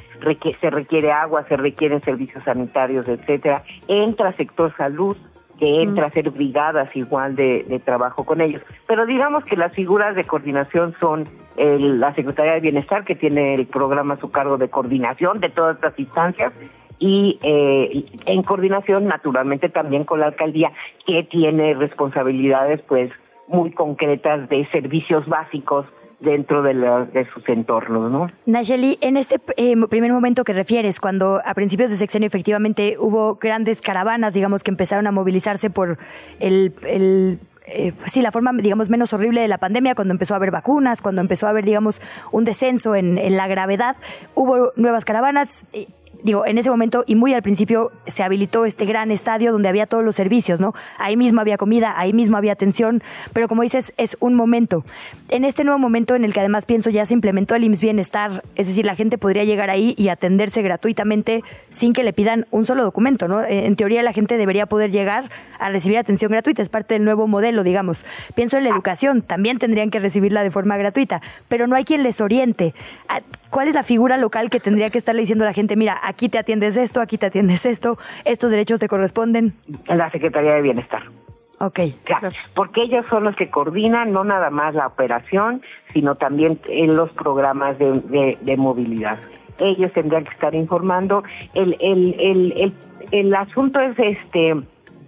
se 0.61 0.69
requiere 0.69 1.11
agua, 1.11 1.45
se 1.47 1.57
requieren 1.57 2.01
servicios 2.01 2.43
sanitarios, 2.43 3.07
etcétera, 3.07 3.63
entra 3.87 4.33
sector 4.33 4.75
salud, 4.77 5.17
que 5.63 5.81
entra 5.81 6.07
a 6.07 6.11
ser 6.11 6.29
brigadas 6.29 6.93
igual 6.93 7.37
de, 7.37 7.81
trabajo 7.85 8.25
con 8.25 8.41
ellos. 8.41 8.61
Pero 8.85 9.05
digamos 9.05 9.45
que 9.45 9.55
las 9.55 9.71
figuras 9.71 10.13
de 10.13 10.25
coordinación 10.25 10.93
son 10.99 11.29
la 11.55 12.13
Secretaría 12.15 12.53
de 12.53 12.59
Bienestar, 12.59 13.05
que 13.05 13.15
tiene 13.15 13.55
el 13.55 13.65
programa 13.67 14.15
a 14.15 14.19
su 14.19 14.29
cargo 14.29 14.57
de 14.57 14.69
coordinación 14.69 15.39
de 15.39 15.49
todas 15.49 15.75
estas 15.75 15.97
instancias, 15.97 16.51
y 16.99 17.39
eh, 17.43 18.05
en 18.25 18.43
coordinación 18.43 19.05
naturalmente 19.05 19.69
también 19.69 20.03
con 20.03 20.19
la 20.19 20.27
alcaldía, 20.27 20.73
que 21.05 21.23
tiene 21.23 21.75
responsabilidades 21.75 22.81
pues 22.81 23.09
muy 23.47 23.71
concretas 23.71 24.49
de 24.49 24.67
servicios 24.69 25.25
básicos 25.27 25.85
dentro 26.23 26.61
de, 26.61 26.73
de 26.73 27.27
sus 27.33 27.47
entornos, 27.49 28.11
¿no? 28.11 28.31
Nayeli, 28.45 28.97
en 29.01 29.17
este 29.17 29.39
eh, 29.57 29.75
primer 29.89 30.11
momento 30.11 30.43
que 30.43 30.53
refieres, 30.53 30.99
cuando 30.99 31.41
a 31.45 31.53
principios 31.53 31.91
de 31.91 31.97
sexenio 31.97 32.27
efectivamente 32.27 32.95
hubo 32.99 33.35
grandes 33.35 33.81
caravanas, 33.81 34.33
digamos, 34.33 34.63
que 34.63 34.71
empezaron 34.71 35.07
a 35.07 35.11
movilizarse 35.11 35.69
por 35.69 35.97
el, 36.39 37.39
eh, 37.65 37.93
sí, 38.05 38.21
la 38.21 38.31
forma, 38.31 38.51
digamos, 38.53 38.89
menos 38.89 39.13
horrible 39.13 39.41
de 39.41 39.47
la 39.47 39.57
pandemia, 39.57 39.95
cuando 39.95 40.13
empezó 40.13 40.33
a 40.33 40.37
haber 40.37 40.51
vacunas, 40.51 41.01
cuando 41.01 41.21
empezó 41.21 41.47
a 41.47 41.49
haber, 41.51 41.65
digamos, 41.65 42.01
un 42.31 42.45
descenso 42.45 42.95
en, 42.95 43.17
en 43.17 43.37
la 43.37 43.47
gravedad, 43.47 43.95
hubo 44.33 44.71
nuevas 44.75 45.05
caravanas. 45.05 45.65
Digo, 46.23 46.45
en 46.45 46.57
ese 46.57 46.69
momento 46.69 47.03
y 47.05 47.15
muy 47.15 47.33
al 47.33 47.41
principio 47.41 47.91
se 48.07 48.23
habilitó 48.23 48.65
este 48.65 48.85
gran 48.85 49.11
estadio 49.11 49.51
donde 49.51 49.67
había 49.67 49.87
todos 49.87 50.05
los 50.05 50.15
servicios, 50.15 50.61
¿no? 50.61 50.73
Ahí 50.97 51.17
mismo 51.17 51.41
había 51.41 51.57
comida, 51.57 51.93
ahí 51.97 52.13
mismo 52.13 52.37
había 52.37 52.53
atención, 52.53 53.03
pero 53.33 53.49
como 53.49 53.61
dices, 53.61 53.93
es 53.97 54.15
un 54.21 54.33
momento. 54.33 54.85
En 55.27 55.43
este 55.43 55.65
nuevo 55.65 55.79
momento 55.79 56.15
en 56.15 56.23
el 56.23 56.33
que 56.33 56.39
además 56.39 56.65
pienso 56.65 56.89
ya 56.89 57.05
se 57.05 57.13
implementó 57.13 57.55
el 57.55 57.65
IMSS 57.65 57.81
Bienestar, 57.81 58.43
es 58.55 58.67
decir, 58.67 58.85
la 58.85 58.95
gente 58.95 59.17
podría 59.17 59.43
llegar 59.43 59.69
ahí 59.69 59.95
y 59.97 60.07
atenderse 60.07 60.61
gratuitamente 60.61 61.43
sin 61.69 61.91
que 61.91 62.03
le 62.03 62.13
pidan 62.13 62.47
un 62.51 62.65
solo 62.65 62.83
documento, 62.83 63.27
¿no? 63.27 63.43
Eh, 63.43 63.65
en 63.65 63.75
teoría 63.75 64.01
la 64.01 64.13
gente 64.13 64.37
debería 64.37 64.65
poder 64.65 64.91
llegar 64.91 65.29
a 65.59 65.69
recibir 65.69 65.97
atención 65.97 66.31
gratuita, 66.31 66.61
es 66.61 66.69
parte 66.69 66.93
del 66.93 67.03
nuevo 67.03 67.27
modelo, 67.27 67.63
digamos. 67.63 68.05
Pienso 68.33 68.57
en 68.57 68.63
la 68.63 68.69
educación, 68.69 69.21
también 69.21 69.59
tendrían 69.59 69.89
que 69.89 69.99
recibirla 69.99 70.41
de 70.41 70.51
forma 70.51 70.77
gratuita, 70.77 71.21
pero 71.49 71.67
no 71.67 71.75
hay 71.75 71.83
quien 71.83 72.01
les 72.01 72.21
oriente. 72.21 72.73
Ah, 73.09 73.21
¿Cuál 73.49 73.67
es 73.67 73.75
la 73.75 73.83
figura 73.83 74.17
local 74.17 74.49
que 74.49 74.59
tendría 74.59 74.89
que 74.89 74.97
estarle 74.97 75.21
diciendo 75.21 75.43
a 75.43 75.47
la 75.47 75.53
gente, 75.53 75.75
mira, 75.75 75.99
aquí 76.13 76.29
te 76.29 76.37
atiendes 76.37 76.77
esto, 76.77 77.01
aquí 77.01 77.17
te 77.17 77.25
atiendes 77.25 77.65
esto, 77.65 77.97
estos 78.23 78.51
derechos 78.51 78.79
te 78.79 78.87
corresponden? 78.87 79.53
En 79.87 79.97
la 79.97 80.11
Secretaría 80.11 80.53
de 80.53 80.61
Bienestar. 80.61 81.03
Ok. 81.59 81.79
Claro, 82.03 82.29
porque 82.55 82.83
ellos 82.83 83.05
son 83.09 83.23
los 83.23 83.35
que 83.35 83.49
coordinan 83.49 84.11
no 84.11 84.23
nada 84.23 84.49
más 84.49 84.75
la 84.75 84.87
operación, 84.87 85.61
sino 85.93 86.15
también 86.15 86.59
en 86.67 86.95
los 86.95 87.09
programas 87.11 87.79
de, 87.79 88.37
de, 88.41 88.57
movilidad. 88.57 89.19
Ellos 89.59 89.91
tendrían 89.93 90.25
que 90.25 90.31
estar 90.31 90.53
informando. 90.53 91.23
El, 91.53 91.75
el, 91.79 92.15
el, 92.19 92.53
el, 92.57 92.73
el 93.11 93.35
asunto 93.35 93.79
es 93.79 93.97
este 93.97 94.55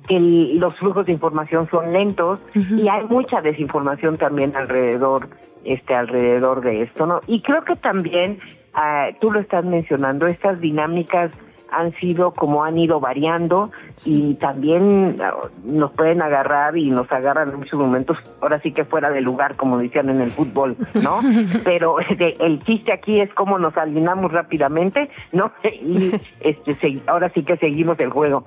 que 0.07 0.19
los 0.19 0.75
flujos 0.77 1.05
de 1.05 1.11
información 1.11 1.67
son 1.69 1.93
lentos 1.93 2.39
y 2.53 2.87
hay 2.87 3.05
mucha 3.05 3.41
desinformación 3.41 4.17
también 4.17 4.55
alrededor 4.55 5.29
este 5.63 5.95
alrededor 5.95 6.61
de 6.61 6.83
esto 6.83 7.05
no 7.05 7.21
y 7.27 7.41
creo 7.41 7.63
que 7.63 7.75
también 7.75 8.39
ah, 8.73 9.09
tú 9.19 9.31
lo 9.31 9.39
estás 9.39 9.65
mencionando 9.65 10.27
estas 10.27 10.59
dinámicas 10.59 11.31
han 11.75 11.93
sido 11.95 12.31
como 12.31 12.63
han 12.63 12.77
ido 12.77 12.99
variando 12.99 13.71
y 14.05 14.35
también 14.35 15.17
ah, 15.21 15.33
nos 15.63 15.91
pueden 15.91 16.21
agarrar 16.21 16.77
y 16.77 16.89
nos 16.89 17.11
agarran 17.11 17.49
en 17.49 17.59
muchos 17.59 17.79
momentos, 17.79 18.17
ahora 18.41 18.61
sí 18.61 18.71
que 18.71 18.85
fuera 18.85 19.09
de 19.09 19.21
lugar, 19.21 19.55
como 19.55 19.77
decían 19.77 20.09
en 20.09 20.21
el 20.21 20.31
fútbol, 20.31 20.77
¿no? 20.93 21.21
Pero 21.63 21.99
este, 21.99 22.35
el 22.43 22.63
chiste 22.63 22.93
aquí 22.93 23.19
es 23.19 23.33
cómo 23.33 23.59
nos 23.59 23.75
alineamos 23.77 24.31
rápidamente, 24.31 25.09
¿no? 25.31 25.51
Y 25.85 26.19
este, 26.39 27.01
ahora 27.05 27.29
sí 27.33 27.43
que 27.43 27.57
seguimos 27.57 27.99
el 27.99 28.09
juego. 28.09 28.45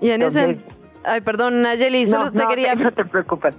Y 0.00 0.10
en 0.10 0.22
ese 0.22 0.58
Ay, 1.06 1.20
perdón, 1.20 1.62
Nayeli, 1.62 2.06
solo 2.06 2.32
te 2.32 2.46
quería... 2.46 2.74
No 2.74 2.92
te 2.92 3.04
preocupes, 3.04 3.54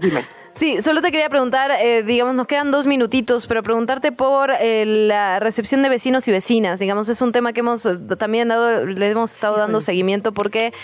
dime. 0.00 0.24
Sí, 0.54 0.82
solo 0.82 1.00
te 1.00 1.10
quería 1.10 1.30
preguntar, 1.30 1.70
eh, 1.80 2.02
digamos, 2.02 2.34
nos 2.34 2.46
quedan 2.46 2.70
dos 2.70 2.86
minutitos, 2.86 3.46
pero 3.46 3.62
preguntarte 3.62 4.12
por 4.12 4.50
eh, 4.50 4.84
la 4.84 5.40
recepción 5.40 5.82
de 5.82 5.88
vecinos 5.88 6.28
y 6.28 6.30
vecinas. 6.30 6.78
Digamos, 6.78 7.08
es 7.08 7.22
un 7.22 7.32
tema 7.32 7.54
que 7.54 7.60
hemos 7.60 7.86
eh, 7.86 7.96
también 8.18 8.48
dado, 8.48 8.84
le 8.84 9.08
hemos 9.08 9.32
estado 9.32 9.56
dando 9.56 9.80
seguimiento 9.80 10.32
porque 10.32 10.74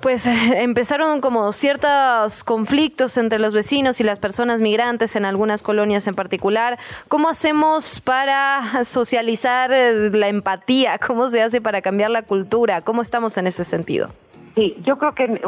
pues 0.00 0.26
empezaron 0.26 1.22
como 1.22 1.52
ciertos 1.54 2.44
conflictos 2.44 3.16
entre 3.16 3.38
los 3.38 3.54
vecinos 3.54 3.98
y 4.00 4.04
las 4.04 4.18
personas 4.18 4.60
migrantes 4.60 5.16
en 5.16 5.24
algunas 5.24 5.62
colonias 5.62 6.06
en 6.06 6.14
particular. 6.14 6.78
¿Cómo 7.08 7.30
hacemos 7.30 7.98
para 8.00 8.84
socializar 8.84 9.70
la 9.70 10.28
empatía? 10.28 10.98
¿Cómo 10.98 11.30
se 11.30 11.40
hace 11.40 11.62
para 11.62 11.80
cambiar 11.80 12.10
la 12.10 12.22
cultura? 12.22 12.82
¿Cómo 12.82 13.00
estamos 13.00 13.38
en 13.38 13.46
ese 13.46 13.64
sentido? 13.64 14.10
Sí, 14.54 14.76
yo 14.82 14.98
creo 14.98 15.14
que 15.14 15.40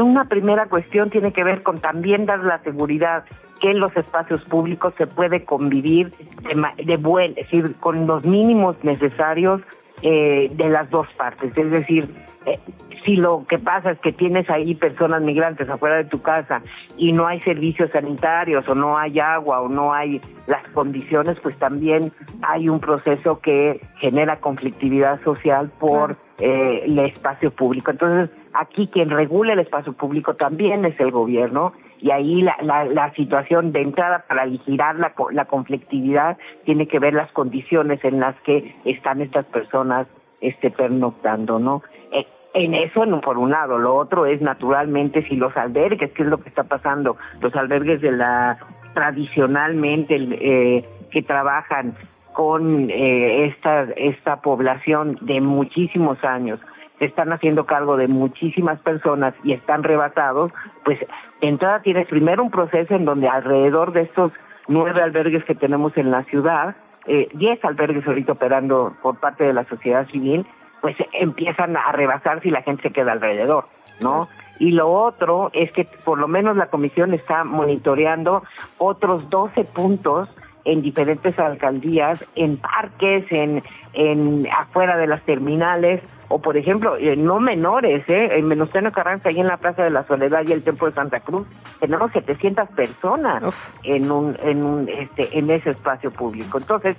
una 0.00 0.28
primera 0.28 0.66
cuestión 0.66 1.10
tiene 1.10 1.32
que 1.32 1.42
ver 1.42 1.62
con 1.62 1.80
también 1.80 2.26
dar 2.26 2.40
la 2.40 2.62
seguridad 2.62 3.24
que 3.60 3.70
en 3.70 3.80
los 3.80 3.96
espacios 3.96 4.42
públicos 4.44 4.94
se 4.98 5.06
puede 5.06 5.44
convivir 5.44 6.12
de, 6.42 6.84
de 6.84 6.96
buen, 6.96 7.30
es 7.32 7.50
decir, 7.50 7.74
con 7.80 8.06
los 8.06 8.24
mínimos 8.24 8.76
necesarios 8.82 9.62
eh, 10.02 10.50
de 10.54 10.68
las 10.68 10.90
dos 10.90 11.06
partes. 11.16 11.56
Es 11.56 11.70
decir, 11.70 12.08
eh, 12.44 12.58
si 13.04 13.14
lo 13.14 13.46
que 13.48 13.58
pasa 13.60 13.92
es 13.92 14.00
que 14.00 14.12
tienes 14.12 14.50
ahí 14.50 14.74
personas 14.74 15.22
migrantes 15.22 15.68
afuera 15.68 15.96
de 15.96 16.04
tu 16.04 16.22
casa 16.22 16.62
y 16.96 17.12
no 17.12 17.26
hay 17.28 17.40
servicios 17.40 17.90
sanitarios 17.92 18.68
o 18.68 18.74
no 18.74 18.98
hay 18.98 19.20
agua 19.20 19.60
o 19.60 19.68
no 19.68 19.92
hay 19.92 20.20
las 20.48 20.66
condiciones, 20.68 21.38
pues 21.40 21.56
también 21.56 22.12
hay 22.42 22.68
un 22.68 22.80
proceso 22.80 23.38
que 23.40 23.80
genera 23.98 24.40
conflictividad 24.40 25.22
social 25.22 25.70
por 25.78 26.16
eh, 26.38 26.82
el 26.84 26.98
espacio 26.98 27.52
público. 27.52 27.92
Entonces, 27.92 28.30
aquí 28.54 28.88
quien 28.88 29.10
regula 29.10 29.52
el 29.52 29.60
espacio 29.60 29.92
público 29.92 30.34
también 30.34 30.84
es 30.84 30.98
el 31.00 31.10
gobierno 31.10 31.72
y 32.00 32.10
ahí 32.10 32.42
la, 32.42 33.12
situación 33.14 33.70
de 33.72 33.80
entrada 33.80 34.24
para 34.26 34.44
vigilar 34.46 34.96
la, 34.96 35.44
conflictividad 35.44 36.36
tiene 36.64 36.88
que 36.88 36.98
ver 36.98 37.14
las 37.14 37.30
condiciones 37.30 38.04
en 38.04 38.18
las 38.18 38.34
que 38.40 38.74
están 38.84 39.20
estas 39.20 39.44
personas 39.46 40.08
este, 40.40 40.72
pernoctando, 40.72 41.60
¿no? 41.60 41.82
Eh, 42.10 42.26
en 42.54 42.74
eso, 42.74 43.06
no, 43.06 43.20
por 43.20 43.38
un 43.38 43.52
lado. 43.52 43.78
Lo 43.78 43.94
otro 43.94 44.26
es, 44.26 44.42
naturalmente, 44.42 45.22
si 45.28 45.36
los 45.36 45.56
albergues, 45.56 46.10
¿qué 46.12 46.22
es 46.24 46.28
lo 46.28 46.38
que 46.38 46.48
está 46.48 46.64
pasando? 46.64 47.16
Los 47.40 47.54
albergues 47.54 48.00
de 48.00 48.12
la 48.12 48.58
tradicionalmente 48.94 50.16
eh, 50.16 50.84
que 51.10 51.22
trabajan 51.22 51.96
con 52.32 52.90
eh, 52.90 53.54
esta 53.96 54.42
población 54.42 55.18
de 55.20 55.40
muchísimos 55.40 56.22
años, 56.24 56.60
están 57.04 57.32
haciendo 57.32 57.66
cargo 57.66 57.96
de 57.96 58.08
muchísimas 58.08 58.78
personas 58.80 59.34
y 59.42 59.52
están 59.52 59.82
rebatados, 59.82 60.52
pues 60.84 60.98
entrada 61.40 61.82
tienes 61.82 62.06
primero 62.06 62.42
un 62.42 62.50
proceso 62.50 62.94
en 62.94 63.04
donde 63.04 63.28
alrededor 63.28 63.92
de 63.92 64.02
estos 64.02 64.32
nueve 64.68 65.02
albergues 65.02 65.44
que 65.44 65.54
tenemos 65.54 65.96
en 65.96 66.10
la 66.10 66.22
ciudad, 66.24 66.76
eh, 67.06 67.28
10 67.34 67.64
albergues 67.64 68.06
ahorita 68.06 68.32
operando 68.32 68.94
por 69.02 69.18
parte 69.18 69.44
de 69.44 69.52
la 69.52 69.64
sociedad 69.64 70.06
civil, 70.08 70.46
pues 70.80 70.96
empiezan 71.12 71.76
a 71.76 71.90
rebasar 71.92 72.40
si 72.40 72.50
la 72.50 72.62
gente 72.62 72.84
se 72.84 72.92
queda 72.92 73.12
alrededor, 73.12 73.66
¿no? 74.00 74.28
Y 74.58 74.70
lo 74.70 74.90
otro 74.92 75.50
es 75.52 75.72
que 75.72 75.84
por 75.84 76.18
lo 76.18 76.28
menos 76.28 76.56
la 76.56 76.66
comisión 76.66 77.14
está 77.14 77.42
monitoreando 77.42 78.44
otros 78.78 79.28
12 79.28 79.64
puntos 79.64 80.28
en 80.64 80.82
diferentes 80.82 81.38
alcaldías, 81.38 82.18
en 82.34 82.56
parques, 82.56 83.24
en, 83.30 83.62
en 83.92 84.46
afuera 84.50 84.96
de 84.96 85.06
las 85.06 85.22
terminales, 85.22 86.00
o 86.28 86.40
por 86.40 86.56
ejemplo, 86.56 86.96
eh, 86.96 87.14
no 87.14 87.40
menores, 87.40 88.08
¿eh? 88.08 88.38
en 88.38 88.48
Menustiano 88.48 88.90
Carranza, 88.90 89.28
ahí 89.28 89.38
en 89.38 89.46
la 89.46 89.58
Plaza 89.58 89.84
de 89.84 89.90
la 89.90 90.04
Soledad 90.04 90.44
y 90.46 90.52
el 90.52 90.62
Templo 90.62 90.86
de 90.86 90.94
Santa 90.94 91.20
Cruz, 91.20 91.46
tenemos 91.78 92.10
700 92.12 92.70
personas 92.70 93.42
en 93.82 94.10
un, 94.10 94.36
en 94.42 94.64
un, 94.64 94.88
este, 94.88 95.38
en 95.38 95.50
ese 95.50 95.70
espacio 95.70 96.10
público. 96.10 96.56
Entonces, 96.56 96.96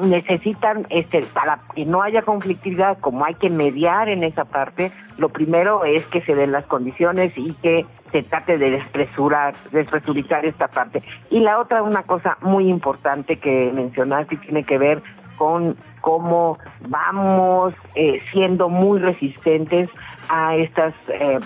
necesitan, 0.00 0.86
este, 0.90 1.22
para 1.22 1.60
que 1.74 1.84
no 1.84 2.02
haya 2.02 2.22
conflictividad, 2.22 2.98
como 2.98 3.24
hay 3.24 3.34
que 3.34 3.50
mediar 3.50 4.08
en 4.08 4.24
esa 4.24 4.44
parte, 4.44 4.92
lo 5.18 5.28
primero 5.28 5.84
es 5.84 6.04
que 6.06 6.22
se 6.22 6.34
den 6.34 6.52
las 6.52 6.66
condiciones 6.66 7.32
y 7.36 7.52
que 7.54 7.86
se 8.12 8.22
trate 8.22 8.58
de 8.58 8.70
despresurar, 8.70 9.54
despresurizar 9.72 10.44
esta 10.44 10.68
parte. 10.68 11.02
Y 11.30 11.40
la 11.40 11.58
otra, 11.58 11.82
una 11.82 12.02
cosa 12.02 12.36
muy 12.40 12.68
importante 12.68 13.38
que 13.38 13.70
mencionaste, 13.74 14.36
tiene 14.36 14.64
que 14.64 14.78
ver 14.78 15.02
con 15.36 15.76
cómo 16.00 16.58
vamos 16.88 17.74
eh, 17.94 18.20
siendo 18.32 18.68
muy 18.68 18.98
resistentes 18.98 19.90
a 20.28 20.56
estas 20.56 20.94
eh, 21.08 21.40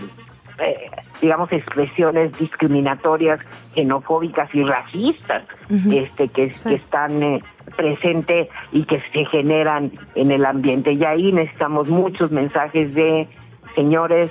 eh, 0.60 0.90
digamos, 1.20 1.52
expresiones 1.52 2.36
discriminatorias, 2.38 3.40
xenofóbicas 3.74 4.52
y 4.54 4.62
racistas 4.64 5.44
este, 5.92 6.28
que, 6.28 6.50
que 6.50 6.74
están 6.74 7.22
eh, 7.22 7.42
presentes 7.76 8.48
y 8.72 8.84
que 8.84 9.02
se 9.12 9.24
generan 9.26 9.92
en 10.14 10.30
el 10.30 10.44
ambiente. 10.44 10.92
Y 10.92 11.04
ahí 11.04 11.32
necesitamos 11.32 11.88
muchos 11.88 12.30
mensajes 12.30 12.94
de 12.94 13.28
señores, 13.74 14.30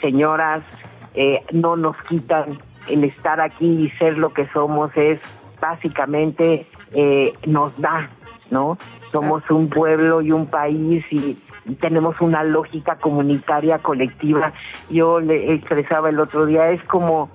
señoras, 0.00 0.62
eh, 1.14 1.42
no 1.52 1.76
nos 1.76 1.96
quitan 2.08 2.58
el 2.88 3.04
estar 3.04 3.40
aquí 3.40 3.84
y 3.84 3.90
ser 3.98 4.18
lo 4.18 4.32
que 4.32 4.46
somos, 4.48 4.90
es 4.96 5.20
básicamente 5.60 6.66
eh, 6.92 7.32
nos 7.46 7.78
da, 7.80 8.10
¿no? 8.50 8.78
Somos 9.12 9.48
un 9.50 9.68
pueblo 9.68 10.22
y 10.22 10.32
un 10.32 10.46
país 10.46 11.04
y 11.12 11.36
tenemos 11.80 12.20
una 12.20 12.42
lógica 12.42 12.96
comunitaria 12.96 13.78
colectiva. 13.78 14.52
Yo 14.90 15.20
le 15.20 15.54
expresaba 15.54 16.08
el 16.08 16.20
otro 16.20 16.46
día, 16.46 16.70
es 16.70 16.82
como 16.84 17.30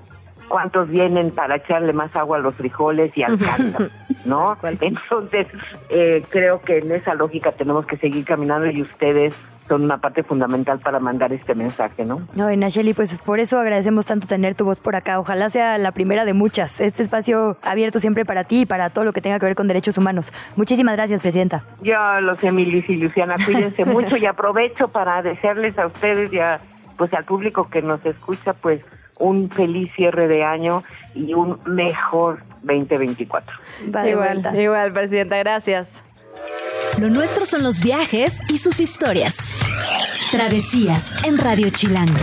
cuántos 0.48 0.90
vienen 0.90 1.32
para 1.32 1.58
echarle 1.58 1.94
más 1.94 2.16
agua 2.16 2.38
a 2.38 2.40
los 2.40 2.56
frijoles 2.56 3.16
y 3.18 3.24
al 3.24 3.38
caldo, 3.38 3.90
¿no? 4.26 4.58
Entonces, 4.64 5.48
eh, 5.90 6.24
creo 6.30 6.62
que 6.62 6.80
en 6.80 6.92
esa 6.92 7.14
lógica 7.14 7.52
tenemos 7.52 7.86
que 7.86 7.98
seguir 7.98 8.26
caminando 8.26 8.70
y 8.70 8.82
ustedes 8.82 9.34
son 9.68 9.84
una 9.84 9.98
parte 9.98 10.24
fundamental 10.24 10.80
para 10.80 11.00
mandar 11.00 11.34
este 11.34 11.56
mensaje, 11.56 12.06
¿no? 12.06 12.22
No, 12.36 12.56
Nacheli, 12.56 12.94
pues 12.94 13.16
por 13.16 13.40
eso 13.40 13.60
agradecemos 13.60 14.06
tanto 14.06 14.28
tener 14.28 14.56
tu 14.56 14.66
voz 14.66 14.80
por 14.80 14.96
acá. 14.96 15.20
Ojalá 15.20 15.50
sea 15.50 15.78
la 15.78 15.92
primera 15.92 16.26
de 16.26 16.34
muchas. 16.34 16.80
Este 16.80 17.04
espacio 17.04 17.58
abierto 17.62 18.00
siempre 18.00 18.26
para 18.26 18.44
ti 18.44 18.62
y 18.62 18.66
para 18.66 18.90
todo 18.90 19.04
lo 19.06 19.14
que 19.14 19.22
tenga 19.22 19.40
que 19.40 19.46
ver 19.46 19.56
con 19.56 19.68
derechos 19.68 19.98
humanos. 19.98 20.32
Muchísimas 20.56 20.96
gracias, 20.96 21.22
Presidenta. 21.22 21.64
Ya 21.82 22.20
lo 22.22 22.36
sé, 22.38 22.52
Milis 22.52 22.90
y 22.90 22.96
Luciana, 22.96 23.36
cuídense 23.44 23.86
mucho 23.86 24.18
y 24.18 24.26
aprovecho 24.26 24.88
para 24.88 25.22
desearles 25.22 25.78
a 25.78 25.88
ustedes 25.88 26.32
y 26.32 26.40
a, 26.40 26.60
pues 26.98 27.14
al 27.14 27.26
público 27.26 27.70
que 27.70 27.82
nos 27.82 28.06
escucha, 28.06 28.54
pues 28.54 28.82
un 29.20 29.50
feliz 29.50 29.92
cierre 29.96 30.28
de 30.28 30.44
año 30.44 30.84
y 31.16 31.34
un 31.34 31.60
mejor 31.66 32.40
2024. 32.62 33.56
igual, 34.06 34.56
igual, 34.56 34.94
Presidenta, 34.94 35.38
gracias. 35.38 36.04
Lo 37.00 37.10
nuestro 37.10 37.46
son 37.46 37.64
los 37.64 37.82
viajes 37.82 38.42
y 38.50 38.58
sus 38.58 38.80
historias. 38.80 39.58
Travesías 40.32 41.24
en 41.24 41.38
Radio 41.38 41.70
Chilango. 41.70 42.14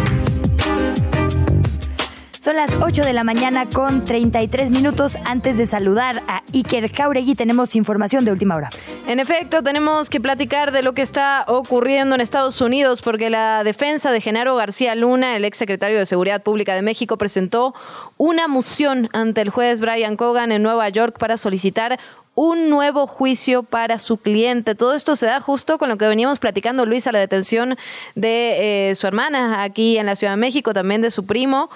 Son 2.44 2.56
las 2.56 2.70
8 2.78 3.04
de 3.04 3.14
la 3.14 3.24
mañana 3.24 3.70
con 3.70 4.04
33 4.04 4.68
minutos. 4.70 5.16
Antes 5.24 5.56
de 5.56 5.64
saludar 5.64 6.22
a 6.28 6.42
Iker 6.52 6.92
Jauregui, 6.92 7.34
tenemos 7.34 7.74
información 7.74 8.26
de 8.26 8.32
última 8.32 8.54
hora. 8.54 8.68
En 9.06 9.18
efecto, 9.18 9.62
tenemos 9.62 10.10
que 10.10 10.20
platicar 10.20 10.70
de 10.70 10.82
lo 10.82 10.92
que 10.92 11.00
está 11.00 11.46
ocurriendo 11.48 12.14
en 12.14 12.20
Estados 12.20 12.60
Unidos, 12.60 13.00
porque 13.00 13.30
la 13.30 13.64
defensa 13.64 14.12
de 14.12 14.20
Genaro 14.20 14.56
García 14.56 14.94
Luna, 14.94 15.36
el 15.36 15.46
ex 15.46 15.56
secretario 15.56 15.98
de 15.98 16.04
Seguridad 16.04 16.42
Pública 16.42 16.74
de 16.74 16.82
México, 16.82 17.16
presentó 17.16 17.74
una 18.18 18.46
moción 18.46 19.08
ante 19.14 19.40
el 19.40 19.48
juez 19.48 19.80
Brian 19.80 20.18
Cogan 20.18 20.52
en 20.52 20.62
Nueva 20.62 20.86
York 20.90 21.16
para 21.18 21.38
solicitar 21.38 21.98
un 22.34 22.68
nuevo 22.68 23.06
juicio 23.06 23.62
para 23.62 23.98
su 23.98 24.16
cliente. 24.16 24.74
Todo 24.74 24.94
esto 24.94 25.16
se 25.16 25.26
da 25.26 25.40
justo 25.40 25.78
con 25.78 25.88
lo 25.88 25.96
que 25.96 26.06
veníamos 26.06 26.40
platicando, 26.40 26.86
Luis, 26.86 27.06
a 27.06 27.12
la 27.12 27.20
detención 27.20 27.76
de 28.14 28.90
eh, 28.90 28.94
su 28.94 29.06
hermana 29.06 29.62
aquí 29.62 29.98
en 29.98 30.06
la 30.06 30.16
Ciudad 30.16 30.32
de 30.32 30.38
México, 30.38 30.74
también 30.74 31.02
de 31.02 31.10
su 31.10 31.26
primo. 31.26 31.70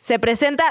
Se 0.00 0.18
presenta, 0.18 0.64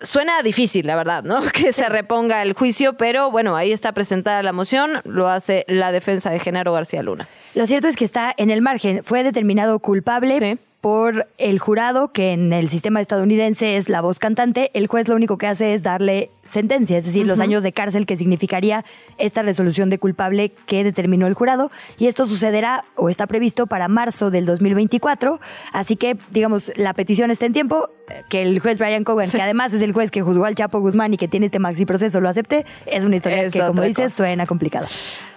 suena 0.00 0.42
difícil, 0.42 0.86
la 0.88 0.96
verdad, 0.96 1.22
¿no? 1.22 1.42
Que 1.52 1.72
se 1.72 1.88
reponga 1.88 2.42
el 2.42 2.54
juicio, 2.54 2.94
pero 2.94 3.30
bueno, 3.30 3.54
ahí 3.54 3.70
está 3.70 3.92
presentada 3.92 4.42
la 4.42 4.52
moción, 4.52 5.00
lo 5.04 5.28
hace 5.28 5.64
la 5.68 5.92
defensa 5.92 6.30
de 6.30 6.40
Genaro 6.40 6.72
García 6.72 7.02
Luna. 7.02 7.28
Lo 7.54 7.66
cierto 7.66 7.86
es 7.86 7.94
que 7.94 8.04
está 8.04 8.34
en 8.36 8.50
el 8.50 8.60
margen, 8.60 9.04
fue 9.04 9.22
determinado 9.22 9.78
culpable 9.78 10.58
por 10.80 11.28
el 11.38 11.60
jurado, 11.60 12.08
que 12.08 12.32
en 12.32 12.52
el 12.52 12.68
sistema 12.68 13.00
estadounidense 13.00 13.76
es 13.76 13.88
la 13.88 14.00
voz 14.00 14.18
cantante, 14.18 14.72
el 14.74 14.88
juez 14.88 15.06
lo 15.06 15.14
único 15.14 15.38
que 15.38 15.46
hace 15.46 15.74
es 15.74 15.84
darle 15.84 16.30
sentencia, 16.44 16.98
es 16.98 17.04
decir, 17.04 17.26
los 17.26 17.40
años 17.40 17.62
de 17.62 17.72
cárcel 17.72 18.06
que 18.06 18.16
significaría 18.16 18.84
esta 19.18 19.42
resolución 19.42 19.90
de 19.90 19.98
culpable 19.98 20.52
que 20.66 20.84
determinó 20.84 21.26
el 21.26 21.34
jurado. 21.34 21.70
Y 21.98 22.06
esto 22.06 22.26
sucederá 22.26 22.84
o 22.96 23.08
está 23.08 23.26
previsto 23.26 23.66
para 23.66 23.88
marzo 23.88 24.30
del 24.30 24.46
2024. 24.46 25.40
Así 25.72 25.96
que, 25.96 26.16
digamos, 26.30 26.72
la 26.76 26.94
petición 26.94 27.30
está 27.30 27.46
en 27.46 27.52
tiempo, 27.52 27.90
que 28.28 28.42
el 28.42 28.60
juez 28.60 28.78
Brian 28.78 29.04
Cohen, 29.04 29.30
que 29.30 29.42
además 29.42 29.72
es 29.72 29.82
el 29.82 29.92
juez 29.92 30.10
que 30.10 30.22
juzgó 30.22 30.44
al 30.44 30.54
Chapo 30.54 30.80
Guzmán 30.80 31.14
y 31.14 31.18
que 31.18 31.28
tiene 31.28 31.46
este 31.46 31.58
maxi 31.58 31.86
proceso, 31.86 32.20
lo 32.20 32.28
acepte, 32.28 32.66
es 32.86 33.04
una 33.04 33.16
historia 33.16 33.48
que, 33.50 33.60
como 33.60 33.82
dices, 33.82 34.12
suena 34.12 34.46
complicada. 34.46 34.88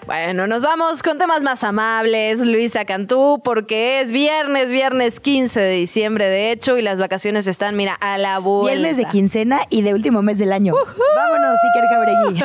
Bueno, 0.05 0.45
nos 0.45 0.61
vamos 0.61 1.01
con 1.01 1.17
temas 1.17 1.41
más 1.41 1.63
amables, 1.63 2.39
Luisa 2.39 2.85
Cantú, 2.85 3.41
porque 3.43 4.01
es 4.01 4.11
viernes, 4.11 4.71
viernes 4.71 5.19
15 5.19 5.59
de 5.59 5.71
diciembre, 5.71 6.27
de 6.27 6.51
hecho, 6.51 6.77
y 6.77 6.83
las 6.83 6.99
vacaciones 6.99 7.47
están, 7.47 7.75
mira, 7.75 7.95
a 7.95 8.19
la 8.19 8.37
vuelta. 8.37 8.81
Viernes 8.81 8.97
de 8.97 9.05
quincena 9.05 9.61
y 9.71 9.81
de 9.81 9.95
último 9.95 10.21
mes 10.21 10.37
del 10.37 10.53
año. 10.53 10.75
Vámonos, 11.15 11.57
Iker 11.63 11.85
Jauregui. 11.89 12.43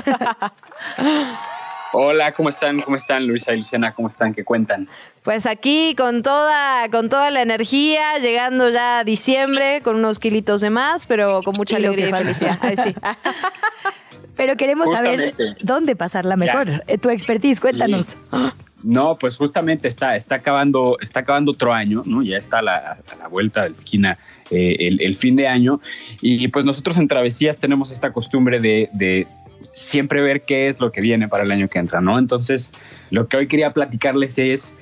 Hola, 1.93 2.33
¿cómo 2.33 2.49
están? 2.49 2.79
¿Cómo 2.79 2.97
están, 2.97 3.27
Luisa 3.27 3.53
y 3.53 3.59
Luciana? 3.59 3.93
¿Cómo 3.93 4.07
están? 4.07 4.33
¿Qué 4.33 4.45
cuentan? 4.45 4.89
Pues 5.25 5.45
aquí 5.45 5.95
con 5.97 6.23
toda, 6.23 6.89
con 6.91 7.09
toda 7.09 7.31
la 7.31 7.43
energía, 7.43 8.19
llegando 8.19 8.71
ya 8.71 9.01
a 9.01 9.05
diciembre, 9.05 9.81
con 9.83 9.97
unos 9.97 10.21
kilitos 10.21 10.61
de 10.61 10.71
más, 10.71 11.07
pero 11.07 11.43
con 11.43 11.55
mucha 11.57 11.77
alegría 11.77 12.09
y 12.09 12.13
felicidad. 12.13 12.59
Ay, 12.61 12.77
sí. 12.77 12.95
Pero 14.37 14.57
queremos 14.57 14.89
saber 14.91 15.35
dónde 15.61 15.97
pasarla 15.97 16.35
mejor. 16.35 16.83
Eh, 16.87 16.97
Tu 16.97 17.11
expertise, 17.11 17.61
cuéntanos. 17.61 18.17
No, 18.83 19.19
pues 19.19 19.37
justamente 19.37 19.87
está, 19.87 20.17
está 20.17 20.37
acabando, 20.37 20.97
está 20.99 21.21
acabando 21.21 21.53
otro 21.53 21.75
año, 21.75 22.03
¿no? 22.07 22.23
Ya 22.23 22.39
está 22.39 22.61
a 22.61 22.63
la, 22.63 22.77
a 22.77 23.17
la 23.19 23.29
vuelta 23.29 23.65
de 23.65 23.69
la 23.69 23.73
esquina 23.75 24.19
eh, 24.51 24.77
el, 24.81 25.01
el, 25.01 25.17
fin 25.17 25.37
de 25.37 25.49
año. 25.49 25.81
Y 26.21 26.49
pues 26.49 26.65
nosotros 26.65 26.99
en 26.99 27.09
Travesías 27.09 27.59
tenemos 27.59 27.91
esta 27.91 28.13
costumbre 28.13 28.61
de, 28.61 28.89
de, 28.93 29.27
siempre 29.73 30.21
ver 30.21 30.43
qué 30.43 30.69
es 30.69 30.81
lo 30.81 30.93
que 30.93 31.01
viene 31.01 31.29
para 31.29 31.45
el 31.45 31.51
año 31.51 31.69
que 31.69 31.79
entra, 31.79 32.01
¿no? 32.01 32.19
Entonces, 32.19 32.73
lo 33.11 33.29
que 33.29 33.37
hoy 33.37 33.47
quería 33.47 33.73
platicarles 33.73 34.39
es 34.39 34.75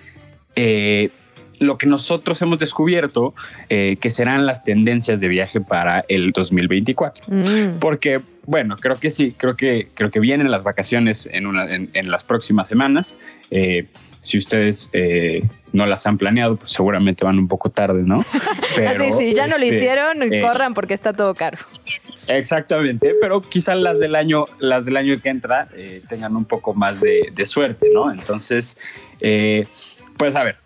eh, 0.57 1.11
lo 1.59 1.79
que 1.79 1.87
nosotros 1.87 2.41
hemos 2.43 2.59
descubierto 2.59 3.35
eh, 3.69 3.97
que 4.01 4.11
serán 4.11 4.47
las 4.47 4.65
tendencias 4.65 5.21
de 5.21 5.29
viaje 5.29 5.61
para 5.61 6.05
el 6.09 6.33
2024. 6.33 7.25
Mm. 7.29 7.79
Porque, 7.81 8.21
bueno, 8.47 8.77
creo 8.77 8.97
que 8.97 9.11
sí, 9.11 9.33
creo 9.37 9.57
que, 9.57 9.89
creo 9.95 10.11
que 10.11 10.21
vienen 10.21 10.51
las 10.51 10.63
vacaciones 10.63 11.29
en, 11.31 11.47
una, 11.47 11.73
en, 11.73 11.91
en 11.93 12.11
las 12.11 12.25
próximas 12.25 12.69
semanas. 12.69 13.17
Eh, 13.51 13.87
si 14.21 14.39
ustedes 14.39 14.91
eh, 14.93 15.43
no 15.73 15.87
las 15.87 16.07
han 16.07 16.19
planeado, 16.19 16.57
pues 16.57 16.73
seguramente 16.73 17.25
van 17.25 17.39
un 17.39 17.49
poco 17.49 17.71
tarde, 17.71 18.03
¿no? 18.03 18.25
Pero, 18.77 19.05
sí, 19.05 19.13
sí, 19.19 19.35
ya 19.35 19.47
no 19.47 19.59
lo 19.59 19.65
este, 19.65 19.77
hicieron, 19.77 20.23
eh, 20.23 20.41
corran 20.41 20.75
porque 20.75 20.95
está 20.95 21.13
todo 21.13 21.35
caro. 21.35 21.59
Exactamente, 22.27 23.15
pero 23.23 23.41
quizás 23.41 23.79
las 23.79 23.99
del 23.99 24.15
año, 24.15 24.45
las 24.59 24.85
del 24.85 24.99
año 24.99 25.19
que 25.21 25.31
entra 25.31 25.67
eh, 25.75 26.03
tengan 26.11 26.37
un 26.37 26.45
poco 26.45 26.75
más 26.75 27.01
de, 27.01 27.33
de 27.35 27.47
suerte, 27.47 27.89
¿no? 27.93 28.13
Entonces, 28.13 28.77
eh, 29.23 29.67
pues 30.19 30.37
a 30.37 30.45
ver, 30.45 30.57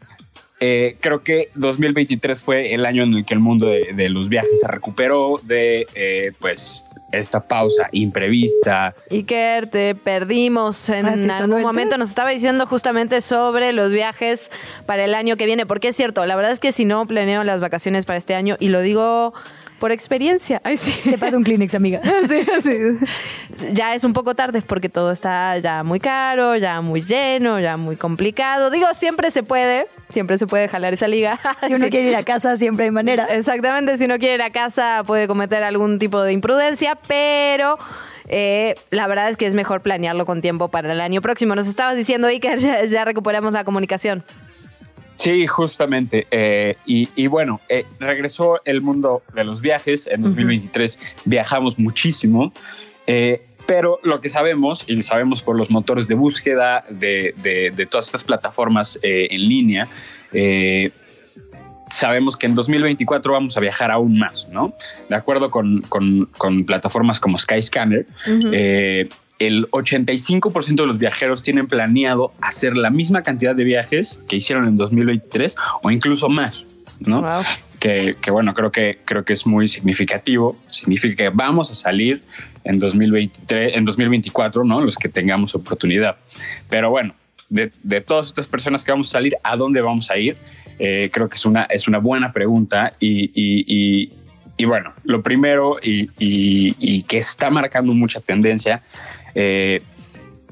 eh, 0.64 0.96
creo 1.00 1.24
que 1.24 1.50
2023 1.56 2.40
fue 2.40 2.72
el 2.72 2.86
año 2.86 3.02
en 3.02 3.12
el 3.14 3.24
que 3.24 3.34
el 3.34 3.40
mundo 3.40 3.66
de, 3.66 3.92
de 3.94 4.08
los 4.08 4.28
viajes 4.28 4.60
se 4.60 4.68
recuperó 4.68 5.40
de, 5.42 5.88
eh, 5.96 6.30
pues, 6.38 6.84
esta 7.12 7.40
pausa 7.40 7.88
imprevista. 7.92 8.94
Iker, 9.10 9.68
te 9.68 9.94
perdimos 9.94 10.88
en 10.88 11.30
ah, 11.30 11.38
algún 11.38 11.62
momento. 11.62 11.96
Nos 11.98 12.08
estaba 12.08 12.30
diciendo 12.30 12.66
justamente 12.66 13.20
sobre 13.20 13.72
los 13.72 13.90
viajes 13.90 14.50
para 14.86 15.04
el 15.04 15.14
año 15.14 15.36
que 15.36 15.46
viene, 15.46 15.66
porque 15.66 15.88
es 15.88 15.96
cierto, 15.96 16.24
la 16.26 16.36
verdad 16.36 16.52
es 16.52 16.60
que 16.60 16.72
si 16.72 16.84
no 16.84 17.06
planeo 17.06 17.44
las 17.44 17.60
vacaciones 17.60 18.06
para 18.06 18.16
este 18.16 18.34
año, 18.34 18.56
y 18.58 18.68
lo 18.68 18.80
digo 18.80 19.34
por 19.82 19.90
experiencia. 19.90 20.60
Ay, 20.62 20.76
sí. 20.76 20.96
Te 21.02 21.18
pasa 21.18 21.36
un 21.36 21.42
Kleenex, 21.42 21.74
amiga. 21.74 22.00
sí, 22.28 22.46
sí. 22.62 23.72
Ya 23.72 23.96
es 23.96 24.04
un 24.04 24.12
poco 24.12 24.36
tarde 24.36 24.62
porque 24.62 24.88
todo 24.88 25.10
está 25.10 25.58
ya 25.58 25.82
muy 25.82 25.98
caro, 25.98 26.56
ya 26.56 26.80
muy 26.80 27.02
lleno, 27.02 27.58
ya 27.58 27.76
muy 27.76 27.96
complicado. 27.96 28.70
Digo, 28.70 28.86
siempre 28.94 29.32
se 29.32 29.42
puede, 29.42 29.88
siempre 30.08 30.38
se 30.38 30.46
puede 30.46 30.68
jalar 30.68 30.94
esa 30.94 31.08
liga. 31.08 31.40
Si 31.66 31.74
uno 31.74 31.88
quiere 31.90 32.10
ir 32.10 32.14
a 32.14 32.22
casa, 32.22 32.56
siempre 32.56 32.84
hay 32.84 32.90
manera. 32.92 33.26
Exactamente, 33.26 33.98
si 33.98 34.04
uno 34.04 34.20
quiere 34.20 34.36
ir 34.36 34.42
a 34.42 34.50
casa 34.50 35.02
puede 35.04 35.26
cometer 35.26 35.64
algún 35.64 35.98
tipo 35.98 36.22
de 36.22 36.32
imprudencia, 36.32 36.96
pero... 37.08 37.76
Eh, 38.28 38.76
la 38.90 39.08
verdad 39.08 39.30
es 39.30 39.36
que 39.36 39.46
es 39.48 39.52
mejor 39.52 39.80
planearlo 39.80 40.26
con 40.26 40.40
tiempo 40.40 40.68
para 40.68 40.92
el 40.92 41.00
año 41.00 41.20
próximo. 41.20 41.56
Nos 41.56 41.66
estabas 41.66 41.96
diciendo, 41.96 42.28
Iker, 42.28 42.58
ya, 42.60 42.84
ya 42.84 43.04
recuperamos 43.04 43.52
la 43.52 43.64
comunicación. 43.64 44.22
Sí, 45.16 45.46
justamente. 45.46 46.26
Eh, 46.30 46.76
y, 46.84 47.26
bueno, 47.26 47.60
eh, 47.68 47.84
regresó 48.00 48.60
el 48.64 48.82
mundo 48.82 49.22
de 49.34 49.44
los 49.44 49.60
viajes. 49.60 50.06
En 50.06 50.22
2023 50.22 50.98
viajamos 51.24 51.78
muchísimo. 51.78 52.52
Eh, 53.06 53.46
pero 53.66 54.00
lo 54.02 54.20
que 54.20 54.28
sabemos, 54.28 54.84
y 54.88 55.00
sabemos 55.02 55.42
por 55.42 55.56
los 55.56 55.70
motores 55.70 56.08
de 56.08 56.14
búsqueda 56.14 56.84
de, 56.90 57.86
todas 57.88 58.06
estas 58.06 58.24
plataformas 58.24 58.98
en 59.02 59.48
línea, 59.48 59.88
sabemos 61.88 62.36
que 62.36 62.46
en 62.46 62.56
2024 62.56 63.32
vamos 63.32 63.56
a 63.56 63.60
viajar 63.60 63.92
aún 63.92 64.18
más, 64.18 64.48
¿no? 64.48 64.74
De 65.08 65.14
acuerdo 65.14 65.52
con, 65.52 65.82
plataformas 66.66 67.20
como 67.20 67.38
Skyscanner, 67.38 68.06
el 69.46 69.70
85% 69.70 70.76
de 70.76 70.86
los 70.86 70.98
viajeros 70.98 71.42
tienen 71.42 71.66
planeado 71.66 72.32
hacer 72.40 72.76
la 72.76 72.90
misma 72.90 73.22
cantidad 73.22 73.54
de 73.54 73.64
viajes 73.64 74.18
que 74.28 74.36
hicieron 74.36 74.66
en 74.66 74.76
2023 74.76 75.56
o 75.82 75.90
incluso 75.90 76.28
más, 76.28 76.64
¿no? 77.00 77.24
Que, 77.78 78.16
bueno, 78.30 78.54
creo 78.54 78.70
que, 78.70 79.00
creo 79.04 79.24
que 79.24 79.32
es 79.32 79.44
muy 79.44 79.66
significativo. 79.66 80.56
Significa 80.68 81.16
que 81.16 81.28
vamos 81.30 81.70
a 81.72 81.74
salir 81.74 82.22
en 82.62 82.78
2023, 82.78 83.76
en 83.76 83.84
2024, 83.84 84.62
¿no? 84.62 84.80
Los 84.80 84.96
que 84.96 85.08
tengamos 85.08 85.56
oportunidad. 85.56 86.16
Pero 86.68 86.90
bueno, 86.90 87.14
de, 87.48 87.70
todas 88.00 88.26
estas 88.26 88.46
personas 88.46 88.84
que 88.84 88.92
vamos 88.92 89.08
a 89.08 89.12
salir, 89.12 89.34
¿a 89.42 89.56
dónde 89.56 89.80
vamos 89.80 90.12
a 90.12 90.16
ir? 90.16 90.36
Eh, 90.78 91.10
creo 91.12 91.28
que 91.28 91.34
es 91.34 91.44
una, 91.44 91.64
es 91.64 91.88
una 91.88 91.98
buena 91.98 92.32
pregunta 92.32 92.92
y, 93.00 94.12
y 94.62 94.64
bueno, 94.64 94.92
lo 95.02 95.22
primero 95.22 95.78
y, 95.82 96.08
y, 96.18 97.02
que 97.02 97.18
está 97.18 97.50
marcando 97.50 97.92
mucha 97.94 98.20
tendencia 98.20 98.82
eh, 99.34 99.82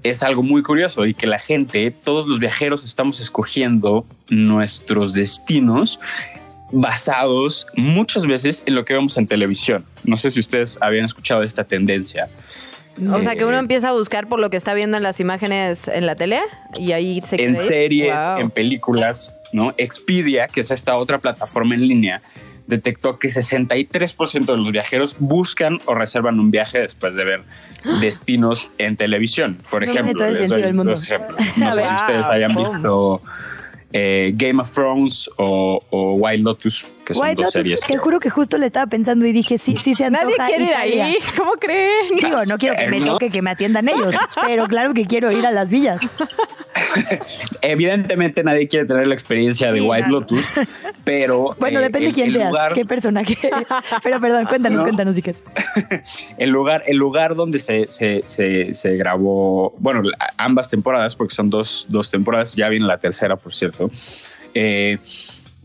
es 0.03 0.23
algo 0.23 0.43
muy 0.43 0.63
curioso 0.63 1.07
y 1.07 1.15
que 1.15 1.27
la 1.27 1.39
gente, 1.39 1.91
todos 1.91 2.27
los 2.27 2.39
viajeros 2.39 2.85
estamos 2.85 3.21
escogiendo 3.21 4.07
nuestros 4.31 5.15
destinos 5.15 6.01
basados 6.73 7.67
muchas 7.77 8.27
veces 8.27 8.63
en 8.67 8.75
lo 8.75 8.85
que 8.85 8.95
vemos 8.95 9.17
en 9.17 9.27
televisión. 9.27 9.85
No 10.05 10.17
sé 10.17 10.31
si 10.31 10.41
ustedes 10.41 10.79
habían 10.81 11.05
escuchado 11.05 11.43
esta 11.43 11.65
tendencia. 11.65 12.29
O 13.13 13.23
sea, 13.23 13.35
que 13.35 13.45
uno 13.45 13.57
eh, 13.57 13.61
empieza 13.61 13.91
a 13.91 13.93
buscar 13.93 14.27
por 14.27 14.41
lo 14.41 14.51
que 14.51 14.57
está 14.57 14.75
viendo 14.75 14.97
en 14.97 15.03
las 15.03 15.21
imágenes 15.21 15.89
en 15.89 16.07
la 16.07 16.17
tele 16.17 16.41
y 16.79 16.93
ahí 16.93 17.23
se 17.25 17.43
En 17.43 17.55
series, 17.55 18.21
en 18.39 18.51
películas, 18.51 19.35
¿no? 19.53 19.73
Expedia, 19.79 20.49
que 20.49 20.61
es 20.61 20.71
esta 20.71 20.97
otra 20.97 21.19
plataforma 21.19 21.75
en 21.75 21.89
línea, 21.89 22.23
detectó 22.71 23.19
que 23.19 23.29
63% 23.29 24.47
de 24.47 24.57
los 24.57 24.73
viajeros 24.73 25.17
buscan 25.19 25.79
o 25.85 25.95
reservan 25.95 26.41
un 26.41 26.51
viaje 26.51 26.79
después 26.79 27.15
de 27.15 27.25
ver 27.25 27.43
destinos 28.01 28.69
en 28.79 28.97
televisión. 28.97 29.59
Por 29.71 29.85
ejemplo, 29.85 30.31
les 30.31 30.49
doy 30.49 30.63
dos 30.73 31.03
ejemplos. 31.03 31.39
No 31.57 31.73
sé 31.73 31.83
si 31.83 31.95
ustedes 31.95 32.25
hayan 32.25 32.55
visto 32.55 33.21
eh, 33.93 34.33
Game 34.37 34.61
of 34.61 34.71
Thrones 34.71 35.29
o, 35.37 35.83
Wild 35.91 36.45
Lotus, 36.45 36.87
que 37.05 37.13
son 37.13 37.35
dos 37.35 37.53
series. 37.53 37.81
Te 37.81 37.97
juro 37.97 38.21
que 38.21 38.31
justo 38.31 38.57
le 38.57 38.67
estaba 38.67 38.87
pensando 38.87 39.27
y 39.27 39.33
dije, 39.33 39.59
sí, 39.59 39.77
sí 39.77 39.95
se 39.95 40.05
antoja. 40.05 40.27
Nadie 40.27 40.37
quiere 40.47 40.65
ir 40.65 40.75
ahí. 41.03 41.15
¿Cómo 41.37 41.53
creen? 41.55 42.17
Digo, 42.17 42.45
no 42.47 42.57
quiero 42.57 42.77
que 42.77 42.87
me 42.89 43.01
toque 43.01 43.31
que 43.31 43.43
me 43.43 43.51
atiendan 43.51 43.89
ellos, 43.89 44.15
pero 44.47 44.67
claro 44.69 44.95
que 44.95 45.07
quiero 45.07 45.33
ir 45.33 45.45
a 45.45 45.51
las 45.51 45.71
villas. 45.71 46.01
Evidentemente 47.63 48.43
nadie 48.43 48.69
quiere 48.69 48.87
tener 48.87 49.07
la 49.07 49.15
experiencia 49.15 49.73
de 49.73 49.81
White 49.81 50.09
Lotus, 50.09 50.47
pero... 51.05 51.57
Bueno, 51.61 51.81
eh, 51.81 51.83
depende 51.83 52.09
de 52.09 52.13
quién 52.13 52.33
seas, 52.33 52.53
qué 52.75 52.85
personaje. 52.85 53.37
pero 54.03 54.21
perdón, 54.21 54.47
cuéntanos, 54.47 54.83
cuéntanos, 54.83 55.15
si 55.15 55.23
El 56.39 56.51
lugar, 56.51 56.83
el 56.87 56.97
lugar 56.97 57.35
donde 57.35 57.59
se, 57.59 57.87
se, 57.89 58.23
se, 58.27 58.97
grabó, 58.97 59.75
bueno, 59.79 60.03
ambas 60.37 60.71
temporadas, 60.71 61.15
porque 61.15 61.35
son 61.35 61.51
dos, 61.51 61.87
dos 61.89 62.11
temporadas, 62.11 62.55
ya 62.57 62.69
viene 62.69 62.87
la 62.87 62.99
tercera, 62.99 63.37
por 63.37 63.55
cierto. 63.55 63.91
Eh, 64.55 64.99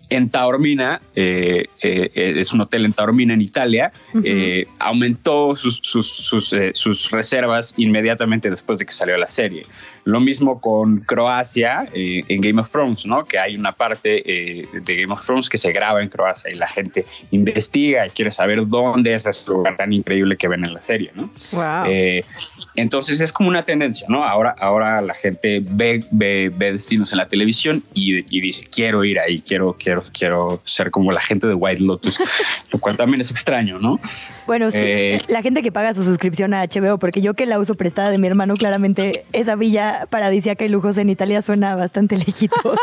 en 0.10 0.30
Taormina, 0.30 1.02
eh, 1.15 1.65
eh, 1.82 2.11
es 2.14 2.53
un 2.53 2.61
hotel 2.61 2.86
en 2.86 2.94
Taormina, 2.94 3.34
en 3.34 3.41
Italia, 3.41 3.91
eh, 4.23 4.68
aumentó 4.80 5.56
sus, 5.56 5.80
sus, 5.84 7.11
reservas 7.11 7.73
inmediatamente 7.77 8.49
después 8.49 8.80
de 8.80 8.86
que 8.86 8.91
salió 8.91 9.18
la 9.18 9.27
serie. 9.27 9.64
Lo 10.06 10.19
mismo 10.19 10.61
con 10.61 11.02
Croacia 11.02 11.88
en 11.94 12.41
Game 12.41 12.61
of 12.61 12.72
Thrones, 12.72 13.06
¿no? 13.06 13.26
Que 13.26 13.38
hay 13.40 13.56
una 13.56 13.73
parte 13.73 14.10
de 14.10 14.95
Game 14.95 15.11
of 15.11 15.26
Thrones 15.26 15.49
que 15.49 15.57
se 15.57 15.72
graba 15.72 16.02
en 16.02 16.10
Croacia 16.10 16.49
y 16.52 16.56
la 16.56 16.68
gente 16.68 17.06
investiga 17.32 18.07
y 18.07 18.11
quiere 18.11 18.32
saber 18.32 18.65
dónde 18.68 19.14
es 19.14 19.26
ese 19.26 19.49
lugar 19.52 19.76
tan 19.76 19.91
increíble 19.94 20.38
que 20.38 20.48
ven 20.48 20.64
en 20.64 20.73
la 20.73 20.82
serie, 20.82 21.11
¿no? 21.15 21.30
entonces 22.76 23.22
es 23.22 23.32
como 23.32 23.49
una 23.49 23.64
tendencia, 23.64 24.06
¿no? 24.10 24.26
Ahora, 24.26 24.53
ahora 24.60 25.02
la 25.02 25.14
gente 25.14 25.61
ve, 25.64 26.06
ve, 26.11 26.52
destinos 26.57 27.11
en 27.14 27.18
la 27.19 27.27
televisión 27.27 27.84
y, 27.94 28.18
y 28.36 28.41
dice, 28.41 28.68
quiero 28.69 29.03
ir 29.03 29.18
ahí, 29.19 29.41
quiero, 29.41 29.76
quiero 29.80 29.95
quiero, 30.11 30.61
ser 30.65 30.91
como 30.91 31.11
la 31.11 31.22
gente 31.22 31.48
de 31.48 31.53
White 31.53 31.82
Lotus, 31.82 32.19
lo 32.72 32.80
cual 32.80 32.98
también 32.98 33.22
es 33.22 33.32
extraño, 33.32 33.80
¿no? 33.80 33.99
Bueno, 34.48 34.72
sí, 34.72 34.77
eh, 34.82 35.22
la 35.27 35.41
gente 35.41 35.64
que 35.64 35.72
paga 35.72 35.94
su 35.94 36.03
suscripción 36.03 36.53
a 36.53 36.65
HBO, 36.65 36.98
porque 36.98 37.22
yo 37.22 37.34
que 37.34 37.45
la 37.45 37.60
uso 37.60 37.76
prestada 37.76 38.10
de 38.10 38.18
mi 38.18 38.27
hermano, 38.27 38.56
claramente 38.56 39.26
esa 39.34 39.56
villa 39.56 39.95
paradisíaca 40.10 40.66
y 40.66 40.70
lujosa 40.70 41.02
en 41.02 41.10
Italia 41.10 41.42
suena 41.42 41.76
bastante 41.76 42.18
lejitos. 42.18 42.60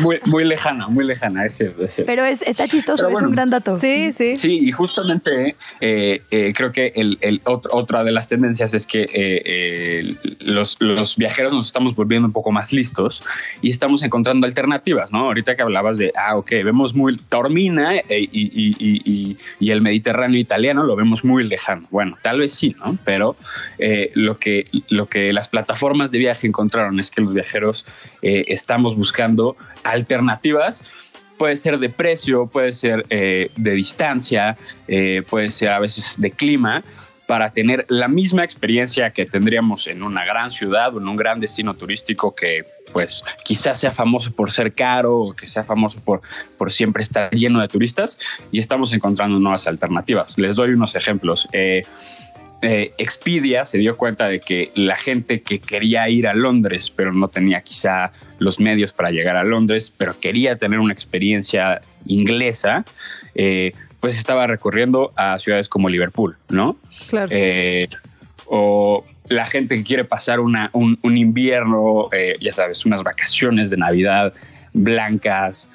Muy, 0.00 0.18
muy 0.24 0.44
lejana, 0.44 0.88
muy 0.88 1.04
lejana, 1.04 1.44
es 1.44 1.54
cierto. 1.58 1.84
Pero 2.06 2.24
es, 2.24 2.42
está 2.42 2.66
chistoso, 2.66 3.08
es 3.08 3.22
un 3.22 3.30
gran 3.30 3.50
dato. 3.50 3.78
Sí, 3.78 4.12
sí. 4.12 4.36
Sí, 4.36 4.58
y 4.66 4.72
justamente 4.72 5.54
eh, 5.80 6.22
eh, 6.30 6.52
creo 6.56 6.72
que 6.72 6.92
el, 6.96 7.18
el 7.20 7.40
otra 7.44 8.02
de 8.02 8.10
las 8.10 8.26
tendencias 8.26 8.74
es 8.74 8.86
que 8.86 10.16
los, 10.40 10.78
los 10.80 11.16
viajeros 11.16 11.52
nos 11.52 11.66
estamos 11.66 11.94
volviendo 11.94 12.26
un 12.26 12.32
poco 12.32 12.50
más 12.50 12.72
listos 12.72 13.22
y 13.62 13.70
estamos 13.70 14.02
encontrando 14.02 14.46
alternativas, 14.46 15.12
¿no? 15.12 15.26
Ahorita 15.26 15.54
que 15.54 15.62
hablabas 15.62 15.98
de, 15.98 16.12
ah, 16.16 16.36
ok, 16.36 16.50
vemos 16.64 16.94
muy 16.94 17.16
Taormina 17.28 17.96
y, 17.96 19.36
y 19.60 19.70
el 19.70 19.82
Mediterráneo 19.82 20.40
italiano 20.40 20.82
lo 20.84 20.96
vemos 20.96 21.24
muy 21.24 21.44
lejano. 21.44 21.86
Bueno, 21.90 22.16
tal 22.22 22.40
vez 22.40 22.52
sí, 22.52 22.74
¿no? 22.78 22.98
Pero 23.04 23.36
eh, 23.78 24.10
lo, 24.14 24.36
que, 24.36 24.64
lo 24.88 25.08
que 25.08 25.32
las 25.32 25.48
plataformas 25.48 26.10
de 26.10 26.18
viaje 26.18 26.35
encontraron 26.44 26.98
es 27.00 27.10
que 27.10 27.20
los 27.20 27.34
viajeros 27.34 27.86
eh, 28.22 28.44
estamos 28.48 28.96
buscando 28.96 29.56
alternativas 29.84 30.84
puede 31.38 31.56
ser 31.56 31.78
de 31.78 31.90
precio, 31.90 32.46
puede 32.46 32.72
ser 32.72 33.04
eh, 33.10 33.50
de 33.56 33.72
distancia, 33.72 34.56
puede 35.28 35.50
ser 35.50 35.68
a 35.68 35.78
veces 35.78 36.18
de 36.18 36.30
clima, 36.30 36.82
para 37.26 37.50
tener 37.50 37.84
la 37.88 38.08
misma 38.08 38.44
experiencia 38.44 39.10
que 39.10 39.26
tendríamos 39.26 39.86
en 39.88 40.02
una 40.02 40.24
gran 40.24 40.50
ciudad 40.50 40.94
o 40.94 41.00
en 41.00 41.08
un 41.08 41.16
gran 41.16 41.40
destino 41.40 41.74
turístico 41.74 42.34
que 42.34 42.64
pues 42.92 43.24
quizás 43.44 43.80
sea 43.80 43.90
famoso 43.90 44.32
por 44.32 44.52
ser 44.52 44.72
caro 44.72 45.18
o 45.18 45.34
que 45.34 45.46
sea 45.46 45.64
famoso 45.64 46.00
por, 46.00 46.22
por 46.56 46.70
siempre 46.70 47.02
estar 47.02 47.30
lleno 47.30 47.60
de 47.60 47.68
turistas 47.68 48.18
y 48.52 48.58
estamos 48.60 48.92
encontrando 48.92 49.38
nuevas 49.40 49.66
alternativas. 49.66 50.38
Les 50.38 50.54
doy 50.54 50.70
unos 50.70 50.94
ejemplos. 50.94 51.48
Eh, 51.52 51.82
eh, 52.66 52.92
Expedia 52.98 53.64
se 53.64 53.78
dio 53.78 53.96
cuenta 53.96 54.28
de 54.28 54.40
que 54.40 54.70
la 54.74 54.96
gente 54.96 55.40
que 55.40 55.60
quería 55.60 56.08
ir 56.08 56.26
a 56.26 56.34
Londres, 56.34 56.90
pero 56.90 57.12
no 57.12 57.28
tenía 57.28 57.60
quizá 57.60 58.10
los 58.40 58.58
medios 58.58 58.92
para 58.92 59.12
llegar 59.12 59.36
a 59.36 59.44
Londres, 59.44 59.92
pero 59.96 60.18
quería 60.18 60.56
tener 60.56 60.80
una 60.80 60.92
experiencia 60.92 61.80
inglesa, 62.06 62.84
eh, 63.36 63.72
pues 64.00 64.18
estaba 64.18 64.48
recurriendo 64.48 65.12
a 65.14 65.38
ciudades 65.38 65.68
como 65.68 65.88
Liverpool, 65.88 66.36
¿no? 66.48 66.76
Claro. 67.08 67.28
Eh, 67.30 67.88
o 68.46 69.04
la 69.28 69.46
gente 69.46 69.76
que 69.76 69.84
quiere 69.84 70.04
pasar 70.04 70.40
un, 70.40 70.98
invierno, 71.04 72.10
ya 72.40 72.52
sabes, 72.52 72.84
unas 72.84 73.04
vacaciones 73.04 73.70
de 73.70 73.76
Navidad 73.76 74.34
blancas, 74.72 75.70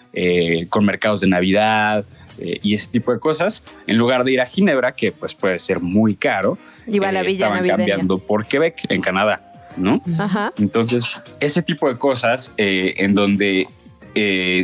con 0.70 0.86
mercados 0.86 1.22
de 1.22 1.28
Navidad 1.28 2.06
y 2.42 2.74
ese 2.74 2.90
tipo 2.90 3.14
de 3.14 3.20
cosas, 3.20 3.64
en 3.88 3.98
lugar 3.98 4.24
de 4.24 4.34
ir 4.34 4.42
a 4.42 4.46
Ginebra, 4.46 4.94
que 4.94 5.12
pues 5.12 5.36
puede 5.36 5.60
ser 5.60 5.80
muy 5.80 6.16
caro, 6.16 6.58
Iba 6.88 7.10
a 7.10 7.12
la 7.12 7.22
villa 7.22 7.48
estaban 7.48 7.68
cambiando 7.68 8.18
por 8.18 8.46
Quebec, 8.46 8.86
en 8.90 9.02
Canadá, 9.02 9.72
¿no? 9.78 10.02
Ajá. 10.20 10.54
Entonces, 10.58 11.22
ese 11.40 11.62
tipo 11.62 11.88
de 11.88 11.98
cosas 11.98 12.52
en 12.58 13.14
donde 13.14 13.68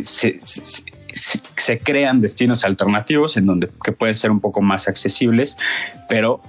se 0.02 0.40
se 1.68 1.80
crean 1.80 2.22
destinos 2.22 2.64
alternativos 2.64 3.38
en 3.38 3.46
donde 3.46 3.70
que 3.84 3.92
pueden 3.92 4.16
ser 4.16 4.32
un 4.32 4.40
poco 4.40 4.62
más 4.62 4.88
accesibles, 4.88 5.58
pero 6.08 6.42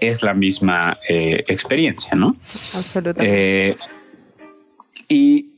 es 0.00 0.22
la 0.22 0.34
misma 0.34 0.98
eh, 1.08 1.44
experiencia, 1.48 2.14
¿no? 2.14 2.36
Absolutamente. 2.74 3.70
Eh, 3.70 3.76
y 5.08 5.53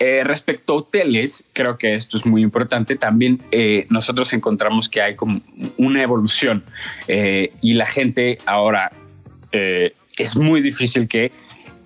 eh, 0.00 0.22
respecto 0.24 0.72
a 0.72 0.76
hoteles, 0.76 1.44
creo 1.52 1.78
que 1.78 1.94
esto 1.94 2.16
es 2.16 2.26
muy 2.26 2.42
importante. 2.42 2.96
También 2.96 3.40
nosotros 3.88 4.32
encontramos 4.32 4.88
que 4.88 5.00
hay 5.00 5.14
como 5.14 5.40
una 5.76 6.02
evolución 6.02 6.64
y 7.06 7.74
la 7.74 7.86
gente 7.86 8.38
ahora 8.46 8.92
es 9.52 10.36
muy 10.36 10.60
difícil 10.60 11.06
que 11.06 11.32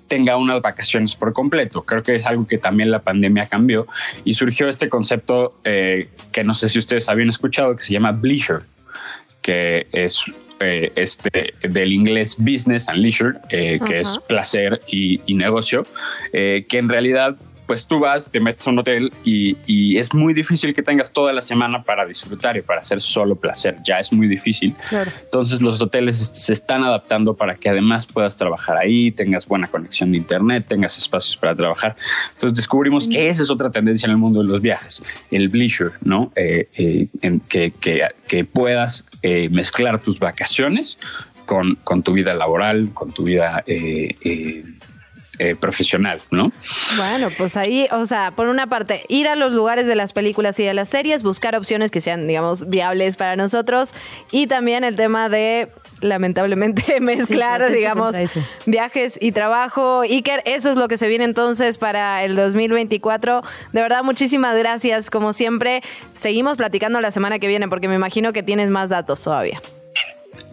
tenga 0.08 0.36
unas 0.36 0.62
vacaciones 0.62 1.16
por 1.16 1.32
completo. 1.32 1.82
Creo 1.82 2.02
que 2.02 2.14
es 2.14 2.26
algo 2.26 2.46
que 2.46 2.56
también 2.56 2.90
la 2.90 3.00
pandemia 3.00 3.46
cambió 3.48 3.86
y 4.24 4.34
surgió 4.34 4.68
este 4.68 4.88
concepto 4.88 5.58
que 5.64 6.44
no 6.44 6.54
sé 6.54 6.68
si 6.68 6.78
ustedes 6.78 7.08
habían 7.08 7.28
escuchado 7.28 7.74
que 7.74 7.82
se 7.82 7.92
llama 7.92 8.12
bleisure, 8.12 8.62
que 9.42 9.86
es 9.92 10.24
eh, 10.60 10.92
este, 10.94 11.52
del 11.62 11.92
inglés 11.92 12.36
business 12.38 12.88
and 12.88 13.00
leisure, 13.00 13.38
eh, 13.50 13.80
que 13.84 14.00
es 14.00 14.18
placer 14.28 14.80
y, 14.86 15.20
y 15.26 15.34
negocio, 15.34 15.84
eh, 16.32 16.64
que 16.68 16.78
en 16.78 16.88
realidad 16.88 17.36
pues 17.66 17.86
tú 17.86 18.00
vas, 18.00 18.30
te 18.30 18.40
metes 18.40 18.66
a 18.66 18.70
un 18.70 18.78
hotel 18.78 19.12
y, 19.24 19.54
es 19.94 20.12
muy 20.12 20.34
difícil 20.34 20.74
que 20.74 20.82
tengas 20.82 21.12
toda 21.12 21.32
la 21.32 21.40
semana 21.40 21.84
para 21.84 22.04
disfrutar 22.04 22.56
y 22.56 22.62
para 22.62 22.80
hacer 22.80 23.00
solo 23.00 23.36
placer. 23.36 23.76
Ya 23.84 24.00
es 24.00 24.12
muy 24.12 24.26
difícil. 24.26 24.74
Entonces 25.22 25.62
los 25.62 25.80
hoteles 25.80 26.32
se 26.34 26.52
están 26.52 26.82
adaptando 26.82 27.34
para 27.34 27.54
que 27.54 27.68
además 27.68 28.06
puedas 28.06 28.36
trabajar 28.36 28.76
ahí, 28.76 29.12
tengas 29.12 29.46
buena 29.46 29.68
conexión 29.68 30.12
de 30.12 30.18
internet, 30.18 30.66
tengas 30.68 30.98
espacios 30.98 31.36
para 31.36 31.54
trabajar. 31.54 31.96
Entonces 32.32 32.56
descubrimos 32.56 33.08
que 33.08 33.28
esa 33.28 33.42
es 33.42 33.50
otra 33.50 33.70
tendencia 33.70 34.06
en 34.06 34.12
el 34.12 34.18
mundo 34.18 34.42
de 34.42 34.48
los 34.48 34.60
viajes, 34.60 35.02
el 35.30 35.50
leisure, 35.52 35.92
¿no? 36.02 36.32
Eh, 36.34 36.68
eh, 36.76 37.08
que, 37.48 37.72
que, 38.26 38.44
puedas 38.44 39.04
eh, 39.22 39.48
mezclar 39.50 40.02
tus 40.02 40.18
vacaciones 40.18 40.98
con, 41.46 41.76
con, 41.76 42.02
tu 42.02 42.12
vida 42.12 42.34
laboral, 42.34 42.90
con 42.92 43.12
tu 43.12 43.24
vida 43.24 43.64
eh, 45.38 45.54
profesional, 45.56 46.20
¿no? 46.30 46.52
Bueno, 46.96 47.28
pues 47.36 47.56
ahí, 47.56 47.88
o 47.90 48.06
sea, 48.06 48.30
por 48.30 48.48
una 48.48 48.66
parte, 48.66 49.04
ir 49.08 49.26
a 49.28 49.34
los 49.34 49.52
lugares 49.52 49.86
de 49.86 49.96
las 49.96 50.12
películas 50.12 50.58
y 50.60 50.64
de 50.64 50.74
las 50.74 50.88
series, 50.88 51.22
buscar 51.22 51.56
opciones 51.56 51.90
que 51.90 52.00
sean, 52.00 52.26
digamos, 52.26 52.68
viables 52.68 53.16
para 53.16 53.36
nosotros 53.36 53.94
y 54.30 54.46
también 54.46 54.84
el 54.84 54.96
tema 54.96 55.28
de, 55.28 55.70
lamentablemente, 56.00 57.00
mezclar, 57.00 57.72
digamos, 57.72 58.14
viajes 58.66 59.18
y 59.20 59.32
trabajo. 59.32 60.02
Iker, 60.02 60.42
eso 60.44 60.70
es 60.70 60.76
lo 60.76 60.88
que 60.88 60.98
se 60.98 61.08
viene 61.08 61.24
entonces 61.24 61.78
para 61.78 62.24
el 62.24 62.36
2024. 62.36 63.42
De 63.72 63.82
verdad, 63.82 64.04
muchísimas 64.04 64.56
gracias, 64.56 65.10
como 65.10 65.32
siempre. 65.32 65.82
Seguimos 66.14 66.56
platicando 66.56 67.00
la 67.00 67.10
semana 67.10 67.38
que 67.38 67.48
viene 67.48 67.68
porque 67.68 67.88
me 67.88 67.96
imagino 67.96 68.32
que 68.32 68.42
tienes 68.42 68.70
más 68.70 68.90
datos 68.90 69.22
todavía. 69.22 69.60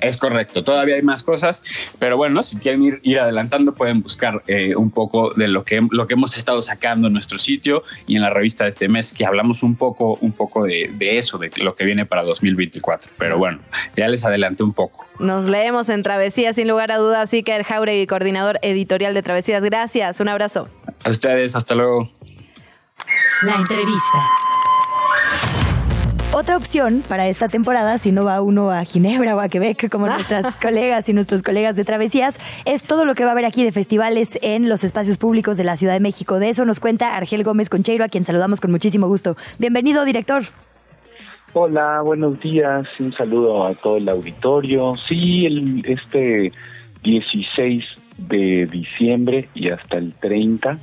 Es 0.01 0.17
correcto, 0.17 0.63
todavía 0.63 0.95
hay 0.95 1.03
más 1.03 1.23
cosas, 1.23 1.63
pero 1.99 2.17
bueno, 2.17 2.41
si 2.41 2.57
quieren 2.57 2.99
ir, 3.03 3.19
adelantando 3.19 3.73
pueden 3.73 4.01
buscar 4.01 4.41
eh, 4.47 4.75
un 4.75 4.89
poco 4.89 5.33
de 5.35 5.47
lo 5.47 5.63
que, 5.63 5.79
lo 5.91 6.07
que 6.07 6.15
hemos 6.15 6.37
estado 6.37 6.61
sacando 6.61 7.07
en 7.07 7.13
nuestro 7.13 7.37
sitio 7.37 7.83
y 8.07 8.15
en 8.15 8.23
la 8.23 8.31
revista 8.31 8.63
de 8.63 8.71
este 8.71 8.87
mes, 8.87 9.13
que 9.13 9.25
hablamos 9.25 9.61
un 9.61 9.75
poco, 9.75 10.17
un 10.21 10.31
poco 10.31 10.63
de, 10.63 10.89
eso, 10.99 11.37
de 11.37 11.51
lo 11.57 11.75
que 11.75 11.85
viene 11.85 12.05
para 12.05 12.23
2024. 12.23 13.11
Pero 13.17 13.37
bueno, 13.37 13.59
ya 13.95 14.07
les 14.07 14.25
adelanté 14.25 14.63
un 14.63 14.73
poco. 14.73 15.05
Nos 15.19 15.45
leemos 15.45 15.89
en 15.89 16.01
Travesía, 16.01 16.53
sin 16.53 16.67
lugar 16.67 16.91
a 16.91 16.97
dudas, 16.97 17.31
Iker 17.31 17.63
Jauregui, 17.63 18.07
coordinador 18.07 18.57
editorial 18.63 19.13
de 19.13 19.21
Travesías. 19.21 19.61
Gracias, 19.61 20.19
un 20.19 20.29
abrazo. 20.29 20.67
A 21.03 21.09
ustedes, 21.11 21.55
hasta 21.55 21.75
luego. 21.75 22.09
La 23.43 23.55
entrevista. 23.55 24.17
Otra 26.33 26.55
opción 26.55 27.03
para 27.09 27.27
esta 27.27 27.49
temporada, 27.49 27.97
si 27.97 28.13
no 28.13 28.23
va 28.23 28.41
uno 28.41 28.71
a 28.71 28.85
Ginebra 28.85 29.35
o 29.35 29.41
a 29.41 29.49
Quebec, 29.49 29.89
como 29.89 30.05
nuestras 30.05 30.55
colegas 30.61 31.09
y 31.09 31.13
nuestros 31.13 31.43
colegas 31.43 31.75
de 31.75 31.83
travesías, 31.83 32.39
es 32.63 32.83
todo 32.83 33.03
lo 33.03 33.15
que 33.15 33.25
va 33.25 33.31
a 33.31 33.33
haber 33.33 33.43
aquí 33.43 33.65
de 33.65 33.73
festivales 33.73 34.39
en 34.41 34.69
los 34.69 34.85
espacios 34.85 35.17
públicos 35.17 35.57
de 35.57 35.65
la 35.65 35.75
Ciudad 35.75 35.93
de 35.93 35.99
México. 35.99 36.39
De 36.39 36.47
eso 36.47 36.63
nos 36.63 36.79
cuenta 36.79 37.17
Argel 37.17 37.43
Gómez 37.43 37.67
Concheiro, 37.67 38.05
a 38.05 38.07
quien 38.07 38.23
saludamos 38.23 38.61
con 38.61 38.71
muchísimo 38.71 39.07
gusto. 39.07 39.35
Bienvenido, 39.59 40.05
director. 40.05 40.43
Hola, 41.51 42.01
buenos 42.01 42.39
días. 42.39 42.87
Un 42.97 43.11
saludo 43.11 43.67
a 43.67 43.75
todo 43.75 43.97
el 43.97 44.07
auditorio. 44.07 44.95
Sí, 45.09 45.45
el, 45.45 45.83
este 45.85 46.53
16 47.03 47.83
de 48.17 48.67
diciembre 48.67 49.49
y 49.53 49.67
hasta 49.67 49.97
el 49.97 50.13
30 50.13 50.79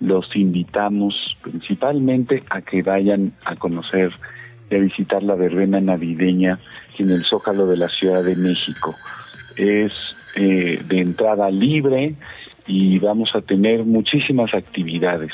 los 0.00 0.36
invitamos 0.36 1.14
principalmente 1.42 2.42
a 2.50 2.60
que 2.60 2.82
vayan 2.82 3.32
a 3.46 3.56
conocer 3.56 4.12
a 4.70 4.74
visitar 4.74 5.22
la 5.22 5.34
verbena 5.34 5.80
navideña 5.80 6.58
en 6.98 7.10
el 7.10 7.24
Zócalo 7.24 7.66
de 7.66 7.76
la 7.76 7.88
Ciudad 7.88 8.22
de 8.24 8.36
México. 8.36 8.94
Es 9.56 9.92
eh, 10.36 10.82
de 10.84 11.00
entrada 11.00 11.50
libre 11.50 12.14
y 12.66 12.98
vamos 12.98 13.30
a 13.34 13.40
tener 13.40 13.84
muchísimas 13.84 14.54
actividades. 14.54 15.32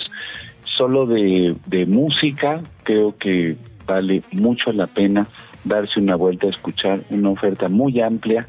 Solo 0.77 1.07
de, 1.07 1.57
de 1.67 1.87
música 1.87 2.63
creo 2.83 3.17
que 3.17 3.57
vale 3.87 4.23
mucho 4.33 4.73
la 4.73 4.87
pena 4.87 5.29
darse 5.65 6.01
una 6.01 6.17
vuelta 6.17 6.47
a 6.47 6.51
escuchar 6.51 7.01
una 7.11 7.31
oferta 7.31 7.69
muy 7.69 8.01
amplia 8.01 8.49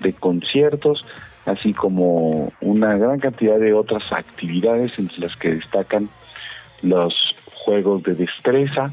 de 0.00 0.12
conciertos, 0.12 1.04
así 1.46 1.72
como 1.72 2.52
una 2.60 2.96
gran 2.96 3.18
cantidad 3.20 3.58
de 3.58 3.72
otras 3.72 4.02
actividades 4.12 4.98
entre 4.98 5.20
las 5.20 5.36
que 5.36 5.54
destacan 5.54 6.08
los 6.82 7.14
juegos 7.64 8.02
de 8.02 8.14
destreza, 8.14 8.92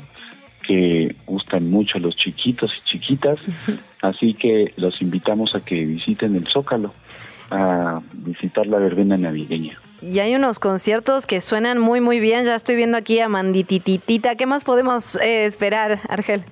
que 0.69 1.15
gustan 1.25 1.71
mucho 1.71 1.97
a 1.97 2.01
los 2.01 2.15
chiquitos 2.15 2.71
y 2.77 2.89
chiquitas, 2.91 3.39
así 4.03 4.35
que 4.35 4.71
los 4.77 5.01
invitamos 5.01 5.55
a 5.55 5.61
que 5.61 5.83
visiten 5.83 6.35
el 6.35 6.45
Zócalo, 6.47 6.93
a 7.49 8.01
visitar 8.13 8.67
la 8.67 8.77
verbena 8.77 9.17
navideña. 9.17 9.79
Y 10.03 10.19
hay 10.19 10.35
unos 10.35 10.59
conciertos 10.59 11.25
que 11.25 11.41
suenan 11.41 11.79
muy 11.79 12.01
muy 12.01 12.19
bien, 12.19 12.45
ya 12.45 12.53
estoy 12.53 12.75
viendo 12.75 12.97
aquí 12.97 13.19
a 13.19 13.27
Mandititita, 13.27 14.35
¿qué 14.35 14.45
más 14.45 14.63
podemos 14.63 15.15
eh, 15.15 15.45
esperar, 15.45 16.01
Argel? 16.07 16.43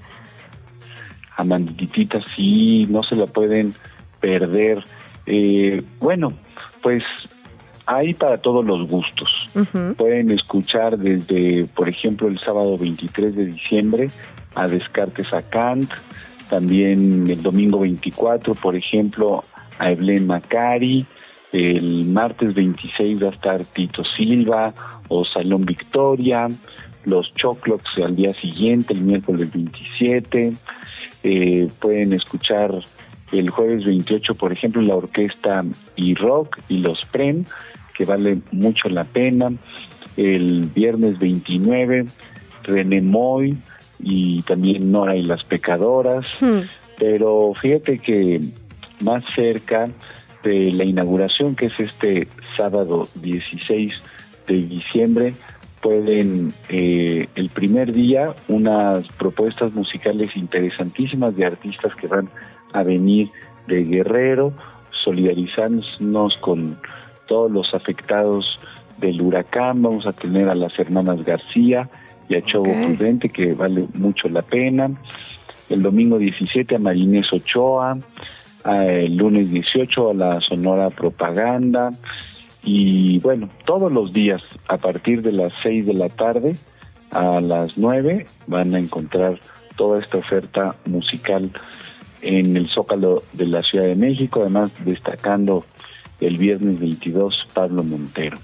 A 1.36 1.44
Mandititita 1.44 2.20
sí, 2.36 2.88
no 2.90 3.04
se 3.04 3.16
la 3.16 3.28
pueden 3.28 3.76
perder. 4.20 4.84
Eh, 5.28 5.84
bueno, 6.00 6.34
pues 6.82 7.04
hay 7.88 8.14
para 8.14 8.38
todos 8.38 8.66
los 8.66 8.88
gustos. 8.88 9.30
Pueden 9.98 10.32
escuchar 10.32 10.98
desde, 10.98 11.66
por 11.74 11.90
ejemplo, 11.90 12.28
el 12.28 12.38
sábado 12.38 12.78
23 12.78 13.36
de 13.36 13.46
diciembre 13.46 14.10
a 14.54 14.68
Descartes 14.68 15.34
a 15.34 15.42
Kant, 15.42 15.90
también 16.50 17.30
el 17.30 17.42
domingo 17.42 17.80
24, 17.80 18.56
por 18.56 18.76
ejemplo, 18.76 19.46
a 19.80 19.92
Evelyn 19.92 20.28
Macari, 20.28 21.06
el 21.52 22.06
martes 22.06 22.54
26 22.54 23.24
va 23.24 23.28
a 23.28 23.32
estar 23.32 23.64
Tito 23.66 24.04
Silva 24.04 24.74
o 25.08 25.24
Salón 25.26 25.66
Victoria, 25.66 26.50
los 27.06 27.34
Choclocs 27.36 27.98
al 28.04 28.16
día 28.16 28.34
siguiente, 28.34 28.94
el 28.94 29.02
miércoles 29.02 29.52
27, 29.54 30.54
eh, 31.24 31.70
pueden 31.80 32.14
escuchar 32.14 32.84
el 33.32 33.50
jueves 33.50 33.86
28, 33.86 34.36
por 34.36 34.52
ejemplo, 34.52 34.82
la 34.82 34.96
orquesta 34.96 35.64
y 35.96 36.16
rock 36.16 36.58
y 36.70 36.80
los 36.80 37.06
PREM, 37.06 37.46
que 37.98 38.06
vale 38.06 38.40
mucho 38.52 38.90
la 38.90 39.04
pena. 39.04 39.52
El 40.16 40.70
viernes 40.74 41.20
29, 41.20 42.06
René 42.64 43.02
Moy 43.02 43.58
y 44.00 44.42
también 44.44 44.92
Nora 44.92 45.16
y 45.16 45.24
las 45.24 45.44
Pecadoras. 45.44 46.26
Hmm. 46.40 46.62
Pero 47.00 47.54
fíjate 47.60 48.00
que 48.00 48.42
más 49.02 49.24
cerca 49.36 49.90
de 50.44 50.72
la 50.72 50.84
inauguración, 50.84 51.56
que 51.56 51.68
es 51.68 51.80
este 51.80 52.28
sábado 52.56 53.08
16 53.16 53.94
de 54.48 54.54
diciembre, 54.54 55.34
pueden 55.82 56.54
eh, 56.70 57.28
el 57.36 57.50
primer 57.50 57.94
día 57.94 58.34
unas 58.48 59.08
propuestas 59.10 59.74
musicales 59.74 60.36
interesantísimas 60.36 61.36
de 61.36 61.46
artistas 61.46 61.94
que 61.96 62.08
van 62.08 62.30
a 62.74 62.84
venir 62.84 63.30
de 63.68 63.84
Guerrero, 63.84 64.54
solidarizándonos 65.04 66.38
con 66.38 66.80
todos 67.28 67.52
los 67.52 67.74
afectados 67.74 68.60
del 68.98 69.22
huracán. 69.22 69.82
Vamos 69.82 70.06
a 70.06 70.14
tener 70.14 70.50
a 70.50 70.56
las 70.56 70.78
hermanas 70.80 71.24
García 71.24 71.90
y 72.30 72.36
a 72.36 72.42
Chobo 72.42 72.74
Prudente, 72.74 73.30
que 73.30 73.54
vale 73.54 73.88
mucho 73.94 74.28
la 74.30 74.42
pena. 74.42 74.90
El 75.70 75.84
domingo 75.84 76.18
17 76.18 76.76
a 76.76 76.80
Marinés 76.80 77.32
Ochoa. 77.32 77.98
El 78.66 79.16
lunes 79.16 79.50
18 79.52 80.10
a 80.10 80.14
la 80.14 80.42
Sonora 80.42 80.90
Propaganda. 80.90 81.92
Y 82.64 83.20
bueno, 83.20 83.50
todos 83.66 83.92
los 83.92 84.12
días 84.12 84.42
a 84.68 84.78
partir 84.78 85.22
de 85.22 85.32
las 85.32 85.54
6 85.64 85.86
de 85.86 85.94
la 85.94 86.10
tarde 86.10 86.56
a 87.12 87.40
las 87.40 87.78
9 87.78 88.26
van 88.48 88.76
a 88.76 88.80
encontrar 88.80 89.40
toda 89.78 90.00
esta 90.00 90.18
oferta 90.18 90.76
musical 90.86 91.52
en 92.22 92.58
el 92.58 92.68
Zócalo 92.68 93.24
de 93.34 93.46
la 93.46 93.64
Ciudad 93.64 93.86
de 93.86 93.96
México, 93.96 94.42
además 94.42 94.72
destacando 94.84 95.66
el 96.20 96.38
viernes 96.38 96.80
22 96.80 97.48
Pablo 97.54 97.84
Montero. 97.84 98.40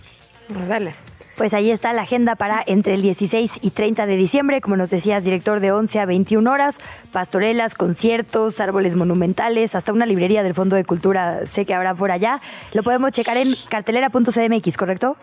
Dale. 0.67 0.93
Pues 1.35 1.55
ahí 1.55 1.71
está 1.71 1.93
la 1.93 2.03
agenda 2.03 2.35
para 2.35 2.63
entre 2.65 2.93
el 2.93 3.01
16 3.01 3.53
y 3.61 3.71
30 3.71 4.05
de 4.05 4.15
diciembre, 4.17 4.61
como 4.61 4.77
nos 4.77 4.91
decías, 4.91 5.23
director 5.23 5.61
de 5.61 5.71
11 5.71 5.99
a 5.99 6.05
21 6.05 6.51
horas, 6.51 6.77
pastorelas, 7.11 7.73
conciertos, 7.73 8.59
árboles 8.59 8.95
monumentales, 8.95 9.73
hasta 9.73 9.91
una 9.91 10.05
librería 10.05 10.43
del 10.43 10.53
Fondo 10.53 10.75
de 10.75 10.83
Cultura 10.83 11.47
sé 11.47 11.65
que 11.65 11.73
habrá 11.73 11.95
por 11.95 12.11
allá. 12.11 12.39
Lo 12.73 12.83
podemos 12.83 13.13
checar 13.13 13.37
en 13.37 13.55
cartelera.cdmx, 13.69 14.77
¿correcto? 14.77 15.17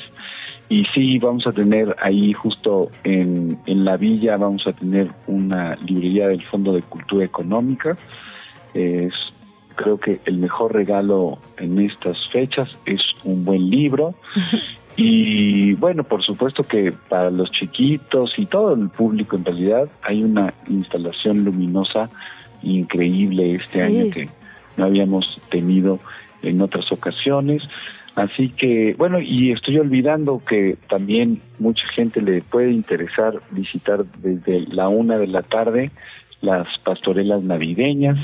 y 0.70 0.86
sí, 0.94 1.20
vamos 1.20 1.46
a 1.48 1.52
tener 1.52 1.96
ahí 2.02 2.34
justo 2.34 2.90
en, 3.04 3.60
en 3.66 3.86
la 3.86 3.98
villa, 3.98 4.38
vamos 4.38 4.66
a 4.68 4.74
tener 4.74 5.10
una 5.28 5.76
librería 5.76 6.28
del 6.28 6.44
Fondo 6.46 6.74
de 6.74 6.82
Cultura 6.82 7.26
Económica. 7.26 7.98
Es 8.74 9.14
creo 9.76 10.00
que 10.00 10.20
el 10.26 10.38
mejor 10.38 10.74
regalo 10.74 11.38
en 11.58 11.80
estas 11.80 12.18
fechas 12.30 12.70
es 12.86 13.02
un 13.24 13.46
buen 13.46 13.70
libro. 13.70 14.14
Y 14.98 15.74
bueno, 15.74 16.06
por 16.06 16.24
supuesto 16.24 16.64
que 16.64 16.94
para 16.94 17.30
los 17.30 17.52
chiquitos 17.52 18.34
y 18.38 18.46
todo 18.46 18.74
el 18.74 18.88
público 18.88 19.36
en 19.36 19.44
realidad 19.44 19.90
hay 20.02 20.24
una 20.24 20.54
instalación 20.70 21.44
luminosa 21.44 22.10
increíble 22.64 23.56
este 23.56 23.82
año 23.82 24.10
que 24.10 24.30
no 24.78 24.86
habíamos 24.86 25.42
tenido 25.50 26.00
en 26.42 26.62
otras 26.62 26.90
ocasiones. 26.94 27.62
Así 28.16 28.50
que, 28.50 28.96
bueno, 28.98 29.20
y 29.20 29.52
estoy 29.52 29.78
olvidando 29.78 30.42
que 30.48 30.78
también 30.90 31.42
mucha 31.60 31.86
gente 31.90 32.22
le 32.22 32.42
puede 32.42 32.72
interesar 32.72 33.42
visitar 33.52 34.06
desde 34.06 34.62
la 34.68 34.88
una 34.88 35.18
de 35.18 35.28
la 35.28 35.44
tarde 35.44 35.92
las 36.40 36.78
pastorelas 36.80 37.44
navideñas. 37.44 38.18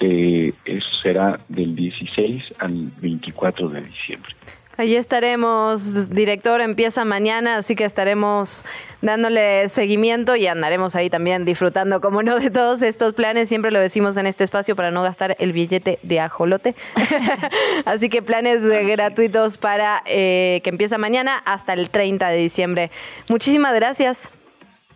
Eh, 0.00 0.54
eso 0.64 0.88
será 1.02 1.38
del 1.48 1.76
16 1.76 2.44
al 2.58 2.90
24 3.02 3.68
de 3.68 3.82
diciembre. 3.82 4.32
Allí 4.80 4.96
estaremos, 4.96 6.08
director, 6.08 6.62
empieza 6.62 7.04
mañana, 7.04 7.56
así 7.56 7.76
que 7.76 7.84
estaremos 7.84 8.64
dándole 9.02 9.68
seguimiento 9.68 10.36
y 10.36 10.46
andaremos 10.46 10.96
ahí 10.96 11.10
también 11.10 11.44
disfrutando, 11.44 12.00
como 12.00 12.22
no, 12.22 12.38
de 12.38 12.48
todos 12.48 12.80
estos 12.80 13.12
planes. 13.12 13.50
Siempre 13.50 13.72
lo 13.72 13.78
decimos 13.78 14.16
en 14.16 14.24
este 14.24 14.42
espacio 14.42 14.74
para 14.76 14.90
no 14.90 15.02
gastar 15.02 15.36
el 15.38 15.52
billete 15.52 15.98
de 16.02 16.20
ajolote. 16.20 16.74
así 17.84 18.08
que 18.08 18.22
planes 18.22 18.62
gratuitos 18.62 19.58
para 19.58 20.02
eh, 20.06 20.62
que 20.64 20.70
empieza 20.70 20.96
mañana 20.96 21.42
hasta 21.44 21.74
el 21.74 21.90
30 21.90 22.30
de 22.30 22.38
diciembre. 22.38 22.90
Muchísimas 23.28 23.74
gracias. 23.74 24.30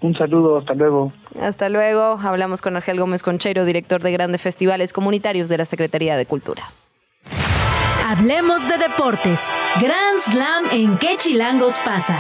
Un 0.01 0.15
saludo, 0.15 0.57
hasta 0.57 0.73
luego. 0.73 1.13
Hasta 1.39 1.69
luego. 1.69 2.19
Hablamos 2.23 2.63
con 2.63 2.75
Argel 2.75 2.99
Gómez 2.99 3.23
Concheiro, 3.23 3.67
director 3.67 4.03
de 4.03 4.13
grandes 4.13 4.41
festivales 4.41 4.95
comunitarios 4.95 5.51
de 5.51 5.59
la 5.59 5.67
Secretaría 5.67 6.17
de 6.17 6.25
Cultura. 6.25 6.63
Hablemos 8.07 8.69
de 8.69 8.77
deportes. 8.77 9.41
Grand 9.81 10.21
Slam 10.21 10.65
en 10.73 10.99
qué 10.99 11.17
chilangos 11.17 11.79
pasa. 11.87 12.15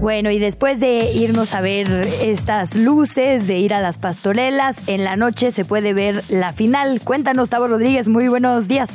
Bueno, 0.00 0.30
y 0.30 0.38
después 0.38 0.80
de 0.80 1.10
irnos 1.12 1.54
a 1.54 1.60
ver 1.60 1.86
estas 2.22 2.74
luces, 2.74 3.46
de 3.46 3.58
ir 3.58 3.74
a 3.74 3.82
las 3.82 3.98
pastorelas, 3.98 4.76
en 4.88 5.04
la 5.04 5.16
noche 5.16 5.50
se 5.50 5.66
puede 5.66 5.92
ver 5.92 6.22
la 6.30 6.54
final. 6.54 7.02
Cuéntanos, 7.04 7.50
Tavo 7.50 7.68
Rodríguez, 7.68 8.08
muy 8.08 8.28
buenos 8.28 8.68
días. 8.68 8.88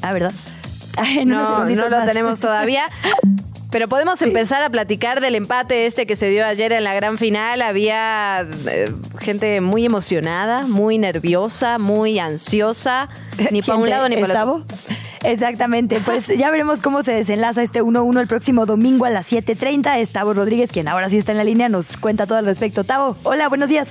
Ah, 0.00 0.12
¿verdad? 0.12 0.32
no, 1.26 1.64
no 1.64 1.88
lo 1.88 2.04
tenemos 2.04 2.38
todavía. 2.38 2.84
Pero 3.70 3.86
podemos 3.86 4.22
empezar 4.22 4.62
a 4.62 4.70
platicar 4.70 5.20
del 5.20 5.34
empate 5.34 5.86
este 5.86 6.06
que 6.06 6.16
se 6.16 6.28
dio 6.30 6.46
ayer 6.46 6.72
en 6.72 6.84
la 6.84 6.94
gran 6.94 7.18
final. 7.18 7.60
Había 7.60 8.46
eh, 8.66 8.90
gente 9.20 9.60
muy 9.60 9.84
emocionada, 9.84 10.66
muy 10.66 10.96
nerviosa, 10.96 11.78
muy 11.78 12.18
ansiosa, 12.18 13.08
ni 13.50 13.60
para 13.60 13.78
un 13.78 13.90
lado 13.90 14.08
ni 14.08 14.16
para 14.16 14.42
el 14.42 14.48
otro. 14.48 14.64
Exactamente, 15.22 16.00
pues 16.04 16.28
ya 16.28 16.50
veremos 16.50 16.80
cómo 16.80 17.02
se 17.02 17.12
desenlaza 17.12 17.62
este 17.62 17.82
1-1 17.82 18.20
el 18.20 18.26
próximo 18.26 18.64
domingo 18.64 19.04
a 19.04 19.10
las 19.10 19.30
7.30. 19.30 19.98
Es 19.98 20.10
Tavo 20.10 20.32
Rodríguez, 20.32 20.72
quien 20.72 20.88
ahora 20.88 21.10
sí 21.10 21.18
está 21.18 21.32
en 21.32 21.38
la 21.38 21.44
línea, 21.44 21.68
nos 21.68 21.96
cuenta 21.98 22.26
todo 22.26 22.38
al 22.38 22.46
respecto. 22.46 22.84
Tavo, 22.84 23.16
hola, 23.24 23.48
buenos 23.48 23.68
días. 23.68 23.88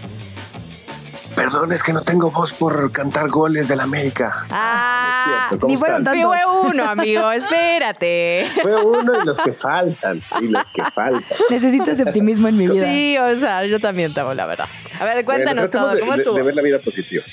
Perdón, 1.37 1.71
es 1.71 1.83
que 1.83 1.93
no 1.93 2.01
tengo 2.01 2.31
voz 2.31 2.51
por 2.51 2.91
cantar 2.91 3.29
goles 3.29 3.67
del 3.67 3.79
América. 3.79 4.33
Ah, 4.49 5.51
ni 5.67 5.77
fueron 5.77 6.03
Fue 6.03 6.39
uno, 6.63 6.83
amigo, 6.89 7.31
espérate. 7.31 8.47
Fue 8.63 8.83
uno 8.83 9.21
y 9.21 9.23
los 9.23 9.37
que 9.37 9.53
faltan, 9.53 10.23
y 10.41 10.47
los 10.47 10.67
que 10.69 10.81
faltan. 10.95 11.23
Necesito 11.51 11.91
ese 11.91 12.01
optimismo 12.01 12.47
en 12.47 12.57
mi 12.57 12.67
vida. 12.67 12.87
Sí, 12.87 13.19
o 13.19 13.37
sea, 13.37 13.63
yo 13.67 13.79
también 13.79 14.15
tengo, 14.15 14.33
la 14.33 14.47
verdad. 14.47 14.65
A 14.99 15.05
ver, 15.05 15.23
cuéntanos 15.23 15.69
todo, 15.69 15.99
¿cómo 15.99 16.15
estuvo? 16.15 16.35
De, 16.37 16.41
ver 16.41 16.55
la 16.55 16.63
vida 16.63 16.79
positiva. 16.79 17.23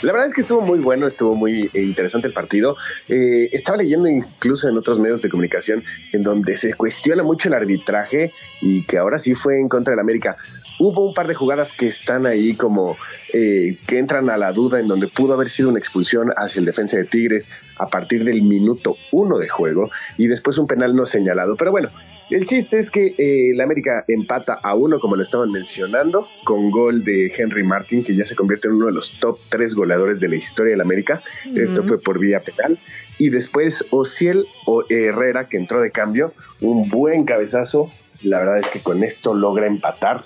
La 0.00 0.12
verdad 0.12 0.28
es 0.28 0.32
que 0.32 0.40
estuvo 0.40 0.62
muy 0.62 0.78
bueno, 0.78 1.06
estuvo 1.06 1.34
muy 1.34 1.70
eh, 1.74 1.82
interesante 1.82 2.28
el 2.28 2.32
partido. 2.32 2.78
Eh, 3.08 3.50
estaba 3.52 3.76
leyendo 3.76 4.08
incluso 4.08 4.70
en 4.70 4.78
otros 4.78 4.98
medios 4.98 5.20
de 5.20 5.28
comunicación 5.28 5.84
en 6.14 6.22
donde 6.22 6.56
se 6.56 6.72
cuestiona 6.72 7.22
mucho 7.22 7.48
el 7.48 7.54
arbitraje 7.54 8.32
y 8.62 8.84
que 8.84 8.96
ahora 8.96 9.18
sí 9.18 9.34
fue 9.34 9.60
en 9.60 9.68
contra 9.68 9.90
del 9.90 10.00
América. 10.00 10.36
Hubo 10.80 11.06
un 11.06 11.12
par 11.12 11.28
de 11.28 11.34
jugadas 11.34 11.74
que 11.74 11.88
están 11.88 12.24
ahí 12.24 12.54
como 12.54 12.96
eh, 13.34 13.76
que 13.86 13.98
entran 13.98 14.30
a 14.30 14.38
la 14.38 14.50
duda 14.50 14.80
en 14.80 14.88
donde 14.88 15.08
pudo 15.08 15.34
haber 15.34 15.50
sido 15.50 15.68
una 15.68 15.78
expulsión 15.78 16.32
hacia 16.38 16.60
el 16.60 16.64
defensa 16.64 16.96
de 16.96 17.04
Tigres 17.04 17.50
a 17.76 17.88
partir 17.88 18.24
del 18.24 18.40
minuto 18.42 18.96
uno 19.12 19.36
de 19.36 19.50
juego 19.50 19.90
y 20.16 20.26
después 20.26 20.56
un 20.56 20.66
penal 20.66 20.96
no 20.96 21.04
señalado. 21.04 21.54
Pero 21.56 21.70
bueno, 21.70 21.90
el 22.30 22.46
chiste 22.46 22.78
es 22.78 22.90
que 22.90 23.08
eh, 23.18 23.50
el 23.50 23.60
América 23.60 24.06
empata 24.08 24.54
a 24.54 24.74
uno, 24.74 25.00
como 25.00 25.16
lo 25.16 25.22
estaban 25.22 25.52
mencionando, 25.52 26.26
con 26.44 26.70
gol 26.70 27.04
de 27.04 27.30
Henry 27.36 27.62
Martin, 27.62 28.02
que 28.02 28.14
ya 28.14 28.24
se 28.24 28.34
convierte 28.34 28.68
en 28.68 28.74
uno 28.74 28.86
de 28.86 28.92
los 28.92 29.20
top 29.20 29.38
tres 29.50 29.74
goleadores 29.74 30.18
de 30.18 30.28
la 30.28 30.36
historia 30.36 30.70
del 30.70 30.80
América. 30.80 31.20
Esto 31.54 31.82
fue 31.82 32.00
por 32.00 32.18
vía 32.18 32.40
penal. 32.40 32.78
Y 33.18 33.28
después 33.28 33.84
Ociel 33.90 34.46
o 34.64 34.84
Herrera, 34.88 35.46
que 35.48 35.58
entró 35.58 35.82
de 35.82 35.90
cambio, 35.90 36.32
un 36.62 36.88
buen 36.88 37.24
cabezazo. 37.24 37.90
La 38.22 38.38
verdad 38.38 38.60
es 38.60 38.68
que 38.68 38.80
con 38.80 39.02
esto 39.02 39.34
logra 39.34 39.66
empatar 39.66 40.24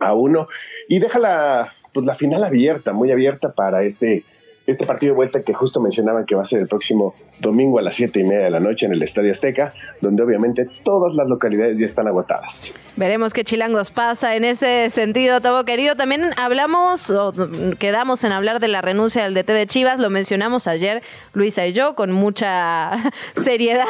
a 0.00 0.14
uno 0.14 0.46
y 0.88 0.98
deja 0.98 1.18
la, 1.18 1.72
pues, 1.92 2.06
la 2.06 2.16
final 2.16 2.44
abierta, 2.44 2.92
muy 2.92 3.10
abierta 3.10 3.52
para 3.52 3.82
este, 3.82 4.24
este 4.66 4.86
partido 4.86 5.12
de 5.12 5.16
vuelta 5.16 5.42
que 5.42 5.52
justo 5.54 5.80
mencionaban 5.80 6.24
que 6.24 6.34
va 6.34 6.42
a 6.42 6.46
ser 6.46 6.60
el 6.60 6.68
próximo 6.68 7.14
domingo 7.40 7.78
a 7.78 7.82
las 7.82 7.94
siete 7.94 8.20
y 8.20 8.24
media 8.24 8.44
de 8.44 8.50
la 8.50 8.60
noche 8.60 8.86
en 8.86 8.92
el 8.92 9.02
Estadio 9.02 9.32
Azteca, 9.32 9.74
donde 10.00 10.22
obviamente 10.22 10.68
todas 10.84 11.14
las 11.14 11.26
localidades 11.28 11.78
ya 11.78 11.86
están 11.86 12.06
agotadas. 12.06 12.72
Veremos 12.96 13.32
qué 13.32 13.44
chilangos 13.44 13.90
pasa 13.90 14.36
en 14.36 14.44
ese 14.44 14.88
sentido, 14.90 15.40
Tabo 15.40 15.64
querido. 15.64 15.96
También 15.96 16.30
hablamos, 16.36 17.10
o 17.10 17.32
quedamos 17.78 18.22
en 18.24 18.32
hablar 18.32 18.60
de 18.60 18.68
la 18.68 18.80
renuncia 18.82 19.24
del 19.24 19.34
DT 19.34 19.52
de 19.52 19.66
Chivas, 19.66 19.98
lo 19.98 20.10
mencionamos 20.10 20.66
ayer, 20.66 21.02
Luisa 21.32 21.66
y 21.66 21.72
yo, 21.72 21.94
con 21.94 22.12
mucha 22.12 22.92
seriedad. 23.34 23.86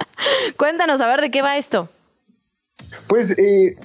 Cuéntanos 0.56 1.00
a 1.00 1.08
ver 1.08 1.20
de 1.20 1.30
qué 1.30 1.42
va 1.42 1.56
esto. 1.56 1.88
Pues 3.08 3.38
eh, 3.38 3.76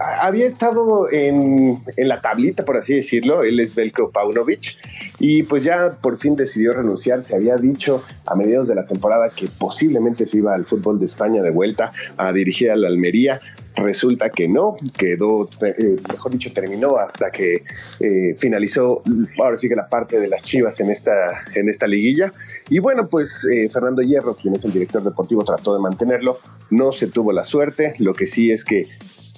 había 0.00 0.46
estado 0.46 1.10
en, 1.12 1.78
en, 1.96 2.08
la 2.08 2.20
tablita, 2.20 2.64
por 2.64 2.76
así 2.76 2.94
decirlo, 2.94 3.42
él 3.42 3.60
es 3.60 3.74
Belko 3.74 4.10
Paunovic, 4.10 4.76
y 5.18 5.42
pues 5.42 5.62
ya 5.62 5.98
por 6.00 6.18
fin 6.18 6.34
decidió 6.34 6.72
renunciar. 6.72 7.22
Se 7.22 7.36
había 7.36 7.56
dicho 7.56 8.02
a 8.26 8.34
mediados 8.34 8.66
de 8.68 8.74
la 8.74 8.86
temporada 8.86 9.28
que 9.28 9.48
posiblemente 9.58 10.26
se 10.26 10.38
iba 10.38 10.54
al 10.54 10.64
fútbol 10.64 10.98
de 10.98 11.06
España 11.06 11.42
de 11.42 11.50
vuelta 11.50 11.92
a 12.16 12.32
dirigir 12.32 12.70
a 12.70 12.76
la 12.76 12.88
Almería. 12.88 13.38
Resulta 13.76 14.30
que 14.30 14.48
no, 14.48 14.76
quedó, 14.96 15.48
eh, 15.62 15.96
mejor 16.10 16.32
dicho, 16.32 16.50
terminó 16.52 16.96
hasta 16.96 17.30
que 17.30 17.62
eh, 18.00 18.34
finalizó, 18.38 19.02
ahora 19.38 19.58
sí 19.58 19.68
que 19.68 19.76
la 19.76 19.88
parte 19.88 20.18
de 20.18 20.28
las 20.28 20.42
chivas 20.42 20.80
en 20.80 20.90
esta, 20.90 21.12
en 21.54 21.68
esta 21.68 21.86
liguilla. 21.86 22.32
Y 22.68 22.78
bueno, 22.78 23.08
pues 23.08 23.46
eh, 23.52 23.68
Fernando 23.68 24.02
Hierro, 24.02 24.34
quien 24.34 24.54
es 24.54 24.64
el 24.64 24.72
director 24.72 25.02
deportivo, 25.02 25.44
trató 25.44 25.74
de 25.74 25.82
mantenerlo. 25.82 26.38
No 26.70 26.92
se 26.92 27.06
tuvo 27.06 27.32
la 27.32 27.44
suerte. 27.44 27.92
Lo 27.98 28.14
que 28.14 28.26
sí 28.26 28.50
es 28.50 28.64
que 28.64 28.88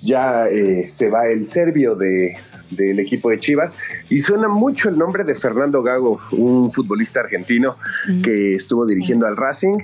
ya 0.03 0.49
eh, 0.49 0.89
se 0.89 1.09
va 1.11 1.29
el 1.29 1.47
serbio 1.47 1.95
de, 1.95 2.37
del 2.71 3.01
equipo 3.01 3.31
de 3.31 3.39
Chivas. 3.39 3.77
Y 4.11 4.21
suena 4.21 4.49
mucho 4.49 4.89
el 4.89 4.99
nombre 4.99 5.25
de 5.25 5.35
Fernando 5.35 5.83
Gago, 5.83 6.21
un 6.33 6.73
futbolista 6.73 7.21
argentino 7.21 7.77
que 8.23 8.55
estuvo 8.55 8.87
dirigiendo 8.87 9.27
al 9.27 9.37
Racing 9.37 9.79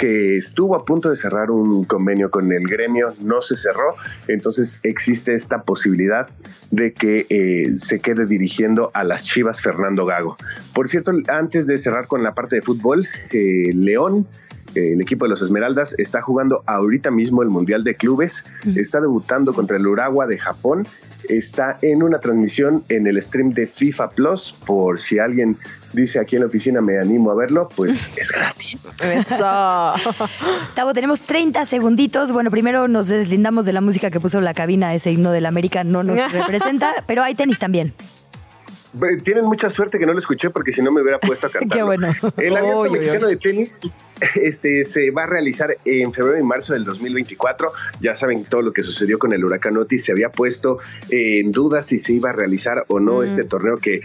que 0.00 0.36
estuvo 0.36 0.74
a 0.76 0.86
punto 0.86 1.10
de 1.10 1.16
cerrar 1.16 1.50
un 1.50 1.84
convenio 1.84 2.30
con 2.30 2.50
el 2.52 2.66
gremio, 2.66 3.12
no 3.22 3.42
se 3.42 3.54
cerró, 3.54 3.94
entonces 4.28 4.80
existe 4.82 5.34
esta 5.34 5.64
posibilidad 5.64 6.26
de 6.70 6.94
que 6.94 7.26
eh, 7.28 7.76
se 7.76 8.00
quede 8.00 8.24
dirigiendo 8.24 8.90
a 8.94 9.04
las 9.04 9.24
Chivas 9.24 9.60
Fernando 9.60 10.06
Gago. 10.06 10.38
Por 10.72 10.88
cierto, 10.88 11.12
antes 11.28 11.66
de 11.66 11.76
cerrar 11.76 12.06
con 12.06 12.22
la 12.22 12.32
parte 12.32 12.56
de 12.56 12.62
fútbol, 12.62 13.08
eh, 13.30 13.72
León 13.74 14.26
el 14.74 15.00
equipo 15.00 15.24
de 15.24 15.30
los 15.30 15.42
Esmeraldas 15.42 15.94
está 15.98 16.20
jugando 16.20 16.62
ahorita 16.66 17.10
mismo 17.10 17.42
el 17.42 17.48
Mundial 17.48 17.84
de 17.84 17.94
Clubes, 17.94 18.44
está 18.76 19.00
debutando 19.00 19.54
contra 19.54 19.76
el 19.76 19.86
Uragua 19.86 20.26
de 20.26 20.38
Japón, 20.38 20.86
está 21.28 21.78
en 21.82 22.02
una 22.02 22.20
transmisión 22.20 22.84
en 22.88 23.06
el 23.06 23.20
stream 23.22 23.52
de 23.52 23.66
FIFA 23.66 24.10
Plus, 24.10 24.54
por 24.66 24.98
si 24.98 25.18
alguien 25.18 25.56
dice 25.92 26.18
aquí 26.18 26.36
en 26.36 26.42
la 26.42 26.48
oficina 26.48 26.80
me 26.80 26.98
animo 26.98 27.30
a 27.30 27.34
verlo, 27.34 27.68
pues 27.74 28.08
es 28.16 28.30
gratis. 28.30 28.78
Eso. 29.02 29.36
Tavo, 30.74 30.94
tenemos 30.94 31.20
30 31.22 31.64
segunditos. 31.64 32.32
Bueno, 32.32 32.50
primero 32.50 32.88
nos 32.88 33.08
deslindamos 33.08 33.64
de 33.64 33.72
la 33.72 33.80
música 33.80 34.10
que 34.10 34.20
puso 34.20 34.40
la 34.40 34.54
cabina, 34.54 34.94
ese 34.94 35.12
himno 35.12 35.32
del 35.32 35.46
América 35.46 35.84
no 35.84 36.02
nos 36.02 36.32
representa, 36.32 37.04
pero 37.06 37.22
hay 37.22 37.34
tenis 37.34 37.58
también. 37.58 37.92
Tienen 39.22 39.44
mucha 39.44 39.70
suerte 39.70 40.00
que 40.00 40.06
no 40.06 40.12
lo 40.12 40.18
escuché 40.18 40.50
porque 40.50 40.72
si 40.72 40.82
no 40.82 40.90
me 40.90 41.00
hubiera 41.00 41.20
puesto 41.20 41.46
a 41.46 41.50
cantar. 41.50 41.78
Qué 41.78 41.84
bueno. 41.84 42.12
El 42.36 42.56
abierto 42.56 42.90
mexicano 42.90 43.28
de 43.28 43.36
tenis 43.36 43.78
este, 44.42 44.84
se 44.84 45.10
va 45.10 45.24
a 45.24 45.26
realizar 45.26 45.76
en 45.84 46.12
febrero 46.12 46.38
y 46.38 46.44
marzo 46.44 46.72
del 46.72 46.84
2024. 46.84 47.70
Ya 48.00 48.16
saben 48.16 48.44
todo 48.44 48.62
lo 48.62 48.72
que 48.72 48.82
sucedió 48.82 49.18
con 49.18 49.32
el 49.32 49.44
huracán 49.44 49.76
Otis. 49.76 50.04
Se 50.04 50.12
había 50.12 50.30
puesto 50.30 50.78
eh, 51.10 51.40
en 51.40 51.52
duda 51.52 51.82
si 51.82 51.98
se 51.98 52.12
iba 52.12 52.30
a 52.30 52.32
realizar 52.32 52.84
o 52.88 52.98
no 52.98 53.20
Mm. 53.20 53.24
este 53.24 53.44
torneo 53.44 53.76
que 53.76 54.00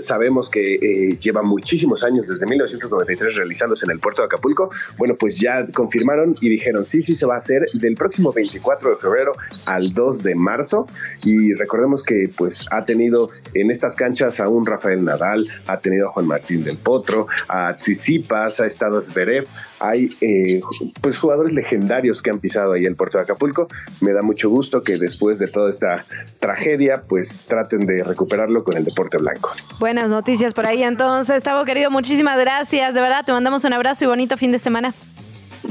sabemos 0.00 0.50
que 0.50 0.74
eh, 0.74 1.16
lleva 1.18 1.42
muchísimos 1.42 2.02
años, 2.02 2.26
desde 2.26 2.46
1993, 2.46 3.36
realizándose 3.36 3.84
en 3.84 3.92
el 3.92 4.00
puerto 4.00 4.22
de 4.22 4.26
Acapulco. 4.26 4.70
Bueno, 4.96 5.14
pues 5.16 5.38
ya 5.38 5.66
confirmaron 5.66 6.34
y 6.40 6.48
dijeron, 6.48 6.84
sí, 6.86 7.02
sí, 7.02 7.16
se 7.16 7.26
va 7.26 7.34
a 7.34 7.38
hacer 7.38 7.66
del 7.74 7.94
próximo 7.94 8.32
24 8.32 8.90
de 8.90 8.96
febrero 8.96 9.32
al 9.66 9.92
2 9.92 10.22
de 10.22 10.34
marzo. 10.34 10.86
Y 11.24 11.54
recordemos 11.54 12.02
que 12.02 12.28
pues 12.36 12.66
ha 12.70 12.84
tenido 12.84 13.30
en 13.54 13.70
estas 13.70 13.94
canchas 13.96 14.40
a 14.40 14.48
un 14.48 14.66
Rafael 14.66 15.04
Nadal, 15.04 15.48
ha 15.66 15.78
tenido 15.78 16.08
a 16.08 16.10
Juan 16.10 16.26
Martín 16.26 16.64
del 16.64 16.78
Potro, 16.78 17.26
a 17.48 17.74
Tsitsipas, 17.74 18.60
ha 18.60 18.66
estado 18.66 19.00
Zverev. 19.02 19.46
Hay 19.80 20.16
eh, 20.20 20.60
pues 21.00 21.18
jugadores 21.18 21.52
legendarios 21.52 22.22
que 22.22 22.30
han 22.30 22.38
pisado 22.38 22.72
ahí 22.72 22.84
el 22.84 22.96
puerto 22.96 23.18
de 23.18 23.24
Acapulco. 23.24 23.68
Me 24.00 24.12
da 24.12 24.22
mucho 24.22 24.48
gusto 24.48 24.82
que 24.82 24.96
después 24.96 25.38
de 25.38 25.48
toda 25.48 25.70
esta 25.70 26.04
tragedia 26.40 27.02
pues 27.08 27.46
traten 27.46 27.86
de 27.86 28.02
recuperarlo 28.02 28.64
con 28.64 28.76
el 28.76 28.84
deporte 28.84 29.18
blanco. 29.18 29.52
Buenas 29.78 30.08
noticias 30.10 30.54
por 30.54 30.66
ahí 30.66 30.82
entonces. 30.82 31.42
Tavo, 31.42 31.64
querido, 31.64 31.90
muchísimas 31.90 32.38
gracias. 32.38 32.94
De 32.94 33.00
verdad, 33.00 33.24
te 33.24 33.32
mandamos 33.32 33.64
un 33.64 33.72
abrazo 33.72 34.04
y 34.04 34.08
bonito 34.08 34.36
fin 34.36 34.52
de 34.52 34.58
semana. 34.58 34.94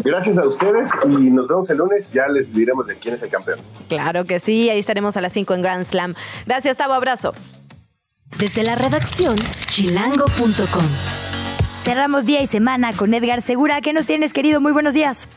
Gracias 0.03 0.37
a 0.37 0.45
ustedes 0.45 0.89
y 1.05 1.07
nos 1.07 1.47
vemos 1.47 1.69
el 1.69 1.77
lunes. 1.77 2.11
Ya 2.11 2.27
les 2.27 2.53
diremos 2.53 2.87
de 2.87 2.95
quién 2.95 3.15
es 3.15 3.23
el 3.23 3.29
campeón. 3.29 3.59
Claro 3.87 4.25
que 4.25 4.39
sí, 4.39 4.69
ahí 4.69 4.79
estaremos 4.79 5.15
a 5.17 5.21
las 5.21 5.33
5 5.33 5.53
en 5.53 5.61
Grand 5.61 5.85
Slam. 5.85 6.15
Gracias, 6.45 6.77
Tavo, 6.77 6.93
abrazo. 6.93 7.33
Desde 8.37 8.63
la 8.63 8.75
redacción, 8.75 9.37
chilango.com. 9.69 11.34
Cerramos 11.85 12.25
día 12.25 12.41
y 12.41 12.47
semana 12.47 12.93
con 12.93 13.13
Edgar 13.13 13.43
Segura. 13.43 13.79
¿Qué 13.79 13.93
nos 13.93 14.07
tienes, 14.07 14.33
querido? 14.33 14.59
Muy 14.59 14.71
buenos 14.71 14.95
días. 14.95 15.29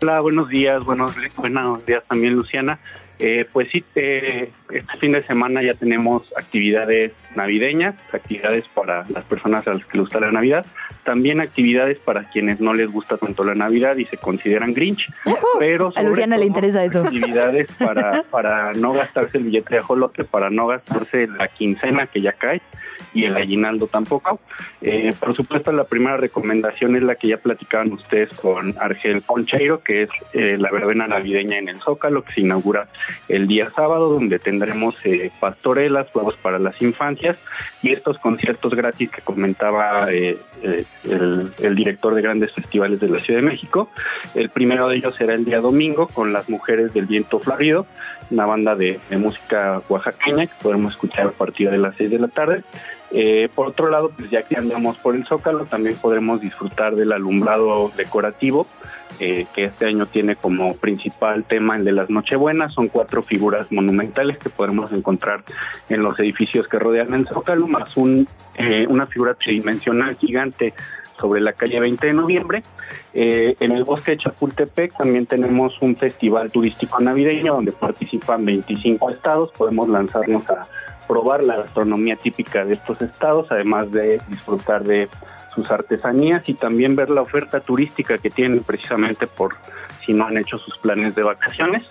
Hola, 0.00 0.20
buenos 0.20 0.48
días, 0.48 0.82
buenos, 0.82 1.14
buenos 1.36 1.84
días 1.84 2.02
también, 2.08 2.32
Luciana. 2.32 2.78
Eh, 3.18 3.44
pues 3.52 3.68
sí, 3.70 3.84
eh, 3.94 4.50
este 4.70 4.96
fin 4.96 5.12
de 5.12 5.22
semana 5.26 5.62
ya 5.62 5.74
tenemos 5.74 6.22
actividades 6.34 7.12
navideñas, 7.34 7.94
actividades 8.10 8.64
para 8.74 9.04
las 9.10 9.24
personas 9.24 9.68
a 9.68 9.74
las 9.74 9.84
que 9.84 9.98
les 9.98 10.06
gusta 10.06 10.18
la 10.18 10.32
Navidad, 10.32 10.64
también 11.04 11.42
actividades 11.42 11.98
para 11.98 12.24
quienes 12.24 12.58
no 12.58 12.72
les 12.72 12.90
gusta 12.90 13.18
tanto 13.18 13.44
la 13.44 13.54
Navidad 13.54 13.98
y 13.98 14.06
se 14.06 14.16
consideran 14.16 14.72
Grinch, 14.72 15.12
pero 15.58 15.92
A 15.94 16.02
Luciana 16.02 16.38
le 16.38 16.46
interesa 16.46 16.84
eso. 16.84 17.04
actividades 17.04 17.68
para, 17.78 18.22
para 18.30 18.72
no 18.72 18.94
gastarse 18.94 19.36
el 19.36 19.44
billete 19.44 19.74
de 19.74 19.80
ajolote, 19.80 20.24
para 20.24 20.48
no 20.48 20.68
gastarse 20.68 21.26
la 21.26 21.48
quincena 21.48 22.06
que 22.06 22.22
ya 22.22 22.32
cae 22.32 22.62
y 23.16 23.24
el 23.24 23.36
aguinaldo 23.36 23.86
tampoco. 23.86 24.40
Eh, 24.82 25.14
por 25.18 25.34
supuesto, 25.34 25.72
la 25.72 25.84
primera 25.84 26.18
recomendación 26.18 26.96
es 26.96 27.02
la 27.02 27.14
que 27.14 27.28
ya 27.28 27.38
platicaban 27.38 27.92
ustedes 27.92 28.28
con 28.34 28.74
Argel 28.78 29.22
Concheiro, 29.22 29.82
que 29.82 30.02
es 30.02 30.10
eh, 30.34 30.56
la 30.58 30.70
verbena 30.70 31.06
navideña 31.06 31.58
en 31.58 31.68
el 31.68 31.80
Zócalo, 31.80 32.22
que 32.22 32.32
se 32.34 32.42
inaugura 32.42 32.88
el 33.28 33.46
día 33.46 33.70
sábado, 33.70 34.10
donde 34.10 34.38
tendremos 34.38 34.94
eh, 35.04 35.30
pastorelas, 35.40 36.10
juegos 36.10 36.36
para 36.42 36.58
las 36.58 36.80
infancias 36.82 37.38
y 37.82 37.92
estos 37.92 38.18
conciertos 38.18 38.74
gratis 38.74 39.10
que 39.10 39.22
comentaba 39.22 40.12
eh, 40.62 40.84
el, 41.04 41.74
director 41.74 42.14
de 42.14 42.22
grandes 42.22 42.52
festivales 42.52 43.00
de 43.00 43.08
la 43.08 43.20
Ciudad 43.20 43.40
de 43.40 43.46
México. 43.46 43.90
El 44.34 44.50
primero 44.50 44.88
de 44.88 44.96
ellos 44.96 45.14
será 45.16 45.34
el 45.34 45.44
día 45.44 45.60
domingo 45.60 46.08
con 46.08 46.32
las 46.32 46.48
Mujeres 46.48 46.92
del 46.94 47.06
Viento 47.06 47.38
Florido, 47.38 47.86
una 48.30 48.46
banda 48.46 48.74
de, 48.74 48.98
música 49.10 49.82
oaxaqueña 49.88 50.46
que 50.46 50.54
podremos 50.62 50.94
escuchar 50.94 51.28
a 51.28 51.30
partir 51.30 51.70
de 51.70 51.78
las 51.78 51.94
6 51.96 52.10
de 52.10 52.18
la 52.18 52.28
tarde. 52.28 52.62
Eh, 53.18 53.48
por 53.54 53.68
otro 53.68 53.88
lado, 53.88 54.10
pues 54.10 54.28
ya 54.28 54.42
que 54.42 54.58
andamos 54.58 54.98
por 54.98 55.16
el 55.16 55.24
Zócalo, 55.24 55.64
también 55.64 55.96
podremos 55.96 56.38
disfrutar 56.38 56.94
del 56.96 57.12
alumbrado 57.12 57.90
decorativo, 57.96 58.66
eh, 59.20 59.46
que 59.54 59.64
este 59.64 59.86
año 59.86 60.04
tiene 60.04 60.36
como 60.36 60.76
principal 60.76 61.44
tema 61.44 61.76
el 61.76 61.86
de 61.86 61.92
las 61.92 62.10
Nochebuenas. 62.10 62.74
Son 62.74 62.88
cuatro 62.88 63.22
figuras 63.22 63.72
monumentales 63.72 64.36
que 64.36 64.50
podremos 64.50 64.92
encontrar 64.92 65.44
en 65.88 66.02
los 66.02 66.18
edificios 66.18 66.68
que 66.68 66.78
rodean 66.78 67.14
el 67.14 67.26
Zócalo, 67.26 67.66
más 67.66 67.88
eh, 68.58 68.86
una 68.86 69.06
figura 69.06 69.32
tridimensional 69.32 70.16
gigante 70.16 70.74
sobre 71.18 71.40
la 71.40 71.54
calle 71.54 71.80
20 71.80 72.08
de 72.08 72.12
noviembre. 72.12 72.62
En 73.14 73.72
el 73.72 73.84
bosque 73.84 74.10
de 74.10 74.18
Chapultepec 74.18 74.94
también 74.94 75.24
tenemos 75.24 75.80
un 75.80 75.96
festival 75.96 76.50
turístico 76.50 77.00
navideño 77.00 77.54
donde 77.54 77.72
participan 77.72 78.44
25 78.44 79.08
estados. 79.08 79.50
Podemos 79.52 79.88
lanzarnos 79.88 80.46
a 80.50 80.68
probar 81.06 81.42
la 81.42 81.56
gastronomía 81.56 82.16
típica 82.16 82.64
de 82.64 82.74
estos 82.74 83.00
estados, 83.02 83.46
además 83.50 83.90
de 83.92 84.20
disfrutar 84.28 84.84
de 84.84 85.08
sus 85.54 85.70
artesanías 85.70 86.46
y 86.48 86.54
también 86.54 86.96
ver 86.96 87.10
la 87.10 87.22
oferta 87.22 87.60
turística 87.60 88.18
que 88.18 88.30
tienen 88.30 88.62
precisamente 88.62 89.26
por 89.26 89.54
si 90.04 90.12
no 90.12 90.26
han 90.26 90.36
hecho 90.36 90.58
sus 90.58 90.76
planes 90.78 91.14
de 91.14 91.22
vacaciones. 91.22 91.82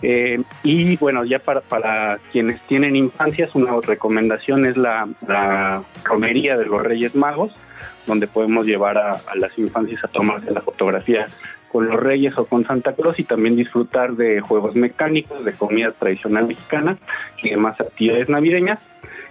Eh, 0.00 0.42
y 0.64 0.96
bueno, 0.96 1.24
ya 1.24 1.38
para, 1.38 2.18
quienes 2.32 2.60
tienen 2.62 2.96
infancias, 2.96 3.54
una 3.54 3.72
recomendación 3.80 4.66
es 4.66 4.76
la, 4.76 5.08
la 5.26 5.82
romería 6.02 6.56
de 6.56 6.66
los 6.66 6.82
Reyes 6.82 7.14
Magos, 7.14 7.52
donde 8.06 8.26
podemos 8.26 8.66
llevar 8.66 8.98
a, 8.98 9.12
a 9.14 9.36
las 9.36 9.56
infancias 9.58 10.02
a 10.02 10.08
tomarse 10.08 10.50
la 10.50 10.62
fotografía 10.62 11.28
con 11.72 11.88
los 11.88 11.98
Reyes 11.98 12.36
o 12.36 12.44
con 12.44 12.66
Santa 12.66 12.92
Claus 12.92 13.18
y 13.18 13.24
también 13.24 13.56
disfrutar 13.56 14.12
de 14.12 14.40
juegos 14.40 14.74
mecánicos, 14.74 15.44
de 15.44 15.52
comida 15.54 15.92
tradicional 15.92 16.46
mexicana 16.46 16.98
y 17.42 17.50
demás 17.50 17.80
actividades 17.80 18.28
navideñas. 18.28 18.78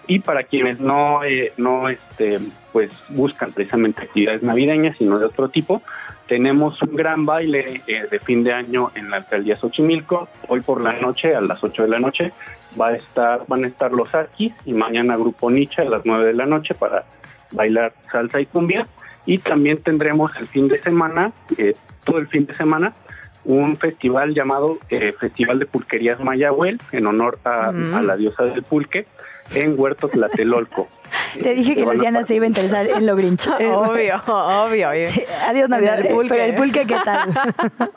Y 0.07 0.19
para 0.19 0.43
quienes 0.43 0.79
no, 0.79 1.23
eh, 1.23 1.53
no 1.57 1.87
este, 1.87 2.39
pues 2.73 2.91
buscan 3.09 3.53
precisamente 3.53 4.01
actividades 4.01 4.41
navideñas, 4.41 4.97
sino 4.97 5.19
de 5.19 5.25
otro 5.25 5.49
tipo, 5.49 5.83
tenemos 6.31 6.81
un 6.81 6.95
gran 6.95 7.25
baile 7.25 7.81
eh, 7.87 8.07
de 8.09 8.19
fin 8.19 8.43
de 8.43 8.53
año 8.53 8.91
en 8.95 9.09
la 9.09 9.17
alcaldía 9.17 9.57
Xochimilco. 9.57 10.29
Hoy 10.47 10.61
por 10.61 10.81
la 10.81 10.93
noche, 10.93 11.35
a 11.35 11.41
las 11.41 11.61
8 11.61 11.83
de 11.83 11.89
la 11.89 11.99
noche, 11.99 12.31
va 12.79 12.87
a 12.87 12.95
estar, 12.95 13.41
van 13.47 13.65
a 13.65 13.67
estar 13.67 13.91
los 13.91 14.15
Arquis 14.15 14.53
y 14.65 14.73
mañana 14.73 15.17
Grupo 15.17 15.51
Nietzsche 15.51 15.81
a 15.81 15.85
las 15.85 16.05
9 16.05 16.25
de 16.25 16.33
la 16.33 16.45
noche 16.45 16.73
para 16.73 17.03
bailar 17.51 17.93
salsa 18.09 18.39
y 18.39 18.45
cumbia. 18.45 18.87
Y 19.25 19.37
también 19.39 19.77
tendremos 19.83 20.31
el 20.37 20.47
fin 20.47 20.67
de 20.67 20.81
semana, 20.81 21.31
eh, 21.57 21.75
todo 22.03 22.17
el 22.17 22.27
fin 22.27 22.45
de 22.45 22.55
semana, 22.55 22.93
un 23.43 23.77
festival 23.77 24.33
llamado 24.33 24.77
eh, 24.89 25.13
Festival 25.19 25.59
de 25.59 25.65
Pulquerías 25.65 26.19
Mayahuel, 26.19 26.79
en 26.91 27.07
honor 27.07 27.39
a, 27.43 27.71
Mm. 27.71 27.93
a 27.95 28.01
la 28.01 28.15
diosa 28.17 28.43
del 28.45 28.63
pulque, 28.63 29.05
en 29.53 29.79
Huerto 29.79 30.07
Tlatelolco. 30.09 30.87
Te 31.41 31.53
dije 31.53 31.75
que 31.75 31.83
a 31.83 31.93
Luciana 31.93 32.23
se 32.23 32.35
iba 32.35 32.45
a 32.45 32.47
interesar 32.47 32.87
en 32.87 33.05
lo 33.05 33.15
Grinch. 33.15 33.47
Eh, 33.59 33.67
Obvio, 33.71 34.21
obvio. 34.27 34.89
sí, 35.11 35.23
adiós 35.47 35.69
Navidad. 35.69 35.99
El 35.99 36.05
eh, 36.07 36.09
pulque. 36.09 36.29
Pero 36.29 36.43
el 36.45 36.55
pulque, 36.55 36.85
¿qué 36.87 36.97
tal? 37.03 37.29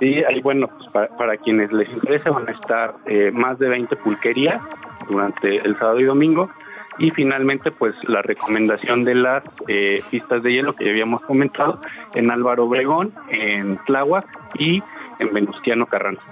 Sí, 0.00 0.22
ahí 0.22 0.40
bueno, 0.42 0.68
pues 0.68 0.88
para, 0.92 1.08
para 1.16 1.36
quienes 1.38 1.72
les 1.72 1.88
interese 1.88 2.30
van 2.30 2.48
a 2.48 2.52
estar 2.52 2.94
eh, 3.06 3.32
más 3.32 3.58
de 3.58 3.68
20 3.68 3.96
pulquerías 3.96 4.62
durante 5.08 5.56
el 5.56 5.76
sábado 5.76 5.98
y 5.98 6.04
domingo. 6.04 6.50
Y 6.98 7.10
finalmente, 7.12 7.70
pues 7.70 7.94
la 8.04 8.22
recomendación 8.22 9.04
de 9.04 9.14
las 9.14 9.44
eh, 9.68 10.02
pistas 10.10 10.42
de 10.42 10.52
hielo 10.52 10.74
que 10.74 10.84
ya 10.84 10.90
habíamos 10.90 11.20
comentado 11.22 11.80
en 12.14 12.30
Álvaro 12.30 12.64
Obregón, 12.64 13.12
en 13.30 13.78
Tláhuac 13.86 14.26
y 14.58 14.82
en 15.18 15.32
Venustiano 15.32 15.86
Carranza. 15.86 16.22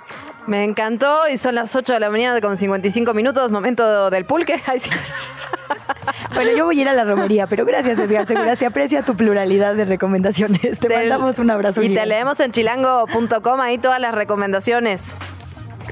Me 0.47 0.63
encantó 0.63 1.29
y 1.29 1.39
son 1.39 1.57
las 1.57 1.75
8 1.75 1.95
de 1.95 2.01
la 2.01 2.11
mañana 2.11 2.41
con 2.41 2.57
55 2.57 3.15
minutos, 3.15 3.51
momento 3.51 4.11
del 4.11 4.25
pulque. 4.25 4.61
Bueno, 6.35 6.53
yo 6.57 6.65
voy 6.65 6.79
a 6.79 6.83
ir 6.83 6.89
a 6.89 6.95
la 6.95 7.05
romería, 7.05 7.47
pero 7.47 7.65
gracias 7.65 7.99
Edgar 7.99 8.27
Segura, 8.27 8.55
se 8.57 8.67
aprecia 8.67 9.03
tu 9.03 9.17
pluralidad 9.17 9.75
de 9.75 9.85
recomendaciones. 9.85 10.79
Te 10.79 10.89
mandamos 10.89 11.39
un 11.39 11.51
abrazo. 11.51 11.83
Y 11.83 11.95
te 11.95 12.07
leemos 12.07 12.39
en 12.41 12.53
chilango.com 12.53 13.61
ahí 13.61 13.79
todas 13.79 14.01
las 14.01 14.15
recomendaciones. 14.15 15.15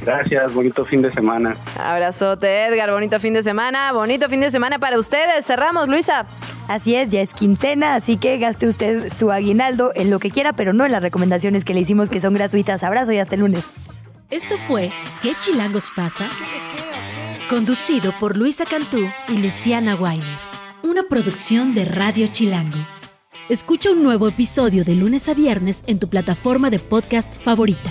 Gracias, 0.05 0.53
bonito 0.53 0.85
fin 0.85 1.01
de 1.01 1.13
semana. 1.13 1.57
Abrazote, 1.79 2.67
Edgar. 2.67 2.91
Bonito 2.91 3.19
fin 3.21 3.33
de 3.33 3.43
semana. 3.43 3.91
Bonito 3.93 4.29
fin 4.29 4.41
de 4.41 4.51
semana 4.51 4.79
para 4.79 4.99
ustedes. 4.99 5.47
Cerramos, 5.47 5.89
Luisa. 5.89 6.27
Así 6.69 6.95
es, 6.95 7.11
ya 7.11 7.23
es 7.23 7.33
quincena, 7.33 7.95
así 7.95 8.19
que 8.19 8.39
gaste 8.39 8.67
usted 8.67 9.11
su 9.11 9.31
aguinaldo 9.33 9.93
en 9.95 10.11
lo 10.11 10.19
que 10.19 10.31
quiera, 10.31 10.53
pero 10.53 10.73
no 10.73 10.85
en 10.85 10.93
las 10.93 11.03
recomendaciones 11.03 11.65
que 11.65 11.75
le 11.75 11.81
hicimos 11.81 12.11
que 12.11 12.21
son 12.21 12.35
gratuitas. 12.35 12.83
Abrazo 12.83 13.13
y 13.13 13.19
hasta 13.19 13.35
el 13.35 13.43
lunes. 13.43 13.65
Esto 14.31 14.57
fue 14.59 14.91
¿Qué 15.23 15.33
chilangos 15.39 15.91
pasa? 15.97 16.25
Conducido 17.49 18.13
por 18.19 18.37
Luisa 18.37 18.65
Cantú 18.65 19.09
y 19.29 19.39
Luciana 19.39 19.95
Weiner. 19.95 20.39
Una 20.83 21.05
producción 21.05 21.75
de 21.75 21.87
Radio 21.87 22.27
Chilango. 22.27 22.79
Escucha 23.49 23.91
un 23.91 24.03
nuevo 24.03 24.29
episodio 24.29 24.85
de 24.85 24.95
lunes 24.95 25.29
a 25.29 25.35
viernes 25.35 25.85
en 25.87 25.99
tu 25.99 26.09
plataforma 26.09 26.71
de 26.71 26.79
podcast 26.79 27.39
favorita. 27.39 27.91